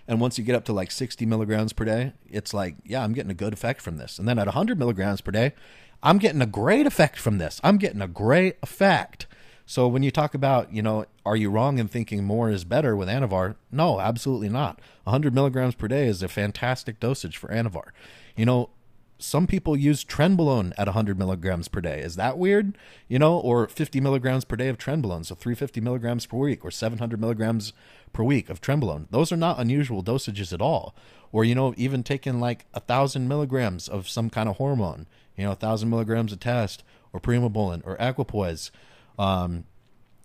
And 0.07 0.19
once 0.19 0.39
you 0.39 0.43
get 0.43 0.55
up 0.55 0.65
to 0.65 0.73
like 0.73 0.89
60 0.89 1.25
milligrams 1.27 1.71
per 1.71 1.85
day, 1.85 2.13
it's 2.27 2.53
like, 2.53 2.75
yeah, 2.83 3.03
I'm 3.03 3.13
getting 3.13 3.29
a 3.29 3.35
good 3.35 3.53
effect 3.53 3.81
from 3.81 3.97
this. 3.97 4.17
And 4.17 4.27
then 4.27 4.39
at 4.39 4.47
100 4.47 4.79
milligrams 4.79 5.21
per 5.21 5.29
day, 5.29 5.53
I'm 6.01 6.17
getting 6.17 6.41
a 6.41 6.47
great 6.47 6.87
effect 6.87 7.19
from 7.19 7.37
this. 7.37 7.61
I'm 7.63 7.77
getting 7.77 8.01
a 8.01 8.07
great 8.07 8.57
effect. 8.63 9.27
So 9.69 9.87
when 9.87 10.01
you 10.01 10.09
talk 10.09 10.33
about, 10.33 10.73
you 10.73 10.81
know, 10.81 11.05
are 11.23 11.35
you 11.35 11.51
wrong 11.51 11.77
in 11.77 11.87
thinking 11.87 12.23
more 12.23 12.49
is 12.49 12.63
better 12.63 12.95
with 12.95 13.07
Anavar? 13.07 13.53
No, 13.71 13.99
absolutely 13.99 14.49
not. 14.49 14.81
100 15.03 15.31
milligrams 15.31 15.75
per 15.75 15.87
day 15.87 16.07
is 16.07 16.23
a 16.23 16.27
fantastic 16.27 16.99
dosage 16.99 17.37
for 17.37 17.49
Anavar. 17.49 17.89
You 18.35 18.47
know, 18.47 18.71
some 19.19 19.45
people 19.45 19.77
use 19.77 20.03
trenbolone 20.03 20.73
at 20.75 20.87
100 20.87 21.19
milligrams 21.19 21.67
per 21.67 21.81
day. 21.81 21.99
Is 21.99 22.15
that 22.15 22.39
weird? 22.39 22.79
You 23.07 23.19
know, 23.19 23.37
or 23.37 23.67
50 23.67 24.01
milligrams 24.01 24.43
per 24.43 24.55
day 24.55 24.69
of 24.69 24.79
trenbolone, 24.79 25.23
so 25.23 25.35
350 25.35 25.79
milligrams 25.81 26.25
per 26.25 26.37
week, 26.37 26.65
or 26.65 26.71
700 26.71 27.21
milligrams 27.21 27.71
per 28.11 28.23
week 28.23 28.49
of 28.49 28.61
trenbolone. 28.61 29.05
Those 29.11 29.31
are 29.31 29.37
not 29.37 29.59
unusual 29.59 30.03
dosages 30.03 30.51
at 30.51 30.61
all. 30.61 30.95
Or 31.31 31.45
you 31.45 31.53
know, 31.53 31.75
even 31.77 32.01
taking 32.01 32.39
like 32.39 32.65
a 32.73 32.79
thousand 32.79 33.27
milligrams 33.27 33.87
of 33.87 34.09
some 34.09 34.31
kind 34.31 34.49
of 34.49 34.57
hormone. 34.57 35.05
You 35.37 35.43
know, 35.43 35.51
a 35.51 35.55
thousand 35.55 35.91
milligrams 35.91 36.33
of 36.33 36.39
test, 36.39 36.83
or 37.13 37.19
primobolan, 37.19 37.83
or 37.85 37.97
equipoise 37.99 38.71
um, 39.19 39.65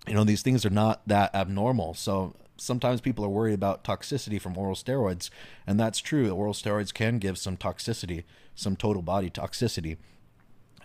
you 0.07 0.14
know, 0.14 0.24
these 0.24 0.42
things 0.42 0.64
are 0.64 0.70
not 0.70 1.07
that 1.07 1.34
abnormal. 1.34 1.95
So 1.95 2.34
sometimes 2.57 3.01
people 3.01 3.24
are 3.24 3.28
worried 3.28 3.55
about 3.55 3.84
toxicity 3.84 4.40
from 4.40 4.57
oral 4.57 4.76
steroids, 4.76 5.28
and 5.66 5.78
that's 5.78 5.99
true. 5.99 6.30
Oral 6.30 6.55
steroids 6.55 6.95
can 6.95 7.18
give 7.18 7.36
some 7.36 7.57
toxicity, 7.57 8.24
some 8.55 8.76
total 8.76 9.03
body 9.03 9.28
toxicity, 9.28 9.97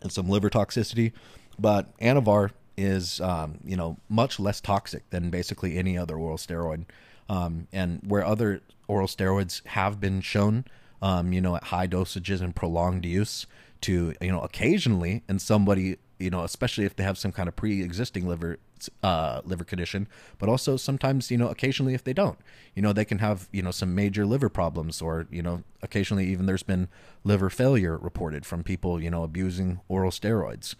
and 0.01 0.11
some 0.11 0.27
liver 0.27 0.49
toxicity. 0.49 1.13
But 1.57 1.95
Anavar 1.99 2.51
is, 2.75 3.21
um, 3.21 3.59
you 3.63 3.75
know, 3.75 3.97
much 4.09 4.39
less 4.39 4.59
toxic 4.59 5.09
than 5.11 5.29
basically 5.29 5.77
any 5.77 5.97
other 5.97 6.17
oral 6.17 6.37
steroid. 6.37 6.85
Um, 7.27 7.67
and 7.71 8.01
where 8.07 8.25
other 8.25 8.61
oral 8.87 9.07
steroids 9.07 9.63
have 9.67 9.99
been 9.99 10.21
shown, 10.21 10.65
um, 10.99 11.31
you 11.31 11.41
know, 11.41 11.55
at 11.55 11.65
high 11.65 11.87
dosages 11.87 12.41
and 12.41 12.55
prolonged 12.55 13.05
use, 13.05 13.45
to 13.81 14.13
you 14.19 14.31
know, 14.31 14.41
occasionally 14.41 15.23
in 15.29 15.39
somebody 15.39 15.97
you 16.19 16.29
know, 16.29 16.43
especially 16.43 16.85
if 16.85 16.95
they 16.95 17.03
have 17.03 17.17
some 17.17 17.31
kind 17.31 17.47
of 17.47 17.55
pre-existing 17.55 18.27
liver 18.27 18.59
uh, 19.01 19.41
liver 19.45 19.63
condition, 19.63 20.07
but 20.37 20.49
also 20.49 20.77
sometimes, 20.77 21.31
you 21.31 21.37
know, 21.37 21.47
occasionally 21.47 21.93
if 21.93 22.03
they 22.03 22.13
don't, 22.13 22.37
you 22.75 22.81
know, 22.81 22.93
they 22.93 23.05
can 23.05 23.19
have, 23.19 23.47
you 23.51 23.61
know, 23.61 23.71
some 23.71 23.95
major 23.95 24.25
liver 24.25 24.49
problems 24.49 25.01
or, 25.01 25.27
you 25.31 25.41
know, 25.41 25.63
occasionally 25.81 26.27
even 26.27 26.45
there's 26.45 26.63
been 26.63 26.87
liver 27.23 27.49
failure 27.49 27.97
reported 27.97 28.45
from 28.45 28.63
people, 28.63 29.01
you 29.01 29.09
know, 29.09 29.23
abusing 29.23 29.79
oral 29.87 30.11
steroids. 30.11 30.75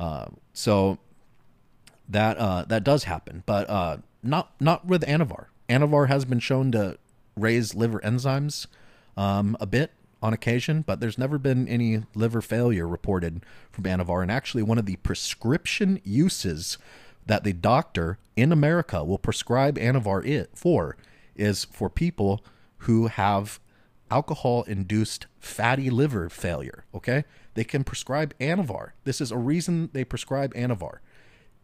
Uh, 0.00 0.26
so 0.52 0.98
that, 2.08 2.36
uh, 2.38 2.64
that 2.66 2.84
does 2.84 3.04
happen, 3.04 3.42
but, 3.46 3.68
uh, 3.68 3.98
not, 4.22 4.52
not 4.60 4.86
with 4.86 5.02
Anavar. 5.02 5.46
Anavar 5.68 6.08
has 6.08 6.24
been 6.24 6.40
shown 6.40 6.72
to 6.72 6.98
raise 7.36 7.74
liver 7.74 8.00
enzymes, 8.00 8.66
um, 9.16 9.56
a 9.60 9.66
bit 9.66 9.92
on 10.24 10.32
occasion, 10.32 10.80
but 10.80 11.00
there's 11.00 11.18
never 11.18 11.36
been 11.36 11.68
any 11.68 12.02
liver 12.14 12.40
failure 12.40 12.88
reported 12.88 13.44
from 13.70 13.84
Anavar. 13.84 14.22
And 14.22 14.30
actually, 14.30 14.62
one 14.62 14.78
of 14.78 14.86
the 14.86 14.96
prescription 14.96 16.00
uses 16.02 16.78
that 17.26 17.44
the 17.44 17.52
doctor 17.52 18.16
in 18.34 18.50
America 18.50 19.04
will 19.04 19.18
prescribe 19.18 19.76
Anavar 19.76 20.26
it 20.26 20.50
for 20.54 20.96
is 21.36 21.66
for 21.66 21.90
people 21.90 22.42
who 22.78 23.08
have 23.08 23.60
alcohol 24.10 24.62
induced 24.62 25.26
fatty 25.38 25.90
liver 25.90 26.30
failure. 26.30 26.86
Okay. 26.94 27.24
They 27.52 27.64
can 27.64 27.84
prescribe 27.84 28.34
Anavar. 28.38 28.92
This 29.04 29.20
is 29.20 29.30
a 29.30 29.36
reason 29.36 29.90
they 29.92 30.04
prescribe 30.04 30.54
Anavar 30.54 30.98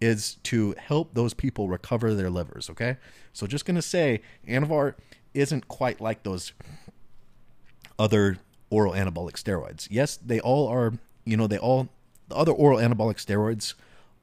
is 0.02 0.36
to 0.42 0.74
help 0.78 1.14
those 1.14 1.32
people 1.32 1.68
recover 1.68 2.14
their 2.14 2.30
livers. 2.30 2.68
Okay. 2.68 2.98
So 3.32 3.46
just 3.46 3.64
going 3.64 3.76
to 3.76 3.82
say 3.82 4.20
Anavar 4.46 4.94
isn't 5.32 5.68
quite 5.68 6.00
like 6.00 6.24
those 6.24 6.52
other 7.98 8.38
oral 8.70 8.92
anabolic 8.92 9.32
steroids. 9.32 9.86
Yes, 9.90 10.16
they 10.16 10.40
all 10.40 10.68
are, 10.68 10.94
you 11.24 11.36
know, 11.36 11.46
they 11.46 11.58
all 11.58 11.88
the 12.28 12.36
other 12.36 12.52
oral 12.52 12.78
anabolic 12.78 13.16
steroids 13.16 13.74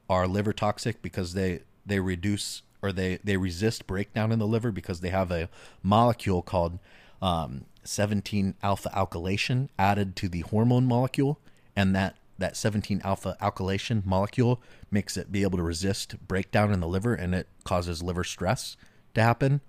are 0.08 0.26
liver 0.26 0.52
toxic 0.52 1.00
because 1.02 1.34
they 1.34 1.60
they 1.86 2.00
reduce 2.00 2.62
or 2.82 2.92
they 2.92 3.18
they 3.22 3.36
resist 3.36 3.86
breakdown 3.86 4.32
in 4.32 4.38
the 4.38 4.46
liver 4.46 4.72
because 4.72 5.00
they 5.00 5.10
have 5.10 5.30
a 5.30 5.48
molecule 5.82 6.42
called 6.42 6.78
um, 7.20 7.66
17 7.84 8.54
alpha 8.62 8.90
alkylation 8.94 9.68
added 9.78 10.16
to 10.16 10.28
the 10.28 10.40
hormone 10.40 10.86
molecule. 10.86 11.38
And 11.76 11.94
that 11.94 12.16
that 12.38 12.56
17 12.56 13.00
alpha 13.04 13.36
alkylation 13.42 14.04
molecule 14.06 14.62
makes 14.90 15.16
it 15.16 15.32
be 15.32 15.42
able 15.42 15.58
to 15.58 15.64
resist 15.64 16.16
breakdown 16.26 16.72
in 16.72 16.80
the 16.80 16.86
liver 16.86 17.14
and 17.14 17.34
it 17.34 17.48
causes 17.64 18.02
liver 18.02 18.24
stress 18.24 18.76
to 19.14 19.22
happen. 19.22 19.60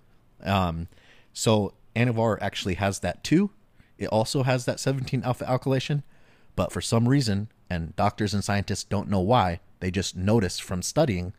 Um, 0.42 0.88
so 1.32 1.74
anavar 1.96 2.38
actually 2.40 2.74
has 2.74 3.00
that 3.00 3.24
too 3.24 3.50
it 4.00 4.06
also 4.06 4.42
has 4.42 4.64
that 4.64 4.80
17 4.80 5.22
alpha 5.22 5.44
alkylation, 5.44 6.02
but 6.56 6.72
for 6.72 6.80
some 6.80 7.06
reason, 7.06 7.48
and 7.68 7.94
doctors 7.94 8.34
and 8.34 8.42
scientists 8.42 8.82
don't 8.82 9.10
know 9.10 9.20
why, 9.20 9.60
they 9.80 9.90
just 9.90 10.16
notice 10.16 10.58
from 10.58 10.82
studying 10.82 11.34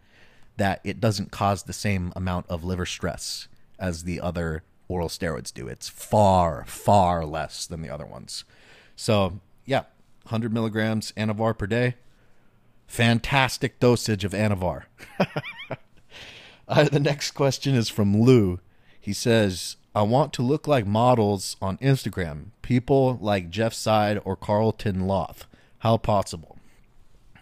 that 0.57 0.80
it 0.84 1.02
doesn't 1.02 1.31
cause 1.31 1.64
the 1.64 1.73
same 1.73 2.14
amount 2.15 2.45
of 2.48 2.64
liver 2.64 2.86
stress 2.86 3.48
as 3.80 4.03
the 4.03 4.22
other 4.22 4.64
oral 4.88 5.10
steroids 5.10 5.52
do. 5.52 5.68
It's 5.68 5.90
far, 5.90 6.64
far 6.68 7.26
less 7.26 7.65
than 7.65 7.81
the 7.81 7.90
other 7.90 8.06
ones. 8.06 8.44
So, 8.95 9.40
yeah, 9.65 9.86
100 10.23 10.53
milligrams 10.53 11.14
Anavar 11.14 11.57
per 11.57 11.65
day. 11.65 11.95
Fantastic 12.86 13.80
dosage 13.80 14.23
of 14.23 14.34
Anavar. 14.34 14.84
uh, 16.68 16.84
the 16.84 16.99
next 16.99 17.31
question 17.31 17.73
is 17.73 17.90
from 17.90 18.22
Lou. 18.22 18.60
He 18.99 19.14
says, 19.14 19.77
I 19.93 20.03
want 20.03 20.31
to 20.34 20.41
look 20.41 20.68
like 20.68 20.88
models 20.88 21.57
on 21.61 21.77
Instagram, 21.80 22.51
people 22.61 23.18
like 23.19 23.49
Jeff 23.49 23.73
Seid 23.73 24.22
or 24.23 24.38
Carlton 24.38 25.05
Loth. 25.05 25.45
How 25.80 25.97
possible? 25.97 26.57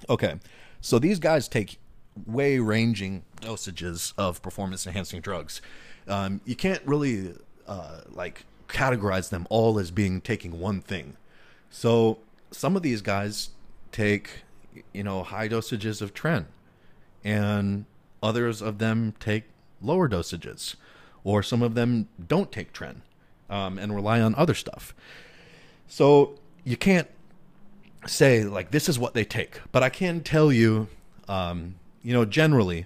Okay, 0.10 0.36
so 0.82 0.98
these 0.98 1.20
guys 1.20 1.48
take 1.48 1.78
way 2.26 2.58
ranging 2.58 3.24
dosages 3.42 4.14
of 4.18 4.42
performance 4.42 4.88
enhancing 4.88 5.22
drugs. 5.22 5.62
Um, 6.08 6.42
you 6.44 6.56
can't 6.56 6.82
really 6.86 7.36
uh, 7.68 8.02
like 8.10 8.46
categorize 8.68 9.30
them 9.30 9.46
all 9.52 9.78
as 9.78 9.92
being 9.92 10.20
taking 10.20 10.60
one 10.60 10.82
thing. 10.82 11.18
So 11.70 12.18
some 12.50 12.76
of 12.76 12.82
these 12.82 13.02
guys 13.02 13.50
take, 13.92 14.44
you 14.92 15.04
know, 15.04 15.22
high 15.22 15.50
dosages 15.50 16.02
of 16.02 16.16
tren, 16.16 16.46
and 17.24 17.86
others 18.24 18.60
of 18.60 18.80
them 18.80 19.14
take 19.20 19.44
lower 19.82 20.10
dosages 20.10 20.76
or 21.24 21.44
some 21.44 21.62
of 21.62 21.76
them 21.76 22.08
don't 22.28 22.52
take 22.52 22.74
tren 22.74 22.98
um, 23.50 23.78
and 23.78 23.96
rely 23.96 24.22
on 24.22 24.36
other 24.36 24.54
stuff. 24.54 24.94
So 25.88 26.38
you 26.64 26.78
can't 26.78 27.08
say 28.06 28.44
like 28.44 28.72
this 28.72 28.88
is 28.88 28.98
what 28.98 29.14
they 29.14 29.26
take, 29.26 29.60
but 29.72 29.84
I 29.84 29.90
can 29.90 30.22
tell 30.22 30.52
you, 30.52 30.88
um, 31.28 31.76
you 32.04 32.14
know, 32.14 32.26
generally 32.26 32.86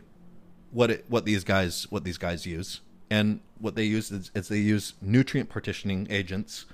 what 0.71 0.89
it, 0.89 1.05
what 1.07 1.25
these 1.25 1.43
guys 1.43 1.87
what 1.91 2.03
these 2.03 2.17
guys 2.17 2.45
use, 2.45 2.81
and 3.09 3.39
what 3.59 3.75
they 3.75 3.83
use 3.83 4.11
is, 4.11 4.31
is 4.33 4.47
they 4.47 4.57
use 4.57 4.93
nutrient 5.01 5.49
partitioning 5.49 6.07
agents, 6.09 6.65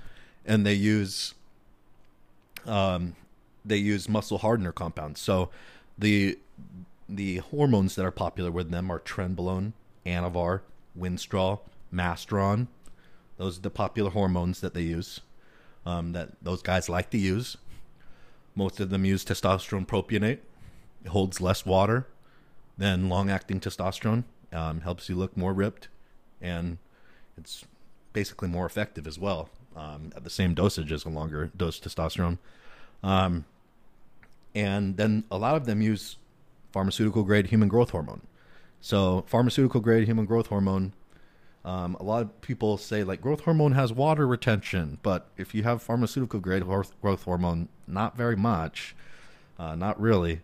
and 0.45 0.65
they 0.65 0.73
use 0.73 1.33
um, 2.65 3.15
they 3.65 3.77
use 3.77 4.07
muscle 4.07 4.37
hardener 4.39 4.71
compounds. 4.71 5.19
So 5.19 5.49
the 5.97 6.37
the 7.07 7.37
hormones 7.37 7.95
that 7.95 8.05
are 8.05 8.11
popular 8.11 8.51
with 8.51 8.71
them 8.71 8.91
are 8.91 8.99
trenbolone, 8.99 9.73
anavar, 10.05 10.61
winstrol, 10.99 11.61
masteron. 11.93 12.67
Those 13.37 13.57
are 13.57 13.61
the 13.61 13.69
popular 13.69 14.11
hormones 14.11 14.61
that 14.61 14.73
they 14.73 14.81
use. 14.81 15.21
Um, 15.85 16.11
that 16.11 16.31
those 16.41 16.61
guys 16.61 16.89
like 16.89 17.09
to 17.11 17.17
use. 17.17 17.57
Most 18.53 18.79
of 18.79 18.89
them 18.89 19.05
use 19.05 19.23
testosterone 19.23 19.87
propionate. 19.87 20.39
It 21.03 21.09
holds 21.09 21.39
less 21.39 21.65
water 21.65 22.07
than 22.77 23.09
long-acting 23.09 23.61
testosterone. 23.61 24.25
Um, 24.51 24.81
helps 24.81 25.07
you 25.07 25.15
look 25.15 25.37
more 25.37 25.53
ripped, 25.53 25.87
and 26.41 26.79
it's 27.37 27.65
basically 28.13 28.49
more 28.49 28.65
effective 28.65 29.07
as 29.07 29.19
well 29.19 29.49
um, 29.75 30.11
at 30.15 30.23
the 30.23 30.29
same 30.29 30.53
dosage 30.53 30.91
as 30.91 31.05
a 31.05 31.09
longer 31.09 31.51
dose 31.55 31.79
testosterone. 31.79 32.39
Um, 33.03 33.45
and 34.55 34.97
then 34.97 35.23
a 35.31 35.37
lot 35.37 35.55
of 35.55 35.65
them 35.65 35.81
use 35.81 36.17
pharmaceutical 36.71 37.23
grade 37.23 37.47
human 37.47 37.69
growth 37.69 37.91
hormone. 37.91 38.21
So 38.81 39.23
pharmaceutical 39.27 39.81
grade 39.81 40.07
human 40.07 40.25
growth 40.25 40.47
hormone. 40.47 40.93
Um, 41.65 41.95
a 41.99 42.03
lot 42.03 42.21
of 42.21 42.41
people 42.41 42.77
say 42.77 43.03
like 43.03 43.21
growth 43.21 43.41
hormone 43.41 43.73
has 43.73 43.91
water 43.91 44.25
retention, 44.25 44.97
but 45.03 45.29
if 45.37 45.53
you 45.53 45.63
have 45.63 45.81
pharmaceutical 45.81 46.39
grade 46.39 46.63
growth 46.63 47.23
hormone, 47.23 47.67
not 47.85 48.15
very 48.15 48.37
much, 48.37 48.95
uh, 49.57 49.75
not 49.75 49.99
really. 49.99 50.41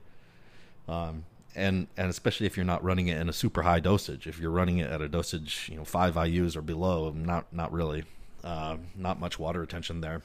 Um, 0.87 1.23
and 1.55 1.87
and 1.95 2.09
especially 2.09 2.45
if 2.45 2.57
you're 2.57 2.65
not 2.65 2.83
running 2.83 3.07
it 3.07 3.17
in 3.17 3.29
a 3.29 3.33
super 3.33 3.61
high 3.63 3.79
dosage. 3.79 4.27
If 4.27 4.39
you're 4.39 4.51
running 4.51 4.79
it 4.79 4.91
at 4.91 5.01
a 5.01 5.07
dosage, 5.07 5.69
you 5.71 5.77
know, 5.77 5.85
five 5.85 6.17
IU's 6.17 6.55
or 6.55 6.61
below, 6.61 7.11
not 7.11 7.51
not 7.53 7.71
really, 7.71 8.03
uh, 8.43 8.77
not 8.95 9.19
much 9.19 9.39
water 9.39 9.61
retention 9.61 10.01
there. 10.01 10.21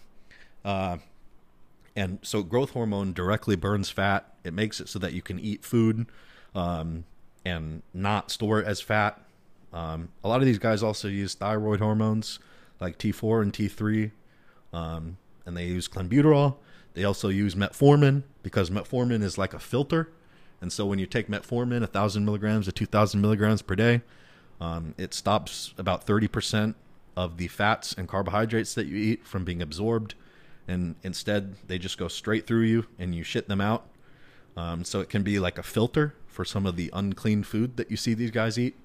Uh, 0.64 0.98
and 1.96 2.18
so 2.22 2.42
growth 2.42 2.70
hormone 2.70 3.12
directly 3.12 3.56
burns 3.56 3.90
fat. 3.90 4.34
It 4.44 4.54
makes 4.54 4.80
it 4.80 4.88
so 4.88 4.98
that 4.98 5.12
you 5.12 5.22
can 5.22 5.38
eat 5.38 5.64
food 5.64 6.06
um, 6.54 7.04
and 7.44 7.82
not 7.94 8.30
store 8.30 8.60
it 8.60 8.66
as 8.66 8.80
fat. 8.80 9.20
Um, 9.72 10.08
a 10.24 10.28
lot 10.28 10.40
of 10.40 10.46
these 10.46 10.58
guys 10.58 10.82
also 10.82 11.08
use 11.08 11.34
thyroid 11.34 11.80
hormones 11.80 12.38
like 12.80 12.98
T4 12.98 13.42
and 13.42 13.52
T3, 13.52 14.10
um, 14.72 15.18
and 15.46 15.56
they 15.56 15.66
use 15.66 15.88
clenbuterol. 15.88 16.56
They 16.94 17.04
also 17.04 17.28
use 17.28 17.54
metformin 17.54 18.24
because 18.42 18.70
metformin 18.70 19.22
is 19.22 19.38
like 19.38 19.54
a 19.54 19.58
filter. 19.58 20.10
And 20.60 20.72
so 20.72 20.86
when 20.86 20.98
you 20.98 21.06
take 21.06 21.28
metformin, 21.28 21.80
1,000 21.80 22.24
milligrams 22.24 22.66
to 22.66 22.72
2,000 22.72 23.20
milligrams 23.20 23.62
per 23.62 23.74
day, 23.74 24.02
um, 24.60 24.94
it 24.98 25.14
stops 25.14 25.72
about 25.78 26.06
30% 26.06 26.74
of 27.16 27.36
the 27.36 27.48
fats 27.48 27.94
and 27.96 28.08
carbohydrates 28.08 28.74
that 28.74 28.86
you 28.86 28.96
eat 28.96 29.26
from 29.26 29.44
being 29.44 29.62
absorbed 29.62 30.14
and 30.70 30.94
instead 31.02 31.56
they 31.66 31.78
just 31.78 31.98
go 31.98 32.08
straight 32.08 32.46
through 32.46 32.62
you 32.62 32.86
and 32.98 33.14
you 33.14 33.24
shit 33.24 33.48
them 33.48 33.60
out. 33.60 33.86
Um, 34.56 34.84
so 34.84 35.00
it 35.00 35.08
can 35.08 35.22
be 35.22 35.38
like 35.38 35.58
a 35.58 35.62
filter 35.62 36.14
for 36.30 36.44
some 36.44 36.66
of 36.66 36.76
the 36.76 36.90
unclean 36.92 37.42
food 37.42 37.76
that 37.76 37.90
you 37.90 37.96
see 37.96 38.14
these 38.14 38.30
guys 38.30 38.58
eat. 38.58 38.76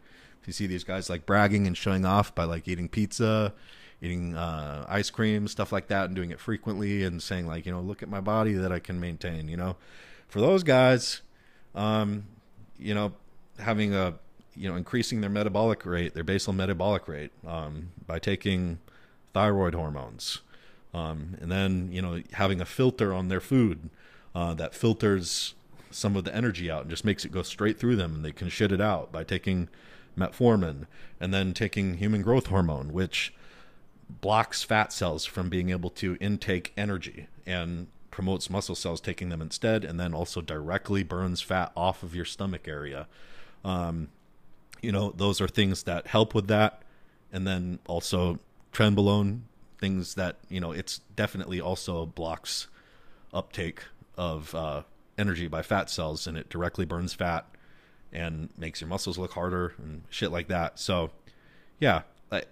You 0.45 0.53
see 0.53 0.67
these 0.67 0.83
guys 0.83 1.09
like 1.09 1.25
bragging 1.25 1.65
and 1.65 1.75
showing 1.75 2.05
off 2.05 2.35
by 2.35 2.43
like 2.43 2.67
eating 2.67 2.87
pizza, 2.87 3.53
eating 4.01 4.35
uh, 4.35 4.85
ice 4.87 5.09
cream, 5.09 5.47
stuff 5.47 5.71
like 5.71 5.87
that, 5.87 6.05
and 6.05 6.15
doing 6.15 6.31
it 6.31 6.39
frequently 6.39 7.03
and 7.03 7.21
saying 7.21 7.47
like, 7.47 7.65
you 7.65 7.71
know, 7.71 7.81
look 7.81 8.03
at 8.03 8.09
my 8.09 8.19
body 8.19 8.53
that 8.53 8.71
I 8.71 8.79
can 8.79 8.99
maintain. 8.99 9.47
You 9.47 9.57
know, 9.57 9.77
for 10.27 10.41
those 10.41 10.63
guys, 10.63 11.21
um, 11.73 12.25
you 12.77 12.93
know, 12.93 13.13
having 13.59 13.93
a 13.95 14.15
you 14.55 14.69
know 14.69 14.75
increasing 14.75 15.21
their 15.21 15.29
metabolic 15.29 15.85
rate, 15.85 16.13
their 16.13 16.23
basal 16.23 16.53
metabolic 16.53 17.07
rate, 17.07 17.31
um, 17.45 17.91
by 18.05 18.19
taking 18.19 18.79
thyroid 19.33 19.73
hormones, 19.73 20.41
um, 20.93 21.37
and 21.41 21.51
then 21.51 21.89
you 21.91 22.01
know 22.01 22.21
having 22.33 22.61
a 22.61 22.65
filter 22.65 23.13
on 23.13 23.27
their 23.29 23.41
food 23.41 23.89
uh, 24.33 24.53
that 24.53 24.75
filters 24.75 25.55
some 25.95 26.15
of 26.15 26.23
the 26.23 26.35
energy 26.35 26.69
out 26.69 26.81
and 26.81 26.89
just 26.89 27.05
makes 27.05 27.25
it 27.25 27.31
go 27.31 27.41
straight 27.41 27.79
through 27.79 27.95
them, 27.95 28.15
and 28.15 28.25
they 28.25 28.31
can 28.31 28.49
shit 28.49 28.71
it 28.71 28.81
out 28.81 29.11
by 29.11 29.23
taking 29.23 29.69
metformin 30.17 30.85
and 31.19 31.33
then 31.33 31.53
taking 31.53 31.97
human 31.97 32.21
growth 32.21 32.47
hormone, 32.47 32.93
which 32.93 33.33
blocks 34.21 34.63
fat 34.63 34.93
cells 34.93 35.25
from 35.25 35.49
being 35.49 35.69
able 35.69 35.89
to 35.89 36.17
intake 36.19 36.71
energy 36.77 37.27
and 37.45 37.87
promotes 38.11 38.49
muscle 38.49 38.75
cells 38.75 39.01
taking 39.01 39.29
them 39.29 39.41
instead, 39.41 39.83
and 39.83 39.99
then 39.99 40.13
also 40.13 40.41
directly 40.41 41.03
burns 41.03 41.41
fat 41.41 41.71
off 41.75 42.03
of 42.03 42.15
your 42.15 42.25
stomach 42.25 42.67
area. 42.67 43.07
Um, 43.63 44.09
you 44.81 44.91
know, 44.91 45.11
those 45.11 45.41
are 45.41 45.47
things 45.47 45.83
that 45.83 46.07
help 46.07 46.33
with 46.33 46.47
that. 46.47 46.81
And 47.31 47.45
then 47.45 47.79
also 47.87 48.39
trenbolone 48.71 49.41
things 49.77 50.15
that 50.15 50.37
you 50.49 50.59
know 50.59 50.71
it's 50.71 50.99
definitely 51.15 51.59
also 51.59 52.05
blocks 52.05 52.67
uptake 53.33 53.81
of 54.17 54.55
uh, 54.55 54.83
energy 55.17 55.47
by 55.47 55.61
fat 55.61 55.89
cells 55.89 56.27
and 56.27 56.37
it 56.37 56.49
directly 56.49 56.85
burns 56.85 57.13
fat 57.13 57.45
and 58.11 58.49
makes 58.57 58.81
your 58.81 58.87
muscles 58.87 59.17
look 59.17 59.33
harder 59.33 59.73
and 59.77 60.03
shit 60.09 60.31
like 60.31 60.47
that 60.47 60.79
so 60.79 61.11
yeah 61.79 62.01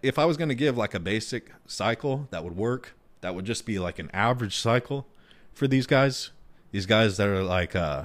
if 0.02 0.18
i 0.18 0.26
was 0.26 0.38
going 0.38 0.50
to 0.50 0.56
give 0.56 0.78
like 0.78 0.94
a 0.94 1.00
basic 1.00 1.52
cycle 1.66 2.28
that 2.32 2.44
would 2.44 2.56
work 2.56 2.96
that 3.22 3.36
would 3.36 3.46
just 3.46 3.66
be 3.66 3.80
like 3.80 4.00
an 4.00 4.10
average 4.14 4.58
cycle 4.58 5.08
for 5.54 5.68
these 5.68 5.88
guys 5.88 6.32
these 6.72 6.86
guys 6.86 7.18
that 7.18 7.28
are 7.28 7.44
like 7.44 7.76
uh 7.76 8.04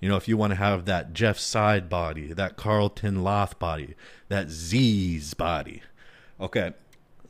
you 0.00 0.08
know 0.08 0.16
if 0.16 0.28
you 0.28 0.36
want 0.36 0.50
to 0.50 0.56
have 0.56 0.84
that 0.84 1.12
jeff 1.12 1.38
seid 1.38 1.88
body 1.88 2.32
that 2.32 2.56
carlton 2.56 3.22
loth 3.22 3.58
body 3.58 3.94
that 4.28 4.48
Zyzz's 4.48 5.34
body 5.34 5.82
okay 6.38 6.72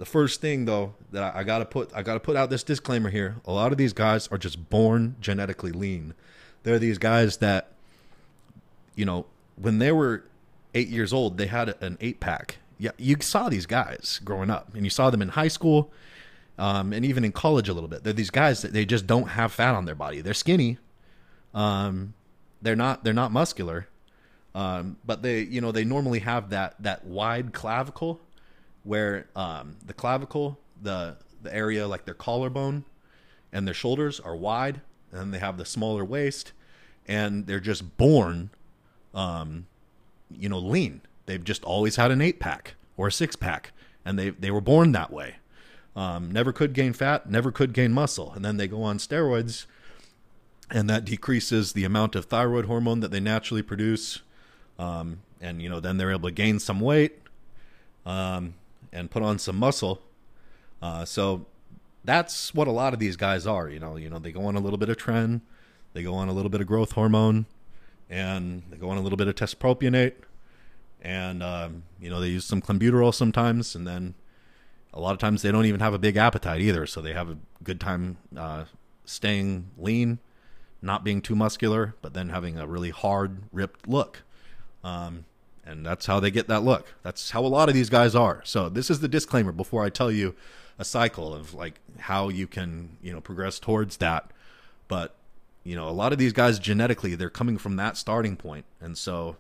the 0.01 0.07
first 0.07 0.41
thing 0.41 0.65
though 0.65 0.95
that 1.13 1.37
I, 1.37 1.45
gotta 1.45 1.67
put 1.67 1.95
I 1.95 2.01
gotta 2.01 2.21
put 2.21 2.35
out 2.35 2.49
this 2.49 2.63
disclaimer 2.63 3.11
here. 3.11 3.37
A 3.45 3.53
lot 3.53 3.71
of 3.71 3.77
these 3.77 3.93
guys 3.93 4.29
are 4.29 4.39
just 4.39 4.71
born 4.71 5.17
genetically 5.21 5.73
lean. 5.73 6.15
They're 6.63 6.79
these 6.79 6.99
guys 6.99 7.39
that, 7.39 7.73
you 8.95 9.05
know, 9.05 9.27
when 9.57 9.79
they 9.79 9.93
were 9.93 10.25
eight 10.75 10.89
years 10.89 11.13
old, 11.13 11.39
they 11.39 11.47
had 11.47 11.75
an 11.81 11.97
eight 12.01 12.21
pack. 12.21 12.59
Yeah, 12.79 12.93
you 12.97 13.17
saw 13.21 13.49
these 13.49 13.67
guys 13.67 14.21
growing 14.25 14.51
up, 14.51 14.75
and 14.75 14.85
you 14.85 14.91
saw 14.91 15.11
them 15.11 15.21
in 15.21 15.29
high 15.29 15.49
school, 15.49 15.93
um, 16.59 16.93
and 16.93 17.05
even 17.05 17.25
in 17.25 17.33
college 17.33 17.69
a 17.69 17.75
little 17.75 17.89
bit. 17.89 18.05
They're 18.05 18.13
these 18.13 18.31
guys 18.31 18.63
that 18.63 18.73
they 18.73 18.87
just 18.87 19.07
don't 19.07 19.29
have 19.29 19.53
fat 19.53 19.75
on 19.75 19.85
their 19.85 19.95
body. 19.95 20.21
They're 20.23 20.35
skinny. 20.35 20.79
Um, 21.53 22.15
they're 22.63 22.77
not 22.77 23.05
they're 23.05 23.13
not 23.13 23.33
muscular, 23.33 23.89
um, 24.55 24.97
but 25.05 25.23
they 25.23 25.41
you 25.43 25.61
know 25.61 25.73
they 25.73 25.85
normally 25.85 26.21
have 26.21 26.51
that 26.51 26.75
that 26.81 27.05
wide 27.05 27.53
clavicle 27.53 28.21
where 28.85 29.27
um, 29.37 29.77
the 29.85 29.93
clavicle, 29.93 30.59
the 30.81 31.17
the 31.43 31.55
area 31.55 31.87
like 31.87 32.05
their 32.05 32.15
collarbone 32.15 32.85
and 33.53 33.67
their 33.67 33.75
shoulders 33.75 34.21
are 34.21 34.37
wide, 34.37 34.81
and 35.13 35.33
they 35.35 35.39
have 35.39 35.57
the 35.57 35.65
smaller 35.65 36.05
waist, 36.05 36.53
and 37.07 37.47
they're 37.47 37.61
just 37.61 37.97
born, 37.97 38.51
um, 39.15 39.67
you 40.31 40.49
know, 40.49 40.59
lean. 40.59 41.01
They've 41.27 41.43
just 41.43 41.65
always 41.65 41.97
had 41.97 42.11
an 42.11 42.21
eight 42.21 42.41
pack 42.41 42.75
or 42.97 43.09
a 43.09 43.13
six 43.13 43.37
pack, 43.37 43.73
and 44.05 44.19
they 44.19 44.31
they 44.31 44.51
were 44.51 44.61
born 44.61 44.93
that 44.93 45.13
way. 45.13 45.37
Um, 45.97 46.31
never 46.31 46.53
could 46.53 46.73
gain 46.73 46.93
fat, 46.93 47.29
never 47.29 47.51
could 47.51 47.73
gain 47.73 47.93
muscle, 47.93 48.33
and 48.33 48.45
then 48.45 48.57
they 48.57 48.69
go 48.69 48.83
on 48.83 48.99
steroids, 48.99 49.67
and 50.71 50.89
that 50.89 51.05
decreases 51.05 51.73
the 51.73 51.85
amount 51.85 52.15
of 52.15 52.27
thyroid 52.27 52.67
hormone 52.67 53.01
that 53.01 53.11
they 53.11 53.21
naturally 53.21 53.63
produce, 53.63 54.21
um, 54.79 55.21
and 55.41 55.61
you 55.61 55.69
know 55.69 55.81
then 55.81 55.97
they're 55.97 56.13
able 56.13 56.29
to 56.29 56.35
gain 56.35 56.59
some 56.61 56.81
weight, 56.81 57.21
um, 58.07 58.55
and 58.93 59.11
put 59.11 59.23
on 59.23 59.39
some 59.39 59.57
muscle. 59.57 60.01
Uh, 60.81 61.05
so 61.05 61.47
that's 62.05 62.55
what 62.55 62.69
a 62.69 62.73
lot 62.73 62.93
of 62.93 62.99
these 62.99 63.17
guys 63.17 63.47
are. 63.47 63.69
You 63.69 63.81
know, 63.81 63.97
you 63.97 64.09
know 64.09 64.19
they 64.19 64.33
go 64.33 64.45
on 64.47 64.57
a 64.57 64.61
little 64.61 64.79
bit 64.79 64.89
of 64.89 64.97
tren, 64.97 65.41
they 65.93 66.03
go 66.03 66.15
on 66.15 66.29
a 66.29 66.33
little 66.33 66.51
bit 66.51 66.61
of 66.61 66.67
growth 66.67 66.93
hormone, 66.93 67.47
and 68.09 68.63
they 68.71 68.77
go 68.77 68.91
on 68.91 68.97
a 68.99 69.01
little 69.01 69.17
bit 69.17 69.29
of 69.29 69.35
test 69.35 69.59
propionate, 69.59 70.15
and 71.01 71.43
um, 71.43 71.83
you 72.01 72.11
know 72.11 72.21
they 72.21 72.29
use 72.29 72.45
some 72.45 72.63
clenbuterol 72.63 73.15
sometimes, 73.15 73.75
and 73.75 73.87
then 73.87 74.15
a 74.93 75.01
lot 75.01 75.13
of 75.13 75.19
times 75.19 75.43
they 75.43 75.53
don't 75.53 75.67
even 75.67 75.81
have 75.81 75.95
a 75.95 75.99
big 75.99 76.17
appetite 76.17 76.61
either, 76.61 76.87
so 76.87 77.01
they 77.01 77.13
have 77.13 77.31
a 77.31 77.39
good 77.63 77.81
time 77.81 78.17
uh, 78.37 78.65
staying 79.05 79.71
lean, 79.79 80.19
not 80.83 81.05
being 81.05 81.21
too 81.21 81.35
muscular, 81.35 81.95
but 82.03 82.15
then 82.15 82.31
having 82.31 82.59
a 82.59 82.67
really 82.67 82.91
hard, 82.91 83.43
ripped 83.53 83.87
look. 83.87 84.23
Um, 84.83 85.27
and 85.65 85.85
that's 85.87 86.07
how 86.07 86.19
they 86.19 86.31
get 86.31 86.49
that 86.49 86.63
look. 86.63 86.95
That's 87.03 87.31
how 87.31 87.45
a 87.45 87.47
lot 87.47 87.69
of 87.69 87.75
these 87.75 87.91
guys 87.91 88.15
are. 88.15 88.41
So 88.45 88.69
this 88.69 88.91
is 88.91 89.01
the 89.01 89.09
disclaimer 89.09 89.53
before 89.53 89.85
I 89.85 89.91
tell 89.91 90.11
you 90.11 90.35
a 90.81 90.85
cycle 90.85 91.35
of 91.35 91.53
like 91.53 91.79
how 91.99 92.31
you 92.31 92.47
can, 92.47 92.97
you 93.03 93.13
know, 93.13 93.21
progress 93.21 93.59
towards 93.59 93.99
that. 93.99 94.31
But, 94.89 95.15
you 95.63 95.77
know, 95.77 95.87
a 95.87 95.91
lot 95.91 96.13
of 96.13 96.19
these 96.19 96.33
guys 96.33 96.59
genetically, 96.59 97.15
they're 97.15 97.29
coming 97.29 97.59
from 97.59 97.77
that 97.77 97.99
starting. 97.99 98.39
And 98.81 98.97
so 98.97 99.37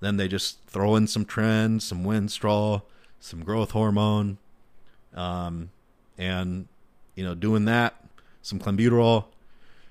then 0.00 0.16
they 0.16 0.26
just 0.26 0.58
throw 0.66 0.96
in 0.96 1.06
some 1.06 1.24
trends, 1.24 1.84
some 1.84 2.04
winstrol, 2.04 2.82
some 3.20 3.44
growth 3.44 3.70
hormone, 3.70 4.38
um, 5.14 5.70
and, 6.18 6.66
you 7.14 7.24
know, 7.24 7.36
doing 7.36 7.64
that, 7.66 8.04
some 8.42 8.58
clenbuterol, 8.58 9.26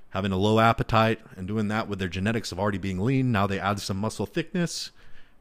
having 0.10 0.34
a 0.34 0.38
low 0.38 0.60
appetite 0.60 1.22
and 1.38 1.48
doing 1.48 1.70
that 1.70 1.88
with 1.88 2.00
their 2.00 2.10
genetics 2.10 2.52
of 2.52 2.60
already 2.60 2.78
being 2.78 3.00
lean. 3.00 3.32
Now 3.32 3.48
they 3.48 3.60
add 3.60 3.80
some 3.80 3.98
muscle 3.98 4.26
thickness 4.26 4.92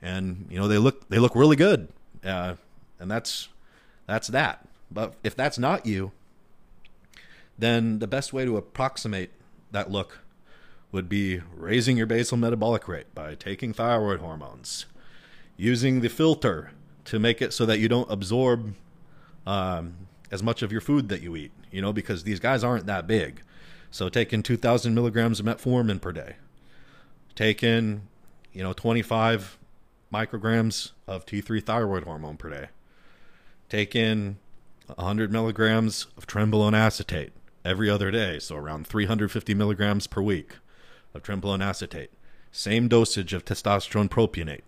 and 0.01 0.47
you 0.51 0.59
know 0.59 0.69
they 0.69 0.79
look 0.79 1.09
they 1.09 1.19
look 1.19 1.35
really 1.35 1.57
good 1.57 1.89
uh, 2.25 2.55
and 2.99 3.11
that's 3.11 3.49
that's 4.07 4.29
that. 4.29 4.67
But 4.91 5.15
if 5.25 5.35
that's 5.35 5.59
not 5.59 5.87
you, 5.87 6.13
then 7.59 7.99
the 7.99 8.07
best 8.07 8.33
way 8.33 8.45
to 8.45 8.57
approximate 8.57 9.31
that 9.71 9.91
look 9.91 10.21
would 10.93 11.09
be 11.09 11.41
raising 11.57 11.97
your 11.97 12.07
basal 12.07 12.37
metabolic 12.37 12.87
rate 12.87 13.13
by 13.15 13.35
taking 13.35 13.73
thyroid 13.73 14.21
hormones, 14.21 14.87
using 15.57 16.01
the 16.01 16.09
filter 16.09 16.71
to 17.05 17.19
make 17.19 17.43
it 17.43 17.53
so 17.53 17.67
that 17.67 17.79
you 17.79 17.89
don't 17.89 18.11
absorb 18.11 18.75
um, 19.47 19.95
as 20.31 20.43
much 20.43 20.63
of 20.63 20.73
your 20.73 20.81
food 20.81 21.09
that 21.09 21.21
you 21.21 21.37
eat, 21.37 21.53
you 21.71 21.83
know, 21.83 21.93
because 21.93 22.23
these 22.25 22.41
guys 22.41 22.63
aren't 22.63 22.87
that 22.87 23.07
big. 23.07 23.43
So 23.91 24.09
taking 24.09 24.43
2,000 24.43 24.95
milligrams 24.95 25.41
of 25.41 25.47
metformin 25.47 26.01
per 26.01 26.13
day, 26.13 26.37
taking, 27.35 28.09
you 28.53 28.63
know, 28.63 28.73
25 28.73 29.59
micrograms 30.13 30.93
of 31.07 31.27
T3 31.27 31.63
thyroid 31.63 32.05
hormone 32.05 32.37
per 32.37 32.51
day, 32.51 32.69
taking 33.69 34.39
100 34.87 35.33
milligrams 35.33 36.07
of 36.17 36.27
trenbolone 36.27 36.77
acetate 36.77 37.33
every 37.65 37.89
other 37.89 38.11
day, 38.11 38.39
so 38.39 38.57
around 38.57 38.87
350 38.87 39.55
milligrams 39.55 40.07
per 40.07 40.21
week 40.21 40.57
of 41.15 41.23
trenbolone 41.23 41.65
acetate. 41.65 42.11
Same 42.53 42.89
dosage 42.89 43.33
of 43.33 43.45
testosterone 43.45 44.09
propionate. 44.09 44.63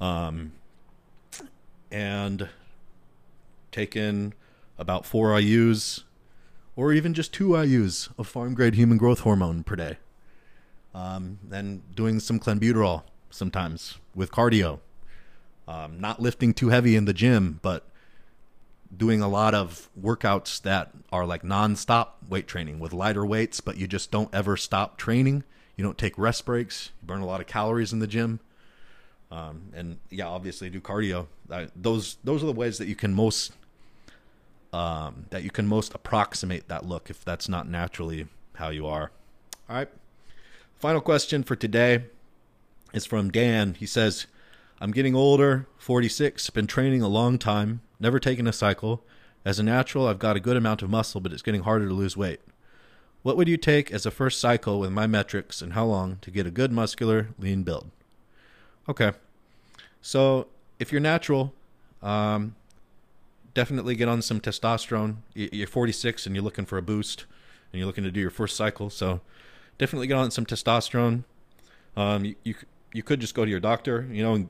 Um, 0.00 0.52
and 1.90 2.48
taking 3.72 4.34
about 4.78 5.06
four 5.06 5.30
IUs 5.30 6.04
or 6.76 6.92
even 6.92 7.14
just 7.14 7.32
two 7.32 7.48
IUs 7.48 8.08
of 8.18 8.32
pharm 8.32 8.54
grade 8.54 8.74
human 8.74 8.98
growth 8.98 9.20
hormone 9.20 9.64
per 9.64 9.76
day. 9.76 9.98
Um, 10.94 11.38
then 11.42 11.82
doing 11.94 12.20
some 12.20 12.38
clenbuterol 12.38 13.02
sometimes 13.30 13.98
with 14.14 14.30
cardio. 14.30 14.80
Um, 15.66 16.00
not 16.00 16.20
lifting 16.20 16.54
too 16.54 16.68
heavy 16.70 16.96
in 16.96 17.04
the 17.04 17.12
gym, 17.12 17.58
but 17.62 17.88
doing 18.94 19.20
a 19.20 19.28
lot 19.28 19.54
of 19.54 19.88
workouts 20.00 20.60
that 20.62 20.92
are 21.12 21.26
like 21.26 21.44
non-stop 21.44 22.18
weight 22.28 22.46
training 22.46 22.78
with 22.78 22.92
lighter 22.92 23.24
weights, 23.24 23.60
but 23.60 23.76
you 23.76 23.86
just 23.86 24.10
don't 24.10 24.34
ever 24.34 24.56
stop 24.56 24.96
training. 24.96 25.44
You 25.76 25.84
don't 25.84 25.98
take 25.98 26.18
rest 26.18 26.44
breaks. 26.44 26.90
You 27.00 27.06
burn 27.06 27.20
a 27.20 27.26
lot 27.26 27.40
of 27.40 27.46
calories 27.46 27.92
in 27.92 27.98
the 27.98 28.06
gym, 28.06 28.40
um, 29.30 29.70
and 29.74 29.98
yeah, 30.10 30.26
obviously 30.26 30.70
do 30.70 30.80
cardio. 30.80 31.26
Those 31.76 32.16
those 32.24 32.42
are 32.42 32.46
the 32.46 32.52
ways 32.52 32.78
that 32.78 32.88
you 32.88 32.96
can 32.96 33.14
most 33.14 33.52
um, 34.72 35.26
that 35.30 35.42
you 35.42 35.50
can 35.50 35.66
most 35.66 35.94
approximate 35.94 36.68
that 36.68 36.86
look 36.86 37.10
if 37.10 37.24
that's 37.24 37.48
not 37.48 37.68
naturally 37.68 38.26
how 38.54 38.70
you 38.70 38.86
are. 38.86 39.10
All 39.68 39.76
right. 39.76 39.88
Final 40.78 41.00
question 41.00 41.42
for 41.42 41.56
today 41.56 42.04
is 42.92 43.04
from 43.04 43.30
Dan. 43.30 43.74
He 43.74 43.86
says, 43.86 44.26
I'm 44.80 44.92
getting 44.92 45.14
older, 45.14 45.66
46, 45.78 46.50
been 46.50 46.66
training 46.66 47.02
a 47.02 47.08
long 47.08 47.38
time, 47.38 47.80
never 48.00 48.18
taken 48.18 48.46
a 48.46 48.52
cycle. 48.52 49.04
As 49.44 49.58
a 49.58 49.62
natural, 49.62 50.06
I've 50.06 50.18
got 50.18 50.36
a 50.36 50.40
good 50.40 50.56
amount 50.56 50.82
of 50.82 50.90
muscle, 50.90 51.20
but 51.20 51.32
it's 51.32 51.42
getting 51.42 51.62
harder 51.62 51.88
to 51.88 51.94
lose 51.94 52.16
weight. 52.16 52.40
What 53.22 53.36
would 53.36 53.48
you 53.48 53.56
take 53.56 53.90
as 53.92 54.06
a 54.06 54.10
first 54.10 54.40
cycle 54.40 54.80
with 54.80 54.90
my 54.90 55.06
metrics 55.06 55.60
and 55.60 55.72
how 55.72 55.84
long 55.86 56.18
to 56.22 56.30
get 56.30 56.46
a 56.46 56.50
good 56.50 56.72
muscular, 56.72 57.28
lean 57.38 57.62
build? 57.62 57.90
Okay. 58.88 59.12
So 60.00 60.48
if 60.78 60.92
you're 60.92 61.00
natural, 61.00 61.52
um, 62.02 62.54
definitely 63.54 63.96
get 63.96 64.08
on 64.08 64.22
some 64.22 64.40
testosterone. 64.40 65.16
You're 65.34 65.66
46 65.66 66.26
and 66.26 66.34
you're 66.34 66.44
looking 66.44 66.64
for 66.64 66.78
a 66.78 66.82
boost 66.82 67.26
and 67.72 67.78
you're 67.78 67.86
looking 67.86 68.04
to 68.04 68.10
do 68.10 68.20
your 68.20 68.30
first 68.30 68.56
cycle. 68.56 68.88
So 68.90 69.20
definitely 69.78 70.06
get 70.06 70.16
on 70.16 70.30
some 70.30 70.46
testosterone. 70.46 71.24
Um, 71.96 72.24
you, 72.24 72.34
you, 72.44 72.54
you 72.92 73.02
could 73.02 73.20
just 73.20 73.34
go 73.34 73.44
to 73.44 73.50
your 73.50 73.60
doctor, 73.60 74.08
you 74.10 74.22
know, 74.22 74.34
and 74.34 74.48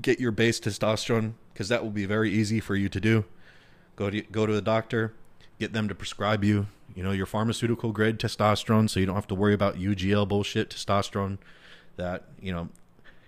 get 0.00 0.20
your 0.20 0.32
base 0.32 0.60
testosterone 0.60 1.32
because 1.52 1.68
that 1.68 1.82
will 1.82 1.90
be 1.90 2.06
very 2.06 2.30
easy 2.30 2.60
for 2.60 2.76
you 2.76 2.88
to 2.88 3.00
do. 3.00 3.24
Go 3.96 4.10
to 4.10 4.22
go 4.22 4.46
to 4.46 4.52
the 4.52 4.62
doctor, 4.62 5.14
get 5.58 5.72
them 5.72 5.88
to 5.88 5.94
prescribe 5.94 6.44
you, 6.44 6.68
you 6.94 7.02
know, 7.02 7.12
your 7.12 7.26
pharmaceutical 7.26 7.92
grade 7.92 8.18
testosterone, 8.18 8.88
so 8.88 9.00
you 9.00 9.06
don't 9.06 9.14
have 9.14 9.26
to 9.28 9.34
worry 9.34 9.54
about 9.54 9.76
UGL 9.76 10.28
bullshit 10.28 10.70
testosterone. 10.70 11.38
That 11.96 12.24
you 12.40 12.52
know, 12.52 12.68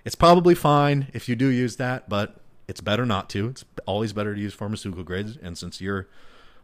it's 0.05 0.15
probably 0.15 0.55
fine 0.55 1.09
if 1.13 1.29
you 1.29 1.37
do 1.37 1.49
use 1.49 1.77
that, 1.77 2.09
but 2.09 2.41
it's 2.69 2.81
better 2.81 3.05
not 3.05 3.29
to. 3.31 3.49
It's 3.49 3.65
always 3.85 4.13
better 4.13 4.35
to 4.35 4.41
use 4.41 4.55
pharmaceutical 4.55 5.03
grades. 5.03 5.37
And 5.43 5.59
since 5.59 5.81
you're 5.81 6.07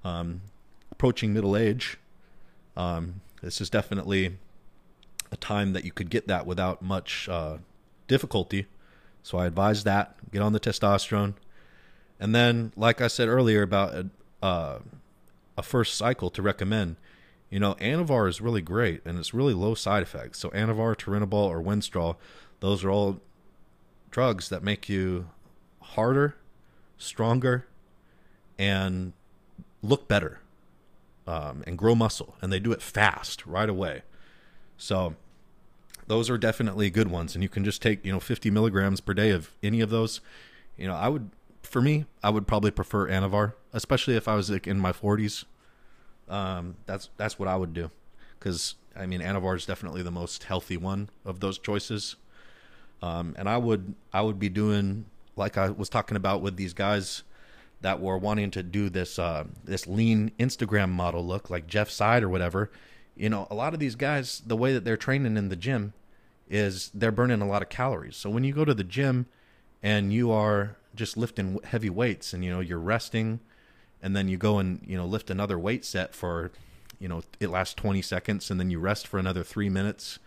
um, 0.04 0.42
approaching 0.92 1.34
middle 1.34 1.56
age, 1.56 1.98
um, 2.76 3.22
this 3.42 3.60
is 3.60 3.68
definitely 3.68 4.38
a 5.32 5.36
time 5.36 5.72
that 5.72 5.84
you 5.84 5.90
could 5.90 6.08
get 6.08 6.28
that 6.28 6.46
without 6.46 6.80
much 6.80 7.28
uh, 7.28 7.58
difficulty. 8.06 8.66
So 9.26 9.38
I 9.38 9.46
advise 9.46 9.82
that 9.82 10.14
get 10.30 10.40
on 10.40 10.52
the 10.52 10.60
testosterone, 10.60 11.34
and 12.20 12.32
then, 12.32 12.72
like 12.76 13.00
I 13.00 13.08
said 13.08 13.26
earlier 13.26 13.62
about 13.62 13.92
a, 13.92 14.08
uh, 14.40 14.78
a 15.58 15.64
first 15.64 15.96
cycle 15.96 16.30
to 16.30 16.40
recommend, 16.40 16.94
you 17.50 17.58
know, 17.58 17.74
Anavar 17.80 18.28
is 18.28 18.40
really 18.40 18.62
great 18.62 19.00
and 19.04 19.18
it's 19.18 19.34
really 19.34 19.52
low 19.52 19.74
side 19.74 20.04
effects. 20.04 20.38
So 20.38 20.50
Anavar, 20.50 20.94
Turinabol, 20.94 21.48
or 21.48 21.60
Winstrol, 21.60 22.14
those 22.60 22.84
are 22.84 22.90
all 22.90 23.20
drugs 24.12 24.48
that 24.50 24.62
make 24.62 24.88
you 24.88 25.28
harder, 25.80 26.36
stronger, 26.96 27.66
and 28.60 29.12
look 29.82 30.06
better 30.06 30.38
um, 31.26 31.64
and 31.66 31.76
grow 31.76 31.96
muscle. 31.96 32.36
And 32.40 32.52
they 32.52 32.60
do 32.60 32.70
it 32.70 32.80
fast 32.80 33.44
right 33.44 33.68
away. 33.68 34.02
So 34.78 35.16
those 36.06 36.30
are 36.30 36.38
definitely 36.38 36.90
good 36.90 37.10
ones. 37.10 37.34
And 37.34 37.42
you 37.42 37.48
can 37.48 37.64
just 37.64 37.82
take, 37.82 38.04
you 38.04 38.12
know, 38.12 38.20
50 38.20 38.50
milligrams 38.50 39.00
per 39.00 39.14
day 39.14 39.30
of 39.30 39.50
any 39.62 39.80
of 39.80 39.90
those. 39.90 40.20
You 40.76 40.86
know, 40.86 40.94
I 40.94 41.08
would, 41.08 41.30
for 41.62 41.80
me, 41.80 42.06
I 42.22 42.30
would 42.30 42.46
probably 42.46 42.70
prefer 42.70 43.08
Anavar, 43.08 43.54
especially 43.72 44.16
if 44.16 44.28
I 44.28 44.34
was 44.34 44.50
like 44.50 44.66
in 44.66 44.78
my 44.78 44.92
40s. 44.92 45.44
Um, 46.28 46.76
that's 46.86 47.08
that's 47.16 47.38
what 47.38 47.48
I 47.48 47.54
would 47.54 47.72
do, 47.72 47.90
because 48.38 48.74
I 48.96 49.06
mean, 49.06 49.20
Anavar 49.20 49.56
is 49.56 49.64
definitely 49.64 50.02
the 50.02 50.10
most 50.10 50.44
healthy 50.44 50.76
one 50.76 51.08
of 51.24 51.38
those 51.38 51.56
choices. 51.56 52.16
Um, 53.00 53.34
and 53.38 53.48
I 53.48 53.58
would 53.58 53.94
I 54.12 54.22
would 54.22 54.38
be 54.38 54.48
doing 54.48 55.06
like 55.36 55.56
I 55.56 55.70
was 55.70 55.88
talking 55.88 56.16
about 56.16 56.42
with 56.42 56.56
these 56.56 56.72
guys 56.72 57.22
that 57.82 58.00
were 58.00 58.18
wanting 58.18 58.50
to 58.52 58.62
do 58.62 58.88
this 58.88 59.18
uh, 59.18 59.44
this 59.64 59.86
lean 59.86 60.32
Instagram 60.38 60.90
model 60.90 61.24
look, 61.24 61.50
like 61.50 61.66
Jeff 61.66 61.90
Seid 61.90 62.22
or 62.22 62.28
whatever. 62.28 62.70
You 63.16 63.30
know, 63.30 63.46
a 63.50 63.54
lot 63.54 63.74
of 63.74 63.80
these 63.80 63.94
guys, 63.94 64.42
the 64.46 64.56
way 64.56 64.72
that 64.72 64.84
they're 64.84 64.96
training 64.96 65.36
in 65.36 65.48
the 65.48 65.56
gym 65.56 65.94
is 66.48 66.90
they're 66.94 67.12
burning 67.12 67.40
a 67.40 67.48
lot 67.48 67.62
of 67.62 67.68
calories. 67.68 68.16
So 68.16 68.30
when 68.30 68.44
you 68.44 68.52
go 68.52 68.64
to 68.64 68.74
the 68.74 68.84
gym 68.84 69.26
and 69.82 70.12
you 70.12 70.30
are 70.30 70.76
just 70.94 71.16
lifting 71.16 71.58
heavy 71.64 71.90
weights 71.90 72.32
and 72.32 72.44
you 72.44 72.50
know 72.50 72.60
you're 72.60 72.78
resting 72.78 73.40
and 74.02 74.16
then 74.16 74.28
you 74.28 74.36
go 74.38 74.58
and 74.58 74.80
you 74.86 74.96
know 74.96 75.04
lift 75.04 75.28
another 75.30 75.58
weight 75.58 75.84
set 75.84 76.14
for 76.14 76.50
you 76.98 77.06
know 77.06 77.22
it 77.38 77.50
lasts 77.50 77.74
20 77.74 78.00
seconds 78.00 78.50
and 78.50 78.58
then 78.58 78.70
you 78.70 78.78
rest 78.78 79.06
for 79.06 79.18
another 79.18 79.42
3 79.42 79.68
minutes 79.68 80.18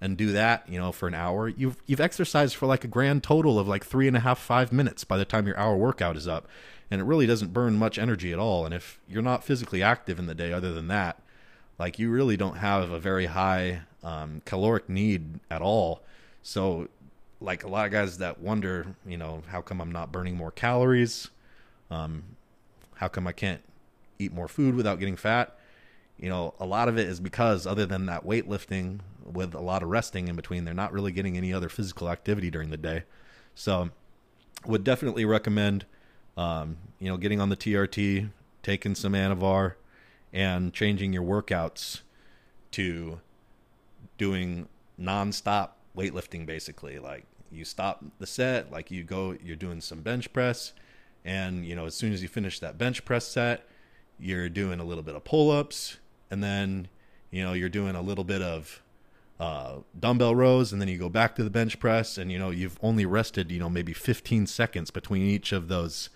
and 0.00 0.16
do 0.16 0.32
that, 0.32 0.68
you 0.68 0.78
know, 0.78 0.92
for 0.92 1.08
an 1.08 1.14
hour, 1.14 1.48
you've 1.48 1.76
you've 1.86 2.00
exercised 2.00 2.54
for 2.54 2.66
like 2.66 2.84
a 2.84 2.88
grand 2.88 3.22
total 3.22 3.58
of 3.58 3.66
like 3.66 3.84
three 3.84 4.06
and 4.06 4.16
a 4.16 4.20
half, 4.20 4.38
five 4.38 4.72
minutes 4.72 5.04
by 5.04 5.16
the 5.16 5.24
time 5.24 5.46
your 5.46 5.58
hour 5.58 5.76
workout 5.76 6.16
is 6.16 6.28
up. 6.28 6.46
And 6.90 7.00
it 7.00 7.04
really 7.04 7.26
doesn't 7.26 7.52
burn 7.52 7.76
much 7.76 7.98
energy 7.98 8.32
at 8.32 8.38
all. 8.38 8.64
And 8.64 8.74
if 8.74 9.00
you're 9.08 9.22
not 9.22 9.42
physically 9.42 9.82
active 9.82 10.18
in 10.18 10.26
the 10.26 10.34
day 10.34 10.52
other 10.52 10.72
than 10.72 10.88
that, 10.88 11.20
like 11.78 11.98
you 11.98 12.10
really 12.10 12.36
don't 12.36 12.56
have 12.56 12.90
a 12.90 12.98
very 12.98 13.26
high 13.26 13.82
um, 14.02 14.42
caloric 14.44 14.88
need 14.88 15.40
at 15.50 15.62
all. 15.62 16.02
So 16.42 16.88
like 17.40 17.64
a 17.64 17.68
lot 17.68 17.86
of 17.86 17.92
guys 17.92 18.18
that 18.18 18.40
wonder, 18.40 18.86
you 19.06 19.16
know, 19.16 19.42
how 19.48 19.60
come 19.60 19.80
I'm 19.80 19.92
not 19.92 20.12
burning 20.12 20.36
more 20.36 20.50
calories? 20.50 21.28
Um, 21.90 22.22
how 22.94 23.08
come 23.08 23.26
I 23.26 23.32
can't 23.32 23.62
eat 24.18 24.32
more 24.32 24.48
food 24.48 24.74
without 24.74 24.98
getting 24.98 25.16
fat? 25.16 25.58
You 26.18 26.30
know, 26.30 26.54
a 26.58 26.64
lot 26.64 26.88
of 26.88 26.98
it 26.98 27.06
is 27.06 27.20
because 27.20 27.66
other 27.66 27.84
than 27.84 28.06
that 28.06 28.24
weightlifting 28.24 29.00
with 29.32 29.54
a 29.54 29.60
lot 29.60 29.82
of 29.82 29.88
resting 29.88 30.28
in 30.28 30.36
between. 30.36 30.64
They're 30.64 30.74
not 30.74 30.92
really 30.92 31.12
getting 31.12 31.36
any 31.36 31.52
other 31.52 31.68
physical 31.68 32.08
activity 32.08 32.50
during 32.50 32.70
the 32.70 32.76
day. 32.76 33.04
So, 33.54 33.90
would 34.64 34.84
definitely 34.84 35.24
recommend, 35.24 35.84
um, 36.36 36.76
you 36.98 37.08
know, 37.08 37.16
getting 37.16 37.40
on 37.40 37.48
the 37.48 37.56
TRT, 37.56 38.30
taking 38.62 38.94
some 38.94 39.12
Anavar, 39.12 39.74
and 40.32 40.72
changing 40.72 41.12
your 41.12 41.22
workouts 41.22 42.00
to 42.72 43.20
doing 44.18 44.68
nonstop 45.00 45.70
weightlifting. 45.96 46.46
Basically, 46.46 46.98
like 46.98 47.24
you 47.50 47.64
stop 47.64 48.04
the 48.18 48.26
set, 48.26 48.70
like 48.70 48.90
you 48.90 49.02
go, 49.02 49.36
you're 49.42 49.56
doing 49.56 49.80
some 49.80 50.00
bench 50.00 50.32
press, 50.32 50.72
and 51.24 51.64
you 51.64 51.74
know, 51.74 51.86
as 51.86 51.94
soon 51.94 52.12
as 52.12 52.22
you 52.22 52.28
finish 52.28 52.60
that 52.60 52.78
bench 52.78 53.04
press 53.04 53.26
set, 53.26 53.66
you're 54.18 54.48
doing 54.48 54.80
a 54.80 54.84
little 54.84 55.02
bit 55.02 55.14
of 55.14 55.24
pull 55.24 55.50
ups, 55.50 55.98
and 56.30 56.42
then 56.42 56.88
you 57.30 57.42
know 57.42 57.52
you're 57.52 57.68
doing 57.68 57.94
a 57.94 58.02
little 58.02 58.24
bit 58.24 58.42
of 58.42 58.82
uh, 59.38 59.76
dumbbell 59.98 60.34
rows 60.34 60.72
and 60.72 60.80
then 60.80 60.88
you 60.88 60.96
go 60.96 61.10
back 61.10 61.34
to 61.34 61.44
the 61.44 61.50
bench 61.50 61.78
press 61.78 62.16
and 62.16 62.32
you 62.32 62.38
know 62.38 62.50
you've 62.50 62.78
only 62.82 63.04
rested 63.04 63.50
you 63.50 63.58
know 63.58 63.68
maybe 63.68 63.92
15 63.92 64.46
seconds 64.46 64.90
between 64.90 65.22
each 65.22 65.52
of 65.52 65.68
those 65.68 66.08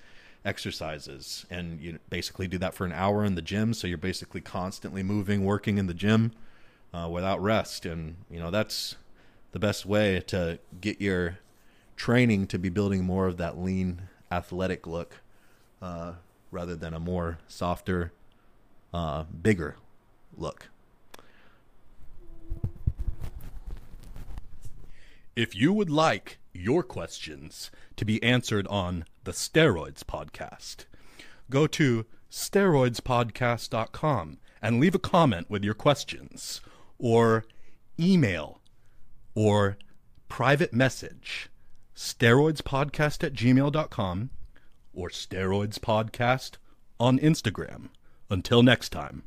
exercises. 0.44 1.46
And 1.50 1.80
you 1.80 1.98
basically 2.08 2.48
do 2.48 2.58
that 2.58 2.74
for 2.74 2.84
an 2.84 2.92
hour 2.92 3.24
in 3.24 3.34
the 3.34 3.42
gym. 3.42 3.74
So 3.74 3.86
you're 3.86 3.98
basically 3.98 4.40
constantly 4.40 5.02
moving 5.02 5.44
working 5.44 5.78
in 5.78 5.86
the 5.86 5.94
gym 5.94 6.32
uh, 6.92 7.08
without 7.10 7.42
rest. 7.42 7.86
And 7.86 8.16
you 8.30 8.38
know 8.38 8.50
that's 8.50 8.96
the 9.52 9.58
best 9.58 9.84
way 9.84 10.20
to 10.28 10.58
get 10.80 11.00
your 11.00 11.38
training 11.96 12.46
to 12.46 12.58
be 12.58 12.68
building 12.68 13.04
more 13.04 13.26
of 13.26 13.36
that 13.36 13.58
lean 13.58 14.02
athletic 14.30 14.86
look 14.86 15.20
uh, 15.82 16.12
rather 16.50 16.76
than 16.76 16.94
a 16.94 17.00
more 17.00 17.38
softer, 17.48 18.12
uh, 18.94 19.24
bigger 19.24 19.76
look. 20.36 20.68
If 25.36 25.54
you 25.54 25.72
would 25.72 25.90
like 25.90 26.38
your 26.52 26.82
questions 26.82 27.70
to 27.96 28.04
be 28.04 28.22
answered 28.22 28.66
on 28.68 29.04
the 29.24 29.32
Steroids 29.32 30.02
Podcast, 30.02 30.86
go 31.50 31.66
to 31.66 32.06
steroidspodcast.com 32.30 34.38
and 34.62 34.80
leave 34.80 34.94
a 34.94 34.98
comment 34.98 35.50
with 35.50 35.64
your 35.64 35.74
questions, 35.74 36.60
or 36.98 37.44
email 37.98 38.60
or 39.34 39.76
private 40.28 40.72
message 40.72 41.48
steroidspodcast 41.94 43.24
at 43.24 43.34
gmail.com 43.34 44.30
or 44.92 45.08
steroidspodcast 45.08 46.52
on 46.98 47.18
Instagram. 47.18 47.88
Until 48.30 48.62
next 48.62 48.90
time. 48.90 49.24